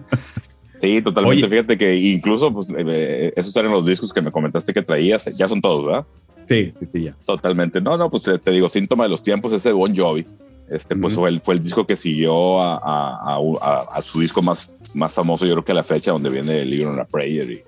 Sí, 0.84 1.02
totalmente. 1.02 1.46
Oye. 1.46 1.48
Fíjate 1.50 1.78
que 1.78 1.96
incluso 1.96 2.52
pues 2.54 2.68
eh, 2.78 3.32
esos 3.36 3.56
eran 3.56 3.72
los 3.72 3.86
discos 3.86 4.12
que 4.12 4.22
me 4.22 4.32
comentaste 4.32 4.74
que 4.74 4.82
traías, 4.82 5.26
ya 5.38 5.48
son 5.48 5.62
todos, 5.62 5.86
¿verdad? 5.86 6.06
Sí, 6.50 6.72
sí, 6.78 6.86
sí, 6.92 7.04
ya. 7.06 7.16
Totalmente. 7.26 7.80
No, 7.80 7.96
no, 7.98 8.10
pues 8.10 8.28
eh, 8.28 8.38
te 8.38 8.52
digo, 8.52 8.68
síntoma 8.68 9.06
de 9.06 9.10
los 9.10 9.24
tiempos, 9.24 9.54
ese 9.54 9.72
Bon 9.72 9.96
Jovi. 9.96 10.26
Este, 10.70 10.96
pues 10.96 11.14
fue, 11.14 11.30
el, 11.30 11.40
fue 11.42 11.54
el 11.56 11.62
disco 11.62 11.86
que 11.86 11.96
siguió 11.96 12.62
a, 12.62 12.74
a- 12.74 13.36
a- 13.36 13.40
a- 13.62 13.86
a 13.94 14.02
su 14.02 14.20
disco 14.22 14.42
más, 14.42 14.78
más 14.96 15.14
famoso, 15.14 15.46
yo 15.46 15.54
creo 15.54 15.66
que 15.66 15.72
a 15.72 15.76
la 15.76 15.84
fecha, 15.84 16.12
donde 16.12 16.30
viene 16.30 16.66
Living 16.66 16.88
on 16.88 17.00
a 17.00 17.06
Prayer 17.06 17.50
y, 17.52 17.60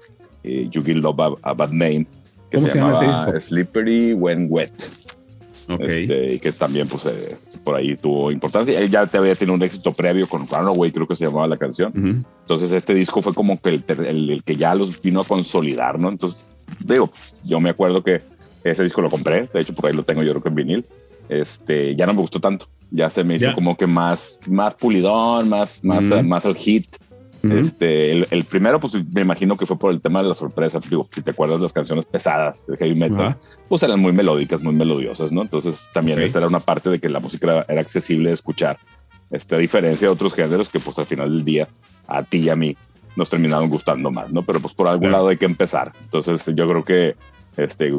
y 0.43 0.69
You 0.69 0.83
Give 0.83 0.99
Love 0.99 1.37
a, 1.41 1.53
Bad 1.53 1.69
Name, 1.71 2.07
que 2.49 2.57
¿Cómo 2.57 2.67
se, 2.67 2.73
se 2.73 2.79
llama 2.79 2.93
ese 2.93 3.05
llamaba 3.05 3.25
disco? 3.27 3.39
Slippery 3.41 4.13
When 4.13 4.47
Wet. 4.49 4.71
Ok. 5.69 5.81
Este, 5.81 6.35
y 6.35 6.39
que 6.39 6.51
también, 6.51 6.87
pues, 6.87 7.05
eh, 7.07 7.37
por 7.63 7.75
ahí 7.75 7.95
tuvo 7.95 8.31
importancia. 8.31 8.79
Él 8.79 8.89
ya 8.89 9.05
te 9.07 9.17
había 9.17 9.33
tenido 9.35 9.55
un 9.55 9.63
éxito 9.63 9.91
previo 9.91 10.27
con 10.27 10.47
Runaway, 10.47 10.91
creo 10.91 11.07
que 11.07 11.15
se 11.15 11.25
llamaba 11.25 11.47
la 11.47 11.57
canción. 11.57 11.91
Ujú. 11.95 12.27
Entonces 12.41 12.71
este 12.71 12.93
disco 12.93 13.21
fue 13.21 13.33
como 13.33 13.59
que 13.59 13.69
el, 13.69 13.83
el- 14.05 14.29
el 14.29 14.43
que 14.43 14.55
ya 14.55 14.75
los 14.75 15.01
vino 15.01 15.21
a 15.21 15.25
consolidar, 15.25 15.99
¿no? 15.99 16.09
Entonces, 16.09 16.39
digo, 16.85 17.09
yo 17.45 17.59
me 17.59 17.69
acuerdo 17.71 18.03
que 18.03 18.21
ese 18.63 18.83
disco 18.83 19.01
lo 19.01 19.09
compré, 19.09 19.47
de 19.53 19.61
hecho 19.61 19.73
por 19.73 19.87
ahí 19.89 19.95
lo 19.95 20.03
tengo 20.03 20.23
yo 20.23 20.31
creo 20.31 20.43
que 20.43 20.49
en 20.49 20.55
vinil. 20.55 20.85
Este, 21.29 21.95
ya 21.95 22.05
no 22.05 22.13
me 22.13 22.19
gustó 22.21 22.39
tanto, 22.39 22.67
ya 22.91 23.09
se 23.09 23.23
me 23.23 23.35
hizo 23.35 23.47
Ya. 23.47 23.53
como 23.53 23.75
que 23.75 23.87
más, 23.87 24.39
más 24.47 24.75
pulidón, 24.75 25.49
más, 25.49 25.83
más, 25.83 26.05
más 26.23 26.45
al 26.45 26.55
hit. 26.55 26.85
Ujú. 27.47 27.57
Este, 27.57 28.11
el, 28.11 28.27
el 28.31 28.43
primero, 28.45 28.79
pues 28.79 28.93
me 29.13 29.21
imagino 29.21 29.55
que 29.57 29.65
fue 29.65 29.77
por 29.77 29.91
el 29.91 30.01
tema 30.01 30.21
de 30.21 30.29
la 30.29 30.33
sorpresa. 30.33 30.79
Digo, 30.89 31.05
si 31.11 31.21
te 31.21 31.31
acuerdas 31.31 31.59
las 31.61 31.73
canciones 31.73 32.05
pesadas 32.05 32.65
de 32.67 32.77
heavy 32.77 32.95
metal, 32.95 33.25
Ajá. 33.27 33.37
pues 33.67 33.83
eran 33.83 33.99
muy 33.99 34.11
melódicas, 34.13 34.61
muy 34.63 34.73
melodiosas, 34.73 35.31
¿no? 35.31 35.41
Entonces 35.41 35.89
también 35.93 36.17
Ok. 36.19 36.25
esta 36.25 36.39
era 36.39 36.47
una 36.47 36.59
parte 36.59 36.89
de 36.89 36.99
que 36.99 37.09
la 37.09 37.19
música 37.19 37.51
era, 37.53 37.65
era 37.67 37.81
accesible 37.81 38.29
de 38.29 38.33
escuchar. 38.35 38.77
Este, 39.31 39.55
a 39.55 39.57
diferencia 39.57 40.07
de 40.07 40.13
otros 40.13 40.33
géneros 40.35 40.69
que 40.69 40.79
pues 40.79 40.97
al 40.99 41.05
final 41.05 41.29
del 41.35 41.43
día 41.43 41.67
a 42.07 42.23
ti 42.23 42.37
y 42.39 42.49
a 42.49 42.55
mí 42.55 42.77
nos 43.15 43.29
terminaron 43.29 43.69
gustando 43.69 44.11
más, 44.11 44.31
¿no? 44.31 44.43
Pero 44.43 44.59
pues 44.59 44.73
por 44.73 44.87
algún 44.87 45.07
Claro. 45.07 45.17
lado 45.17 45.27
hay 45.29 45.37
que 45.37 45.45
empezar. 45.45 45.91
Entonces 46.03 46.43
yo 46.55 46.67
creo 46.69 46.83
que 46.83 47.15
este, 47.57 47.91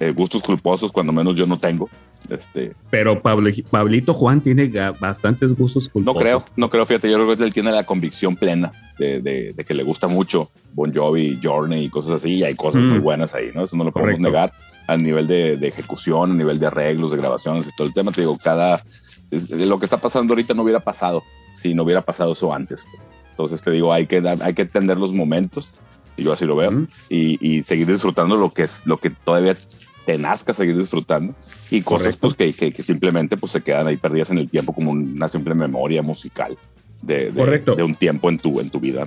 eh, 0.00 0.12
gustos 0.16 0.42
culposos, 0.42 0.92
cuando 0.92 1.12
menos 1.12 1.36
yo 1.36 1.46
no 1.46 1.58
tengo. 1.58 1.88
Este, 2.30 2.72
Pero 2.90 3.20
Pablo, 3.20 3.50
Pablito 3.70 4.14
Juan 4.14 4.40
tiene 4.40 4.68
bastantes 5.00 5.52
gustos 5.56 5.86
no 5.88 5.92
culposos. 5.92 6.22
creo, 6.22 6.44
no 6.56 6.70
creo, 6.70 6.86
fíjate, 6.86 7.10
yo 7.10 7.22
creo 7.22 7.36
que 7.36 7.44
él 7.44 7.52
tiene 7.52 7.72
la 7.72 7.84
convicción 7.84 8.36
plena 8.36 8.72
de, 8.98 9.20
de- 9.20 9.52
de 9.52 9.64
que 9.64 9.74
le 9.74 9.82
gusta 9.82 10.06
mucho 10.08 10.48
Bon 10.74 10.92
Jovi, 10.94 11.38
Journey 11.42 11.84
y 11.84 11.90
cosas 11.90 12.12
así, 12.14 12.34
y 12.34 12.44
hay 12.44 12.54
cosas 12.54 12.84
Mm. 12.84 12.88
muy 12.88 12.98
buenas 12.98 13.34
ahí, 13.34 13.50
¿no? 13.54 13.64
Eso 13.64 13.76
no 13.76 13.84
lo 13.84 13.92
podemos 13.92 14.14
Correcto. 14.18 14.22
negar 14.22 14.52
a 14.86 14.96
nivel 14.96 15.26
de, 15.26 15.56
de 15.56 15.68
ejecución, 15.68 16.32
a 16.32 16.34
nivel 16.34 16.58
de 16.58 16.66
arreglos, 16.66 17.10
de 17.10 17.16
grabaciones 17.18 17.66
y 17.66 17.70
todo 17.76 17.86
el 17.86 17.94
tema. 17.94 18.12
Te 18.12 18.20
digo, 18.22 18.36
cada, 18.42 18.80
lo 19.50 19.78
que 19.78 19.84
está 19.84 19.98
pasando 19.98 20.32
ahorita 20.32 20.54
no 20.54 20.62
hubiera 20.62 20.80
pasado 20.80 21.22
si 21.52 21.74
no 21.74 21.82
hubiera 21.82 22.00
pasado 22.02 22.32
eso 22.32 22.52
antes. 22.52 22.84
pues. 22.90 23.06
Entonces 23.30 23.62
te 23.62 23.70
digo, 23.70 23.92
hay 23.92 24.06
que, 24.06 24.22
hay 24.42 24.54
que 24.54 24.62
entender 24.62 24.98
los 24.98 25.12
momentos, 25.12 25.80
yo 26.16 26.32
así 26.32 26.44
lo 26.44 26.56
veo, 26.56 26.70
y, 27.10 27.38
y 27.40 27.62
seguir 27.62 27.86
disfrutando 27.86 28.36
lo 28.36 28.50
que, 28.50 28.66
lo 28.84 28.98
que 28.98 29.10
todavía 29.10 29.54
te 30.04 30.18
nazca 30.18 30.52
seguir 30.52 30.76
disfrutando 30.76 31.34
y 31.70 31.80
cosas 31.82 32.16
pues, 32.16 32.34
que, 32.34 32.52
que, 32.52 32.72
que 32.72 32.82
simplemente 32.82 33.36
pues, 33.36 33.52
se 33.52 33.62
quedan 33.62 33.86
ahí 33.86 33.96
perdidas 33.96 34.30
en 34.30 34.38
el 34.38 34.50
tiempo 34.50 34.72
como 34.72 34.90
una 34.90 35.28
simple 35.28 35.54
memoria 35.54 36.02
musical 36.02 36.58
de, 37.02 37.30
de, 37.30 37.32
Correcto. 37.32 37.74
de 37.74 37.82
un 37.82 37.94
tiempo 37.94 38.28
en 38.28 38.38
tu, 38.38 38.60
en 38.60 38.70
tu 38.70 38.80
vida. 38.80 39.06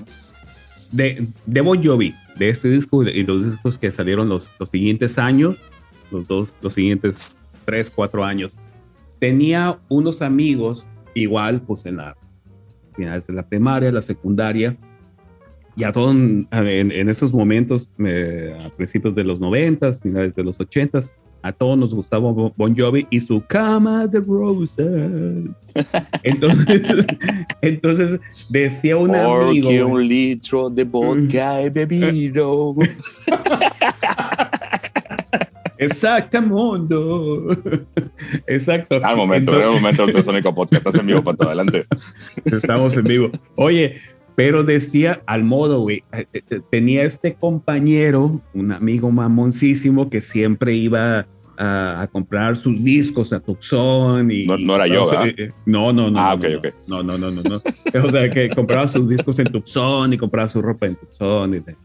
De, 0.91 1.27
de 1.45 1.61
Bon 1.61 1.83
Jovi, 1.83 2.13
de 2.37 2.49
este 2.49 2.69
disco 2.69 3.03
y 3.03 3.23
los 3.23 3.43
discos 3.43 3.77
que 3.77 3.91
salieron 3.91 4.29
los, 4.29 4.51
los 4.59 4.69
siguientes 4.69 5.17
años, 5.17 5.57
los 6.11 6.27
dos, 6.27 6.55
los 6.61 6.73
siguientes 6.73 7.35
tres, 7.65 7.91
cuatro 7.91 8.23
años, 8.23 8.53
tenía 9.19 9.79
unos 9.89 10.21
amigos 10.21 10.87
igual, 11.13 11.61
pues 11.61 11.85
en 11.85 11.97
la 11.97 12.15
finales 12.95 13.27
de 13.27 13.33
la 13.33 13.47
primaria, 13.47 13.91
la 13.91 14.01
secundaria, 14.01 14.77
y 15.75 15.83
a 15.83 15.91
todos 15.91 16.11
en, 16.13 16.47
en 16.51 17.09
esos 17.09 17.33
momentos, 17.33 17.89
eh, 17.99 18.57
a 18.65 18.69
principios 18.69 19.13
de 19.13 19.23
los 19.23 19.39
noventas, 19.41 20.01
finales 20.01 20.35
de 20.35 20.43
los 20.43 20.59
ochentas, 20.59 21.15
a 21.45 21.51
todos 21.51 21.77
nos 21.77 21.93
gustaba 21.93 22.31
Bon 22.31 22.75
Jovi 22.75 23.05
y 23.11 23.19
su 23.19 23.43
cama 23.45 24.07
de 24.07 24.19
rosas. 24.19 24.87
Entonces, 26.23 26.81
entonces 27.61 28.19
decía 28.49 28.97
un 28.97 29.15
amigo. 29.15 29.67
Porque 29.67 29.83
un 29.83 30.07
litro 30.07 30.71
de 30.71 30.85
vodka 30.85 31.61
he 31.61 31.69
bebido. 31.69 32.73
Exactamundo. 35.77 37.47
Exacto. 38.47 38.99
Al 39.03 39.15
momento, 39.15 39.51
Entonces, 39.51 39.59
era 39.59 39.75
el 39.75 40.43
momento 40.43 40.55
Podcast. 40.55 40.87
Estás 40.87 40.99
en 40.99 41.05
vivo 41.05 41.23
para 41.23 41.37
todo 41.37 41.49
adelante. 41.49 41.85
Estamos 42.45 42.97
en 42.97 43.03
vivo. 43.03 43.29
Oye, 43.55 44.01
pero 44.35 44.63
decía 44.63 45.21
al 45.25 45.43
modo, 45.43 45.79
güey, 45.81 46.03
eh, 46.11 46.25
eh, 46.33 46.61
tenía 46.69 47.03
este 47.03 47.35
compañero, 47.35 48.41
un 48.53 48.71
amigo 48.71 49.11
mamoncísimo 49.11 50.09
que 50.09 50.21
siempre 50.21 50.73
iba 50.75 51.27
a, 51.57 52.01
a 52.01 52.07
comprar 52.07 52.57
sus 52.57 52.83
discos 52.83 53.31
a 53.31 53.39
Tucson 53.39 54.29
y 54.29 54.45
No- 54.45 54.57
no 54.57 54.75
era 54.75 54.87
yo, 54.87 55.05
¿verdad? 55.09 55.27
eh, 55.29 55.35
eh, 55.37 55.51
no, 55.65 55.93
no, 55.93 56.11
no. 56.11 56.19
Ah, 56.19 56.35
no, 56.35 56.35
ok, 56.35 56.51
no, 56.51 56.57
ok. 56.59 56.67
No, 56.87 57.03
no, 57.03 57.17
no, 57.17 57.31
no, 57.31 57.41
no. 57.43 57.61
O 58.05 58.11
sea, 58.11 58.29
que 58.29 58.49
compraba 58.49 58.87
sus 58.89 59.07
discos 59.07 59.39
en 59.39 59.47
Tucson 59.47 60.11
y 60.11 60.17
compraba 60.17 60.47
su 60.49 60.61
ropa 60.61 60.85
en 60.85 60.95
Tucson 60.97 61.53
y 61.53 61.59
de, 61.59 61.75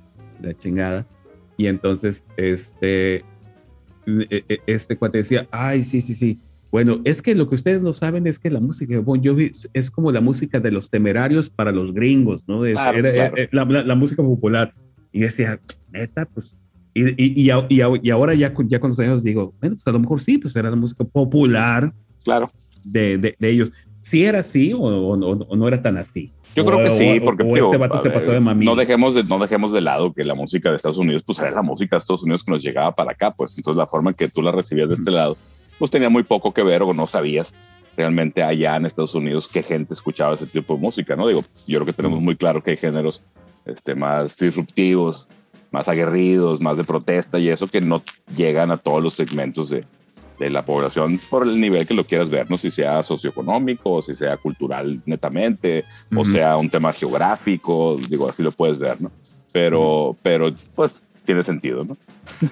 la 0.42 0.54
chingada. 0.56 1.06
Y 1.56 1.66
entonces, 1.66 2.24
este, 2.36 3.16
eh, 3.16 3.24
eh, 4.48 4.58
este 4.66 4.96
cuate 4.96 5.18
decía, 5.18 5.46
ay, 5.52 5.84
sí, 5.84 6.00
sí, 6.00 6.14
sí. 6.16 6.38
Bueno, 6.70 7.00
es 7.04 7.20
que 7.20 7.34
lo 7.34 7.48
que 7.48 7.56
ustedes 7.56 7.82
no 7.82 7.92
saben 7.92 8.26
es 8.28 8.38
que 8.38 8.48
la 8.50 8.60
música 8.60 8.94
de 8.94 9.00
Bon 9.00 9.20
Jovi 9.24 9.50
es, 9.72 9.90
como 9.90 10.12
la 10.12 10.20
música 10.20 10.60
de 10.60 10.70
los 10.70 10.88
temerarios 10.88 11.50
para 11.50 11.72
los 11.72 11.92
gringos, 11.92 12.44
¿no? 12.46 12.64
Es- 12.64 12.74
Claro, 12.74 12.98
era- 12.98 13.12
claro. 13.12 13.36
eh, 13.38 13.48
la, 13.50 13.64
la- 13.64 13.82
la 13.84 13.94
música 13.96 14.22
popular. 14.22 14.72
Y 15.12 15.20
decía, 15.20 15.60
neta, 15.90 16.26
pues. 16.26 16.54
Y, 16.94 17.08
y, 17.22 17.50
y, 17.50 17.50
y 18.02 18.10
ahora 18.10 18.34
ya, 18.34 18.52
ya 18.68 18.80
con 18.80 18.90
los 18.90 18.98
años 19.00 19.24
digo, 19.24 19.52
bueno, 19.60 19.76
pues 19.76 19.86
a 19.86 19.90
lo 19.92 19.98
mejor 20.00 20.20
sí, 20.20 20.38
pues 20.38 20.54
era 20.56 20.70
la 20.70 20.76
música 20.76 21.02
popular 21.04 21.92
Claro. 22.24 22.48
de, 22.84 23.18
de, 23.18 23.36
de 23.38 23.50
ellos. 23.50 23.72
¿Sí 23.98 24.24
era 24.24 24.38
así 24.40 24.72
o, 24.72 24.78
o- 24.78 25.14
o- 25.18 25.44
o 25.46 25.56
no 25.56 25.68
era 25.68 25.82
tan 25.82 25.96
así? 25.98 26.32
Yo 26.56 26.64
creo 26.64 26.78
que 26.78 26.88
O- 26.88 26.96
sí, 26.96 27.18
o- 27.20 27.24
porque 27.24 27.42
o 27.44 27.56
este 27.56 27.76
vato 27.76 27.98
se 27.98 28.10
pasó 28.10 28.30
de 28.32 28.40
mami. 28.40 28.64
no 28.64 28.74
dejemos 28.74 29.14
de 29.14 29.22
no 29.24 29.38
dejemos 29.38 29.72
de 29.72 29.80
lado 29.80 30.12
que 30.12 30.24
la 30.24 30.34
música 30.34 30.70
de 30.70 30.76
Estados 30.76 30.98
Unidos 30.98 31.22
pues 31.26 31.38
era 31.38 31.50
la 31.52 31.62
música 31.62 31.94
de 31.96 31.98
Estados 31.98 32.22
Unidos 32.24 32.42
que 32.42 32.50
nos 32.52 32.62
llegaba 32.62 32.92
para 32.94 33.12
acá 33.12 33.30
pues 33.32 33.56
entonces 33.56 33.76
la 33.78 33.86
forma 33.86 34.10
en 34.10 34.16
que 34.16 34.26
tú 34.28 34.42
la 34.42 34.50
recibías 34.50 34.88
de 34.88 34.94
este 34.94 35.10
lado 35.12 35.36
pues 35.80 35.90
tenía 35.90 36.10
muy 36.10 36.22
poco 36.22 36.52
que 36.52 36.62
ver 36.62 36.82
o 36.82 36.92
no 36.92 37.06
sabías 37.06 37.54
realmente 37.96 38.42
allá 38.42 38.76
en 38.76 38.86
Estados 38.86 39.14
Unidos 39.14 39.48
qué 39.52 39.62
gente 39.62 39.94
escuchaba 39.94 40.34
ese 40.34 40.46
tipo 40.46 40.74
de 40.74 40.80
música 40.80 41.16
no 41.16 41.26
digo 41.26 41.42
yo 41.66 41.78
creo 41.78 41.86
que 41.86 41.92
tenemos 41.94 42.20
muy 42.20 42.36
claro 42.36 42.60
que 42.60 42.72
hay 42.72 42.76
géneros 42.76 43.30
este 43.64 43.94
más 43.94 44.36
disruptivos 44.36 45.28
más 45.72 45.88
aguerridos 45.88 46.60
más 46.60 46.76
de 46.76 46.84
protesta 46.84 47.38
y 47.38 47.48
eso 47.48 47.66
que 47.66 47.80
no 47.80 48.02
llegan 48.36 48.70
a 48.70 48.76
todos 48.76 49.02
los 49.02 49.14
segmentos 49.14 49.70
de 49.70 49.84
de 50.38 50.48
la 50.48 50.62
población 50.62 51.20
por 51.28 51.46
el 51.46 51.60
nivel 51.60 51.86
que 51.86 51.92
lo 51.92 52.02
quieras 52.02 52.30
ver, 52.30 52.50
no 52.50 52.56
si 52.56 52.70
sea 52.70 53.02
socioeconómico, 53.02 53.92
o 53.92 54.00
si 54.00 54.14
sea 54.14 54.38
cultural 54.38 55.02
netamente, 55.04 55.84
o 56.16 56.20
Ujú. 56.22 56.30
sea 56.30 56.56
un 56.56 56.70
tema 56.70 56.94
geográfico, 56.94 57.94
digo, 58.08 58.26
así 58.26 58.42
lo 58.42 58.50
puedes 58.50 58.78
ver, 58.78 59.02
¿no? 59.02 59.12
Pero, 59.52 60.16
pero 60.22 60.50
pues 60.74 61.06
tiene 61.24 61.42
sentido, 61.42 61.84
¿no? 61.84 61.96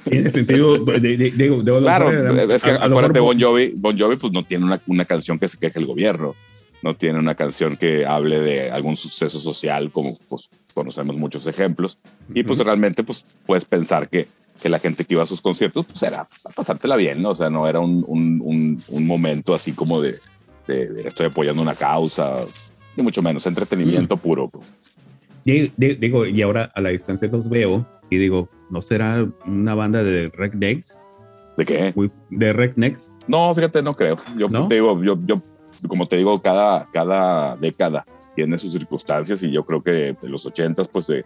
Tiene 0.04 0.30
sentido. 0.30 0.76
digo, 0.78 1.62
claro, 1.62 2.10
es 2.52 2.62
que 2.62 2.70
acuérdate, 2.70 3.20
Bon 3.20 3.38
Jovi, 3.38 3.72
Bon 3.76 3.98
Jovi 3.98 4.16
pues 4.16 4.32
no 4.32 4.44
tiene 4.44 4.64
una, 4.64 4.80
una 4.86 5.04
canción 5.04 5.38
que 5.38 5.48
se 5.48 5.58
queje 5.58 5.78
el 5.78 5.86
gobierno, 5.86 6.34
no 6.82 6.94
tiene 6.96 7.18
una 7.18 7.34
canción 7.34 7.76
que 7.76 8.06
hable 8.06 8.40
de 8.40 8.70
algún 8.70 8.96
suceso 8.96 9.38
social, 9.38 9.90
como 9.90 10.16
pues 10.28 10.48
conocemos 10.74 11.16
muchos 11.16 11.46
ejemplos, 11.46 11.98
y 12.32 12.42
pues 12.44 12.58
realmente 12.60 13.02
pues 13.02 13.36
puedes 13.46 13.64
pensar 13.64 14.08
que, 14.08 14.28
que 14.60 14.68
la 14.68 14.78
gente 14.78 15.04
que 15.04 15.14
iba 15.14 15.22
a 15.22 15.26
sus 15.26 15.40
conciertos 15.40 15.86
pues 15.86 16.02
era 16.02 16.20
a 16.20 16.50
pasártela 16.54 16.96
bien, 16.96 17.20
¿no? 17.20 17.30
O 17.30 17.34
sea, 17.34 17.50
no 17.50 17.66
era 17.66 17.80
un, 17.80 18.04
un, 18.06 18.80
un, 18.88 19.06
momento 19.06 19.54
así 19.54 19.72
como 19.72 20.00
de, 20.00 20.14
de, 20.66 21.02
estoy 21.04 21.26
apoyando 21.26 21.62
una 21.62 21.74
causa, 21.74 22.32
ni 22.96 23.02
mucho 23.02 23.22
menos, 23.22 23.46
entretenimiento 23.46 24.16
puro, 24.16 24.48
pues. 24.48 24.74
Digo, 25.52 26.26
y 26.26 26.42
ahora 26.42 26.70
a 26.74 26.80
la 26.80 26.90
distancia 26.90 27.28
los 27.28 27.48
veo 27.48 27.86
y 28.10 28.18
digo, 28.18 28.50
¿no 28.70 28.82
será 28.82 29.26
una 29.46 29.74
banda 29.74 30.02
de 30.02 30.28
Rednecks? 30.28 30.98
¿De 31.56 31.64
qué? 31.64 31.94
¿De 32.30 32.52
Rednecks? 32.52 33.10
No, 33.26 33.54
fíjate, 33.54 33.82
no 33.82 33.94
creo. 33.94 34.16
Yo 34.36 34.48
te 34.68 34.74
digo, 34.74 35.02
yo, 35.02 35.18
yo, 35.24 35.42
como 35.88 36.06
te 36.06 36.16
digo, 36.16 36.40
cada, 36.42 36.88
cada 36.92 37.56
década 37.56 38.04
tiene 38.36 38.58
sus 38.58 38.72
circunstancias 38.72 39.42
y 39.42 39.50
yo 39.50 39.64
creo 39.64 39.82
que 39.82 39.90
de 40.20 40.28
los 40.28 40.44
ochentas, 40.46 40.86
pues 40.86 41.06
de, 41.06 41.24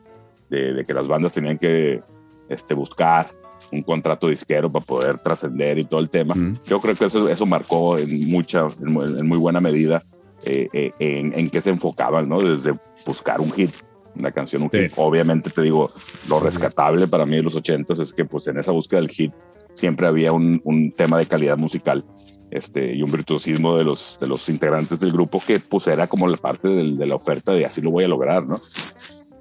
de, 0.48 0.84
que 0.86 0.94
las 0.94 1.08
bandas 1.08 1.34
tenían 1.34 1.58
que 1.58 2.00
este, 2.48 2.74
buscar 2.74 3.34
un 3.72 3.82
contrato 3.82 4.28
disquero 4.28 4.70
para 4.70 4.84
poder 4.84 5.18
trascender 5.18 5.78
y 5.78 5.84
todo 5.84 6.00
el 6.00 6.10
tema. 6.10 6.34
Yo 6.66 6.80
creo 6.80 6.94
que 6.94 7.06
eso, 7.06 7.28
eso 7.28 7.46
marcó 7.46 7.98
en 7.98 8.30
mucha, 8.30 8.66
en, 8.80 9.26
muy 9.26 9.38
buena 9.38 9.60
medida 9.60 10.00
eh, 10.46 10.68
eh, 10.72 10.92
en, 10.98 11.38
en 11.38 11.50
qué 11.50 11.60
se 11.60 11.70
enfocaban, 11.70 12.28
¿no? 12.28 12.40
Desde 12.40 12.72
buscar 13.06 13.40
un 13.40 13.50
hit 13.50 13.70
una 14.14 14.32
canción, 14.32 14.62
un 14.62 14.70
hit. 14.70 14.92
Obviamente 14.96 15.50
te 15.50 15.62
digo, 15.62 15.90
lo 16.28 16.40
rescatable 16.40 17.06
para 17.06 17.26
mí 17.26 17.36
de 17.36 17.42
los 17.42 17.56
ochentas 17.56 17.98
es 17.98 18.12
que 18.12 18.24
pues 18.24 18.46
en 18.46 18.58
esa 18.58 18.72
búsqueda 18.72 19.00
del 19.00 19.10
hit 19.10 19.32
siempre 19.74 20.06
había 20.06 20.32
un, 20.32 20.60
un, 20.64 20.92
tema 20.92 21.18
de 21.18 21.26
calidad 21.26 21.56
musical 21.56 22.04
este, 22.50 22.94
y 22.94 23.02
un 23.02 23.10
virtuosismo 23.10 23.76
de 23.76 23.84
los, 23.84 24.18
de 24.20 24.28
los 24.28 24.48
integrantes 24.48 25.00
del 25.00 25.12
grupo 25.12 25.40
que 25.44 25.58
pues 25.60 25.86
era 25.86 26.06
como 26.06 26.28
la 26.28 26.36
parte 26.36 26.68
del, 26.68 26.96
de 26.96 27.06
la 27.06 27.14
oferta 27.14 27.52
de 27.52 27.64
así 27.64 27.80
lo 27.80 27.90
voy 27.90 28.04
a 28.04 28.08
lograr, 28.08 28.46
¿no? 28.46 28.58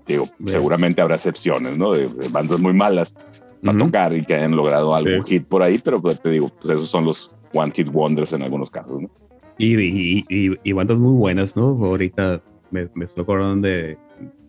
Digo, 0.08 0.26
seguramente 0.46 1.02
habrá 1.02 1.16
excepciones, 1.16 1.78
¿no? 1.78 1.92
De, 1.94 2.08
bandas 2.32 2.60
muy 2.60 2.74
malas 2.74 3.16
para 3.64 3.78
tocar 3.78 4.16
y 4.16 4.26
que 4.26 4.34
hayan 4.34 4.56
logrado 4.56 4.96
algún 4.96 5.24
hit 5.24 5.46
por 5.46 5.62
ahí, 5.62 5.80
pero 5.84 6.02
pues, 6.02 6.20
te 6.22 6.32
digo, 6.32 6.48
pues 6.48 6.76
esos 6.76 6.90
son 6.90 7.06
los 7.06 7.30
one 7.54 7.72
hit 7.72 7.88
wonders 7.92 8.34
en 8.34 8.42
algunos 8.42 8.72
casos, 8.72 9.02
¿no? 9.02 9.10
Y, 9.58 9.76
y, 9.80 10.26
y, 10.28 10.58
y 10.64 10.72
bandas 10.72 10.98
muy 10.98 11.14
buenas, 11.14 11.56
¿no? 11.56 11.68
Ahorita 11.86 12.42
me, 12.72 12.90
me 12.96 13.06
estoy 13.06 13.24
acordando 13.24 13.68
de 13.68 13.98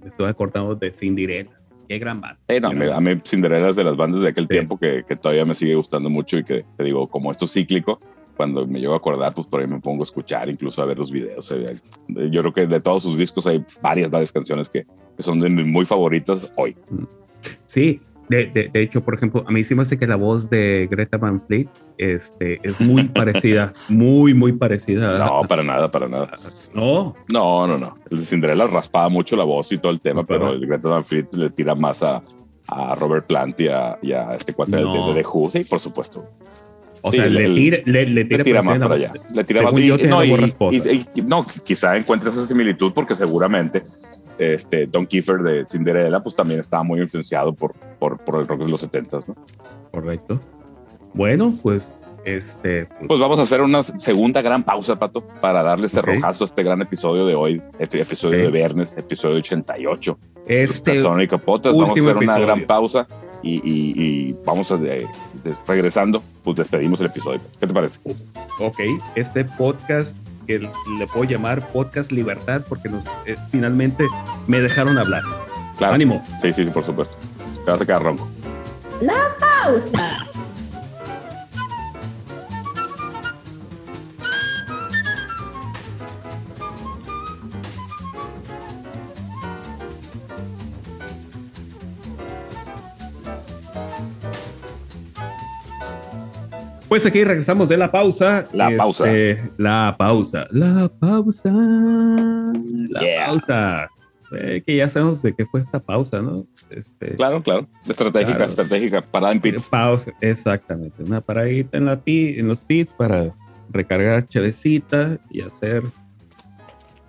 estoy 0.04 0.28
acordando 0.28 0.74
de 0.74 0.92
Cinderella. 0.92 1.50
Qué 1.88 1.98
gran 1.98 2.20
banda. 2.20 2.38
a, 2.96 3.00
mí, 3.00 3.10
Cinderella 3.24 3.68
es 3.68 3.76
de 3.76 3.84
las 3.84 3.96
bandas 3.96 4.20
de 4.20 4.28
aquel 4.28 4.48
tiempo 4.48 4.78
que, 4.78 5.04
que, 5.06 5.16
todavía 5.16 5.44
me 5.44 5.54
sigue 5.54 5.74
gustando 5.74 6.08
mucho 6.08 6.38
y 6.38 6.44
que 6.44 6.64
te 6.76 6.84
digo, 6.84 7.06
como 7.06 7.30
esto 7.30 7.44
es 7.44 7.52
cíclico, 7.52 8.00
cuando 8.36 8.66
me 8.66 8.80
llego 8.80 8.94
a 8.94 8.96
acordar, 8.96 9.32
pues 9.34 9.46
por 9.46 9.60
ahí 9.60 9.66
me 9.66 9.80
pongo 9.80 10.02
a 10.02 10.04
escuchar, 10.04 10.48
incluso 10.48 10.82
a 10.82 10.86
ver 10.86 10.98
los 10.98 11.10
videos. 11.10 11.54
Yo 12.08 12.40
creo 12.40 12.52
que 12.52 12.66
de 12.66 12.80
todos 12.80 13.02
sus 13.02 13.16
discos 13.16 13.46
hay 13.46 13.62
varias, 13.82 14.10
varias 14.10 14.32
canciones 14.32 14.68
que, 14.68 14.86
que 15.16 15.22
son 15.22 15.38
de 15.40 15.48
muy 15.48 15.84
favoritas 15.84 16.52
hoy. 16.56 16.74
Sí, 17.66 18.00
de, 18.36 18.70
de, 18.72 18.82
hecho, 18.82 19.02
por 19.04 19.14
ejemplo, 19.14 19.44
a 19.46 19.50
mí 19.50 19.64
sí 19.64 19.74
me 19.74 19.82
hace 19.82 19.98
que 19.98 20.06
la 20.06 20.16
voz 20.16 20.50
de 20.50 20.88
Greta 20.90 21.16
Van 21.16 21.44
Fleet 21.46 21.68
este, 21.98 22.60
es 22.62 22.80
muy 22.80 23.04
parecida, 23.08 23.72
muy, 23.88 24.34
muy 24.34 24.52
parecida. 24.52 25.18
No, 25.18 25.42
para 25.48 25.62
nada, 25.62 25.90
para 25.90 26.08
nada. 26.08 26.30
No. 26.74 27.14
No, 27.28 27.66
no, 27.66 27.78
no. 27.78 27.94
El 28.10 28.18
de 28.18 28.26
Cinderella 28.26 28.66
raspaba 28.66 29.08
mucho 29.08 29.36
la 29.36 29.44
voz 29.44 29.70
y 29.72 29.78
todo 29.78 29.92
el 29.92 30.00
tema, 30.00 30.24
pero 30.24 30.52
el 30.52 30.66
Greta 30.66 30.88
Van 30.88 31.04
Fleet 31.04 31.26
le 31.32 31.50
tira 31.50 31.74
más 31.74 32.02
a, 32.02 32.22
a 32.68 32.94
Robert 32.94 33.26
Plant 33.26 33.60
y 33.60 33.68
a, 33.68 33.98
este 34.36 34.52
cuate 34.52 34.76
de, 34.76 34.82
de 34.82 35.24
Who. 35.24 35.50
Sí, 35.50 35.64
por 35.64 35.80
supuesto. 35.80 36.28
O 37.04 37.12
sea, 37.12 37.26
le, 37.26 37.52
tira, 37.52 37.78
le, 37.84 38.24
tira, 38.24 38.62
más 38.62 38.78
para 38.78 38.94
allá. 38.94 39.12
Le 39.34 39.42
tira 39.42 39.62
más. 39.62 39.72
no, 39.74 40.24
y, 40.24 41.04
no, 41.24 41.46
quizá 41.64 41.96
encuentres 41.96 42.36
esa 42.36 42.46
similitud 42.46 42.92
porque 42.94 43.16
seguramente 43.16 43.82
este, 44.38 44.86
Don 44.86 45.06
Kiefer 45.06 45.38
de 45.38 45.66
Cinderella, 45.66 46.20
pues 46.20 46.34
también 46.34 46.60
estaba 46.60 46.82
muy 46.82 47.00
influenciado 47.00 47.54
por, 47.54 47.74
por, 47.98 48.18
por 48.18 48.40
el 48.40 48.46
rock 48.46 48.60
de 48.60 48.68
los 48.68 48.80
70 48.80 49.18
¿no? 49.26 49.36
Correcto. 49.90 50.40
Bueno, 51.14 51.52
pues 51.62 51.94
este. 52.24 52.86
Pues, 52.86 53.08
pues, 53.08 53.20
vamos 53.20 53.38
a 53.38 53.42
hacer 53.42 53.60
una 53.62 53.82
segunda 53.82 54.40
gran 54.42 54.62
pausa, 54.62 54.96
Pato, 54.96 55.22
para 55.40 55.62
darle 55.62 55.86
ese 55.86 56.00
rojazo 56.02 56.44
a 56.44 56.46
este 56.46 56.62
gran 56.62 56.80
episodio 56.80 57.26
de 57.26 57.34
hoy, 57.34 57.62
este 57.78 58.00
episodio 58.00 58.44
de 58.44 58.50
viernes, 58.50 58.96
episodio 58.96 59.36
88. 59.36 60.18
Este. 60.46 60.94
Sónica 60.94 61.38
Potas. 61.38 61.76
Vamos 61.76 61.98
a 61.98 62.00
hacer 62.00 62.16
una 62.16 62.38
gran 62.38 62.62
pausa 62.62 63.06
y, 63.42 63.60
y, 63.64 64.36
vamos 64.46 64.70
a, 64.70 64.76
eh, 64.76 65.06
regresando, 65.66 66.22
pues 66.44 66.56
despedimos 66.56 67.00
el 67.00 67.06
episodio. 67.06 67.40
¿Qué 67.58 67.66
te 67.66 67.74
parece? 67.74 68.00
Ok, 68.60 68.78
este 69.16 69.44
podcast 69.44 70.16
que 70.46 70.58
le 70.58 71.06
puedo 71.06 71.24
llamar 71.24 71.66
Podcast 71.68 72.12
Libertad 72.12 72.62
porque 72.68 72.88
nos, 72.88 73.06
eh, 73.26 73.36
finalmente 73.50 74.06
me 74.46 74.60
dejaron 74.60 74.98
hablar. 74.98 75.22
Claro. 75.78 75.94
Ánimo. 75.94 76.24
Sí, 76.40 76.52
sí, 76.52 76.64
sí, 76.64 76.70
por 76.70 76.84
supuesto. 76.84 77.16
Te 77.64 77.70
vas 77.70 77.80
a 77.80 77.86
quedar 77.86 78.02
ronco. 78.02 78.28
La 79.00 79.14
pausa. 79.38 80.26
Pues 96.92 97.06
aquí 97.06 97.24
regresamos 97.24 97.70
de 97.70 97.78
la 97.78 97.90
pausa. 97.90 98.46
La 98.52 98.70
pausa. 98.76 99.10
Este, 99.10 99.50
la 99.56 99.94
pausa. 99.96 100.46
La 100.50 100.90
pausa. 101.00 101.50
La 101.50 103.00
pausa. 103.26 103.88
Eh, 104.32 104.62
que 104.66 104.76
ya 104.76 104.90
sabemos 104.90 105.22
de 105.22 105.34
qué 105.34 105.46
fue 105.46 105.62
esta 105.62 105.80
pausa, 105.80 106.20
¿no? 106.20 106.46
Este, 106.68 107.14
claro, 107.14 107.42
claro. 107.42 107.66
Estratégica, 107.88 108.44
estratégica. 108.44 109.00
Parada 109.00 109.32
en 109.32 109.40
pits. 109.40 109.70
Pausa, 109.70 110.12
exactamente. 110.20 111.02
Una 111.02 111.22
paradita 111.22 111.78
en, 111.78 111.86
la 111.86 111.98
en 112.04 112.46
los 112.46 112.60
pits 112.60 112.92
para 112.92 113.34
recargar 113.70 114.28
chavecita 114.28 115.18
y 115.30 115.40
hacer. 115.40 115.84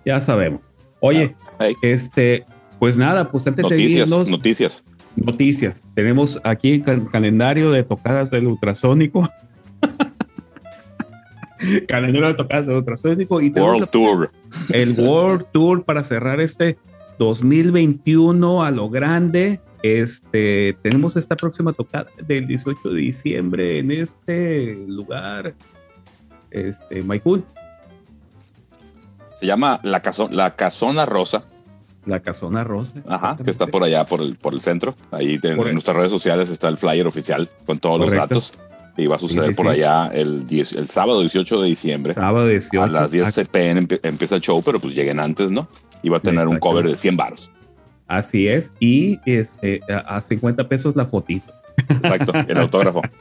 Ya 0.02 0.18
sabemos. 0.22 0.72
Oye, 1.00 1.36
este, 1.82 2.46
pues 2.78 2.96
nada, 2.96 3.30
pues 3.30 3.46
antes 3.46 3.68
de 3.68 3.82
irnos. 3.82 4.30
Noticias. 4.30 4.82
Noticias. 5.14 5.86
Tenemos 5.94 6.40
aquí 6.42 6.82
el 6.86 7.10
calendario 7.10 7.70
de 7.70 7.82
tocadas 7.82 8.30
del 8.30 8.46
ultrasónico. 8.46 9.28
De 11.58 12.34
tocadas 12.36 12.66
de 12.66 12.76
ultrasónico 12.76 13.40
y 13.40 13.50
World 13.50 13.88
Tour. 13.88 14.30
El 14.70 14.92
World 14.92 15.46
Tour 15.52 15.84
para 15.84 16.02
cerrar 16.02 16.40
este 16.40 16.78
2021 17.18 18.64
a 18.64 18.70
lo 18.70 18.90
grande. 18.90 19.60
Este, 19.82 20.76
tenemos 20.82 21.16
esta 21.16 21.36
próxima 21.36 21.72
tocada 21.72 22.06
del 22.26 22.46
18 22.46 22.88
de 22.88 23.00
diciembre 23.00 23.78
en 23.78 23.90
este 23.90 24.76
lugar, 24.86 25.54
este, 26.50 27.02
Maikul. 27.02 27.44
Se 29.38 29.46
llama 29.46 29.78
la, 29.82 30.00
la 30.30 30.56
Casona 30.56 31.04
Rosa. 31.04 31.44
La 32.06 32.20
Casona 32.20 32.64
Rosa. 32.64 33.02
Ajá, 33.06 33.36
que 33.42 33.50
está 33.50 33.66
por 33.66 33.84
allá, 33.84 34.04
por 34.04 34.20
el, 34.22 34.36
por 34.36 34.54
el 34.54 34.60
centro. 34.60 34.94
Ahí 35.10 35.38
en, 35.42 35.56
nuestras 35.56 35.96
redes 35.96 36.10
sociales 36.10 36.48
está 36.48 36.68
el 36.68 36.76
flyer 36.76 37.06
oficial 37.06 37.48
con 37.66 37.78
todos 37.78 38.00
los 38.00 38.10
datos 38.10 38.58
y 38.96 39.06
va 39.06 39.16
a 39.16 39.18
suceder 39.18 39.54
por 39.54 39.68
allá 39.68 40.10
el, 40.12 40.46
el 40.50 40.88
sábado 40.88 41.20
18 41.20 41.60
de 41.62 41.68
diciembre. 41.68 42.12
Sábado 42.12 42.46
18. 42.46 42.82
A 42.82 42.86
las 42.86 43.10
10 43.10 43.48
pm 43.48 43.86
empieza 44.02 44.36
el 44.36 44.40
show, 44.40 44.62
pero 44.64 44.78
pues 44.78 44.94
lleguen 44.94 45.20
antes, 45.20 45.50
¿no? 45.50 45.68
Y 46.02 46.08
va 46.08 46.18
a 46.18 46.20
tener 46.20 46.46
un 46.46 46.58
cover 46.58 46.86
de 46.86 46.96
100 46.96 47.16
baros. 47.16 47.50
Así 48.06 48.48
es. 48.48 48.72
Y 48.80 49.18
este, 49.24 49.80
a 49.88 50.20
50 50.20 50.68
pesos 50.68 50.94
la 50.94 51.06
fotito. 51.06 51.52
Exacto, 51.88 52.32
el 52.48 52.58
autógrafo. 52.58 53.02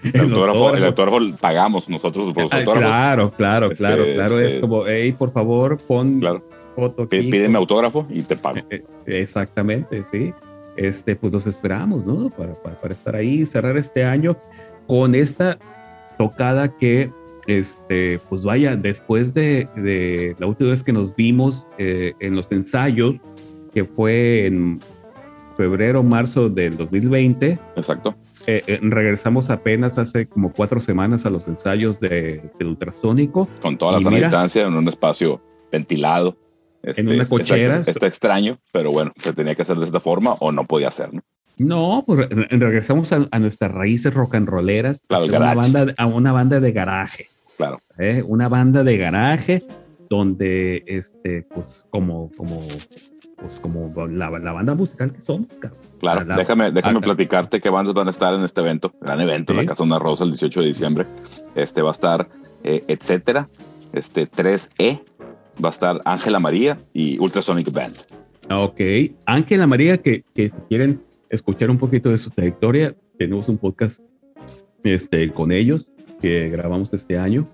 El, 0.00 0.20
autógrafo, 0.20 0.76
el 0.76 0.84
autógrafo 0.84 1.18
pagamos 1.40 1.88
nosotros 1.88 2.32
por 2.32 2.44
los 2.44 2.52
ah, 2.52 2.58
autógrafos. 2.58 2.88
Claro, 2.88 3.30
claro, 3.30 3.66
este, 3.72 3.76
claro, 3.78 4.04
claro. 4.14 4.40
es 4.40 4.52
este, 4.52 4.60
como, 4.60 4.86
hey, 4.86 5.12
por 5.12 5.32
favor, 5.32 5.76
pon 5.76 6.20
foto 6.76 7.02
aquí. 7.02 7.28
Pídeme 7.28 7.58
autógrafo 7.58 8.06
y 8.08 8.22
te 8.22 8.36
pago. 8.36 8.58
Eh, 8.70 8.84
eh, 9.06 9.20
exactamente, 9.20 10.04
sí. 10.10 10.32
Este, 10.76 11.16
pues 11.16 11.32
los 11.32 11.48
esperamos, 11.48 12.06
¿no? 12.06 12.30
Para, 12.30 12.54
para, 12.54 12.80
para 12.80 12.94
estar 12.94 13.16
ahí, 13.16 13.44
cerrar 13.44 13.76
este 13.76 14.04
año 14.04 14.36
con 14.88 15.14
esta 15.14 15.58
tocada 16.16 16.76
que, 16.76 17.12
este, 17.46 18.18
pues 18.28 18.42
vaya, 18.42 18.74
después 18.74 19.34
de, 19.34 20.34
la 20.38 20.46
última 20.46 20.70
vez 20.70 20.82
que 20.82 20.92
nos 20.92 21.14
vimos 21.14 21.68
eh, 21.76 22.14
en 22.18 22.34
los 22.34 22.50
ensayos, 22.50 23.16
que 23.72 23.84
fue 23.84 24.46
en 24.46 24.80
febrero, 25.56 26.02
marzo 26.02 26.48
del 26.48 26.76
2020. 26.76 27.58
Exacto. 27.76 28.16
Eh, 28.46 28.62
eh, 28.66 28.78
regresamos 28.80 29.50
apenas 29.50 29.98
hace 29.98 30.26
como 30.26 30.52
cuatro 30.52 30.80
semanas 30.80 31.26
a 31.26 31.30
los 31.30 31.46
ensayos 31.48 32.00
de, 32.00 32.50
del 32.58 32.68
ultrasónico. 32.68 33.46
Con 33.60 33.76
toda 33.76 34.00
la 34.00 34.10
distancia, 34.10 34.66
en 34.66 34.74
un 34.74 34.88
espacio 34.88 35.42
ventilado. 35.70 36.36
en 36.82 37.08
una 37.08 37.24
este, 37.24 37.36
cochera. 37.36 37.82
Está, 37.86 38.06
extraño, 38.06 38.56
pero 38.72 38.90
bueno, 38.90 39.12
se 39.16 39.34
tenía 39.34 39.54
que 39.54 39.62
hacer 39.62 39.76
de 39.76 39.84
esta 39.84 40.00
forma 40.00 40.34
o 40.40 40.50
no 40.50 40.64
podía 40.64 40.88
hacer, 40.88 41.12
¿no? 41.12 41.22
No, 41.58 42.04
pues 42.06 42.28
regresamos 42.28 43.12
a, 43.12 43.38
nuestras 43.38 43.72
raíces 43.72 44.14
rock 44.14 44.36
and 44.36 44.48
rolleras. 44.48 45.04
Claro, 45.08 45.24
a, 45.24 45.36
una 45.36 45.54
banda, 45.54 45.94
a 45.98 46.06
una 46.06 46.32
banda 46.32 46.60
de 46.60 46.72
garaje. 46.72 47.28
Claro. 47.56 47.80
¿eh? 47.98 48.22
Una 48.26 48.48
banda 48.48 48.84
de 48.84 48.96
garaje 48.96 49.60
donde, 50.08 50.84
este, 50.86 51.42
pues, 51.42 51.84
como, 51.90 52.30
como, 52.36 52.56
pues, 53.36 53.60
como 53.60 53.92
la, 54.08 54.30
banda 54.30 54.74
musical 54.74 55.12
que 55.12 55.20
somos. 55.20 55.48
Claro, 56.00 56.24
déjame, 56.24 56.70
déjame 56.70 57.00
platicarte 57.00 57.60
qué 57.60 57.70
bandas 57.70 57.94
van 57.94 58.06
a 58.06 58.10
estar 58.10 58.32
en 58.34 58.42
este 58.42 58.60
evento, 58.60 58.94
gran 59.00 59.20
evento, 59.20 59.52
en 59.52 59.58
la 59.58 59.66
Casa 59.66 59.82
Una 59.82 59.98
Rosa 59.98 60.24
el 60.24 60.30
18 60.30 60.60
de 60.60 60.66
diciembre. 60.66 61.06
Este 61.54 61.82
va 61.82 61.90
a 61.90 61.92
estar, 61.92 62.28
eh, 62.62 62.84
etcétera, 62.86 63.48
este 63.92 64.30
3E, 64.30 65.02
va 65.62 65.68
a 65.68 65.72
estar 65.72 66.00
Ángela 66.04 66.38
María 66.38 66.78
y 66.94 67.18
Ultrasonic 67.18 67.72
Band. 67.72 67.96
Ok, 68.50 68.80
Ángela 69.26 69.66
María, 69.66 69.98
que, 69.98 70.24
que 70.34 70.50
si 70.50 70.56
quieren 70.68 71.02
escuchar 71.30 71.70
un 71.70 71.78
poquito 71.78 72.10
de 72.10 72.18
su 72.18 72.30
trayectoria, 72.30 72.96
tenemos 73.18 73.48
un 73.48 73.58
podcast 73.58 74.00
este, 74.82 75.30
con 75.30 75.52
ellos 75.52 75.92
que 76.20 76.48
grabamos 76.48 76.92
este 76.92 77.18
año. 77.18 77.48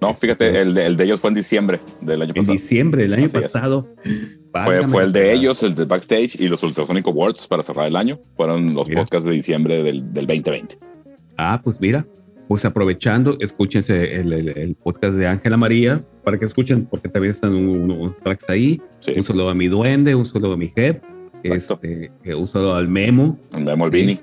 No, 0.00 0.10
este, 0.10 0.26
fíjate, 0.26 0.60
el 0.60 0.74
de, 0.74 0.86
el 0.86 0.96
de 0.96 1.04
ellos 1.04 1.20
fue 1.20 1.28
en 1.28 1.34
diciembre 1.34 1.80
del 2.00 2.22
año 2.22 2.34
pasado. 2.34 2.52
En 2.52 2.58
diciembre 2.58 3.02
del 3.02 3.14
año 3.14 3.28
pasado. 3.28 3.88
Fue, 4.52 4.86
fue, 4.86 5.04
el 5.04 5.12
de 5.12 5.32
ellos, 5.32 5.62
el 5.62 5.74
de 5.74 5.84
Backstage 5.84 6.40
y 6.40 6.48
los 6.48 6.62
Ultrasonic 6.62 7.06
Awards 7.06 7.46
para 7.46 7.62
cerrar 7.62 7.86
el 7.86 7.96
año. 7.96 8.20
Fueron 8.36 8.74
los 8.74 8.88
podcasts 8.90 9.24
de 9.24 9.32
diciembre 9.32 9.82
del, 9.82 10.12
del 10.12 10.26
2020. 10.26 10.76
Ah, 11.36 11.60
pues 11.64 11.80
mira, 11.80 12.06
pues 12.48 12.64
aprovechando, 12.64 13.36
escúchense 13.40 14.20
el, 14.20 14.32
el, 14.32 14.74
podcast 14.74 15.16
de 15.16 15.26
Ángela 15.26 15.56
María 15.56 16.04
para 16.22 16.38
que 16.38 16.44
escuchen, 16.44 16.84
porque 16.84 17.08
también 17.08 17.32
están 17.32 17.54
unos 17.54 18.20
tracks 18.20 18.48
ahí. 18.48 18.80
Un 19.16 19.22
saludo 19.22 19.48
a 19.48 19.54
mi 19.54 19.68
duende, 19.68 20.14
un 20.14 20.26
saludo 20.26 20.52
a 20.52 20.56
mi 20.56 20.68
jefe, 20.68 21.00
este, 21.44 22.10
un 22.34 22.46
saludo 22.46 22.74
al 22.74 22.88
Memo. 22.88 23.38
El 23.52 23.64
Memo, 23.64 23.84
el 23.84 23.90
Vini. 23.90 24.18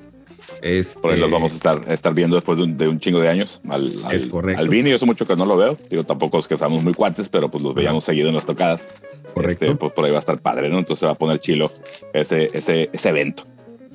Este, 0.62 1.00
Por 1.00 1.12
ahí 1.12 1.20
los 1.20 1.30
vamos 1.30 1.52
a 1.52 1.56
estar, 1.56 1.84
estar 1.88 2.14
viendo 2.14 2.36
después 2.36 2.58
de 2.58 2.64
un, 2.64 2.78
de 2.78 2.88
un 2.88 3.00
chingo 3.00 3.20
de 3.20 3.30
años. 3.30 3.62
Al, 3.70 3.92
al, 4.06 4.56
al 4.58 4.70
Vini, 4.70 4.90
yo 4.90 4.98
sé 4.98 5.06
mucho 5.06 5.26
que 5.28 5.36
no 5.36 5.46
lo 5.46 5.56
veo. 5.56 5.78
Digo, 5.90 6.04
tampoco 6.04 6.40
es 6.40 6.48
que 6.48 6.58
seamos 6.58 6.84
muy 6.84 6.94
cuates, 6.94 7.30
pero 7.30 7.50
pues 7.50 7.64
los 7.64 7.76
veíamos 7.76 8.04
seguido 8.04 8.28
en 8.30 8.36
las 8.36 8.46
tocadas. 8.46 8.88
Correcto. 9.34 9.66
Este, 9.66 9.76
pues 9.76 9.94
por 9.94 10.06
ahí 10.06 10.12
va 10.12 10.18
a 10.18 10.20
estar 10.20 10.42
padre, 10.42 10.70
¿no? 10.70 10.80
Entonces 10.80 11.08
va 11.08 11.12
a 11.12 11.16
poner 11.16 11.40
chilo 11.40 11.70
ese, 12.14 12.50
ese, 12.54 12.90
ese 12.92 13.10
evento. 13.10 13.44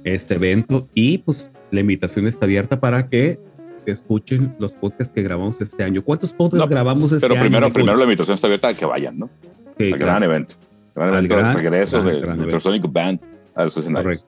Este 0.04 0.34
evento. 0.36 0.88
Y 0.94 1.18
pues 1.18 1.50
la 1.72 1.80
invitación 1.80 2.28
está 2.28 2.44
abierta 2.46 2.78
para 2.78 3.06
que 3.06 3.40
escuchen 3.86 4.54
los 4.58 4.72
podcasts 4.72 5.12
que 5.12 5.22
grabamos 5.22 5.60
este 5.60 5.82
año. 5.82 6.02
¿Cuántos 6.04 6.32
podcasts 6.32 6.68
grabamos 6.68 7.12
este 7.12 7.26
año? 7.26 7.34
Pero 7.34 7.40
primero, 7.40 7.70
primero 7.70 7.96
la 7.96 8.04
invitación 8.04 8.34
está 8.34 8.46
abierta 8.46 8.68
a 8.68 8.74
que 8.74 8.84
vayan, 8.84 9.18
¿no? 9.18 9.30
Sí, 9.78 9.90
gran 9.90 10.22
evento. 10.22 10.56
Gran 10.96 11.28
de 11.28 11.52
regreso 11.54 12.02
de 12.02 12.16
Ultrasonic 12.26 12.90
Band 12.90 13.20
a 13.54 13.64
los 13.64 13.76
escenarios. 13.76 14.24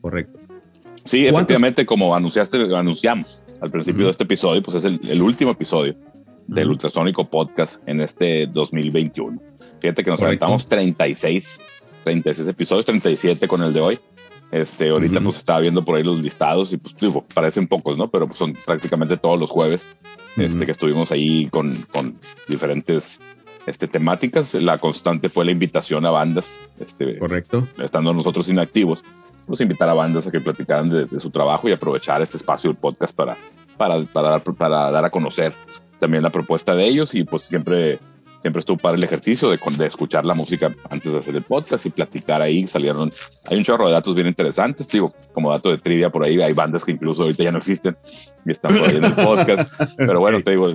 Correcto. 0.00 0.32
Correcto. 0.32 0.50
Sí, 1.04 1.26
efectivamente, 1.26 1.86
como 1.86 2.14
anunciaste, 2.14 2.58
anunciamos 2.76 3.42
al 3.60 3.70
principio 3.70 4.06
de 4.06 4.10
este 4.10 4.24
episodio, 4.24 4.62
pues 4.62 4.76
es 4.76 4.84
el, 4.84 5.00
el 5.08 5.22
último 5.22 5.52
episodio 5.52 5.92
del 6.46 6.68
Ultrasónico 6.68 7.28
Podcast 7.28 7.82
en 7.86 8.00
este 8.00 8.46
2021. 8.46 9.40
Fíjate 9.80 10.02
que 10.02 10.10
nos 10.10 10.20
aventamos 10.22 10.66
36, 10.66 11.60
36 12.04 12.48
episodios, 12.48 12.86
37 12.86 13.48
con 13.48 13.62
el 13.62 13.72
de 13.72 13.80
hoy. 13.80 13.98
Este, 14.50 14.88
ahorita 14.88 15.20
pues 15.20 15.36
estaba 15.36 15.60
viendo 15.60 15.84
por 15.84 15.96
ahí 15.96 16.02
los 16.02 16.20
listados 16.20 16.72
y 16.72 16.76
pues 16.76 16.96
digo, 16.96 17.24
parecen 17.34 17.68
pocos, 17.68 17.96
¿no? 17.96 18.08
Pero 18.08 18.26
pues 18.26 18.38
son 18.38 18.54
prácticamente 18.66 19.16
todos 19.16 19.38
los 19.38 19.48
jueves 19.48 19.86
este, 20.36 20.66
que 20.66 20.72
estuvimos 20.72 21.12
ahí 21.12 21.46
con, 21.50 21.72
con 21.92 22.12
diferentes 22.48 23.20
este, 23.66 23.86
temáticas. 23.86 24.54
La 24.54 24.78
constante 24.78 25.28
fue 25.28 25.44
la 25.44 25.50
invitación 25.50 26.06
a 26.06 26.10
bandas. 26.10 26.60
Este, 26.78 27.18
Correcto. 27.18 27.66
Estando 27.78 28.12
nosotros 28.12 28.48
inactivos, 28.48 29.04
pues 29.46 29.60
invitar 29.60 29.88
a 29.88 29.94
bandas 29.94 30.26
a 30.26 30.30
que 30.30 30.40
platicaran 30.40 30.88
de, 30.88 31.18
su 31.18 31.30
trabajo 31.30 31.68
y 31.68 31.72
aprovechar 31.72 32.22
este 32.22 32.36
espacio 32.36 32.70
del 32.70 32.78
podcast 32.78 33.14
para, 33.14 33.36
para, 33.76 34.02
para, 34.04 34.28
dar, 34.30 34.42
para 34.54 34.90
dar 34.90 35.04
a 35.04 35.10
conocer 35.10 35.52
también 35.98 36.22
la 36.22 36.30
propuesta 36.30 36.74
de 36.74 36.86
ellos 36.86 37.14
y 37.14 37.24
pues 37.24 37.42
siempre 37.42 38.00
siempre 38.40 38.60
estuvo 38.60 38.78
para 38.78 38.96
el 38.96 39.04
ejercicio 39.04 39.50
de, 39.50 39.58
de, 39.78 39.86
escuchar 39.86 40.24
la 40.24 40.34
música 40.34 40.72
antes 40.90 41.12
de 41.12 41.18
hacer 41.18 41.36
el 41.36 41.42
podcast 41.42 41.84
y 41.86 41.90
platicar 41.90 42.42
ahí. 42.42 42.66
Salieron, 42.66 43.10
hay 43.48 43.58
un 43.58 43.64
chorro 43.64 43.86
de 43.86 43.92
datos 43.92 44.14
bien 44.14 44.26
interesantes, 44.26 44.88
digo, 44.88 45.12
como 45.32 45.50
dato 45.50 45.70
de 45.70 45.78
trivia 45.78 46.10
por 46.10 46.24
ahí, 46.24 46.40
hay 46.40 46.52
bandas 46.52 46.84
que 46.84 46.92
incluso 46.92 47.22
ahorita 47.22 47.44
ya 47.44 47.52
no 47.52 47.58
existen 47.58 47.96
y 48.44 48.50
están 48.50 48.76
por 48.76 48.88
ahí 48.88 48.96
en 48.96 49.04
el 49.04 49.14
podcast. 49.14 49.74
Pero 49.96 50.20
bueno, 50.20 50.42
te 50.42 50.52
digo, 50.52 50.68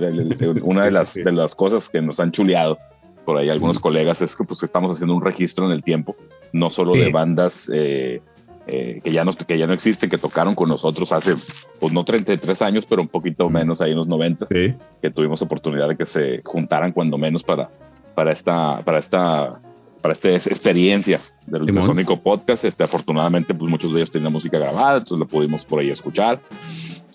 una 0.64 0.84
de 0.84 0.90
las, 0.90 1.14
de 1.14 1.32
las 1.32 1.54
cosas 1.54 1.88
que 1.88 2.00
nos 2.00 2.20
han 2.20 2.32
chuleado 2.32 2.78
por 3.24 3.36
ahí 3.36 3.50
algunos 3.50 3.78
colegas 3.78 4.22
es 4.22 4.36
que 4.36 4.44
pues 4.44 4.62
estamos 4.62 4.92
haciendo 4.92 5.14
un 5.14 5.22
registro 5.22 5.66
en 5.66 5.72
el 5.72 5.82
tiempo, 5.82 6.16
no 6.52 6.70
solo 6.70 6.92
de 6.92 7.10
bandas 7.10 7.70
eh, 7.74 8.22
eh, 8.68 9.00
que, 9.02 9.12
ya 9.12 9.24
no, 9.24 9.32
que 9.32 9.58
ya 9.58 9.66
no 9.66 9.74
existen, 9.74 10.10
que 10.10 10.18
tocaron 10.18 10.56
con 10.56 10.68
nosotros 10.68 11.12
hace, 11.12 11.34
pues 11.78 11.92
no 11.92 12.04
33 12.04 12.62
años, 12.62 12.84
pero 12.84 13.00
un 13.00 13.08
poquito 13.08 13.48
menos, 13.48 13.80
ahí 13.80 13.92
en 13.92 13.98
los 13.98 14.08
90, 14.08 14.46
que 14.46 15.10
tuvimos 15.14 15.40
oportunidad 15.40 15.88
de 15.88 15.96
que 15.96 16.04
se 16.04 16.42
juntaran 16.44 16.92
cuando 16.92 17.16
menos 17.16 17.44
para, 17.44 17.70
para 18.16 18.32
esta, 18.32 18.82
para 18.84 18.98
esta, 18.98 19.60
para 20.02 20.12
esta 20.12 20.30
experiencia 20.30 21.20
del 21.46 21.62
Ultrasonico 21.62 22.20
Podcast. 22.20 22.64
Este, 22.64 22.82
afortunadamente, 22.82 23.54
pues 23.54 23.70
muchos 23.70 23.92
de 23.92 24.00
ellos 24.00 24.10
tenían 24.10 24.32
música 24.32 24.58
grabada, 24.58 24.98
entonces 24.98 25.18
lo 25.18 25.28
pudimos 25.28 25.64
por 25.64 25.80
ahí 25.80 25.90
escuchar 25.90 26.40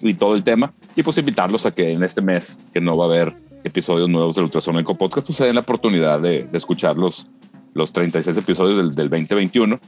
y 0.02 0.14
todo 0.14 0.36
el 0.36 0.46
tema. 0.46 0.74
Y 0.96 1.04
pues 1.04 1.18
invitarlos 1.18 1.66
a 1.66 1.72
que 1.72 1.90
en 1.90 2.04
este 2.04 2.22
mes, 2.22 2.58
que 2.74 2.80
no 2.80 2.96
va 2.96 3.06
a 3.06 3.08
haber 3.08 3.36
episodios 3.66 4.08
nuevos 4.08 4.36
del 4.36 4.46
Ultrasonico 4.46 4.96
Podcast, 4.96 5.28
pues 5.28 5.38
se 5.38 5.46
den 5.46 5.56
la 5.56 5.62
oportunidad 5.62 6.22
de, 6.22 6.46
de 6.46 6.58
escuchar 6.58 6.96
los, 6.96 7.30
los 7.74 7.92
36 7.92 8.38
episodios 8.38 8.78
del, 8.78 8.96
del 8.96 9.10
2021 9.10 9.80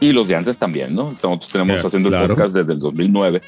y 0.00 0.12
los 0.12 0.28
de 0.28 0.36
antes 0.36 0.58
también, 0.58 0.94
¿no? 0.94 1.04
Nosotros 1.04 1.48
tenemos 1.48 1.84
haciendo 1.84 2.08
el 2.08 2.28
podcast 2.28 2.54
desde 2.54 2.72
el 2.72 2.78
2009 2.78 3.40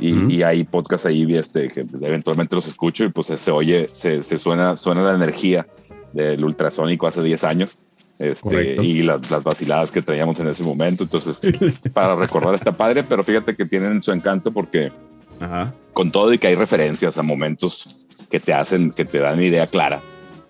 y, 0.00 0.36
y 0.36 0.42
hay 0.42 0.64
podcasts 0.64 1.06
ahí 1.06 1.26
este, 1.36 1.68
que 1.68 1.80
eventualmente 1.80 2.54
los 2.54 2.68
escucho 2.68 3.04
y 3.04 3.08
pues 3.08 3.26
se 3.26 3.50
oye, 3.50 3.88
se, 3.90 4.22
se 4.22 4.38
suena, 4.38 4.76
suena 4.76 5.02
la 5.02 5.14
energía 5.14 5.66
del 6.12 6.44
ultrasónico 6.44 7.06
hace 7.06 7.22
10 7.22 7.44
años. 7.44 7.78
Este, 8.18 8.82
y 8.82 9.02
las, 9.02 9.30
las, 9.30 9.42
vaciladas 9.44 9.92
que 9.92 10.00
traíamos 10.00 10.40
en 10.40 10.48
ese 10.48 10.62
momento. 10.62 11.04
Entonces, 11.04 11.38
para 11.92 12.16
recordar 12.16 12.54
está 12.54 12.72
padre, 12.72 13.04
pero 13.06 13.22
fíjate 13.22 13.54
que 13.54 13.66
tienen 13.66 14.00
su 14.00 14.10
encanto 14.10 14.52
porque 14.52 14.90
con 15.92 16.10
todo 16.10 16.32
y 16.32 16.38
que 16.38 16.46
hay 16.46 16.54
referencias 16.54 17.18
a 17.18 17.22
momentos 17.22 18.26
que 18.30 18.40
te 18.40 18.54
hacen, 18.54 18.90
que 18.90 19.04
te 19.04 19.18
dan 19.18 19.42
idea 19.42 19.66
clara 19.66 20.00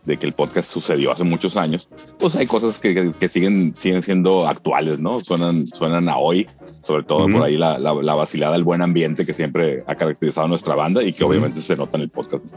de 0.06 0.16
que 0.16 0.26
el 0.26 0.32
podcast 0.32 0.70
sucedió 0.70 1.12
hace 1.12 1.24
muchos 1.24 1.56
años, 1.56 1.88
pues 2.18 2.36
hay 2.36 2.46
cosas 2.46 2.78
que, 2.78 3.12
que 3.18 3.28
siguen, 3.28 3.74
siguen 3.74 4.02
siendo 4.02 4.46
actuales, 4.46 5.00
¿no? 5.00 5.20
Suenan, 5.20 5.66
suenan 5.66 6.08
a 6.08 6.16
hoy, 6.16 6.46
sobre 6.82 7.02
todo 7.02 7.28
por 7.28 7.42
ahí 7.42 7.56
la, 7.56 7.78
la, 7.78 8.14
vacilada, 8.14 8.56
el 8.56 8.64
buen 8.64 8.82
ambiente 8.82 9.26
que 9.26 9.34
siempre 9.34 9.84
ha 9.86 9.96
caracterizado 9.96 10.48
nuestra 10.48 10.74
banda 10.74 11.02
y 11.02 11.12
que 11.12 11.24
obviamente 11.24 11.60
se 11.60 11.76
nota 11.76 11.96
en 11.96 12.04
el 12.04 12.08
podcast. 12.08 12.56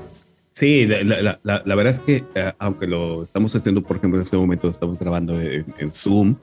Sí, 0.52 0.86
la, 0.86 1.40
la, 1.42 1.64
la 1.66 1.76
verdad 1.76 1.92
es 1.92 2.00
que 2.00 2.24
eh, 2.36 2.52
aunque 2.60 2.86
lo 2.86 3.24
estamos 3.24 3.56
haciendo, 3.56 3.82
por 3.82 3.98
ejemplo, 3.98 4.20
en 4.20 4.24
este 4.24 4.38
momento 4.38 4.68
estamos 4.68 5.00
grabando 5.00 5.40
en, 5.40 5.66
en 5.78 5.92
Zoom, 5.92 6.36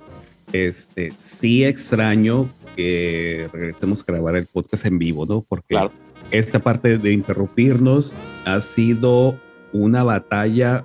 este, 0.53 1.13
sí 1.17 1.65
extraño 1.65 2.49
que 2.77 3.49
regresemos 3.53 4.03
a 4.03 4.13
grabar 4.13 4.37
el 4.37 4.47
podcast 4.47 4.87
en 4.87 4.99
vivo, 4.99 5.27
¿no? 5.27 5.43
Porque 5.43 5.69
claro. 5.69 5.93
esta 6.31 6.59
parte 6.59 6.99
de 6.99 7.13
interrumpirnos 7.13 8.15
ha 8.45 8.61
sido 8.61 9.39
una 9.73 10.05
batalla 10.05 10.85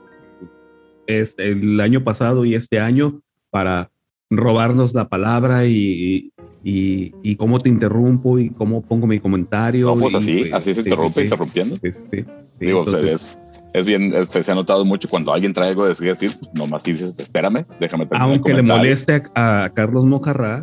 este, 1.20 1.50
el 1.50 1.80
año 1.80 2.04
pasado 2.04 2.46
y 2.46 2.56
este 2.56 2.80
año 2.80 3.22
para 3.50 3.92
robarnos 4.30 4.94
la 4.94 5.10
palabra 5.10 5.66
y, 5.66 6.32
y, 6.64 7.14
y, 7.22 7.36
cómo 7.36 7.60
te 7.60 7.68
interrumpo 7.68 8.40
y 8.40 8.50
cómo 8.50 8.82
pongo 8.82 9.06
mi 9.06 9.20
comentario. 9.20 9.88
No, 9.88 9.96
pues 9.96 10.16
así, 10.16 10.38
pues, 10.38 10.54
así 10.54 10.74
se 10.74 10.82
interrumpe, 10.82 11.24
interrumpiendo. 11.24 11.78
Sí, 11.78 11.92
sí, 11.92 12.26
Digo, 12.58 12.84
entonces, 12.86 13.12
es, 13.12 13.40
es, 13.74 13.86
bien, 13.86 14.14
se, 14.26 14.44
se, 14.44 14.52
ha 14.52 14.56
notado 14.56 14.86
mucho 14.86 15.10
cuando 15.10 15.34
alguien 15.34 15.52
trae 15.52 15.70
algo 15.70 15.84
de 15.86 15.94
decir, 15.94 16.32
nomás 16.56 16.84
dices, 16.84 17.20
espérame, 17.20 17.66
déjame 17.80 18.06
terminar 18.06 18.30
Aunque 18.30 18.54
le 18.54 18.62
moleste 18.62 19.24
a, 19.36 19.66
a 19.66 19.70
Carlos 19.72 20.06
Mojarra, 20.06 20.62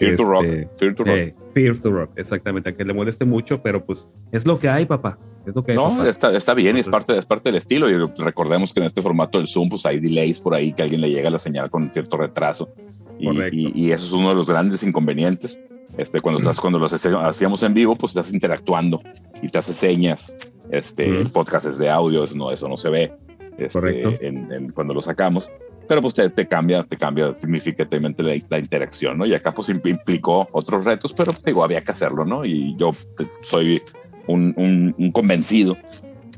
Fear 0.00 0.16
to 0.16 0.24
Rock. 0.24 0.44
Este, 0.44 0.68
Fear 0.76 0.94
to 0.94 1.04
Rock. 1.04 1.16
Eh, 1.16 1.34
Fear 1.52 1.76
to 1.76 1.90
Rock, 1.90 2.10
exactamente. 2.16 2.70
Aunque 2.70 2.84
le 2.84 2.94
moleste 2.94 3.24
mucho, 3.24 3.62
pero 3.62 3.84
pues 3.84 4.08
es 4.32 4.46
lo 4.46 4.58
que 4.58 4.68
hay, 4.68 4.86
papá. 4.86 5.18
Es 5.46 5.54
lo 5.54 5.62
que 5.62 5.72
hay, 5.72 5.78
no. 5.78 6.04
Está, 6.04 6.36
está 6.36 6.54
bien 6.54 6.76
y 6.76 6.80
es 6.80 6.88
parte, 6.88 7.18
es 7.18 7.26
parte 7.26 7.50
del 7.50 7.56
estilo. 7.56 7.88
Y 7.90 7.94
recordemos 8.18 8.72
que 8.72 8.80
en 8.80 8.86
este 8.86 9.02
formato 9.02 9.38
del 9.38 9.46
Zoom, 9.46 9.68
pues 9.68 9.84
hay 9.86 10.00
delays 10.00 10.40
por 10.40 10.54
ahí 10.54 10.72
que 10.72 10.82
alguien 10.82 11.00
le 11.00 11.10
llega 11.10 11.30
la 11.30 11.38
señal 11.38 11.70
con 11.70 11.92
cierto 11.92 12.16
retraso. 12.16 12.70
Y, 13.18 13.28
y, 13.28 13.72
y, 13.74 13.92
eso 13.92 14.06
es 14.06 14.12
uno 14.12 14.30
de 14.30 14.34
los 14.34 14.48
grandes 14.48 14.82
inconvenientes. 14.82 15.60
Este, 15.98 16.20
cuando 16.20 16.38
estás, 16.38 16.58
cuando 16.58 16.78
los 16.78 16.94
hacíamos 16.94 17.62
en 17.62 17.74
vivo, 17.74 17.96
pues 17.96 18.12
estás 18.12 18.32
interactuando 18.32 19.00
y 19.42 19.48
te 19.48 19.58
hace 19.58 19.74
señas. 19.74 20.58
Este, 20.70 21.04
el 21.04 21.28
podcast 21.30 21.66
es 21.66 21.78
de 21.78 21.90
audio, 21.90 22.24
no, 22.34 22.50
eso 22.50 22.68
no 22.68 22.76
se 22.76 22.88
ve. 22.88 23.12
Este, 23.58 24.26
en, 24.26 24.36
en, 24.52 24.72
cuando 24.72 24.94
lo 24.94 25.02
sacamos 25.02 25.50
pero 25.90 26.02
pues 26.02 26.14
te, 26.14 26.30
te, 26.30 26.46
cambia, 26.46 26.84
te 26.84 26.96
cambia 26.96 27.34
significativamente 27.34 28.22
la, 28.22 28.32
la, 28.48 28.58
interacción, 28.60 29.18
¿no? 29.18 29.26
Y 29.26 29.34
acá 29.34 29.52
pues 29.52 29.70
implicó 29.70 30.46
otros 30.52 30.84
retos, 30.84 31.12
pero 31.12 31.32
digo, 31.44 31.64
había 31.64 31.80
que 31.80 31.90
hacerlo, 31.90 32.24
¿no? 32.24 32.44
Y 32.44 32.76
yo 32.76 32.92
pues, 33.16 33.28
soy 33.42 33.82
un, 34.28 34.54
un, 34.56 34.94
un 34.96 35.10
convencido 35.10 35.76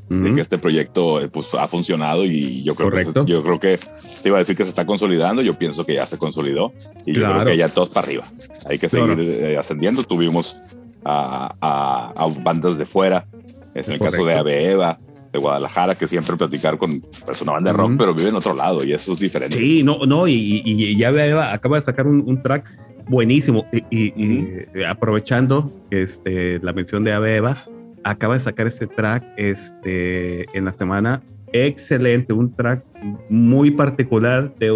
de 0.09 0.33
que 0.33 0.41
este 0.41 0.57
proyecto 0.57 1.21
eh, 1.21 1.29
pues, 1.29 1.53
ha 1.53 1.67
funcionado 1.67 2.25
y 2.25 2.63
yo 2.63 2.73
creo, 2.73 2.89
que, 2.89 3.05
yo 3.25 3.43
creo 3.43 3.59
que 3.59 3.77
te 4.23 4.29
iba 4.29 4.37
a 4.37 4.39
decir 4.39 4.57
que 4.57 4.63
se 4.63 4.69
está 4.69 4.87
consolidando, 4.87 5.43
yo 5.43 5.53
pienso 5.53 5.85
que 5.85 5.93
ya 5.93 6.07
se 6.07 6.17
consolidó 6.17 6.73
y 7.05 7.13
yo 7.13 7.21
creo 7.23 7.45
que 7.45 7.55
ya 7.55 7.69
todos 7.69 7.89
para 7.89 8.07
arriba. 8.07 8.23
Hay 8.67 8.79
que 8.79 8.89
seguir 8.89 9.19
eh, 9.19 9.55
ascendiendo. 9.55 10.01
Tuvimos 10.01 10.79
a, 11.05 11.53
a, 11.61 12.27
bandas 12.41 12.79
de 12.79 12.87
fuera, 12.87 13.27
es 13.75 13.87
en 13.87 13.93
el 13.93 13.99
caso 13.99 14.25
de 14.25 14.33
Aveva, 14.33 14.97
de 15.33 15.39
Guadalajara, 15.39 15.95
que 15.95 16.07
siempre 16.07 16.37
platicar 16.37 16.77
con 16.77 17.01
pues, 17.25 17.41
una 17.41 17.53
banda 17.53 17.71
de 17.71 17.77
rock, 17.77 17.93
pero 17.97 18.13
vive 18.13 18.29
en 18.29 18.35
otro 18.35 18.55
lado 18.55 18.85
y 18.85 18.93
eso 18.93 19.13
es 19.13 19.19
diferente. 19.19 19.57
Sí, 19.57 19.81
no, 19.81 20.05
no, 20.05 20.27
y, 20.27 20.61
y, 20.63 20.95
ya 20.95 21.09
acaba 21.51 21.75
de 21.75 21.81
sacar 21.81 22.05
un, 22.05 22.41
track 22.41 22.69
buenísimo 23.09 23.65
y, 23.89 24.83
aprovechando 24.87 25.71
este, 25.89 26.59
la 26.59 26.71
mención 26.71 27.03
de 27.03 27.13
Aveva, 27.13 27.57
acaba 28.03 28.35
de 28.35 28.41
sacar 28.41 28.67
este 28.67 28.85
track 28.85 29.25
este, 29.35 30.45
en 30.55 30.65
la 30.65 30.71
semana. 30.71 31.23
Excelente, 31.51 32.31
un 32.31 32.51
track 32.51 32.83
muy 33.27 33.71
particular, 33.71 34.53
de, 34.55 34.69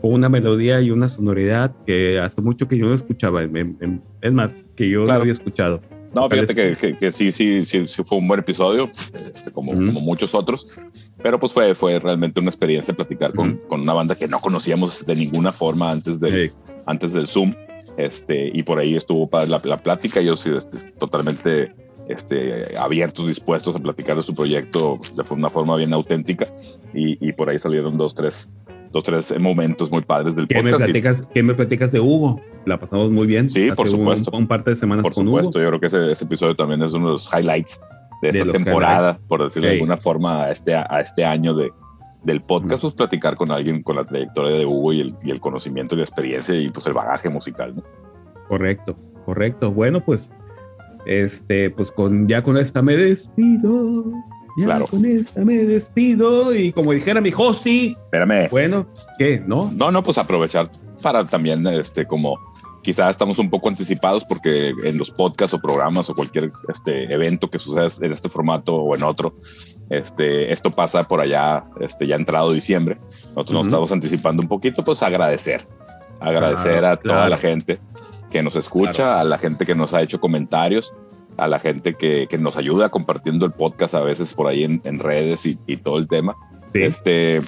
con 0.00 0.14
una 0.14 0.30
melodía 0.30 0.80
y 0.80 0.90
una 0.90 1.08
sonoridad 1.08 1.74
que 1.86 2.18
hace 2.18 2.40
mucho 2.40 2.66
que 2.66 2.78
yo 2.78 2.86
no 2.86 2.94
escuchaba. 2.94 3.42
es 3.42 4.32
más, 4.32 4.58
que 4.74 4.88
yo 4.88 5.04
no 5.04 5.12
había 5.12 5.32
escuchado. 5.32 5.82
No, 6.14 6.28
fíjate 6.28 6.54
que, 6.54 6.96
que, 6.96 7.10
sí, 7.10 7.32
sí, 7.32 7.64
sí, 7.64 7.84
fue 8.04 8.18
un 8.18 8.28
buen 8.28 8.40
episodio, 8.40 8.84
este, 8.84 9.50
como, 9.50 9.72
como, 9.72 10.00
muchos 10.00 10.34
otros, 10.34 10.78
pero 11.22 11.38
pues 11.38 11.52
fue, 11.52 11.74
fue 11.74 11.98
realmente 11.98 12.38
una 12.38 12.50
experiencia 12.50 12.92
platicar 12.94 13.32
con, 13.32 13.56
con, 13.68 13.80
una 13.80 13.94
banda 13.94 14.14
que 14.14 14.28
no 14.28 14.38
conocíamos 14.38 15.06
de 15.06 15.14
ninguna 15.14 15.52
forma 15.52 15.90
antes, 15.90 16.20
de, 16.20 16.50
antes 16.84 17.12
del 17.14 17.28
Zoom. 17.28 17.54
Este, 17.96 18.50
y 18.52 18.62
por 18.62 18.78
ahí 18.78 18.94
estuvo 18.94 19.26
para 19.26 19.46
la, 19.46 19.60
la 19.64 19.76
plática. 19.76 20.20
Yo 20.20 20.36
sí, 20.36 20.50
este, 20.56 20.92
totalmente 20.92 21.74
este, 22.08 22.76
abiertos, 22.78 23.26
dispuestos 23.26 23.74
a 23.76 23.78
platicar 23.78 24.16
de 24.16 24.22
su 24.22 24.34
proyecto 24.34 24.98
de 25.16 25.34
una 25.34 25.50
forma 25.50 25.76
bien 25.76 25.92
auténtica 25.92 26.46
y, 26.94 27.26
y 27.26 27.32
por 27.32 27.48
ahí 27.48 27.58
salieron 27.58 27.96
dos, 27.96 28.14
tres, 28.14 28.50
dos, 28.92 29.04
tres 29.04 29.38
momentos 29.40 29.90
muy 29.90 30.02
padres 30.02 30.36
del 30.36 30.46
¿Qué 30.46 30.56
podcast. 30.56 30.72
Me 30.78 30.84
platicas, 30.84 31.26
¿Qué 31.26 31.42
me 31.42 31.54
platicas 31.54 31.92
de 31.92 32.00
Hugo? 32.00 32.40
La 32.64 32.78
pasamos 32.78 33.10
muy 33.10 33.26
bien. 33.26 33.50
Sí, 33.50 33.70
por 33.74 33.88
supuesto. 33.88 34.30
Un, 34.36 34.46
par 34.46 34.62
de 34.62 34.76
semanas 34.76 35.02
por 35.02 35.14
supuesto, 35.14 35.60
yo 35.60 35.68
creo 35.68 35.80
que 35.80 35.86
ese, 35.86 36.12
ese, 36.12 36.24
episodio 36.24 36.54
también 36.54 36.82
es 36.82 36.92
uno 36.92 37.06
de 37.06 37.12
los 37.12 37.30
highlights 37.32 37.80
de 38.20 38.28
esta 38.28 38.52
temporada, 38.52 39.18
por 39.26 39.42
decirlo 39.42 39.68
de 39.68 39.74
alguna 39.74 39.96
forma, 39.96 40.44
a 40.44 40.52
este, 40.52 40.74
a 40.74 41.00
este 41.00 41.24
año 41.24 41.54
de, 41.54 41.72
del 42.22 42.40
podcast, 42.40 42.82
pues 42.82 42.94
platicar 42.94 43.36
con 43.36 43.50
alguien 43.50 43.82
con 43.82 43.96
la 43.96 44.04
trayectoria 44.04 44.56
de 44.56 44.66
Hugo 44.66 44.92
y 44.92 45.00
el, 45.00 45.14
y 45.24 45.30
el 45.30 45.40
conocimiento 45.40 45.94
y 45.94 45.98
la 45.98 46.04
experiencia 46.04 46.54
y 46.54 46.68
pues 46.68 46.86
el 46.86 46.92
bagaje 46.92 47.28
musical, 47.28 47.74
¿no? 47.74 47.82
Correcto, 48.48 48.94
correcto. 49.24 49.72
Bueno, 49.72 50.04
pues 50.04 50.30
este, 51.06 51.70
pues 51.70 51.90
con 51.90 52.28
ya 52.28 52.42
con 52.42 52.56
esta 52.56 52.82
me 52.82 52.96
despido. 52.96 54.04
Ya 54.56 54.66
claro. 54.66 54.86
con 54.86 55.04
esta 55.04 55.44
me 55.44 55.56
despido. 55.58 56.54
Y 56.54 56.72
como 56.72 56.92
dijera 56.92 57.20
mi 57.20 57.30
Josi. 57.30 57.96
Espérame. 58.04 58.48
Bueno, 58.50 58.86
¿qué? 59.18 59.42
¿No? 59.46 59.70
No, 59.74 59.90
no, 59.90 60.02
pues 60.02 60.18
aprovechar 60.18 60.70
para 61.02 61.24
también, 61.24 61.66
este, 61.66 62.06
como 62.06 62.36
quizás 62.82 63.10
estamos 63.10 63.38
un 63.38 63.48
poco 63.48 63.68
anticipados 63.68 64.24
porque 64.24 64.72
en 64.84 64.98
los 64.98 65.10
podcasts 65.10 65.54
o 65.54 65.60
programas 65.60 66.10
o 66.10 66.14
cualquier 66.14 66.50
este, 66.68 67.12
evento 67.12 67.48
que 67.48 67.58
suceda 67.58 67.86
en 68.04 68.12
este 68.12 68.28
formato 68.28 68.74
o 68.74 68.96
en 68.96 69.04
otro, 69.04 69.32
este, 69.88 70.52
esto 70.52 70.70
pasa 70.70 71.04
por 71.04 71.20
allá, 71.20 71.64
este, 71.80 72.06
ya 72.06 72.16
entrado 72.16 72.52
diciembre. 72.52 72.96
Nosotros 72.96 73.52
nos 73.52 73.66
estamos 73.68 73.92
anticipando 73.92 74.42
un 74.42 74.48
poquito, 74.48 74.84
pues 74.84 75.02
agradecer. 75.02 75.62
Agradecer 76.20 76.84
a 76.84 76.96
toda 76.96 77.28
la 77.28 77.36
gente 77.36 77.80
que 78.30 78.42
nos 78.42 78.56
escucha, 78.56 79.20
a 79.20 79.24
la 79.24 79.38
gente 79.38 79.66
que 79.66 79.74
nos 79.74 79.92
ha 79.94 80.02
hecho 80.02 80.20
comentarios, 80.20 80.94
a 81.36 81.46
la 81.48 81.58
gente 81.58 81.94
que, 81.94 82.26
que 82.28 82.38
nos 82.38 82.56
ayuda 82.56 82.88
compartiendo 82.88 83.46
el 83.46 83.52
podcast 83.52 83.94
a 83.94 84.02
veces 84.02 84.34
por 84.34 84.46
ahí 84.46 84.64
en, 84.64 84.80
en 84.84 84.98
redes 84.98 85.46
y, 85.46 85.58
y, 85.66 85.76
todo 85.76 85.98
el 85.98 86.08
tema. 86.08 86.36
Este, 86.72 87.40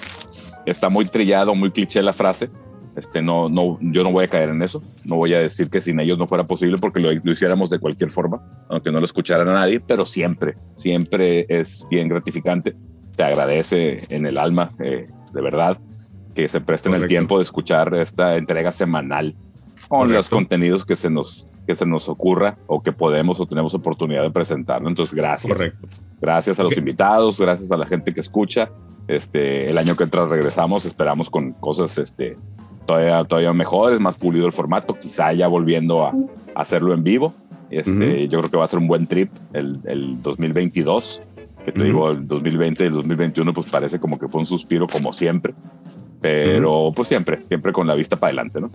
está 0.65 0.89
muy 0.89 1.05
trillado, 1.05 1.55
muy 1.55 1.71
cliché 1.71 2.01
la 2.01 2.13
frase. 2.13 2.49
Este, 2.95 3.21
no, 3.21 3.49
no, 3.49 3.77
yo 3.81 4.03
no 4.03 4.11
voy 4.11 4.25
a 4.25 4.27
caer 4.27 4.49
en 4.49 4.61
eso. 4.61 4.81
No 5.03 5.17
voy 5.17 5.33
a 5.33 5.39
decir 5.39 5.69
que 5.69 5.81
sin 5.81 5.99
ellos 5.99 6.17
no 6.17 6.27
fuera 6.27 6.45
posible 6.45 6.77
porque 6.79 6.99
lo, 6.99 7.09
lo 7.11 7.31
hiciéramos 7.31 7.69
de 7.69 7.79
cualquier 7.79 8.09
forma, 8.09 8.41
aunque 8.69 8.91
no 8.91 8.99
lo 8.99 9.05
escucharan 9.05 9.49
a 9.49 9.53
nadie, 9.53 9.79
pero 9.79 10.05
siempre, 10.05 10.55
siempre 10.75 11.45
es 11.49 11.85
bien 11.89 12.07
gratificante. 12.07 12.73
Se 13.11 13.23
agradece 13.23 13.99
en 14.09 14.25
el 14.25 14.37
alma, 14.37 14.69
eh, 14.79 15.07
de 15.33 15.41
verdad, 15.41 15.77
que 16.33 16.49
se 16.49 16.61
presten 16.61 16.93
el 16.93 17.07
tiempo 17.07 17.37
de 17.37 17.43
escuchar 17.43 17.93
esta 17.95 18.35
entrega 18.35 18.71
semanal 18.71 19.35
con 19.87 20.11
los 20.11 20.29
contenidos 20.29 20.85
que 20.85 20.95
se 20.95 21.09
nos 21.09 21.45
que 21.65 21.75
se 21.75 21.85
nos 21.85 22.09
ocurra 22.09 22.55
o 22.67 22.81
que 22.81 22.91
podemos 22.91 23.39
o 23.39 23.45
tenemos 23.45 23.73
oportunidad 23.73 24.23
de 24.23 24.31
presentar. 24.31 24.83
Entonces, 24.85 25.15
gracias. 25.15 25.51
Correcto. 25.51 25.87
Gracias 26.21 26.59
a 26.59 26.63
los 26.63 26.77
invitados, 26.77 27.39
gracias 27.39 27.71
a 27.71 27.77
la 27.77 27.85
gente 27.85 28.13
que 28.13 28.19
escucha. 28.19 28.69
Este, 29.07 29.69
el 29.69 29.77
año 29.77 29.95
que 29.95 30.03
entra 30.03 30.25
regresamos, 30.25 30.85
esperamos 30.85 31.29
con 31.29 31.51
cosas 31.53 31.97
este, 31.97 32.35
todavía, 32.85 33.23
todavía 33.23 33.53
mejores, 33.53 33.99
más 33.99 34.15
pulido 34.15 34.45
el 34.45 34.51
formato, 34.51 34.97
quizá 34.97 35.33
ya 35.33 35.47
volviendo 35.47 36.05
a, 36.05 36.13
hacerlo 36.55 36.93
en 36.93 37.03
vivo. 37.03 37.33
Este, 37.69 38.27
Yo 38.27 38.39
creo 38.39 38.51
que 38.51 38.57
va 38.57 38.63
a 38.63 38.67
ser 38.67 38.79
un 38.79 38.87
buen 38.87 39.07
trip 39.07 39.31
el, 39.53 39.79
el 39.85 40.21
2022 40.21 41.23
que 41.65 41.71
te 41.71 41.83
digo, 41.83 42.09
el 42.11 42.27
2020 42.27 42.83
y 42.83 42.87
el 42.87 42.93
2021 42.93 43.53
pues 43.53 43.69
parece 43.69 43.99
como 43.99 44.19
que 44.19 44.27
fue 44.27 44.39
un 44.39 44.45
suspiro 44.45 44.87
como 44.87 45.11
siempre, 45.11 45.53
pero 46.21 46.93
pues 46.95 47.07
siempre, 47.07 47.41
siempre 47.47 47.73
con 47.73 47.87
la 47.87 47.95
vista 47.95 48.15
para 48.15 48.29
adelante, 48.29 48.61
¿no? 48.61 48.69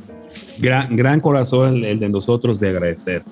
Gran, 0.61 0.97
gran 0.97 1.21
corazón 1.21 1.85
el, 1.85 2.01
de 2.01 2.09
nosotros 2.09 2.59
de 2.59 2.69
agradecer, 2.71 3.23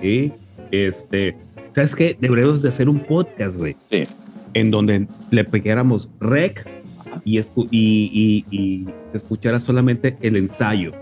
¿sí? 0.00 0.32
Este, 0.70 1.36
¿sabes 1.72 1.96
qué? 1.96 2.16
Deberíamos 2.20 2.60
de 2.60 2.68
hacer 2.68 2.88
un 2.88 3.00
podcast, 3.00 3.56
güey. 3.56 3.76
Sí. 3.90 4.04
En 4.52 4.70
donde 4.70 5.06
le 5.30 5.44
pegáramos 5.44 6.10
rec 6.20 6.68
y, 7.24 7.40
y, 7.40 8.44
y 8.50 8.86
se 9.10 9.16
escuchara 9.16 9.58
solamente 9.60 10.16
el 10.20 10.36
ensayo. 10.36 10.92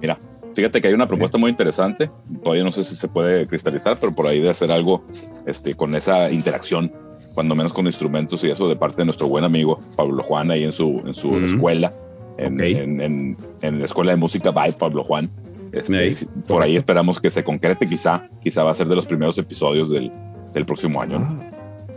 Mira, 0.00 0.18
Fíjate 0.54 0.80
que 0.80 0.88
hay 0.88 0.94
una 0.94 1.06
propuesta 1.06 1.36
muy 1.36 1.50
interesante, 1.50 2.10
todavía 2.42 2.64
no 2.64 2.72
sé 2.72 2.84
si 2.84 2.94
se 2.94 3.08
puede 3.08 3.46
cristalizar, 3.46 3.96
pero 4.00 4.14
por 4.14 4.28
ahí 4.28 4.40
de 4.40 4.50
hacer 4.50 4.70
algo 4.70 5.04
este, 5.46 5.74
con 5.74 5.94
esa 5.94 6.30
interacción, 6.30 6.92
cuando 7.34 7.56
menos 7.56 7.72
con 7.72 7.86
instrumentos 7.86 8.44
y 8.44 8.50
eso 8.50 8.68
de 8.68 8.76
parte 8.76 8.98
de 8.98 9.06
nuestro 9.06 9.26
buen 9.26 9.44
amigo 9.44 9.80
Pablo 9.96 10.22
Juan 10.22 10.52
ahí 10.52 10.62
en 10.62 10.72
su, 10.72 11.02
en 11.04 11.14
su 11.14 11.36
escuela, 11.38 11.92
en, 12.38 12.60
en, 12.60 13.36
en, 13.62 13.78
la 13.78 13.84
escuela 13.84 14.12
de 14.12 14.16
música 14.16 14.52
by 14.52 14.72
Pablo 14.72 15.02
Juan. 15.02 15.28
Este, 15.72 16.10
por 16.46 16.62
ahí 16.62 16.76
esperamos 16.76 17.20
que 17.20 17.30
se 17.30 17.42
concrete, 17.42 17.88
quizá, 17.88 18.22
quizá 18.40 18.62
va 18.62 18.70
a 18.70 18.74
ser 18.76 18.86
de 18.86 18.94
los 18.94 19.06
primeros 19.06 19.36
episodios 19.38 19.90
del, 19.90 20.12
del 20.52 20.64
próximo 20.64 21.02
año. 21.02 21.16
Ah, 21.18 21.50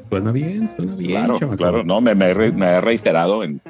suena 0.10 0.32
bien, 0.32 0.68
suena 0.76 0.96
bien. 0.96 1.12
Claro, 1.12 1.38
claro, 1.56 1.84
no, 1.84 2.02
me, 2.02 2.16
me, 2.16 2.34
me 2.34 2.66
he 2.66 2.82
reiterado 2.82 3.44
en, 3.44 3.62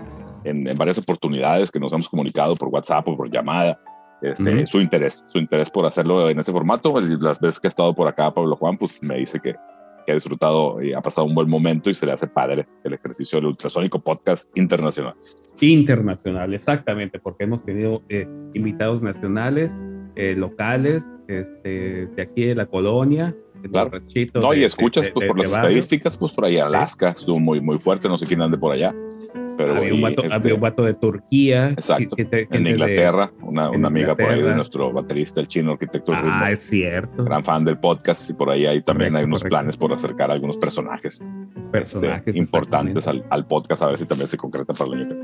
en, 0.45 0.77
varias 0.77 0.97
oportunidades 0.97 1.71
que 1.71 1.79
nos 1.79 1.91
hemos 1.91 2.07
comunicado 2.07 2.55
por 2.55 2.69
WhatsApp 2.69 3.07
o 3.09 3.17
por 3.17 3.29
llamada 3.29 3.79
este, 4.21 4.65
su 4.67 4.79
interés, 4.79 5.23
su 5.27 5.37
interés 5.37 5.69
por 5.69 5.85
hacerlo 5.85 6.29
en 6.29 6.39
ese 6.39 6.51
formato. 6.51 6.93
Las 7.21 7.39
veces 7.39 7.59
que 7.59 7.67
ha 7.67 7.69
estado 7.69 7.93
por 7.93 8.07
acá 8.07 8.33
Pablo 8.33 8.55
Juan, 8.55 8.77
pues 8.77 9.01
me 9.03 9.17
dice 9.17 9.39
que, 9.39 9.55
que 10.05 10.11
ha 10.11 10.15
disfrutado 10.15 10.81
y 10.81 10.93
ha 10.93 11.01
pasado 11.01 11.27
un 11.27 11.35
buen 11.35 11.49
momento 11.49 11.89
y 11.89 11.93
se 11.93 12.05
le 12.05 12.13
hace 12.13 12.27
padre 12.27 12.67
el 12.83 12.93
ejercicio 12.93 13.37
del 13.37 13.47
ultrasónico 13.47 13.99
podcast 13.99 14.55
internacional. 14.57 15.13
Internacional, 15.61 16.53
exactamente, 16.53 17.19
porque 17.19 17.43
hemos 17.43 17.63
tenido 17.63 18.01
eh, 18.09 18.27
invitados 18.53 19.01
nacionales, 19.01 19.73
eh, 20.15 20.33
locales, 20.35 21.03
este, 21.27 22.07
de 22.07 22.21
aquí 22.21 22.45
de 22.45 22.55
la 22.55 22.65
colonia. 22.65 23.35
Claro. 23.71 23.99
No, 24.33 24.53
y 24.53 24.63
escuchas 24.63 25.09
pues, 25.13 25.27
por 25.27 25.37
las 25.37 25.47
estadísticas, 25.47 26.17
pues 26.17 26.31
por 26.31 26.45
ahí 26.45 26.57
Alaska 26.57 27.09
estuvo 27.09 27.39
muy, 27.39 27.59
muy 27.59 27.77
fuerte, 27.77 28.07
no 28.07 28.17
sé 28.17 28.25
quién 28.25 28.41
ande 28.41 28.57
por 28.57 28.71
allá. 28.71 28.93
Pero 29.57 29.75
había, 29.75 29.93
un 29.93 30.01
vato, 30.01 30.23
había 30.29 30.53
un 30.53 30.61
vato 30.61 30.83
de 30.83 30.93
Turquía. 30.93 31.69
Exacto. 31.69 32.15
en 32.17 32.67
Inglaterra, 32.67 33.31
una, 33.41 33.71
una 33.71 33.87
amiga 33.87 34.15
por 34.15 34.29
ahí 34.29 34.41
de 34.41 34.53
nuestro 34.53 34.91
baterista, 34.91 35.41
el 35.41 35.47
chino 35.47 35.71
arquitecto. 35.71 36.13
Ah, 36.15 36.51
es 36.51 36.61
cierto. 36.61 37.23
Gran 37.23 37.43
fan 37.43 37.65
del 37.65 37.79
podcast 37.79 38.29
y 38.29 38.33
por 38.33 38.51
ahí, 38.51 38.65
ahí 38.65 38.83
también 38.83 39.15
hay 39.15 39.25
unos 39.25 39.43
planes 39.43 39.75
por 39.75 39.91
acercar 39.93 40.29
a 40.29 40.35
algunos 40.35 40.57
personajes, 40.57 41.23
personajes 41.71 42.27
este, 42.27 42.39
importantes 42.39 43.07
al, 43.07 43.25
al, 43.29 43.47
podcast, 43.47 43.81
a 43.81 43.87
ver 43.87 43.97
si 43.97 44.07
también 44.07 44.27
se 44.27 44.37
concreta 44.37 44.73
para 44.73 44.91
el 44.91 45.01
año 45.01 45.21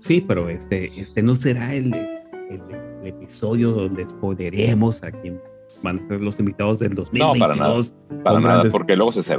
Sí, 0.00 0.24
pero 0.26 0.48
este, 0.48 0.86
este 0.98 1.22
no 1.22 1.36
será 1.36 1.74
el, 1.74 1.92
el, 1.94 2.62
el 3.02 3.06
episodio 3.06 3.72
donde 3.72 4.08
spoileremos 4.08 5.02
a 5.02 5.10
quien 5.10 5.40
van 5.82 5.98
a 5.98 6.08
ser 6.08 6.20
los 6.20 6.38
invitados 6.38 6.78
del 6.78 6.94
2022. 6.94 7.34
No, 7.34 7.40
para 7.40 7.56
nada. 7.56 7.80
Para 8.22 8.40
nada, 8.40 8.64
porque 8.70 8.96
luego 8.96 9.12
se 9.12 9.22
se 9.22 9.36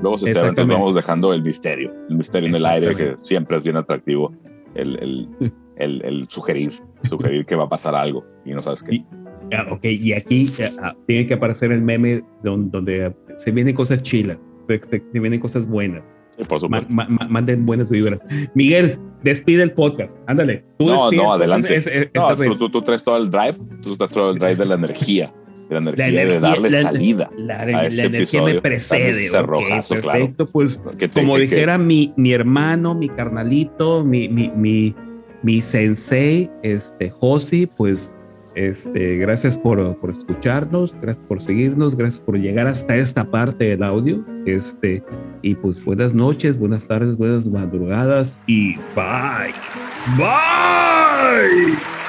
Luego 0.00 0.18
se 0.18 0.32
ceba, 0.32 0.48
entonces 0.48 0.74
vamos 0.74 0.94
dejando 0.94 1.32
el 1.32 1.42
misterio, 1.42 1.92
el 2.08 2.16
misterio 2.16 2.48
en 2.48 2.54
el 2.54 2.66
aire, 2.66 2.94
que 2.94 3.14
siempre 3.18 3.56
es 3.58 3.62
bien 3.62 3.76
atractivo, 3.76 4.32
el, 4.74 4.98
el, 4.98 5.28
el, 5.76 6.04
el 6.04 6.28
sugerir, 6.28 6.72
sugerir 7.02 7.44
que 7.44 7.54
va 7.56 7.64
a 7.64 7.68
pasar 7.68 7.94
algo 7.94 8.24
y 8.44 8.52
no 8.52 8.60
sabes 8.60 8.82
qué. 8.82 8.96
Y, 8.96 9.06
ok, 9.70 9.84
y 9.84 10.12
aquí 10.12 10.46
ah, 10.82 10.94
tiene 11.06 11.26
que 11.26 11.34
aparecer 11.34 11.72
el 11.72 11.82
meme 11.82 12.22
donde, 12.42 12.70
donde 12.70 13.16
se 13.36 13.50
vienen 13.50 13.74
cosas 13.74 14.02
chilas, 14.02 14.38
se, 14.66 14.80
se, 14.86 15.20
vienen 15.20 15.40
cosas 15.40 15.66
buenas. 15.66 16.16
por 16.48 16.60
supuesto. 16.60 16.88
manden 16.90 17.66
buenas 17.66 17.90
vibras. 17.90 18.22
Miguel, 18.54 18.98
despide 19.22 19.62
el 19.62 19.72
podcast. 19.72 20.18
Ándale. 20.26 20.64
no, 20.78 21.10
no, 21.10 21.32
adelante. 21.34 21.76
Es, 21.76 21.90
no, 22.14 22.34
tú, 22.34 22.58
tú, 22.58 22.70
tú, 22.70 22.82
traes 22.82 23.04
todo 23.04 23.18
el 23.18 23.30
drive, 23.30 23.54
tú 23.82 23.96
traes 23.96 24.12
todo 24.12 24.30
el 24.30 24.38
drive 24.38 24.56
de 24.56 24.66
la 24.66 24.74
energía 24.74 25.30
la 25.72 25.78
energía 25.78 26.26
de 26.26 26.40
darle 26.40 26.70
salida. 26.70 27.30
La, 27.36 27.60
a 27.60 27.86
este 27.86 28.04
energía 28.04 28.42
me 28.42 28.60
precede. 28.60 29.30
perfecto, 29.30 30.46
pues 30.52 30.80
como 31.14 31.38
dijera 31.38 31.78
mi, 31.78 32.12
mi 32.16 32.32
hermano, 32.32 32.94
mi 32.94 33.08
carnalito, 33.08 34.04
mi, 34.04 34.28
mi, 34.28 34.50
mi, 34.54 34.94
mi 35.42 35.62
sensei, 35.62 36.50
este, 36.62 37.10
Josi, 37.10 37.66
pues 37.66 38.14
este, 38.54 39.16
gracias 39.16 39.56
por, 39.56 39.96
por, 39.98 40.10
escucharnos, 40.10 40.94
gracias 41.00 41.24
por 41.26 41.42
seguirnos, 41.42 41.96
gracias 41.96 42.22
por 42.22 42.38
llegar 42.38 42.66
hasta 42.66 42.96
esta 42.96 43.24
parte 43.24 43.64
del 43.64 43.82
audio. 43.82 44.24
Este, 44.44 45.02
y 45.40 45.54
pues 45.54 45.82
buenas 45.84 46.14
noches, 46.14 46.58
buenas 46.58 46.86
tardes, 46.86 47.16
buenas 47.16 47.46
madrugadas 47.46 48.38
y 48.46 48.76
bye. 48.94 49.54
Bye. 50.18 52.01